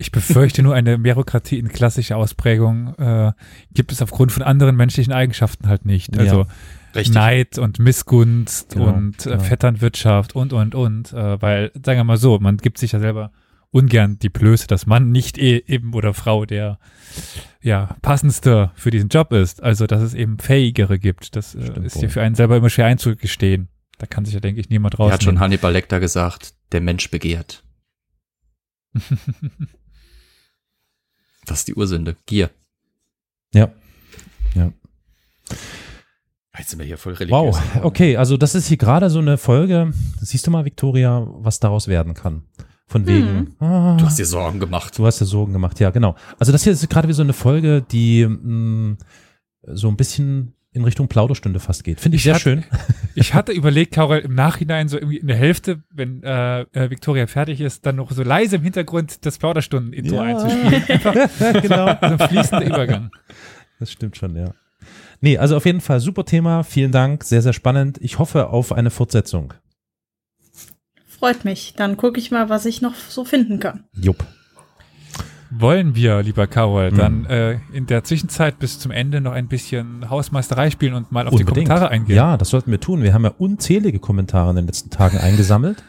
Ich 0.00 0.12
befürchte 0.12 0.62
nur, 0.62 0.76
eine 0.76 0.96
Bürokratie 0.96 1.58
in 1.58 1.68
klassischer 1.68 2.16
Ausprägung 2.18 2.94
äh, 2.98 3.32
gibt 3.74 3.90
es 3.90 4.00
aufgrund 4.00 4.30
von 4.30 4.44
anderen 4.44 4.76
menschlichen 4.76 5.12
Eigenschaften 5.12 5.66
halt 5.66 5.84
nicht. 5.84 6.14
Ja. 6.14 6.22
Also 6.22 6.46
Richtig. 6.94 7.14
Neid 7.14 7.58
und 7.58 7.80
Missgunst 7.80 8.74
Genau, 8.74 8.90
und 8.90 9.26
äh, 9.26 9.30
genau. 9.30 9.42
Vetternwirtschaft 9.42 10.36
und, 10.36 10.52
und, 10.52 10.76
und. 10.76 11.12
Äh, 11.12 11.42
weil, 11.42 11.72
sagen 11.84 11.98
wir 11.98 12.04
mal 12.04 12.16
so, 12.16 12.38
man 12.38 12.58
gibt 12.58 12.78
sich 12.78 12.92
ja 12.92 13.00
selber 13.00 13.32
ungern 13.70 14.20
die 14.20 14.28
Blöße, 14.28 14.68
dass 14.68 14.86
man 14.86 15.10
nicht 15.10 15.36
eh, 15.36 15.64
eben 15.66 15.94
oder 15.94 16.14
Frau 16.14 16.46
der 16.46 16.78
ja, 17.60 17.96
passendste 18.00 18.70
für 18.76 18.92
diesen 18.92 19.08
Job 19.08 19.32
ist. 19.32 19.64
Also, 19.64 19.88
dass 19.88 20.00
es 20.00 20.14
eben 20.14 20.38
Fähigere 20.38 21.00
gibt. 21.00 21.34
Das 21.34 21.56
äh, 21.56 21.62
Stimmt 21.62 21.86
ist 21.86 22.00
ja 22.00 22.08
für 22.08 22.22
einen 22.22 22.36
selber 22.36 22.56
immer 22.56 22.70
schwer 22.70 22.86
einzugestehen. 22.86 23.68
Da 23.98 24.06
kann 24.06 24.24
sich 24.24 24.34
ja, 24.34 24.40
denke 24.40 24.60
ich, 24.60 24.68
niemand 24.68 24.94
Er 24.94 25.10
hat 25.10 25.24
schon. 25.24 25.40
Hannibal 25.40 25.72
Lecter 25.72 25.98
gesagt, 25.98 26.54
der 26.72 26.80
Mensch 26.80 27.10
begehrt. 27.10 27.64
Das 31.46 31.60
ist 31.60 31.68
die 31.68 31.74
Ursünde. 31.74 32.14
Gier. 32.26 32.50
Ja. 33.54 33.70
Ja. 34.54 34.70
Jetzt 36.58 36.70
sind 36.70 36.78
wir 36.78 36.84
hier 36.86 36.98
voll 36.98 37.14
religiös. 37.14 37.56
Wow, 37.56 37.84
okay, 37.84 38.16
also 38.18 38.36
das 38.36 38.54
ist 38.54 38.66
hier 38.68 38.76
gerade 38.76 39.08
so 39.08 39.18
eine 39.20 39.38
Folge. 39.38 39.92
Siehst 40.20 40.46
du 40.46 40.50
mal, 40.50 40.64
Victoria, 40.66 41.26
was 41.26 41.58
daraus 41.58 41.88
werden 41.88 42.12
kann? 42.14 42.42
Von 42.86 43.06
wegen. 43.06 43.54
ah, 43.60 43.96
Du 43.98 44.04
hast 44.04 44.18
dir 44.18 44.26
Sorgen 44.26 44.60
gemacht. 44.60 44.98
Du 44.98 45.06
hast 45.06 45.20
dir 45.20 45.24
Sorgen 45.26 45.52
gemacht, 45.54 45.78
ja, 45.80 45.88
genau. 45.90 46.16
Also 46.38 46.52
das 46.52 46.64
hier 46.64 46.72
ist 46.74 46.86
gerade 46.90 47.08
wie 47.08 47.12
so 47.14 47.22
eine 47.22 47.32
Folge, 47.32 47.80
die 47.80 48.26
mh, 48.26 48.96
so 49.62 49.88
ein 49.88 49.96
bisschen 49.96 50.52
in 50.72 50.84
Richtung 50.84 51.08
Plauderstunde 51.08 51.60
fast 51.60 51.82
geht. 51.84 52.00
Finde 52.00 52.16
ich, 52.16 52.20
Ich 52.20 52.24
sehr 52.24 52.34
hatte- 52.34 52.42
schön. 52.42 52.64
Ich 53.14 53.34
hatte 53.34 53.50
überlegt, 53.50 53.92
Karol, 53.94 54.18
im 54.18 54.34
Nachhinein 54.36 54.86
so 54.88 54.96
irgendwie 54.96 55.16
in 55.16 55.26
der 55.26 55.36
Hälfte, 55.36 55.82
wenn 55.90 56.22
äh, 56.22 56.60
äh, 56.72 56.88
Victoria 56.88 57.26
fertig 57.26 57.60
ist, 57.60 57.84
dann 57.84 57.96
noch 57.96 58.12
so 58.12 58.22
leise 58.22 58.56
im 58.56 58.62
Hintergrund 58.62 59.26
das 59.26 59.38
Plauderstunden-Intro 59.38 60.14
Ja. 60.14 60.22
einzuspielen. 60.22 60.84
Einfach 60.88 61.62
genau. 61.62 61.86
so 62.00 62.06
ein 62.06 62.18
fließender 62.28 62.64
Übergang. 62.66 63.10
Das 63.80 63.90
stimmt 63.90 64.16
schon, 64.16 64.36
ja. 64.36 64.54
Nee, 65.20 65.36
also 65.36 65.56
auf 65.56 65.66
jeden 65.66 65.80
Fall 65.80 65.98
super 65.98 66.24
Thema. 66.24 66.62
Vielen 66.62 66.92
Dank. 66.92 67.24
Sehr, 67.24 67.42
sehr 67.42 67.52
spannend. 67.54 67.98
Ich 68.00 68.20
hoffe 68.20 68.50
auf 68.50 68.70
eine 68.70 68.90
Fortsetzung. 68.90 69.54
Freut 71.08 71.44
mich. 71.44 71.74
Dann 71.76 71.96
gucke 71.96 72.20
ich 72.20 72.30
mal, 72.30 72.48
was 72.48 72.66
ich 72.66 72.82
noch 72.82 72.94
so 72.94 73.24
finden 73.24 73.58
kann. 73.58 73.84
Jupp. 74.00 74.24
Wollen 75.50 75.94
wir, 75.94 76.22
lieber 76.22 76.46
Karol, 76.46 76.90
Hm. 76.90 76.96
dann 76.96 77.24
äh, 77.26 77.58
in 77.72 77.86
der 77.86 78.04
Zwischenzeit 78.04 78.58
bis 78.58 78.78
zum 78.78 78.90
Ende 78.90 79.20
noch 79.20 79.32
ein 79.32 79.48
bisschen 79.48 80.08
Hausmeisterei 80.10 80.70
spielen 80.70 80.94
und 80.94 81.10
mal 81.12 81.26
auf 81.26 81.34
die 81.34 81.40
Unbedingt. 81.42 81.68
Kommentare 81.68 81.90
eingehen? 81.90 82.16
Ja, 82.16 82.36
das 82.36 82.50
sollten 82.50 82.70
wir 82.70 82.80
tun. 82.80 83.02
Wir 83.02 83.14
haben 83.14 83.24
ja 83.24 83.32
unzählige 83.38 83.98
Kommentare 83.98 84.50
in 84.50 84.56
den 84.56 84.66
letzten 84.66 84.90
Tagen 84.90 85.16
eingesammelt. 85.18 85.82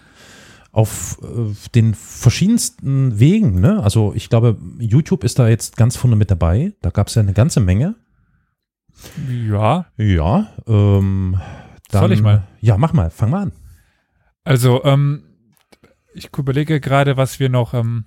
Auf 0.71 1.17
äh, 1.23 1.53
den 1.75 1.93
verschiedensten 1.95 3.19
Wegen. 3.19 3.59
Ne? 3.59 3.81
Also 3.83 4.13
ich 4.15 4.29
glaube, 4.29 4.57
YouTube 4.79 5.23
ist 5.23 5.39
da 5.39 5.47
jetzt 5.49 5.75
ganz 5.77 5.97
vorne 5.97 6.15
mit 6.15 6.29
dabei. 6.31 6.73
Da 6.81 6.89
gab 6.91 7.07
es 7.07 7.15
ja 7.15 7.21
eine 7.21 7.33
ganze 7.33 7.59
Menge. 7.59 7.95
Ja, 9.29 9.85
Ja. 9.97 10.49
Ähm, 10.67 11.39
dann, 11.91 12.01
Soll 12.01 12.11
ich 12.11 12.21
mal? 12.21 12.43
Ja, 12.61 12.77
mach 12.77 12.93
mal. 12.93 13.09
Fang 13.09 13.29
mal 13.31 13.41
an. 13.43 13.51
also 14.43 14.83
ähm, 14.83 15.23
ich 16.13 16.29
überlege 16.37 16.79
gerade, 16.79 17.17
was 17.17 17.39
wir 17.39 17.49
noch 17.49 17.73
ähm, 17.73 18.05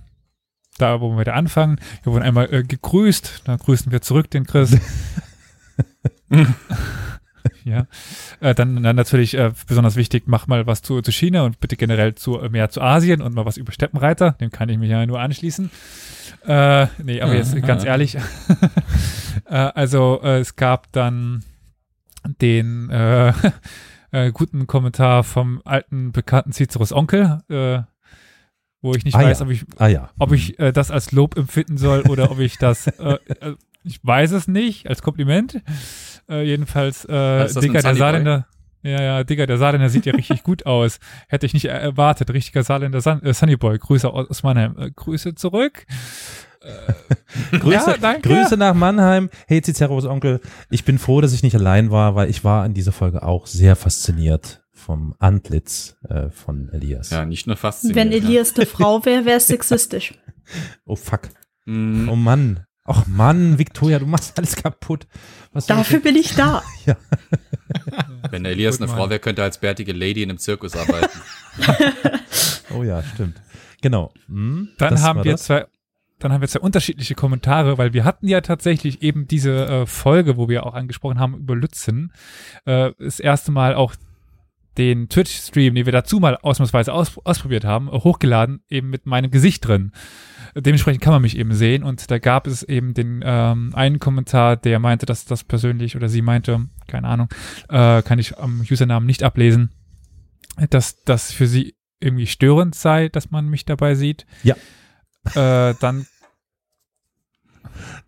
da, 0.78 1.00
wo 1.00 1.16
wir 1.16 1.24
da 1.24 1.32
anfangen. 1.32 1.80
Wir 2.02 2.12
wurden 2.12 2.22
einmal 2.22 2.52
äh, 2.52 2.62
gegrüßt, 2.62 3.42
dann 3.44 3.58
grüßen 3.58 3.92
wir 3.92 4.02
zurück 4.02 4.30
den 4.30 4.46
Chris. 4.46 4.76
ja, 7.64 7.86
äh, 8.40 8.54
dann, 8.54 8.82
dann 8.82 8.96
natürlich 8.96 9.34
äh, 9.34 9.52
besonders 9.66 9.96
wichtig, 9.96 10.24
mach 10.26 10.46
mal 10.46 10.66
was 10.66 10.82
zu, 10.82 11.00
zu 11.02 11.12
China 11.12 11.42
und 11.42 11.60
bitte 11.60 11.76
generell 11.76 12.14
zu, 12.14 12.38
äh, 12.38 12.48
mehr 12.48 12.70
zu 12.70 12.80
Asien 12.80 13.22
und 13.22 13.34
mal 13.34 13.44
was 13.44 13.56
über 13.56 13.72
Steppenreiter. 13.72 14.32
Dem 14.32 14.50
kann 14.50 14.68
ich 14.68 14.78
mich 14.78 14.90
ja 14.90 15.04
nur 15.06 15.20
anschließen. 15.20 15.70
Äh, 16.46 16.86
nee, 17.02 17.20
aber 17.20 17.34
jetzt 17.34 17.60
ganz 17.62 17.84
ehrlich. 17.84 18.16
äh, 19.46 19.54
also 19.54 20.20
äh, 20.22 20.40
es 20.40 20.56
gab 20.56 20.90
dann 20.92 21.44
den 22.40 22.90
äh, 22.90 23.32
äh, 24.12 24.32
guten 24.32 24.66
Kommentar 24.66 25.24
vom 25.24 25.60
alten 25.64 26.12
bekannten 26.12 26.52
Ciceros 26.52 26.92
Onkel, 26.92 27.40
äh, 27.48 27.80
wo 28.82 28.92
ich 28.94 29.04
nicht 29.04 29.14
Ah, 29.14 29.22
weiß, 29.22 29.38
ja. 29.40 29.46
ob 29.46 29.50
ich 29.52 29.64
Ah 29.78 29.86
ja. 29.88 30.10
ob 30.18 30.32
ich 30.32 30.58
äh, 30.58 30.72
das 30.72 30.90
als 30.90 31.12
Lob 31.12 31.36
empfinden 31.38 31.78
soll 31.78 32.02
oder 32.02 32.30
ob 32.30 32.38
ich 32.40 32.58
das, 32.58 32.86
äh, 32.88 33.16
äh, 33.40 33.54
ich 33.84 34.00
weiß 34.02 34.32
es 34.32 34.46
nicht, 34.48 34.88
als 34.88 35.02
Kompliment. 35.02 35.62
Äh, 36.28 36.42
jedenfalls, 36.44 37.04
äh, 37.04 37.12
ein 37.12 37.72
der? 37.72 37.82
Saarländer, 37.94 38.46
ja, 38.82 39.00
ja, 39.02 39.24
Digger 39.24 39.46
der 39.46 39.58
Saarländer 39.58 39.88
sieht 39.88 40.06
ja 40.06 40.12
richtig 40.12 40.42
gut 40.42 40.66
aus. 40.66 40.98
Hätte 41.28 41.46
ich 41.46 41.54
nicht 41.54 41.64
er- 41.66 41.80
erwartet. 41.80 42.30
Richtiger 42.32 42.62
Saarländer 42.64 43.00
Sun, 43.00 43.22
äh, 43.22 43.32
Sunnyboy. 43.32 43.78
Grüße 43.78 44.08
aus 44.10 44.42
Mannheim. 44.42 44.76
Äh, 44.78 44.90
Grüße 44.90 45.34
zurück. 45.36 45.86
Grüße, 47.52 47.90
Ja, 47.92 47.96
danke. 48.00 48.28
Grüße 48.28 48.56
nach 48.56 48.74
Mannheim. 48.74 49.30
Hey 49.48 49.60
Ciceros 49.62 50.04
Onkel. 50.04 50.40
Ich 50.70 50.84
bin 50.84 50.98
froh, 50.98 51.20
dass 51.20 51.32
ich 51.32 51.42
nicht 51.42 51.54
allein 51.56 51.90
war, 51.90 52.14
weil 52.14 52.30
ich 52.30 52.44
war 52.44 52.64
in 52.66 52.74
dieser 52.74 52.92
Folge 52.92 53.22
auch 53.24 53.46
sehr 53.46 53.74
fasziniert 53.76 54.61
vom 54.84 55.14
Antlitz 55.18 55.96
äh, 56.08 56.28
von 56.30 56.68
Elias. 56.70 57.10
Ja, 57.10 57.24
nicht 57.24 57.46
nur 57.46 57.56
fasziniert. 57.56 57.96
Wenn 57.96 58.12
Elias 58.12 58.54
eine 58.56 58.66
Frau 58.76 59.04
wäre, 59.04 59.24
wäre 59.24 59.36
es 59.38 59.46
sexistisch. 59.46 60.14
Oh 60.84 60.96
fuck. 60.96 61.28
Ja. 61.66 61.72
Mm, 61.72 62.08
Oh 62.10 62.16
Mann. 62.16 62.64
Ach 62.84 63.06
Mann, 63.06 63.58
Victoria, 63.60 64.00
du 64.00 64.06
machst 64.06 64.36
alles 64.36 64.56
kaputt. 64.56 65.06
Was 65.52 65.66
Dafür 65.66 66.00
bin 66.00 66.16
ich 66.16 66.34
da. 66.34 66.62
Wenn 68.30 68.42
der 68.42 68.52
Elias 68.52 68.78
Gut, 68.78 68.88
eine. 68.88 68.96
Frau 68.96 69.08
wäre, 69.08 69.20
könnte 69.20 69.42
er 69.42 69.44
als 69.46 69.58
bärtige 69.58 69.92
Lady 69.92 70.22
in 70.24 70.30
einem 70.30 70.38
Zirkus 70.38 70.76
arbeiten. 70.76 71.18
ich- 71.58 72.62
Oh 72.74 72.82
ja, 72.82 73.02
stimmt. 73.02 73.40
Genau. 73.82 74.12
Hm, 74.26 74.70
Dann 74.78 75.00
haben 75.00 75.22
wir 75.24 75.32
das. 75.32 75.44
zwei, 75.44 75.66
dann 76.18 76.32
haben 76.32 76.40
wir 76.40 76.48
zwei 76.48 76.60
unterschiedliche 76.60 77.14
Kommentare, 77.14 77.78
weil 77.78 77.92
wir 77.92 78.04
hatten 78.04 78.26
ja 78.28 78.40
tatsächlich 78.40 79.02
eben 79.02 79.26
diese 79.28 79.66
äh, 79.66 79.86
Folge, 79.86 80.36
wo 80.36 80.48
wir 80.48 80.66
auch 80.66 80.74
angesprochen 80.74 81.18
haben 81.20 81.36
über 81.36 81.54
Lützen, 81.54 82.12
äh, 82.64 82.92
das 82.98 83.20
erste 83.20 83.52
Mal 83.52 83.74
auch 83.74 83.94
den 84.78 85.08
Twitch-Stream, 85.08 85.74
den 85.74 85.86
wir 85.86 85.92
dazu 85.92 86.18
mal 86.18 86.36
ausnahmsweise 86.36 86.92
aus, 86.92 87.18
ausprobiert 87.24 87.64
haben, 87.64 87.90
hochgeladen, 87.90 88.62
eben 88.68 88.90
mit 88.90 89.06
meinem 89.06 89.30
Gesicht 89.30 89.66
drin. 89.66 89.92
Dementsprechend 90.54 91.02
kann 91.02 91.12
man 91.12 91.22
mich 91.22 91.38
eben 91.38 91.54
sehen 91.54 91.82
und 91.82 92.10
da 92.10 92.18
gab 92.18 92.46
es 92.46 92.62
eben 92.62 92.94
den 92.94 93.22
ähm, 93.24 93.72
einen 93.74 93.98
Kommentar, 93.98 94.56
der 94.56 94.78
meinte, 94.78 95.06
dass 95.06 95.24
das 95.24 95.44
persönlich 95.44 95.96
oder 95.96 96.08
sie 96.08 96.22
meinte, 96.22 96.66
keine 96.86 97.08
Ahnung, 97.08 97.28
äh, 97.68 98.02
kann 98.02 98.18
ich 98.18 98.38
am 98.38 98.60
Usernamen 98.60 99.06
nicht 99.06 99.22
ablesen, 99.22 99.70
dass 100.70 101.04
das 101.04 101.32
für 101.32 101.46
sie 101.46 101.74
irgendwie 102.00 102.26
störend 102.26 102.74
sei, 102.74 103.08
dass 103.08 103.30
man 103.30 103.48
mich 103.48 103.64
dabei 103.64 103.94
sieht. 103.94 104.26
Ja. 104.42 104.56
Äh, 105.34 105.74
dann 105.80 106.06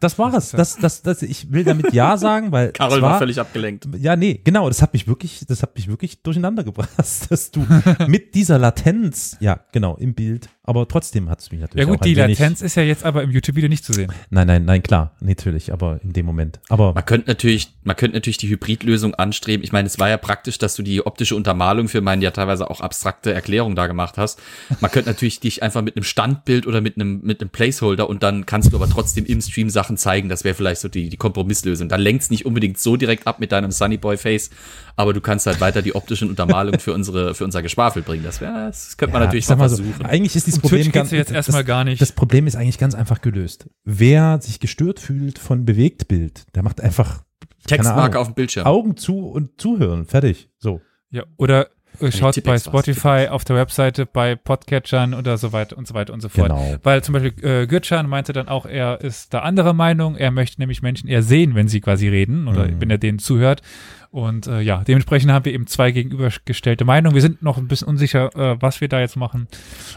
Das 0.00 0.18
war 0.18 0.32
es. 0.34 0.50
Das, 0.50 0.76
das, 0.76 1.02
das, 1.02 1.22
ich 1.22 1.52
will 1.52 1.64
damit 1.64 1.92
Ja 1.92 2.16
sagen, 2.16 2.52
weil 2.52 2.72
Carol 2.72 2.98
es 2.98 3.02
war 3.02 3.18
völlig 3.18 3.40
abgelenkt. 3.40 3.88
Ja, 3.98 4.16
nee, 4.16 4.40
genau, 4.44 4.68
das 4.68 4.82
hat 4.82 4.92
mich 4.92 5.06
wirklich, 5.06 5.44
das 5.46 5.62
hat 5.62 5.74
mich 5.74 5.88
wirklich 5.88 6.22
durcheinander 6.22 6.64
gebracht, 6.64 6.90
dass 7.30 7.50
du 7.50 7.66
mit 8.06 8.34
dieser 8.34 8.58
Latenz, 8.58 9.36
ja, 9.40 9.60
genau, 9.72 9.96
im 9.96 10.14
Bild 10.14 10.48
Aber 10.66 10.88
trotzdem 10.88 11.28
hat 11.28 11.40
es 11.40 11.50
mich 11.52 11.60
natürlich 11.60 11.84
Ja 11.84 11.90
gut, 11.90 12.00
auch 12.00 12.04
ein 12.04 12.08
die 12.08 12.16
wenig, 12.16 12.38
Latenz 12.38 12.62
ist 12.62 12.74
ja 12.74 12.82
jetzt 12.82 13.04
aber 13.04 13.22
im 13.22 13.30
YouTube-Video 13.30 13.68
nicht 13.68 13.84
zu 13.84 13.92
sehen. 13.92 14.10
Nein, 14.30 14.46
nein, 14.46 14.64
nein, 14.64 14.82
klar, 14.82 15.12
natürlich, 15.20 15.72
aber 15.74 16.00
in 16.02 16.14
dem 16.14 16.24
Moment. 16.24 16.58
Aber 16.70 16.94
Man 16.94 17.04
könnte 17.04 17.28
natürlich, 17.28 17.68
man 17.82 17.96
könnte 17.96 18.16
natürlich 18.16 18.38
die 18.38 18.48
Hybridlösung 18.48 19.14
anstreben. 19.14 19.62
Ich 19.62 19.72
meine, 19.72 19.86
es 19.86 19.98
war 19.98 20.08
ja 20.08 20.16
praktisch, 20.16 20.56
dass 20.58 20.74
du 20.74 20.82
die 20.82 21.04
optische 21.04 21.36
Untermalung 21.36 21.88
für 21.88 22.00
meine 22.00 22.24
ja 22.24 22.30
teilweise 22.30 22.70
auch 22.70 22.80
abstrakte 22.80 23.32
Erklärung 23.34 23.76
da 23.76 23.86
gemacht 23.86 24.16
hast. 24.16 24.40
Man 24.80 24.90
könnte 24.90 25.10
natürlich 25.10 25.38
dich 25.40 25.62
einfach 25.62 25.82
mit 25.82 25.96
einem 25.96 26.04
Standbild 26.04 26.66
oder 26.66 26.80
mit 26.80 26.96
einem, 26.96 27.20
mit 27.22 27.42
einem 27.42 27.50
Placeholder 27.50 28.08
und 28.08 28.22
dann 28.22 28.46
kannst 28.46 28.72
du 28.72 28.76
aber 28.76 28.88
trotzdem 28.88 29.26
im 29.26 29.42
Stream 29.42 29.68
Sachen 29.68 29.98
zeigen. 29.98 30.30
Das 30.30 30.44
wäre 30.44 30.54
vielleicht 30.54 30.80
so 30.80 30.88
die, 30.88 31.10
die 31.10 31.16
Kompromisslösung. 31.18 31.90
Dann 31.90 32.00
lenkst 32.00 32.30
nicht 32.30 32.46
unbedingt 32.46 32.78
so 32.78 32.96
direkt 32.96 33.26
ab 33.26 33.38
mit 33.38 33.52
deinem 33.52 33.70
Sunny 33.70 33.98
Boy 33.98 34.16
Face, 34.16 34.48
aber 34.96 35.12
du 35.12 35.20
kannst 35.20 35.46
halt 35.46 35.60
weiter 35.60 35.82
die 35.82 35.94
optischen 35.94 36.30
Untermalungen 36.30 36.80
für 36.80 36.94
unsere, 36.94 37.34
für 37.34 37.44
unser 37.44 37.60
Geschwafel 37.60 38.00
bringen. 38.02 38.24
Das 38.24 38.40
wäre, 38.40 38.66
das 38.66 38.96
könnte 38.96 39.12
man 39.12 39.20
Ja, 39.22 39.26
natürlich 39.26 39.44
ich 39.44 39.46
sag 39.48 39.58
mal 39.58 39.64
mal 39.64 39.68
so, 39.68 39.82
versuchen. 39.82 40.06
eigentlich 40.06 40.36
ist 40.36 40.46
dieses 40.54 40.64
Um 40.64 40.68
Problem 40.68 40.82
Twitch 40.82 40.92
geht's 40.92 41.10
ja 41.10 41.18
jetzt 41.18 41.32
erstmal 41.32 41.62
das, 41.62 41.66
gar 41.66 41.84
nicht. 41.84 42.00
Das 42.00 42.12
Problem 42.12 42.46
ist 42.46 42.56
eigentlich 42.56 42.78
ganz 42.78 42.94
einfach 42.94 43.20
gelöst. 43.20 43.68
Wer 43.84 44.40
sich 44.40 44.60
gestört 44.60 45.00
fühlt 45.00 45.38
von 45.38 45.64
Bewegtbild, 45.64 46.46
der 46.54 46.62
macht 46.62 46.80
einfach 46.80 47.24
Textmarke 47.66 48.02
Ahnung, 48.02 48.16
auf 48.16 48.28
dem 48.28 48.34
Bildschirm. 48.34 48.66
Augen 48.66 48.96
zu 48.96 49.26
und 49.26 49.60
zuhören. 49.60 50.06
Fertig. 50.06 50.50
So. 50.58 50.80
Ja, 51.10 51.24
oder 51.36 51.68
schaut 52.10 52.42
bei 52.44 52.58
Spotify, 52.58 53.28
auf 53.30 53.44
der 53.44 53.56
Webseite, 53.56 54.06
bei 54.06 54.34
Podcatchern 54.36 55.14
oder 55.14 55.36
so 55.38 55.52
weiter 55.52 55.76
und 55.78 55.86
so 55.86 55.94
weiter 55.94 56.12
und 56.12 56.20
so 56.20 56.28
fort. 56.28 56.48
Genau. 56.48 56.76
Weil 56.82 57.02
zum 57.02 57.12
Beispiel 57.12 57.32
äh, 57.44 57.66
Gürcan 57.66 58.08
meinte 58.08 58.32
dann 58.32 58.48
auch, 58.48 58.66
er 58.66 59.00
ist 59.00 59.32
da 59.34 59.40
anderer 59.40 59.72
Meinung. 59.72 60.16
Er 60.16 60.30
möchte 60.30 60.60
nämlich 60.60 60.82
Menschen 60.82 61.08
eher 61.08 61.22
sehen, 61.22 61.54
wenn 61.54 61.68
sie 61.68 61.80
quasi 61.80 62.08
reden 62.08 62.48
oder 62.48 62.66
Mhm. 62.66 62.80
wenn 62.80 62.90
er 62.90 62.98
denen 62.98 63.18
zuhört. 63.18 63.62
Und 64.10 64.46
äh, 64.46 64.60
ja, 64.60 64.84
dementsprechend 64.84 65.32
haben 65.32 65.44
wir 65.44 65.52
eben 65.52 65.66
zwei 65.66 65.90
gegenübergestellte 65.90 66.84
Meinungen. 66.84 67.14
Wir 67.14 67.22
sind 67.22 67.42
noch 67.42 67.58
ein 67.58 67.66
bisschen 67.68 67.88
unsicher, 67.88 68.30
äh, 68.36 68.56
was 68.60 68.80
wir 68.80 68.88
da 68.88 69.00
jetzt 69.00 69.16
machen, 69.16 69.48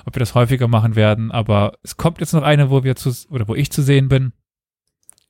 ob 0.06 0.16
wir 0.16 0.20
das 0.20 0.34
häufiger 0.34 0.68
machen 0.68 0.96
werden. 0.96 1.32
Aber 1.32 1.74
es 1.84 1.98
kommt 1.98 2.20
jetzt 2.20 2.34
noch 2.34 2.42
eine, 2.44 2.70
wo 2.72 2.84
wir 2.84 2.96
zu 2.96 3.12
oder 3.30 3.48
wo 3.48 3.54
ich 3.56 3.72
zu 3.72 3.84
sehen 3.84 4.08
bin. 4.10 4.34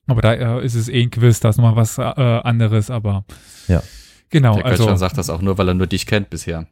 Aber 0.06 0.22
da 0.22 0.32
äh, 0.32 0.64
ist 0.64 0.74
es 0.74 0.88
eh 0.88 1.02
ein 1.02 1.10
Quiz, 1.10 1.40
da 1.40 1.50
ist 1.50 1.58
nochmal 1.58 1.76
was 1.76 1.98
äh, 1.98 2.02
anderes. 2.02 2.90
Aber 2.90 3.24
Ja. 3.66 3.82
Genau. 4.30 4.56
Der 4.56 4.66
also 4.66 4.84
Göttschan 4.84 4.98
sagt 4.98 5.18
das 5.18 5.30
auch 5.30 5.40
nur, 5.40 5.58
weil 5.58 5.68
er 5.68 5.74
nur 5.74 5.86
dich 5.86 6.06
kennt 6.06 6.30
bisher. 6.30 6.66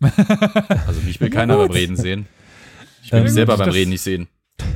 Also 0.00 1.00
mich 1.04 1.20
will 1.20 1.30
keiner 1.30 1.56
beim 1.56 1.70
Reden 1.70 1.96
sehen. 1.96 2.26
Ich 3.04 3.12
will 3.12 3.18
Ähm, 3.18 3.24
mich 3.24 3.32
selber 3.32 3.56
beim 3.56 3.70
Reden 3.70 3.90
nicht 3.90 4.02
sehen. 4.02 4.28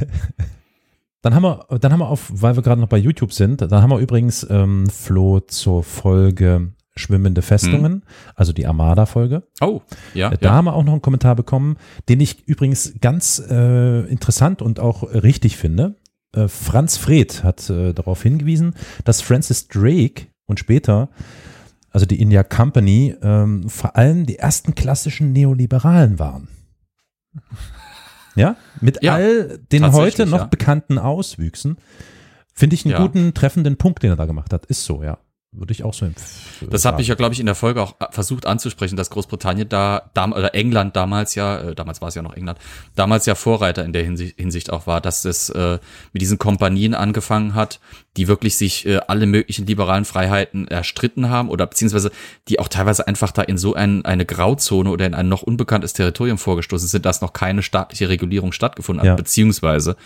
Dann 1.23 1.35
haben 1.35 1.43
wir, 1.43 1.67
dann 1.81 1.93
haben 1.93 1.99
wir 1.99 2.09
auf, 2.09 2.31
weil 2.33 2.55
wir 2.55 2.63
gerade 2.63 2.81
noch 2.81 2.89
bei 2.89 2.99
YouTube 2.99 3.33
sind, 3.33 3.61
dann 3.61 3.83
haben 3.83 3.91
wir 3.91 3.99
übrigens 3.99 4.47
ähm, 4.49 4.89
Flo 4.89 5.41
zur 5.41 5.83
Folge 5.83 6.71
Schwimmende 6.95 7.43
Festungen, 7.43 8.05
also 8.37 8.53
die 8.53 8.65
Armada-Folge. 8.65 9.43
Oh, 9.61 9.83
ja. 10.15 10.31
Da 10.31 10.37
ja. 10.41 10.55
haben 10.55 10.67
wir 10.67 10.75
auch 10.75 10.85
noch 10.85 10.93
einen 10.93 11.03
Kommentar 11.03 11.35
bekommen, 11.35 11.79
den 12.09 12.21
ich 12.21 12.47
übrigens 12.47 12.95
ganz 13.01 13.43
äh, 13.51 14.03
interessant 14.07 14.63
und 14.63 14.79
auch 14.79 15.03
richtig 15.03 15.57
finde. 15.57 15.97
Äh, 16.33 16.49
Franz 16.49 16.97
Fred 16.97 17.43
hat 17.45 17.69
äh, 17.69 17.93
darauf 17.93 18.23
hingewiesen, 18.23 18.75
dass 19.05 19.21
Francis 19.21 19.69
Drake 19.69 20.29
und 20.47 20.59
später, 20.59 21.11
also 21.97 22.05
die 22.05 22.21
India 22.21 22.43
Company, 22.43 23.17
ähm, 23.23 23.71
vor 23.71 23.97
allem 23.97 24.27
die 24.27 24.39
ersten 24.39 24.75
klassischen 24.75 25.33
Neoliberalen 25.33 26.19
waren. 26.19 26.49
Ja, 28.35 28.57
mit 28.83 29.03
Ja, 29.03 29.15
all 29.15 29.59
den 29.73 29.91
heute 29.93 30.27
noch 30.27 30.41
ja. 30.41 30.45
bekannten 30.45 30.99
Auswüchsen, 30.99 31.79
finde 32.53 32.75
ich 32.75 32.85
einen 32.85 32.93
Ja. 32.93 33.01
guten, 33.01 33.33
treffenden 33.33 33.79
Punkt, 33.79 34.03
den 34.03 34.11
er 34.11 34.17
da 34.17 34.27
gemacht 34.27 34.53
hat. 34.53 34.67
Ist 34.67 34.85
so, 34.85 35.03
ja. 35.03 35.17
Würde 35.53 35.73
ich 35.73 35.85
auch 35.85 35.95
so 35.95 36.05
empfehlen. 36.05 36.71
Das 36.71 36.85
habe 36.85 37.01
ich 37.01 37.09
ja, 37.09 37.15
glaube 37.15 37.33
ich, 37.33 37.41
in 37.41 37.47
der 37.47 37.55
Folge 37.55 37.81
auch 37.81 37.95
äh, 38.01 38.07
versucht 38.11 38.45
anzusprechen, 38.47 38.97
dass 38.97 39.09
Großbritannien 39.09 39.69
da, 39.69 40.11
dam 40.13 40.33
oder 40.33 40.55
England 40.55 40.97
damals 40.97 41.35
ja, 41.35 41.59
äh, 41.59 41.75
damals 41.75 42.03
war 42.03 42.09
es 42.09 42.15
ja 42.15 42.21
noch 42.21 42.35
England, 42.35 42.59
damals 42.95 43.25
ja 43.25 43.35
Vorreiter 43.35 43.83
in 43.85 43.95
der 43.95 44.03
Hinsicht, 44.05 44.37
Hinsicht 44.39 44.71
auch 44.71 44.87
war, 44.87 45.01
dass 45.01 45.25
es 45.25 45.49
äh, 45.49 45.79
mit 46.13 46.21
diesen 46.21 46.39
Kompanien 46.39 46.95
angefangen 46.95 47.55
hat, 47.55 47.81
die 48.19 48.29
wirklich 48.29 48.57
sich 48.57 48.85
äh, 48.87 48.99
alle 49.09 49.25
möglichen 49.27 49.67
liberalen 49.67 50.05
Freiheiten 50.05 50.69
erstritten 50.69 51.31
haben 51.31 51.49
oder 51.49 51.67
beziehungsweise 51.67 52.11
die 52.49 52.59
auch 52.61 52.69
teilweise 52.69 53.07
einfach 53.07 53.31
da 53.33 53.41
in 53.41 53.57
so 53.57 53.73
ein, 53.75 54.05
eine 54.05 54.27
Grauzone 54.27 54.91
oder 54.91 55.07
in 55.07 55.15
ein 55.15 55.29
noch 55.29 55.43
unbekanntes 55.43 55.95
Territorium 55.95 56.37
vorgestoßen 56.37 56.89
sind, 56.89 57.07
dass 57.07 57.23
noch 57.23 57.33
keine 57.33 57.63
staatliche 57.63 58.11
Regulierung 58.11 58.53
stattgefunden 58.53 59.01
hat, 59.01 59.07
Ja. 59.07 59.15
beziehungsweise 59.15 59.97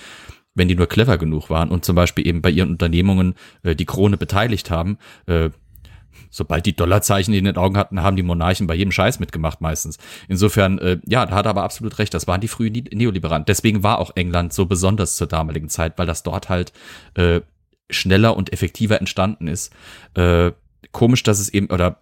wenn 0.55 0.68
die 0.68 0.74
nur 0.74 0.89
clever 0.89 1.18
genug 1.18 1.51
waren 1.51 1.70
und 1.70 1.85
zum 1.85 1.97
Beispiel 1.97 2.27
eben 2.27 2.43
bei 2.43 2.51
ihren 2.51 2.70
Unternehmungen 2.70 3.35
äh, 3.62 3.74
die 3.74 3.86
Krone 3.86 4.16
beteiligt 4.16 4.70
haben, 4.70 4.98
äh, 5.27 5.51
sobald 6.31 6.66
die 6.66 6.74
Dollarzeichen 6.77 7.35
in 7.35 7.44
den 7.44 7.56
Augen 7.56 7.77
hatten, 7.77 8.02
haben 8.02 8.16
die 8.16 8.22
Monarchen 8.22 8.66
bei 8.66 8.74
jedem 8.74 8.93
Scheiß 8.93 9.20
mitgemacht 9.20 9.60
meistens. 9.60 9.98
Insofern, 10.28 10.78
äh, 10.78 10.98
ja, 11.06 11.27
da 11.27 11.35
hat 11.35 11.47
er 11.47 11.51
aber 11.51 11.64
absolut 11.64 11.98
recht, 11.98 12.14
das 12.14 12.27
waren 12.27 12.40
die 12.40 12.48
frühen 12.48 12.72
Neoliberalen. 12.93 13.44
Deswegen 13.47 13.82
war 13.82 13.98
auch 13.98 14.12
England 14.16 14.52
so 14.52 14.66
besonders 14.66 15.16
zur 15.16 15.27
damaligen 15.27 15.68
Zeit, 15.68 15.98
weil 15.98 16.06
das 16.06 16.22
dort 16.22 16.48
halt 16.48 16.72
äh, 17.14 17.40
schneller 17.90 18.36
und 18.36 18.52
effektiver 18.52 18.98
entstanden 18.98 19.48
ist. 19.48 19.72
Äh, 20.14 20.52
komisch, 20.93 21.23
dass 21.23 21.39
es 21.39 21.48
eben, 21.48 21.69
oder 21.69 21.98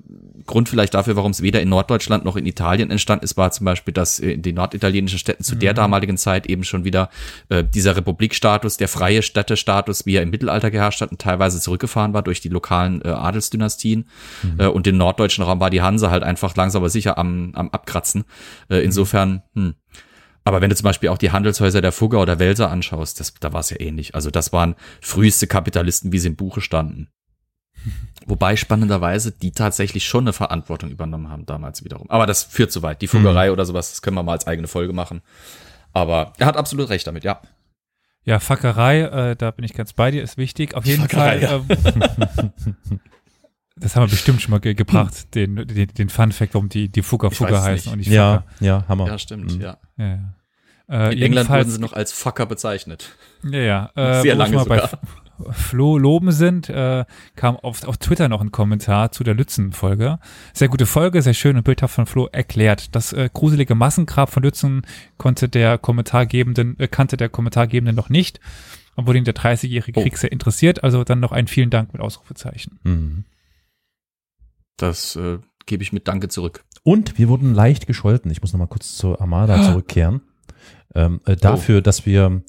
Grund 0.46 0.68
vielleicht 0.68 0.94
dafür, 0.94 1.16
warum 1.16 1.30
es 1.30 1.42
weder 1.42 1.60
in 1.60 1.68
Norddeutschland 1.68 2.24
noch 2.24 2.36
in 2.36 2.46
Italien 2.46 2.90
entstanden 2.90 3.24
ist, 3.24 3.36
war 3.36 3.50
zum 3.50 3.66
Beispiel, 3.66 3.92
dass 3.92 4.18
in 4.18 4.42
den 4.42 4.55
norditalienischen 4.55 5.18
Städten 5.18 5.44
zu 5.44 5.56
der 5.56 5.74
damaligen 5.74 6.16
Zeit 6.16 6.46
eben 6.46 6.64
schon 6.64 6.84
wieder 6.84 7.10
äh, 7.50 7.62
dieser 7.62 7.96
Republikstatus, 7.96 8.78
der 8.78 8.88
freie 8.88 9.22
Städtestatus, 9.22 10.06
wie 10.06 10.16
er 10.16 10.22
im 10.22 10.30
Mittelalter 10.30 10.70
geherrscht 10.70 11.00
hat 11.02 11.10
und 11.10 11.20
teilweise 11.20 11.60
zurückgefahren 11.60 12.14
war 12.14 12.22
durch 12.22 12.40
die 12.40 12.48
lokalen 12.48 13.02
äh, 13.05 13.09
Adelsdynastien. 13.09 14.09
Äh, 14.56 14.66
und 14.66 14.86
im 14.86 14.96
norddeutschen 14.96 15.44
Raum 15.44 15.60
war 15.60 15.70
die 15.70 15.82
Hanse 15.82 16.10
halt 16.10 16.22
einfach 16.22 16.56
langsam 16.56 16.78
aber 16.78 16.90
sicher 16.90 17.18
am, 17.18 17.52
am 17.55 17.68
Abkratzen. 17.70 18.24
Äh, 18.70 18.78
insofern, 18.78 19.42
hm. 19.55 19.74
Aber 20.44 20.62
wenn 20.62 20.70
du 20.70 20.76
zum 20.76 20.84
Beispiel 20.84 21.10
auch 21.10 21.18
die 21.18 21.30
Handelshäuser 21.30 21.82
der 21.82 21.92
Fugger 21.92 22.22
oder 22.22 22.38
Welser 22.38 22.70
anschaust, 22.70 23.20
das, 23.20 23.34
da 23.34 23.52
war 23.52 23.60
es 23.60 23.68
ja 23.68 23.78
ähnlich. 23.80 24.14
Also 24.14 24.30
das 24.30 24.50
waren 24.50 24.76
früheste 25.02 25.46
Kapitalisten, 25.46 26.10
wie 26.10 26.18
sie 26.18 26.28
im 26.28 26.36
Buche 26.36 26.62
standen. 26.62 27.09
Wobei 28.27 28.56
spannenderweise 28.56 29.32
die 29.32 29.52
tatsächlich 29.52 30.05
schon 30.06 30.24
eine 30.24 30.32
Verantwortung 30.32 30.90
übernommen 30.90 31.31
haben 31.31 31.47
damals 31.47 31.82
wiederum. 31.85 32.10
Aber 32.10 32.27
das 32.27 32.44
führt 32.44 32.70
zu 32.73 32.82
weit. 32.82 33.01
Die 33.01 33.06
Fuggerei 33.06 33.52
oder 33.52 33.65
sowas, 33.65 33.90
das 33.90 34.02
können 34.02 34.16
wir 34.16 34.23
mal 34.23 34.32
als 34.32 34.47
eigene 34.47 34.69
Folge 34.69 34.93
machen. 34.93 35.23
Aber 35.94 36.32
er 36.39 36.47
hat 36.47 36.56
absolut 36.56 36.90
recht 36.90 37.06
damit, 37.06 37.24
ja. 37.24 37.40
Ja, 38.24 38.40
Fackerei, 38.40 39.01
äh, 39.31 39.36
da 39.36 39.51
bin 39.51 39.65
ich 39.65 39.73
ganz 39.73 39.94
bei 39.94 40.10
dir, 40.10 40.23
ist 40.23 40.36
wichtig. 40.36 40.74
Auf 40.74 40.85
jeden 40.85 41.02
Fackerei, 41.09 41.40
Fall. 41.47 41.62
Ähm, 41.70 42.52
das 43.77 43.97
haben 43.97 44.02
wir 44.05 44.10
bestimmt 44.10 44.43
schon 44.43 44.51
mal 44.51 44.60
ge 44.60 44.74
gebracht, 44.74 45.35
den, 45.35 45.56
den, 45.66 45.89
den 45.89 46.09
Fun 46.09 46.32
Fact, 46.32 46.52
warum 46.55 46.69
die, 46.69 46.89
die 46.89 47.02
Fugger 47.02 47.31
Fugger 47.31 47.62
heißen 47.62 47.93
nicht. 47.93 47.93
und 47.93 47.98
nicht 48.01 48.10
Ja, 48.10 48.44
ja, 48.60 48.85
Hammer. 48.89 49.06
Ja, 49.06 49.19
stimmt, 49.19 49.55
Mhm. 49.55 49.60
ja. 49.60 49.78
Ja, 49.97 50.06
ja. 50.09 50.19
Äh, 51.09 51.15
In 51.15 51.23
England 51.23 51.48
wurden 51.48 51.70
sie 51.70 51.78
noch 51.81 51.93
als 51.93 52.12
Fucker 52.12 52.47
bezeichnet. 52.47 53.10
Ja, 53.44 53.59
ja. 53.59 53.90
Äh, 53.94 54.23
Sehr 54.23 54.35
lange 54.35 54.56
bei 54.56 54.62
sogar. 54.62 54.85
F- 54.85 54.98
Flo 55.51 55.98
loben 55.98 56.32
sind, 56.32 56.69
äh, 56.69 57.05
kam 57.36 57.56
auf, 57.56 57.85
auf 57.85 57.97
Twitter 57.98 58.28
noch 58.28 58.40
ein 58.40 58.52
Kommentar 58.52 59.12
zu 59.12 59.24
der 59.24 59.35
Lützen-Folge. 59.35 60.19
Sehr 60.52 60.69
gute 60.69 60.86
Folge, 60.86 61.23
sehr 61.23 61.35
schön 61.35 61.56
und 61.56 61.65
bildhaft 61.65 61.94
von 61.94 62.06
Flo 62.06 62.27
erklärt. 62.31 62.94
Das 62.94 63.12
äh, 63.12 63.28
gruselige 63.32 63.74
Massengrab 63.74 64.31
von 64.31 64.43
Lützen 64.43 64.82
konnte 65.16 65.48
der 65.48 65.78
Kommentargebenden, 65.78 66.78
äh, 66.78 66.89
kannte 66.89 67.16
der 67.16 67.28
Kommentargebende 67.28 67.93
noch 67.93 68.09
nicht, 68.09 68.40
obwohl 68.97 69.16
ihn 69.16 69.24
der 69.24 69.35
30-jährige 69.35 70.01
Oh. 70.01 70.02
Krieg 70.02 70.19
sehr 70.19 70.32
interessiert. 70.32 70.82
Also 70.85 71.05
dann 71.05 71.20
noch 71.20 71.32
einen 71.32 71.48
vielen 71.48 71.70
Dank 71.70 71.93
mit 71.93 72.02
Ausrufezeichen. 72.02 72.78
Mhm. 72.82 73.24
Das 74.77 75.16
äh, 75.16 75.39
gebe 75.66 75.82
ich 75.82 75.93
mit 75.93 76.09
Danke 76.09 76.28
zurück. 76.28 76.65
Und 76.82 77.19
wir 77.19 77.28
wurden 77.28 77.55
leicht 77.55 77.86
gescholten. 77.86 78.31
Ich 78.31 78.40
muss 78.40 78.52
noch 78.52 78.60
mal 78.60 78.66
kurz 78.66 78.97
zur 78.97 79.20
Armada 79.20 79.62
zurückkehren. 79.70 80.23
Ähm, 80.94 81.20
äh, 81.27 81.36
dafür, 81.36 81.82
dass 81.82 82.06
wir, 82.06 82.43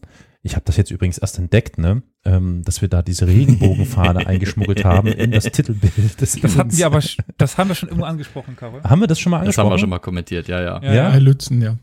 ich 0.44 0.56
habe 0.56 0.66
das 0.66 0.78
jetzt 0.78 0.91
übrigens 0.91 1.18
erst 1.18 1.38
entdeckt, 1.40 1.78
ne, 1.78 2.03
ähm, 2.25 2.63
dass 2.63 2.81
wir 2.81 2.89
da 2.89 3.01
diese 3.01 3.27
Regenbogenfahne 3.27 4.27
eingeschmuggelt 4.27 4.83
haben 4.83 5.07
in 5.07 5.31
das 5.31 5.45
Titelbild 5.45 6.19
des 6.21 6.39
Das 6.41 6.57
hatten 6.57 6.77
wir 6.77 6.85
aber, 6.85 7.01
das 7.37 7.57
haben 7.57 7.69
wir 7.69 7.75
schon 7.75 7.89
immer 7.89 8.07
angesprochen, 8.07 8.55
Carol. 8.55 8.83
Haben 8.83 9.01
wir 9.01 9.07
das 9.07 9.19
schon 9.19 9.31
mal 9.31 9.37
Das 9.37 9.43
angesprochen? 9.57 9.65
haben 9.65 9.73
wir 9.73 9.79
schon 9.79 9.89
mal 9.89 9.99
kommentiert, 9.99 10.47
ja, 10.47 10.61
ja. 10.61 10.81
Ja, 10.83 10.93
Ja? 10.93 11.15
Lützen, 11.15 11.61
ja. 11.61 11.77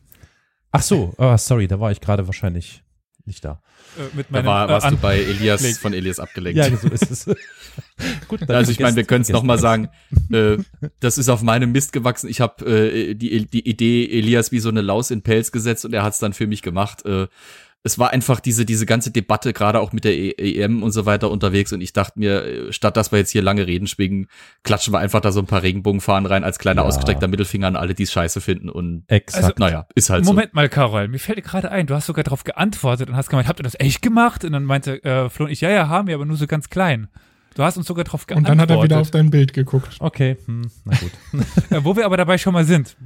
Ach 0.73 0.83
so, 0.83 1.15
oh, 1.17 1.37
sorry, 1.39 1.67
da 1.69 1.81
war 1.81 1.91
ich 1.91 2.01
gerade 2.01 2.27
wahrscheinlich 2.27 2.83
nicht 3.25 3.45
da. 3.45 3.63
Äh, 3.99 4.15
mit 4.17 4.27
Da 4.29 4.33
meinem, 4.33 4.47
war, 4.47 4.67
äh, 4.69 4.73
warst 4.73 4.87
du 4.87 4.91
An- 4.91 4.99
bei 5.01 5.19
Elias 5.19 5.63
Leg. 5.63 5.77
von 5.79 5.93
Elias 5.95 6.21
abgelenkt. 6.21 6.59
Ja, 6.59 6.77
so 6.77 6.87
ist 6.89 7.11
es. 7.11 7.25
Gut, 8.29 8.43
dann 8.43 8.57
Also 8.57 8.71
ich 8.73 8.79
meine, 8.79 8.95
wir 8.95 9.05
können 9.05 9.23
es 9.23 9.31
nochmal 9.31 9.59
sagen, 9.59 9.89
äh, 10.31 10.59
das 11.01 11.19
ist 11.19 11.29
auf 11.29 11.43
meinem 11.43 11.73
Mist 11.73 11.93
gewachsen. 11.93 12.29
Ich 12.29 12.41
habe 12.41 12.65
äh, 12.67 13.15
die, 13.15 13.47
die 13.47 13.69
Idee 13.69 14.05
Elias 14.07 14.53
wie 14.53 14.61
so 14.61 14.69
eine 14.69 14.81
Laus 14.83 15.11
in 15.11 15.23
Pelz 15.23 15.51
gesetzt 15.51 15.85
und 15.85 15.93
er 15.95 16.03
hat 16.05 16.13
es 16.13 16.19
dann 16.19 16.35
für 16.35 16.47
mich 16.47 16.63
gemacht. 16.63 17.05
Äh, 17.07 17.27
es 17.87 17.99
war 17.99 18.11
einfach 18.11 18.41
diese, 18.41 18.67
diese 18.67 18.85
ganze 18.85 19.11
Debatte, 19.11 19.53
gerade 19.53 19.81
auch 19.81 19.93
mit 19.93 20.05
der 20.05 20.13
E- 20.15 20.33
EM 20.61 20.83
und 20.83 20.91
so 20.93 21.07
weiter 21.07 21.31
unterwegs 21.31 21.73
und 21.73 21.81
ich 21.81 21.93
dachte 21.93 22.19
mir, 22.19 22.45
äh, 22.45 22.73
statt 22.73 22.97
dass 22.97 23.13
wir 23.13 23.19
jetzt 23.19 23.31
hier 23.31 23.43
lange 23.43 23.67
reden 23.67 23.87
schwingen, 23.87 24.27
klatschen 24.65 24.93
wir 24.93 24.99
einfach 24.99 25.21
da 25.21 25.33
so 25.33 25.41
ein 25.41 25.47
paar 25.47 25.63
Regenbogenfahnen 25.63 26.27
rein 26.27 26.45
als 26.45 26.59
kleiner 26.59 26.83
Ja. 26.83 26.89
ausgestreckter 26.89 27.29
Mittelfinger 27.29 27.69
an 27.69 27.77
alle, 27.77 27.95
die 27.95 28.03
es 28.03 28.13
scheiße 28.13 28.41
finden 28.41 28.69
und 28.69 29.05
Exakt. 29.09 29.45
Also- 29.45 29.55
naja, 29.59 29.87
ist 29.95 30.11
halt 30.11 30.25
Moment 30.25 30.53
mal, 30.53 30.69
Carol, 30.69 31.09
mir 31.09 31.19
fällt 31.19 31.43
gerade 31.45 31.71
ein, 31.71 31.87
du 31.87 31.95
hast 31.95 32.07
sogar 32.07 32.25
darauf 32.25 32.45
geantwortet 32.45 33.09
und 33.09 33.17
hast 33.17 33.31
gemeint, 33.31 33.49
habt 33.49 33.61
ihr 33.61 33.65
das 33.65 33.79
echt 33.81 34.03
gemacht? 34.03 34.45
Und 34.45 34.53
dann 34.53 34.65
meinte 34.65 35.03
äh, 35.05 35.31
Flo 35.31 35.47
und 35.47 35.51
ich, 35.53 35.61
ja, 35.63 35.71
ja, 35.71 35.89
haben 35.89 36.09
wir, 36.09 36.15
aber 36.17 36.27
nur 36.27 36.37
so 36.37 36.47
ganz 36.47 36.69
klein. 36.69 37.09
Du 37.55 37.63
hast 37.63 37.79
uns 37.79 37.87
sogar 37.87 38.05
darauf 38.05 38.23
Und 38.23 38.27
geantwortet. 38.27 38.59
dann 38.61 38.61
hat 38.61 38.71
er 38.79 38.85
wieder 38.85 39.01
auf 39.01 39.11
dein 39.11 39.31
Bild 39.31 39.55
geguckt. 39.55 39.97
okay, 40.01 40.37
hm, 40.45 40.71
na 40.85 40.97
gut. 40.99 41.11
äh, 41.71 41.85
wo 41.85 41.97
wir 41.97 42.05
aber 42.05 42.17
dabei 42.19 42.37
schon 42.37 42.53
mal 42.53 42.65
sind. 42.65 42.97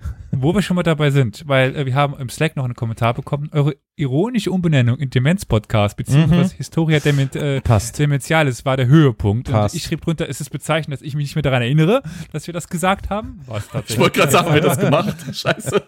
wo 0.30 0.54
wir 0.54 0.62
schon 0.62 0.74
mal 0.76 0.82
dabei 0.82 1.10
sind, 1.10 1.42
weil 1.46 1.74
äh, 1.74 1.86
wir 1.86 1.94
haben 1.94 2.14
im 2.18 2.28
Slack 2.28 2.54
noch 2.56 2.64
einen 2.64 2.74
Kommentar 2.74 3.14
bekommen, 3.14 3.48
eure 3.52 3.74
ironische 3.96 4.52
Umbenennung 4.52 4.96
in 4.98 5.10
Demenz-Podcast, 5.10 5.96
beziehungsweise 5.96 6.54
Mhm. 6.54 6.56
Historia 6.58 7.00
Dement, 7.00 7.34
äh, 7.34 7.60
Passt. 7.60 7.98
Dementialis 7.98 8.64
war 8.64 8.76
der 8.76 8.86
Höhepunkt. 8.86 9.50
Passt. 9.50 9.74
Und 9.74 9.78
ich 9.78 9.84
schrieb 9.86 10.02
drunter, 10.02 10.28
es 10.28 10.40
ist 10.40 10.50
bezeichnend, 10.50 10.94
dass 10.94 11.02
ich 11.02 11.14
mich 11.16 11.24
nicht 11.24 11.34
mehr 11.34 11.42
daran 11.42 11.62
erinnere, 11.62 12.02
dass 12.32 12.46
wir 12.46 12.54
das 12.54 12.68
gesagt 12.68 13.10
haben. 13.10 13.40
Ich 13.88 13.98
wollte 13.98 14.18
gerade 14.20 14.30
sagen, 14.32 14.46
haben 14.48 14.54
wir 14.54 14.60
das 14.60 14.78
gemacht? 14.78 15.16
Scheiße. 15.34 15.82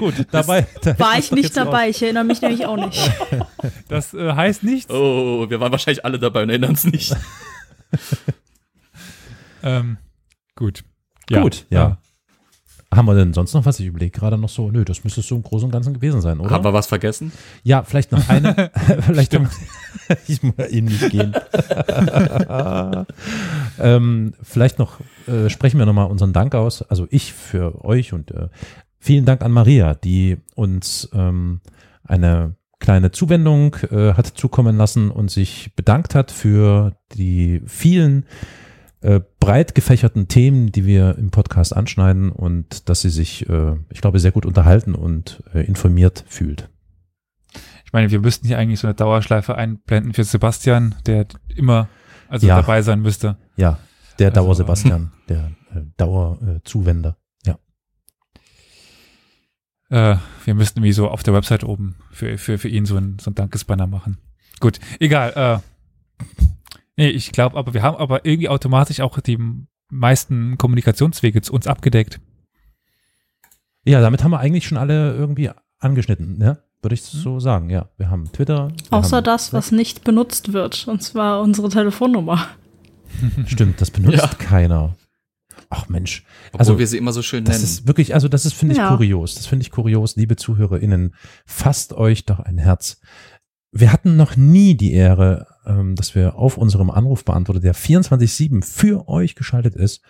Gut, 0.00 0.14
dabei. 0.32 0.66
da 0.82 0.98
War 0.98 1.18
ich 1.18 1.30
nicht 1.30 1.44
jetzt 1.44 1.58
raus. 1.58 1.64
dabei, 1.66 1.88
ich 1.90 2.02
erinnere 2.02 2.24
mich 2.24 2.40
nämlich 2.42 2.66
auch 2.66 2.76
nicht. 2.76 3.10
Das 3.88 4.14
äh, 4.14 4.32
heißt 4.32 4.62
nichts. 4.64 4.90
Oh, 4.90 5.48
wir 5.48 5.60
waren 5.60 5.70
wahrscheinlich 5.72 6.04
alle 6.04 6.18
dabei 6.18 6.42
und 6.42 6.48
erinnern 6.48 6.70
uns 6.70 6.84
nicht. 6.84 7.14
Ähm, 9.62 9.98
gut. 10.54 10.84
Gut, 11.28 11.66
ja. 11.70 11.98
Haben 12.96 13.06
wir 13.06 13.14
denn 13.14 13.34
sonst 13.34 13.52
noch 13.52 13.66
was? 13.66 13.78
Ich 13.78 13.86
überlege 13.86 14.18
gerade 14.18 14.38
noch 14.38 14.48
so, 14.48 14.70
nö, 14.70 14.84
das 14.84 15.04
müsste 15.04 15.20
es 15.20 15.28
so 15.28 15.36
im 15.36 15.42
Großen 15.42 15.66
und 15.66 15.72
Ganzen 15.72 15.92
gewesen 15.92 16.22
sein, 16.22 16.40
oder? 16.40 16.50
Haben 16.50 16.64
wir 16.64 16.72
was 16.72 16.86
vergessen? 16.86 17.30
Ja, 17.62 17.82
vielleicht 17.82 18.10
noch 18.10 18.26
eine. 18.28 18.70
vielleicht 19.02 19.34
noch, 19.34 19.48
ich 20.26 20.42
muss 20.42 20.54
ja 20.56 20.66
eben 20.66 20.86
nicht 20.86 21.10
gehen. 21.10 21.34
ähm, 23.78 24.32
vielleicht 24.42 24.78
noch 24.78 25.00
äh, 25.26 25.50
sprechen 25.50 25.78
wir 25.78 25.86
nochmal 25.86 26.06
unseren 26.06 26.32
Dank 26.32 26.54
aus. 26.54 26.82
Also 26.82 27.06
ich 27.10 27.32
für 27.34 27.84
euch 27.84 28.12
und 28.14 28.30
äh, 28.30 28.48
vielen 28.98 29.26
Dank 29.26 29.42
an 29.42 29.52
Maria, 29.52 29.94
die 29.94 30.38
uns 30.54 31.08
ähm, 31.12 31.60
eine 32.04 32.56
kleine 32.78 33.10
Zuwendung 33.10 33.76
äh, 33.90 34.14
hat 34.14 34.26
zukommen 34.26 34.76
lassen 34.76 35.10
und 35.10 35.30
sich 35.30 35.74
bedankt 35.76 36.14
hat 36.14 36.30
für 36.30 36.96
die 37.14 37.62
vielen 37.66 38.26
äh, 39.06 39.20
breit 39.38 39.76
gefächerten 39.76 40.26
Themen, 40.26 40.72
die 40.72 40.84
wir 40.84 41.16
im 41.16 41.30
Podcast 41.30 41.76
anschneiden 41.76 42.32
und 42.32 42.88
dass 42.88 43.02
sie 43.02 43.10
sich, 43.10 43.48
äh, 43.48 43.76
ich 43.90 44.00
glaube, 44.00 44.18
sehr 44.18 44.32
gut 44.32 44.44
unterhalten 44.44 44.96
und 44.96 45.44
äh, 45.54 45.60
informiert 45.64 46.24
fühlt. 46.26 46.68
Ich 47.84 47.92
meine, 47.92 48.10
wir 48.10 48.18
müssten 48.20 48.48
hier 48.48 48.58
eigentlich 48.58 48.80
so 48.80 48.88
eine 48.88 48.94
Dauerschleife 48.96 49.54
einblenden 49.54 50.12
für 50.12 50.24
Sebastian, 50.24 50.96
der 51.06 51.26
immer 51.54 51.88
also 52.28 52.48
Ja. 52.48 52.56
dabei 52.60 52.82
sein 52.82 53.00
müsste. 53.00 53.36
Ja, 53.56 53.78
der 54.18 54.30
Also, 54.30 54.40
Dauer-Sebastian, 54.42 55.12
der 55.28 55.52
äh, 55.72 55.82
Dauer-Zuwender. 55.96 57.16
Ja. 57.46 57.58
Äh, 59.88 60.16
wir 60.44 60.54
müssten 60.54 60.82
wie 60.82 60.92
so 60.92 61.08
auf 61.08 61.22
der 61.22 61.32
Website 61.32 61.62
oben 61.62 61.94
für, 62.10 62.38
für, 62.38 62.58
für 62.58 62.68
ihn 62.68 62.86
so 62.86 62.96
ein, 62.96 63.18
so 63.20 63.30
ein 63.30 63.36
Dankesbanner 63.36 63.86
machen. 63.86 64.18
Gut, 64.58 64.80
egal. 64.98 65.32
Äh, 65.36 66.24
nee, 66.96 67.08
ich 67.08 67.32
glaube, 67.32 67.56
aber 67.56 67.74
wir 67.74 67.82
haben 67.82 67.96
aber 67.96 68.24
irgendwie 68.24 68.48
automatisch 68.48 69.00
auch 69.00 69.20
die 69.20 69.38
meisten 69.90 70.58
Kommunikationswege 70.58 71.42
zu 71.42 71.52
uns 71.52 71.66
abgedeckt. 71.66 72.20
ja, 73.84 74.00
damit 74.00 74.24
haben 74.24 74.32
wir 74.32 74.40
eigentlich 74.40 74.66
schon 74.66 74.78
alle 74.78 75.14
irgendwie 75.14 75.50
angeschnitten, 75.78 76.38
ne? 76.38 76.58
Würde 76.82 76.94
ich 76.94 77.02
so 77.02 77.40
sagen, 77.40 77.70
ja. 77.70 77.88
Wir 77.96 78.10
haben 78.10 78.30
Twitter. 78.32 78.68
Wir 78.90 78.92
Außer 78.98 79.16
haben, 79.18 79.24
das, 79.24 79.52
was 79.52 79.72
nicht 79.72 80.04
benutzt 80.04 80.52
wird, 80.52 80.86
und 80.88 81.02
zwar 81.02 81.40
unsere 81.40 81.68
Telefonnummer. 81.68 82.46
Stimmt, 83.46 83.80
das 83.80 83.90
benutzt 83.90 84.18
Ja. 84.18 84.28
keiner. 84.38 84.96
Ach 85.68 85.88
Mensch, 85.88 86.24
Obwohl 86.48 86.58
Also, 86.60 86.78
wir 86.78 86.86
sie 86.86 86.98
immer 86.98 87.12
so 87.12 87.22
schön 87.22 87.44
das 87.44 87.56
nennen. 87.56 87.64
ist 87.64 87.86
wirklich, 87.88 88.14
also 88.14 88.28
das 88.28 88.44
ist, 88.46 88.52
finde 88.54 88.74
ich, 88.74 88.78
Ja. 88.78 88.94
kurios. 88.94 89.34
Das 89.34 89.46
finde 89.46 89.62
ich 89.64 89.70
kurios, 89.72 90.14
liebe 90.16 90.36
ZuhörerInnen. 90.36 91.14
Fasst 91.44 91.92
euch 91.92 92.24
doch 92.24 92.38
ein 92.40 92.58
Herz. 92.58 93.00
Wir 93.72 93.92
hatten 93.92 94.16
noch 94.16 94.36
nie 94.36 94.76
die 94.76 94.92
Ehre, 94.92 95.46
dass 95.66 96.14
wir 96.14 96.36
auf 96.36 96.56
unserem 96.56 96.90
Anrufbeantworter, 96.90 97.60
der 97.60 97.74
24-7 97.74 98.64
für 98.64 99.08
euch 99.08 99.34
geschaltet 99.34 99.74
ist, 99.74 100.02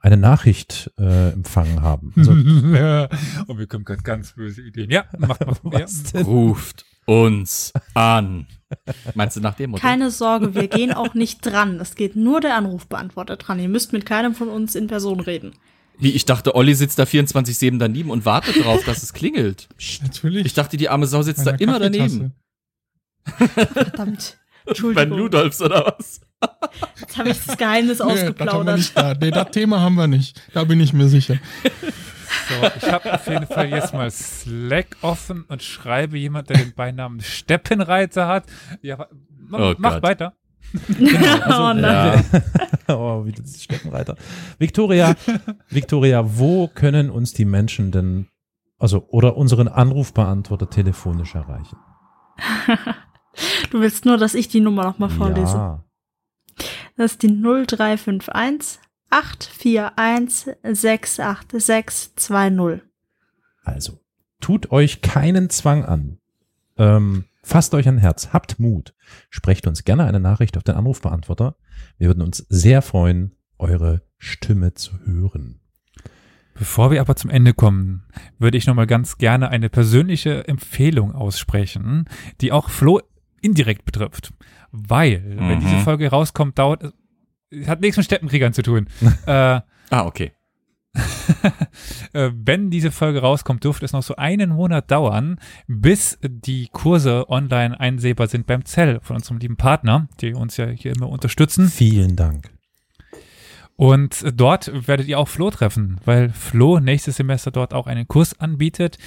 eine 0.00 0.16
Nachricht 0.16 0.90
äh, 0.98 1.32
empfangen 1.32 1.82
haben. 1.82 2.12
Also, 2.16 2.32
Und 3.46 3.58
wir 3.58 3.66
kommen 3.66 3.84
gerade 3.84 4.02
ganz 4.02 4.32
böse 4.32 4.62
Ideen. 4.62 4.90
Ja, 4.90 5.04
macht 5.18 5.40
mal. 5.40 5.56
ja. 5.72 5.82
was 5.82 6.04
denn? 6.04 6.24
Ruft 6.24 6.86
uns 7.06 7.72
an. 7.94 8.46
Meinst 9.14 9.36
du 9.36 9.40
nach 9.40 9.54
dem 9.54 9.70
Motto? 9.70 9.82
Keine 9.82 10.10
Sorge, 10.10 10.54
wir 10.54 10.68
gehen 10.68 10.92
auch 10.92 11.14
nicht 11.14 11.44
dran. 11.44 11.80
Es 11.80 11.96
geht 11.96 12.16
nur 12.16 12.40
der 12.40 12.56
Anrufbeantworter 12.56 13.36
dran. 13.36 13.58
Ihr 13.58 13.68
müsst 13.68 13.92
mit 13.92 14.06
keinem 14.06 14.34
von 14.34 14.48
uns 14.48 14.74
in 14.74 14.86
Person 14.86 15.20
reden. 15.20 15.52
Wie, 15.98 16.12
ich 16.12 16.24
dachte, 16.24 16.54
Olli 16.54 16.74
sitzt 16.74 16.98
da 16.98 17.02
24-7 17.02 17.78
daneben 17.78 18.10
und 18.10 18.24
wartet 18.24 18.64
drauf, 18.64 18.82
dass 18.84 19.02
es 19.02 19.12
klingelt. 19.12 19.68
Natürlich. 20.02 20.46
Ich 20.46 20.54
dachte, 20.54 20.78
die 20.78 20.88
arme 20.88 21.06
Sau 21.06 21.20
sitzt 21.22 21.46
da 21.46 21.52
Meiner 21.52 21.60
immer 21.60 21.78
daneben. 21.78 22.32
Verdammt. 23.24 24.39
Bei 24.64 24.70
Entschuldigung. 24.70 25.18
Ludolfs 25.18 25.60
oder 25.62 25.94
was? 25.98 26.20
Jetzt 26.98 27.18
habe 27.18 27.28
ich 27.30 27.44
das 27.44 27.56
Geheimnis 27.56 27.98
Nee, 27.98 28.04
das 28.08 28.12
ausgeplaudert. 28.20 28.76
nicht 28.78 28.96
da. 28.96 29.14
Nee, 29.14 29.30
das 29.30 29.50
Thema 29.50 29.80
haben 29.80 29.94
wir 29.96 30.06
nicht. 30.06 30.40
Da 30.54 30.64
bin 30.64 30.80
ich 30.80 30.92
mir 30.92 31.08
sicher. 31.08 31.38
So, 32.48 32.66
ich 32.76 32.92
habe 32.92 33.12
auf 33.14 33.26
jeden 33.26 33.46
Fall 33.46 33.68
jetzt 33.68 33.92
mal 33.92 34.10
Slack 34.10 34.96
offen 35.02 35.44
und 35.48 35.62
schreibe 35.62 36.18
jemand, 36.18 36.48
der 36.50 36.58
den 36.58 36.74
Beinamen 36.74 37.20
Steppenreiter 37.20 38.26
hat. 38.28 38.44
Ja, 38.82 38.98
wa- 38.98 39.08
ma- 39.48 39.70
Oh 39.70 39.74
mach 39.78 40.02
weiter. 40.02 40.34
oh 40.88 41.72
nein. 41.74 42.24
Ja. 42.88 42.96
oh, 42.96 43.24
wie 43.26 43.32
das 43.32 43.62
Steppenreiter. 43.64 44.16
Victoria, 44.58 45.14
Victoria, 45.68 46.22
wo 46.38 46.68
können 46.68 47.10
uns 47.10 47.32
die 47.34 47.44
Menschen 47.44 47.90
denn, 47.90 48.28
also, 48.78 49.06
oder 49.08 49.36
unseren 49.36 49.68
Anrufbeantworter 49.68 50.70
telefonisch 50.70 51.34
erreichen? 51.34 51.76
Du 53.70 53.80
willst 53.80 54.04
nur, 54.04 54.16
dass 54.16 54.34
ich 54.34 54.48
die 54.48 54.60
Nummer 54.60 54.84
nochmal 54.84 55.10
vorlese. 55.10 55.54
Ja. 55.54 55.84
Das 56.96 57.12
ist 57.12 57.22
die 57.22 57.28
0351 57.28 58.80
841 59.10 60.56
68620. 60.62 62.82
Also, 63.62 64.00
tut 64.40 64.70
euch 64.70 65.00
keinen 65.00 65.48
Zwang 65.50 65.84
an. 65.84 66.18
Ähm, 66.76 67.24
fasst 67.42 67.74
euch 67.74 67.88
ein 67.88 67.98
Herz, 67.98 68.28
habt 68.32 68.60
Mut. 68.60 68.94
Sprecht 69.28 69.66
uns 69.66 69.84
gerne 69.84 70.04
eine 70.04 70.20
Nachricht 70.20 70.56
auf 70.56 70.62
den 70.62 70.76
Anrufbeantworter. 70.76 71.56
Wir 71.98 72.06
würden 72.08 72.22
uns 72.22 72.46
sehr 72.48 72.82
freuen, 72.82 73.34
eure 73.58 74.02
Stimme 74.18 74.74
zu 74.74 75.00
hören. 75.04 75.56
Bevor 76.54 76.90
wir 76.90 77.00
aber 77.00 77.16
zum 77.16 77.30
Ende 77.30 77.54
kommen, 77.54 78.04
würde 78.38 78.58
ich 78.58 78.66
nochmal 78.66 78.86
ganz 78.86 79.16
gerne 79.16 79.48
eine 79.48 79.70
persönliche 79.70 80.46
Empfehlung 80.46 81.14
aussprechen, 81.14 82.04
die 82.42 82.52
auch 82.52 82.68
Flo 82.68 83.00
indirekt 83.40 83.84
betrifft. 83.84 84.32
Weil, 84.72 85.22
wenn 85.36 85.58
Mhm. 85.58 85.60
diese 85.60 85.78
Folge 85.78 86.08
rauskommt, 86.08 86.58
dauert 86.58 86.82
es, 86.84 86.92
es 87.50 87.68
hat 87.68 87.80
nichts 87.80 87.96
mit 87.96 88.06
Steppenkriegern 88.06 88.52
zu 88.52 88.62
tun. 88.62 88.86
äh, 89.26 89.60
Ah, 89.92 90.06
okay. 90.06 90.32
äh, 92.12 92.30
wenn 92.34 92.70
diese 92.70 92.90
Folge 92.90 93.20
rauskommt, 93.20 93.62
dürfte 93.64 93.84
es 93.84 93.92
noch 93.92 94.02
so 94.02 94.16
einen 94.16 94.50
Monat 94.50 94.90
dauern, 94.90 95.38
bis 95.68 96.18
die 96.22 96.68
Kurse 96.72 97.28
online 97.28 97.78
einsehbar 97.78 98.26
sind 98.28 98.46
beim 98.46 98.64
Zell 98.64 99.00
von 99.02 99.16
unserem 99.16 99.38
lieben 99.38 99.56
Partner, 99.56 100.08
die 100.20 100.34
uns 100.34 100.56
ja 100.56 100.66
hier 100.66 100.92
immer 100.94 101.08
unterstützen. 101.08 101.68
Vielen 101.68 102.16
Dank. 102.16 102.50
Und 103.76 104.24
dort 104.34 104.70
werdet 104.88 105.08
ihr 105.08 105.18
auch 105.18 105.28
Flo 105.28 105.50
treffen, 105.50 105.98
weil 106.04 106.28
Flo 106.30 106.80
nächstes 106.80 107.16
Semester 107.16 107.50
dort 107.50 107.72
auch 107.72 107.86
einen 107.86 108.06
Kurs 108.08 108.38
anbietet, 108.38 108.98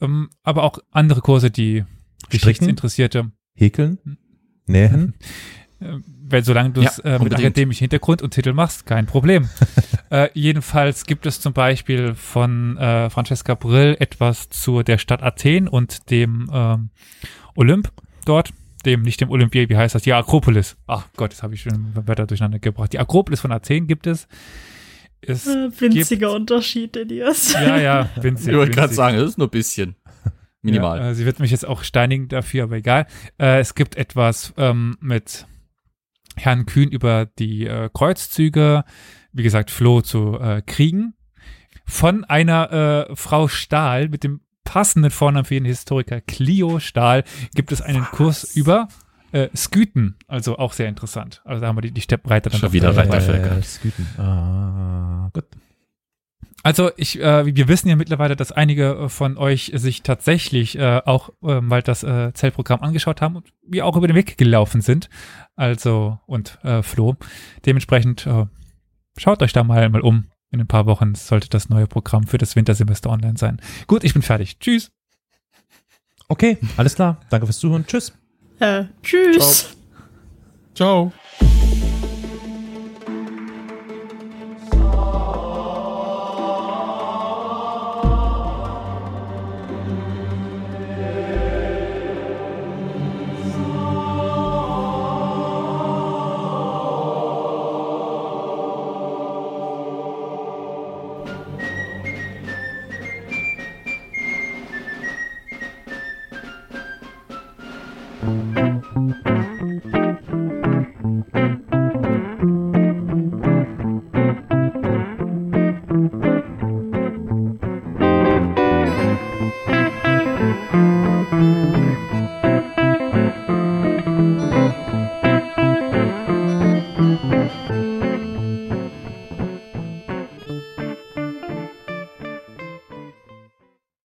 ähm, 0.00 0.30
aber 0.42 0.62
auch 0.62 0.78
andere 0.92 1.20
Kurse, 1.20 1.50
die 1.50 1.80
Stricken? 1.82 2.30
Geschichtsinteressierte, 2.30 3.30
Häkeln? 3.54 4.18
Nähen? 4.66 5.14
äh, 5.80 5.98
weil 6.26 6.44
solange 6.44 6.70
du 6.70 6.80
es 6.82 7.00
Ja, 7.04 7.16
äh, 7.16 7.18
mit 7.18 7.34
akademischem 7.34 7.84
Hintergrund 7.84 8.22
und 8.22 8.32
Titel 8.32 8.52
machst, 8.52 8.86
kein 8.86 9.06
Problem. 9.06 9.48
äh, 10.10 10.28
jedenfalls 10.34 11.04
gibt 11.04 11.26
es 11.26 11.40
zum 11.40 11.52
Beispiel 11.52 12.14
von 12.14 12.76
äh, 12.78 13.10
Francesca 13.10 13.54
Brill 13.54 13.96
etwas 14.00 14.48
zu 14.48 14.82
der 14.82 14.98
Stadt 14.98 15.22
Athen 15.22 15.68
und 15.68 16.10
dem 16.10 16.50
ähm, 16.52 16.90
Olymp 17.54 17.92
dort, 18.24 18.50
dem, 18.86 19.02
nicht 19.02 19.20
dem 19.20 19.30
Olympier, 19.30 19.68
wie 19.68 19.76
heißt 19.76 19.94
das? 19.94 20.02
Die 20.02 20.12
Akropolis. 20.12 20.76
Ach 20.86 21.06
Gott, 21.16 21.32
das 21.32 21.42
habe 21.42 21.54
ich 21.54 21.62
schon 21.62 21.94
weiter 21.94 22.26
durcheinander 22.26 22.58
gebracht. 22.58 22.92
Die 22.92 22.98
Akropolis 22.98 23.40
von 23.40 23.52
Athen 23.52 23.86
gibt 23.86 24.06
es. 24.06 24.26
Es 25.20 25.46
Äh, 25.46 25.70
winziger 25.78 26.32
Unterschied, 26.32 26.96
Elias. 26.96 27.52
Ja, 27.52 27.78
ja, 27.78 28.10
winzig. 28.20 28.48
Ich 28.48 28.56
wollte 28.56 28.72
gerade 28.72 28.92
sagen, 28.92 29.18
das 29.18 29.30
ist 29.30 29.38
nur 29.38 29.46
ein 29.46 29.50
bisschen. 29.50 29.96
Minimal. 30.64 30.98
Ja, 30.98 31.10
äh, 31.10 31.14
sie 31.14 31.26
wird 31.26 31.40
mich 31.40 31.50
jetzt 31.50 31.66
auch 31.66 31.84
steinigen 31.84 32.28
dafür, 32.28 32.64
aber 32.64 32.76
egal. 32.76 33.06
Äh, 33.38 33.60
es 33.60 33.74
gibt 33.74 33.96
etwas 33.96 34.54
ähm, 34.56 34.96
mit 35.00 35.46
Herrn 36.36 36.66
Kühn 36.66 36.90
über 36.90 37.26
die 37.26 37.66
äh, 37.66 37.90
Kreuzzüge, 37.92 38.84
wie 39.32 39.42
gesagt, 39.42 39.70
Flo 39.70 40.00
zu 40.00 40.38
äh, 40.40 40.62
kriegen. 40.62 41.14
Von 41.86 42.24
einer 42.24 43.08
äh, 43.10 43.16
Frau 43.16 43.46
Stahl 43.46 44.08
mit 44.08 44.24
dem 44.24 44.40
passenden 44.64 45.10
Vornamen 45.10 45.44
für 45.44 45.54
jeden 45.54 45.66
Historiker, 45.66 46.22
Clio 46.22 46.80
Stahl, 46.80 47.24
gibt 47.54 47.70
es 47.70 47.82
einen 47.82 48.04
Kurs 48.04 48.56
über 48.56 48.88
äh, 49.32 49.48
Sküten, 49.54 50.16
also 50.28 50.56
auch 50.58 50.72
sehr 50.72 50.88
interessant. 50.88 51.42
Also 51.44 51.60
da 51.60 51.66
haben 51.66 51.76
wir 51.76 51.82
die, 51.82 51.92
die 51.92 52.00
Steppenreiter 52.00 52.50
dann 52.50 52.60
Schon 52.60 52.72
wieder. 52.72 52.96
Reitervölker. 52.96 53.58
Äh, 53.58 53.62
Sküten. 53.62 54.06
Ah, 54.16 55.28
gut. 55.34 55.44
Also 56.64 56.90
ich, 56.96 57.20
äh, 57.20 57.44
wir 57.54 57.68
wissen 57.68 57.90
ja 57.90 57.94
mittlerweile, 57.94 58.36
dass 58.36 58.50
einige 58.50 58.94
äh, 58.94 59.08
von 59.10 59.36
euch 59.36 59.70
sich 59.74 60.02
tatsächlich 60.02 60.78
äh, 60.78 61.02
auch 61.04 61.28
äh, 61.42 61.60
mal 61.60 61.82
das 61.82 62.02
äh, 62.02 62.32
Zellprogramm 62.32 62.80
angeschaut 62.80 63.20
haben 63.20 63.36
und 63.36 63.52
wir 63.68 63.84
auch 63.84 63.96
über 63.96 64.08
den 64.08 64.16
Weg 64.16 64.38
gelaufen 64.38 64.80
sind. 64.80 65.10
Also 65.56 66.18
und 66.26 66.58
äh, 66.64 66.82
Flo. 66.82 67.16
Dementsprechend 67.66 68.26
äh, 68.26 68.46
schaut 69.18 69.42
euch 69.42 69.52
da 69.52 69.62
mal 69.62 69.88
mal 69.90 70.00
um. 70.00 70.30
In 70.50 70.60
ein 70.60 70.66
paar 70.66 70.86
Wochen 70.86 71.14
sollte 71.14 71.50
das 71.50 71.68
neue 71.68 71.86
Programm 71.86 72.26
für 72.26 72.38
das 72.38 72.56
Wintersemester 72.56 73.10
online 73.10 73.36
sein. 73.36 73.60
Gut, 73.86 74.02
ich 74.02 74.14
bin 74.14 74.22
fertig. 74.22 74.58
Tschüss. 74.58 74.90
Okay, 76.28 76.56
alles 76.78 76.94
klar. 76.94 77.20
Danke 77.28 77.46
fürs 77.46 77.58
Zuhören. 77.58 77.84
Tschüss. 77.86 78.14
Äh, 78.58 78.84
tschüss. 79.02 79.76
Ciao. 80.74 81.12
Tschüss. 81.38 81.53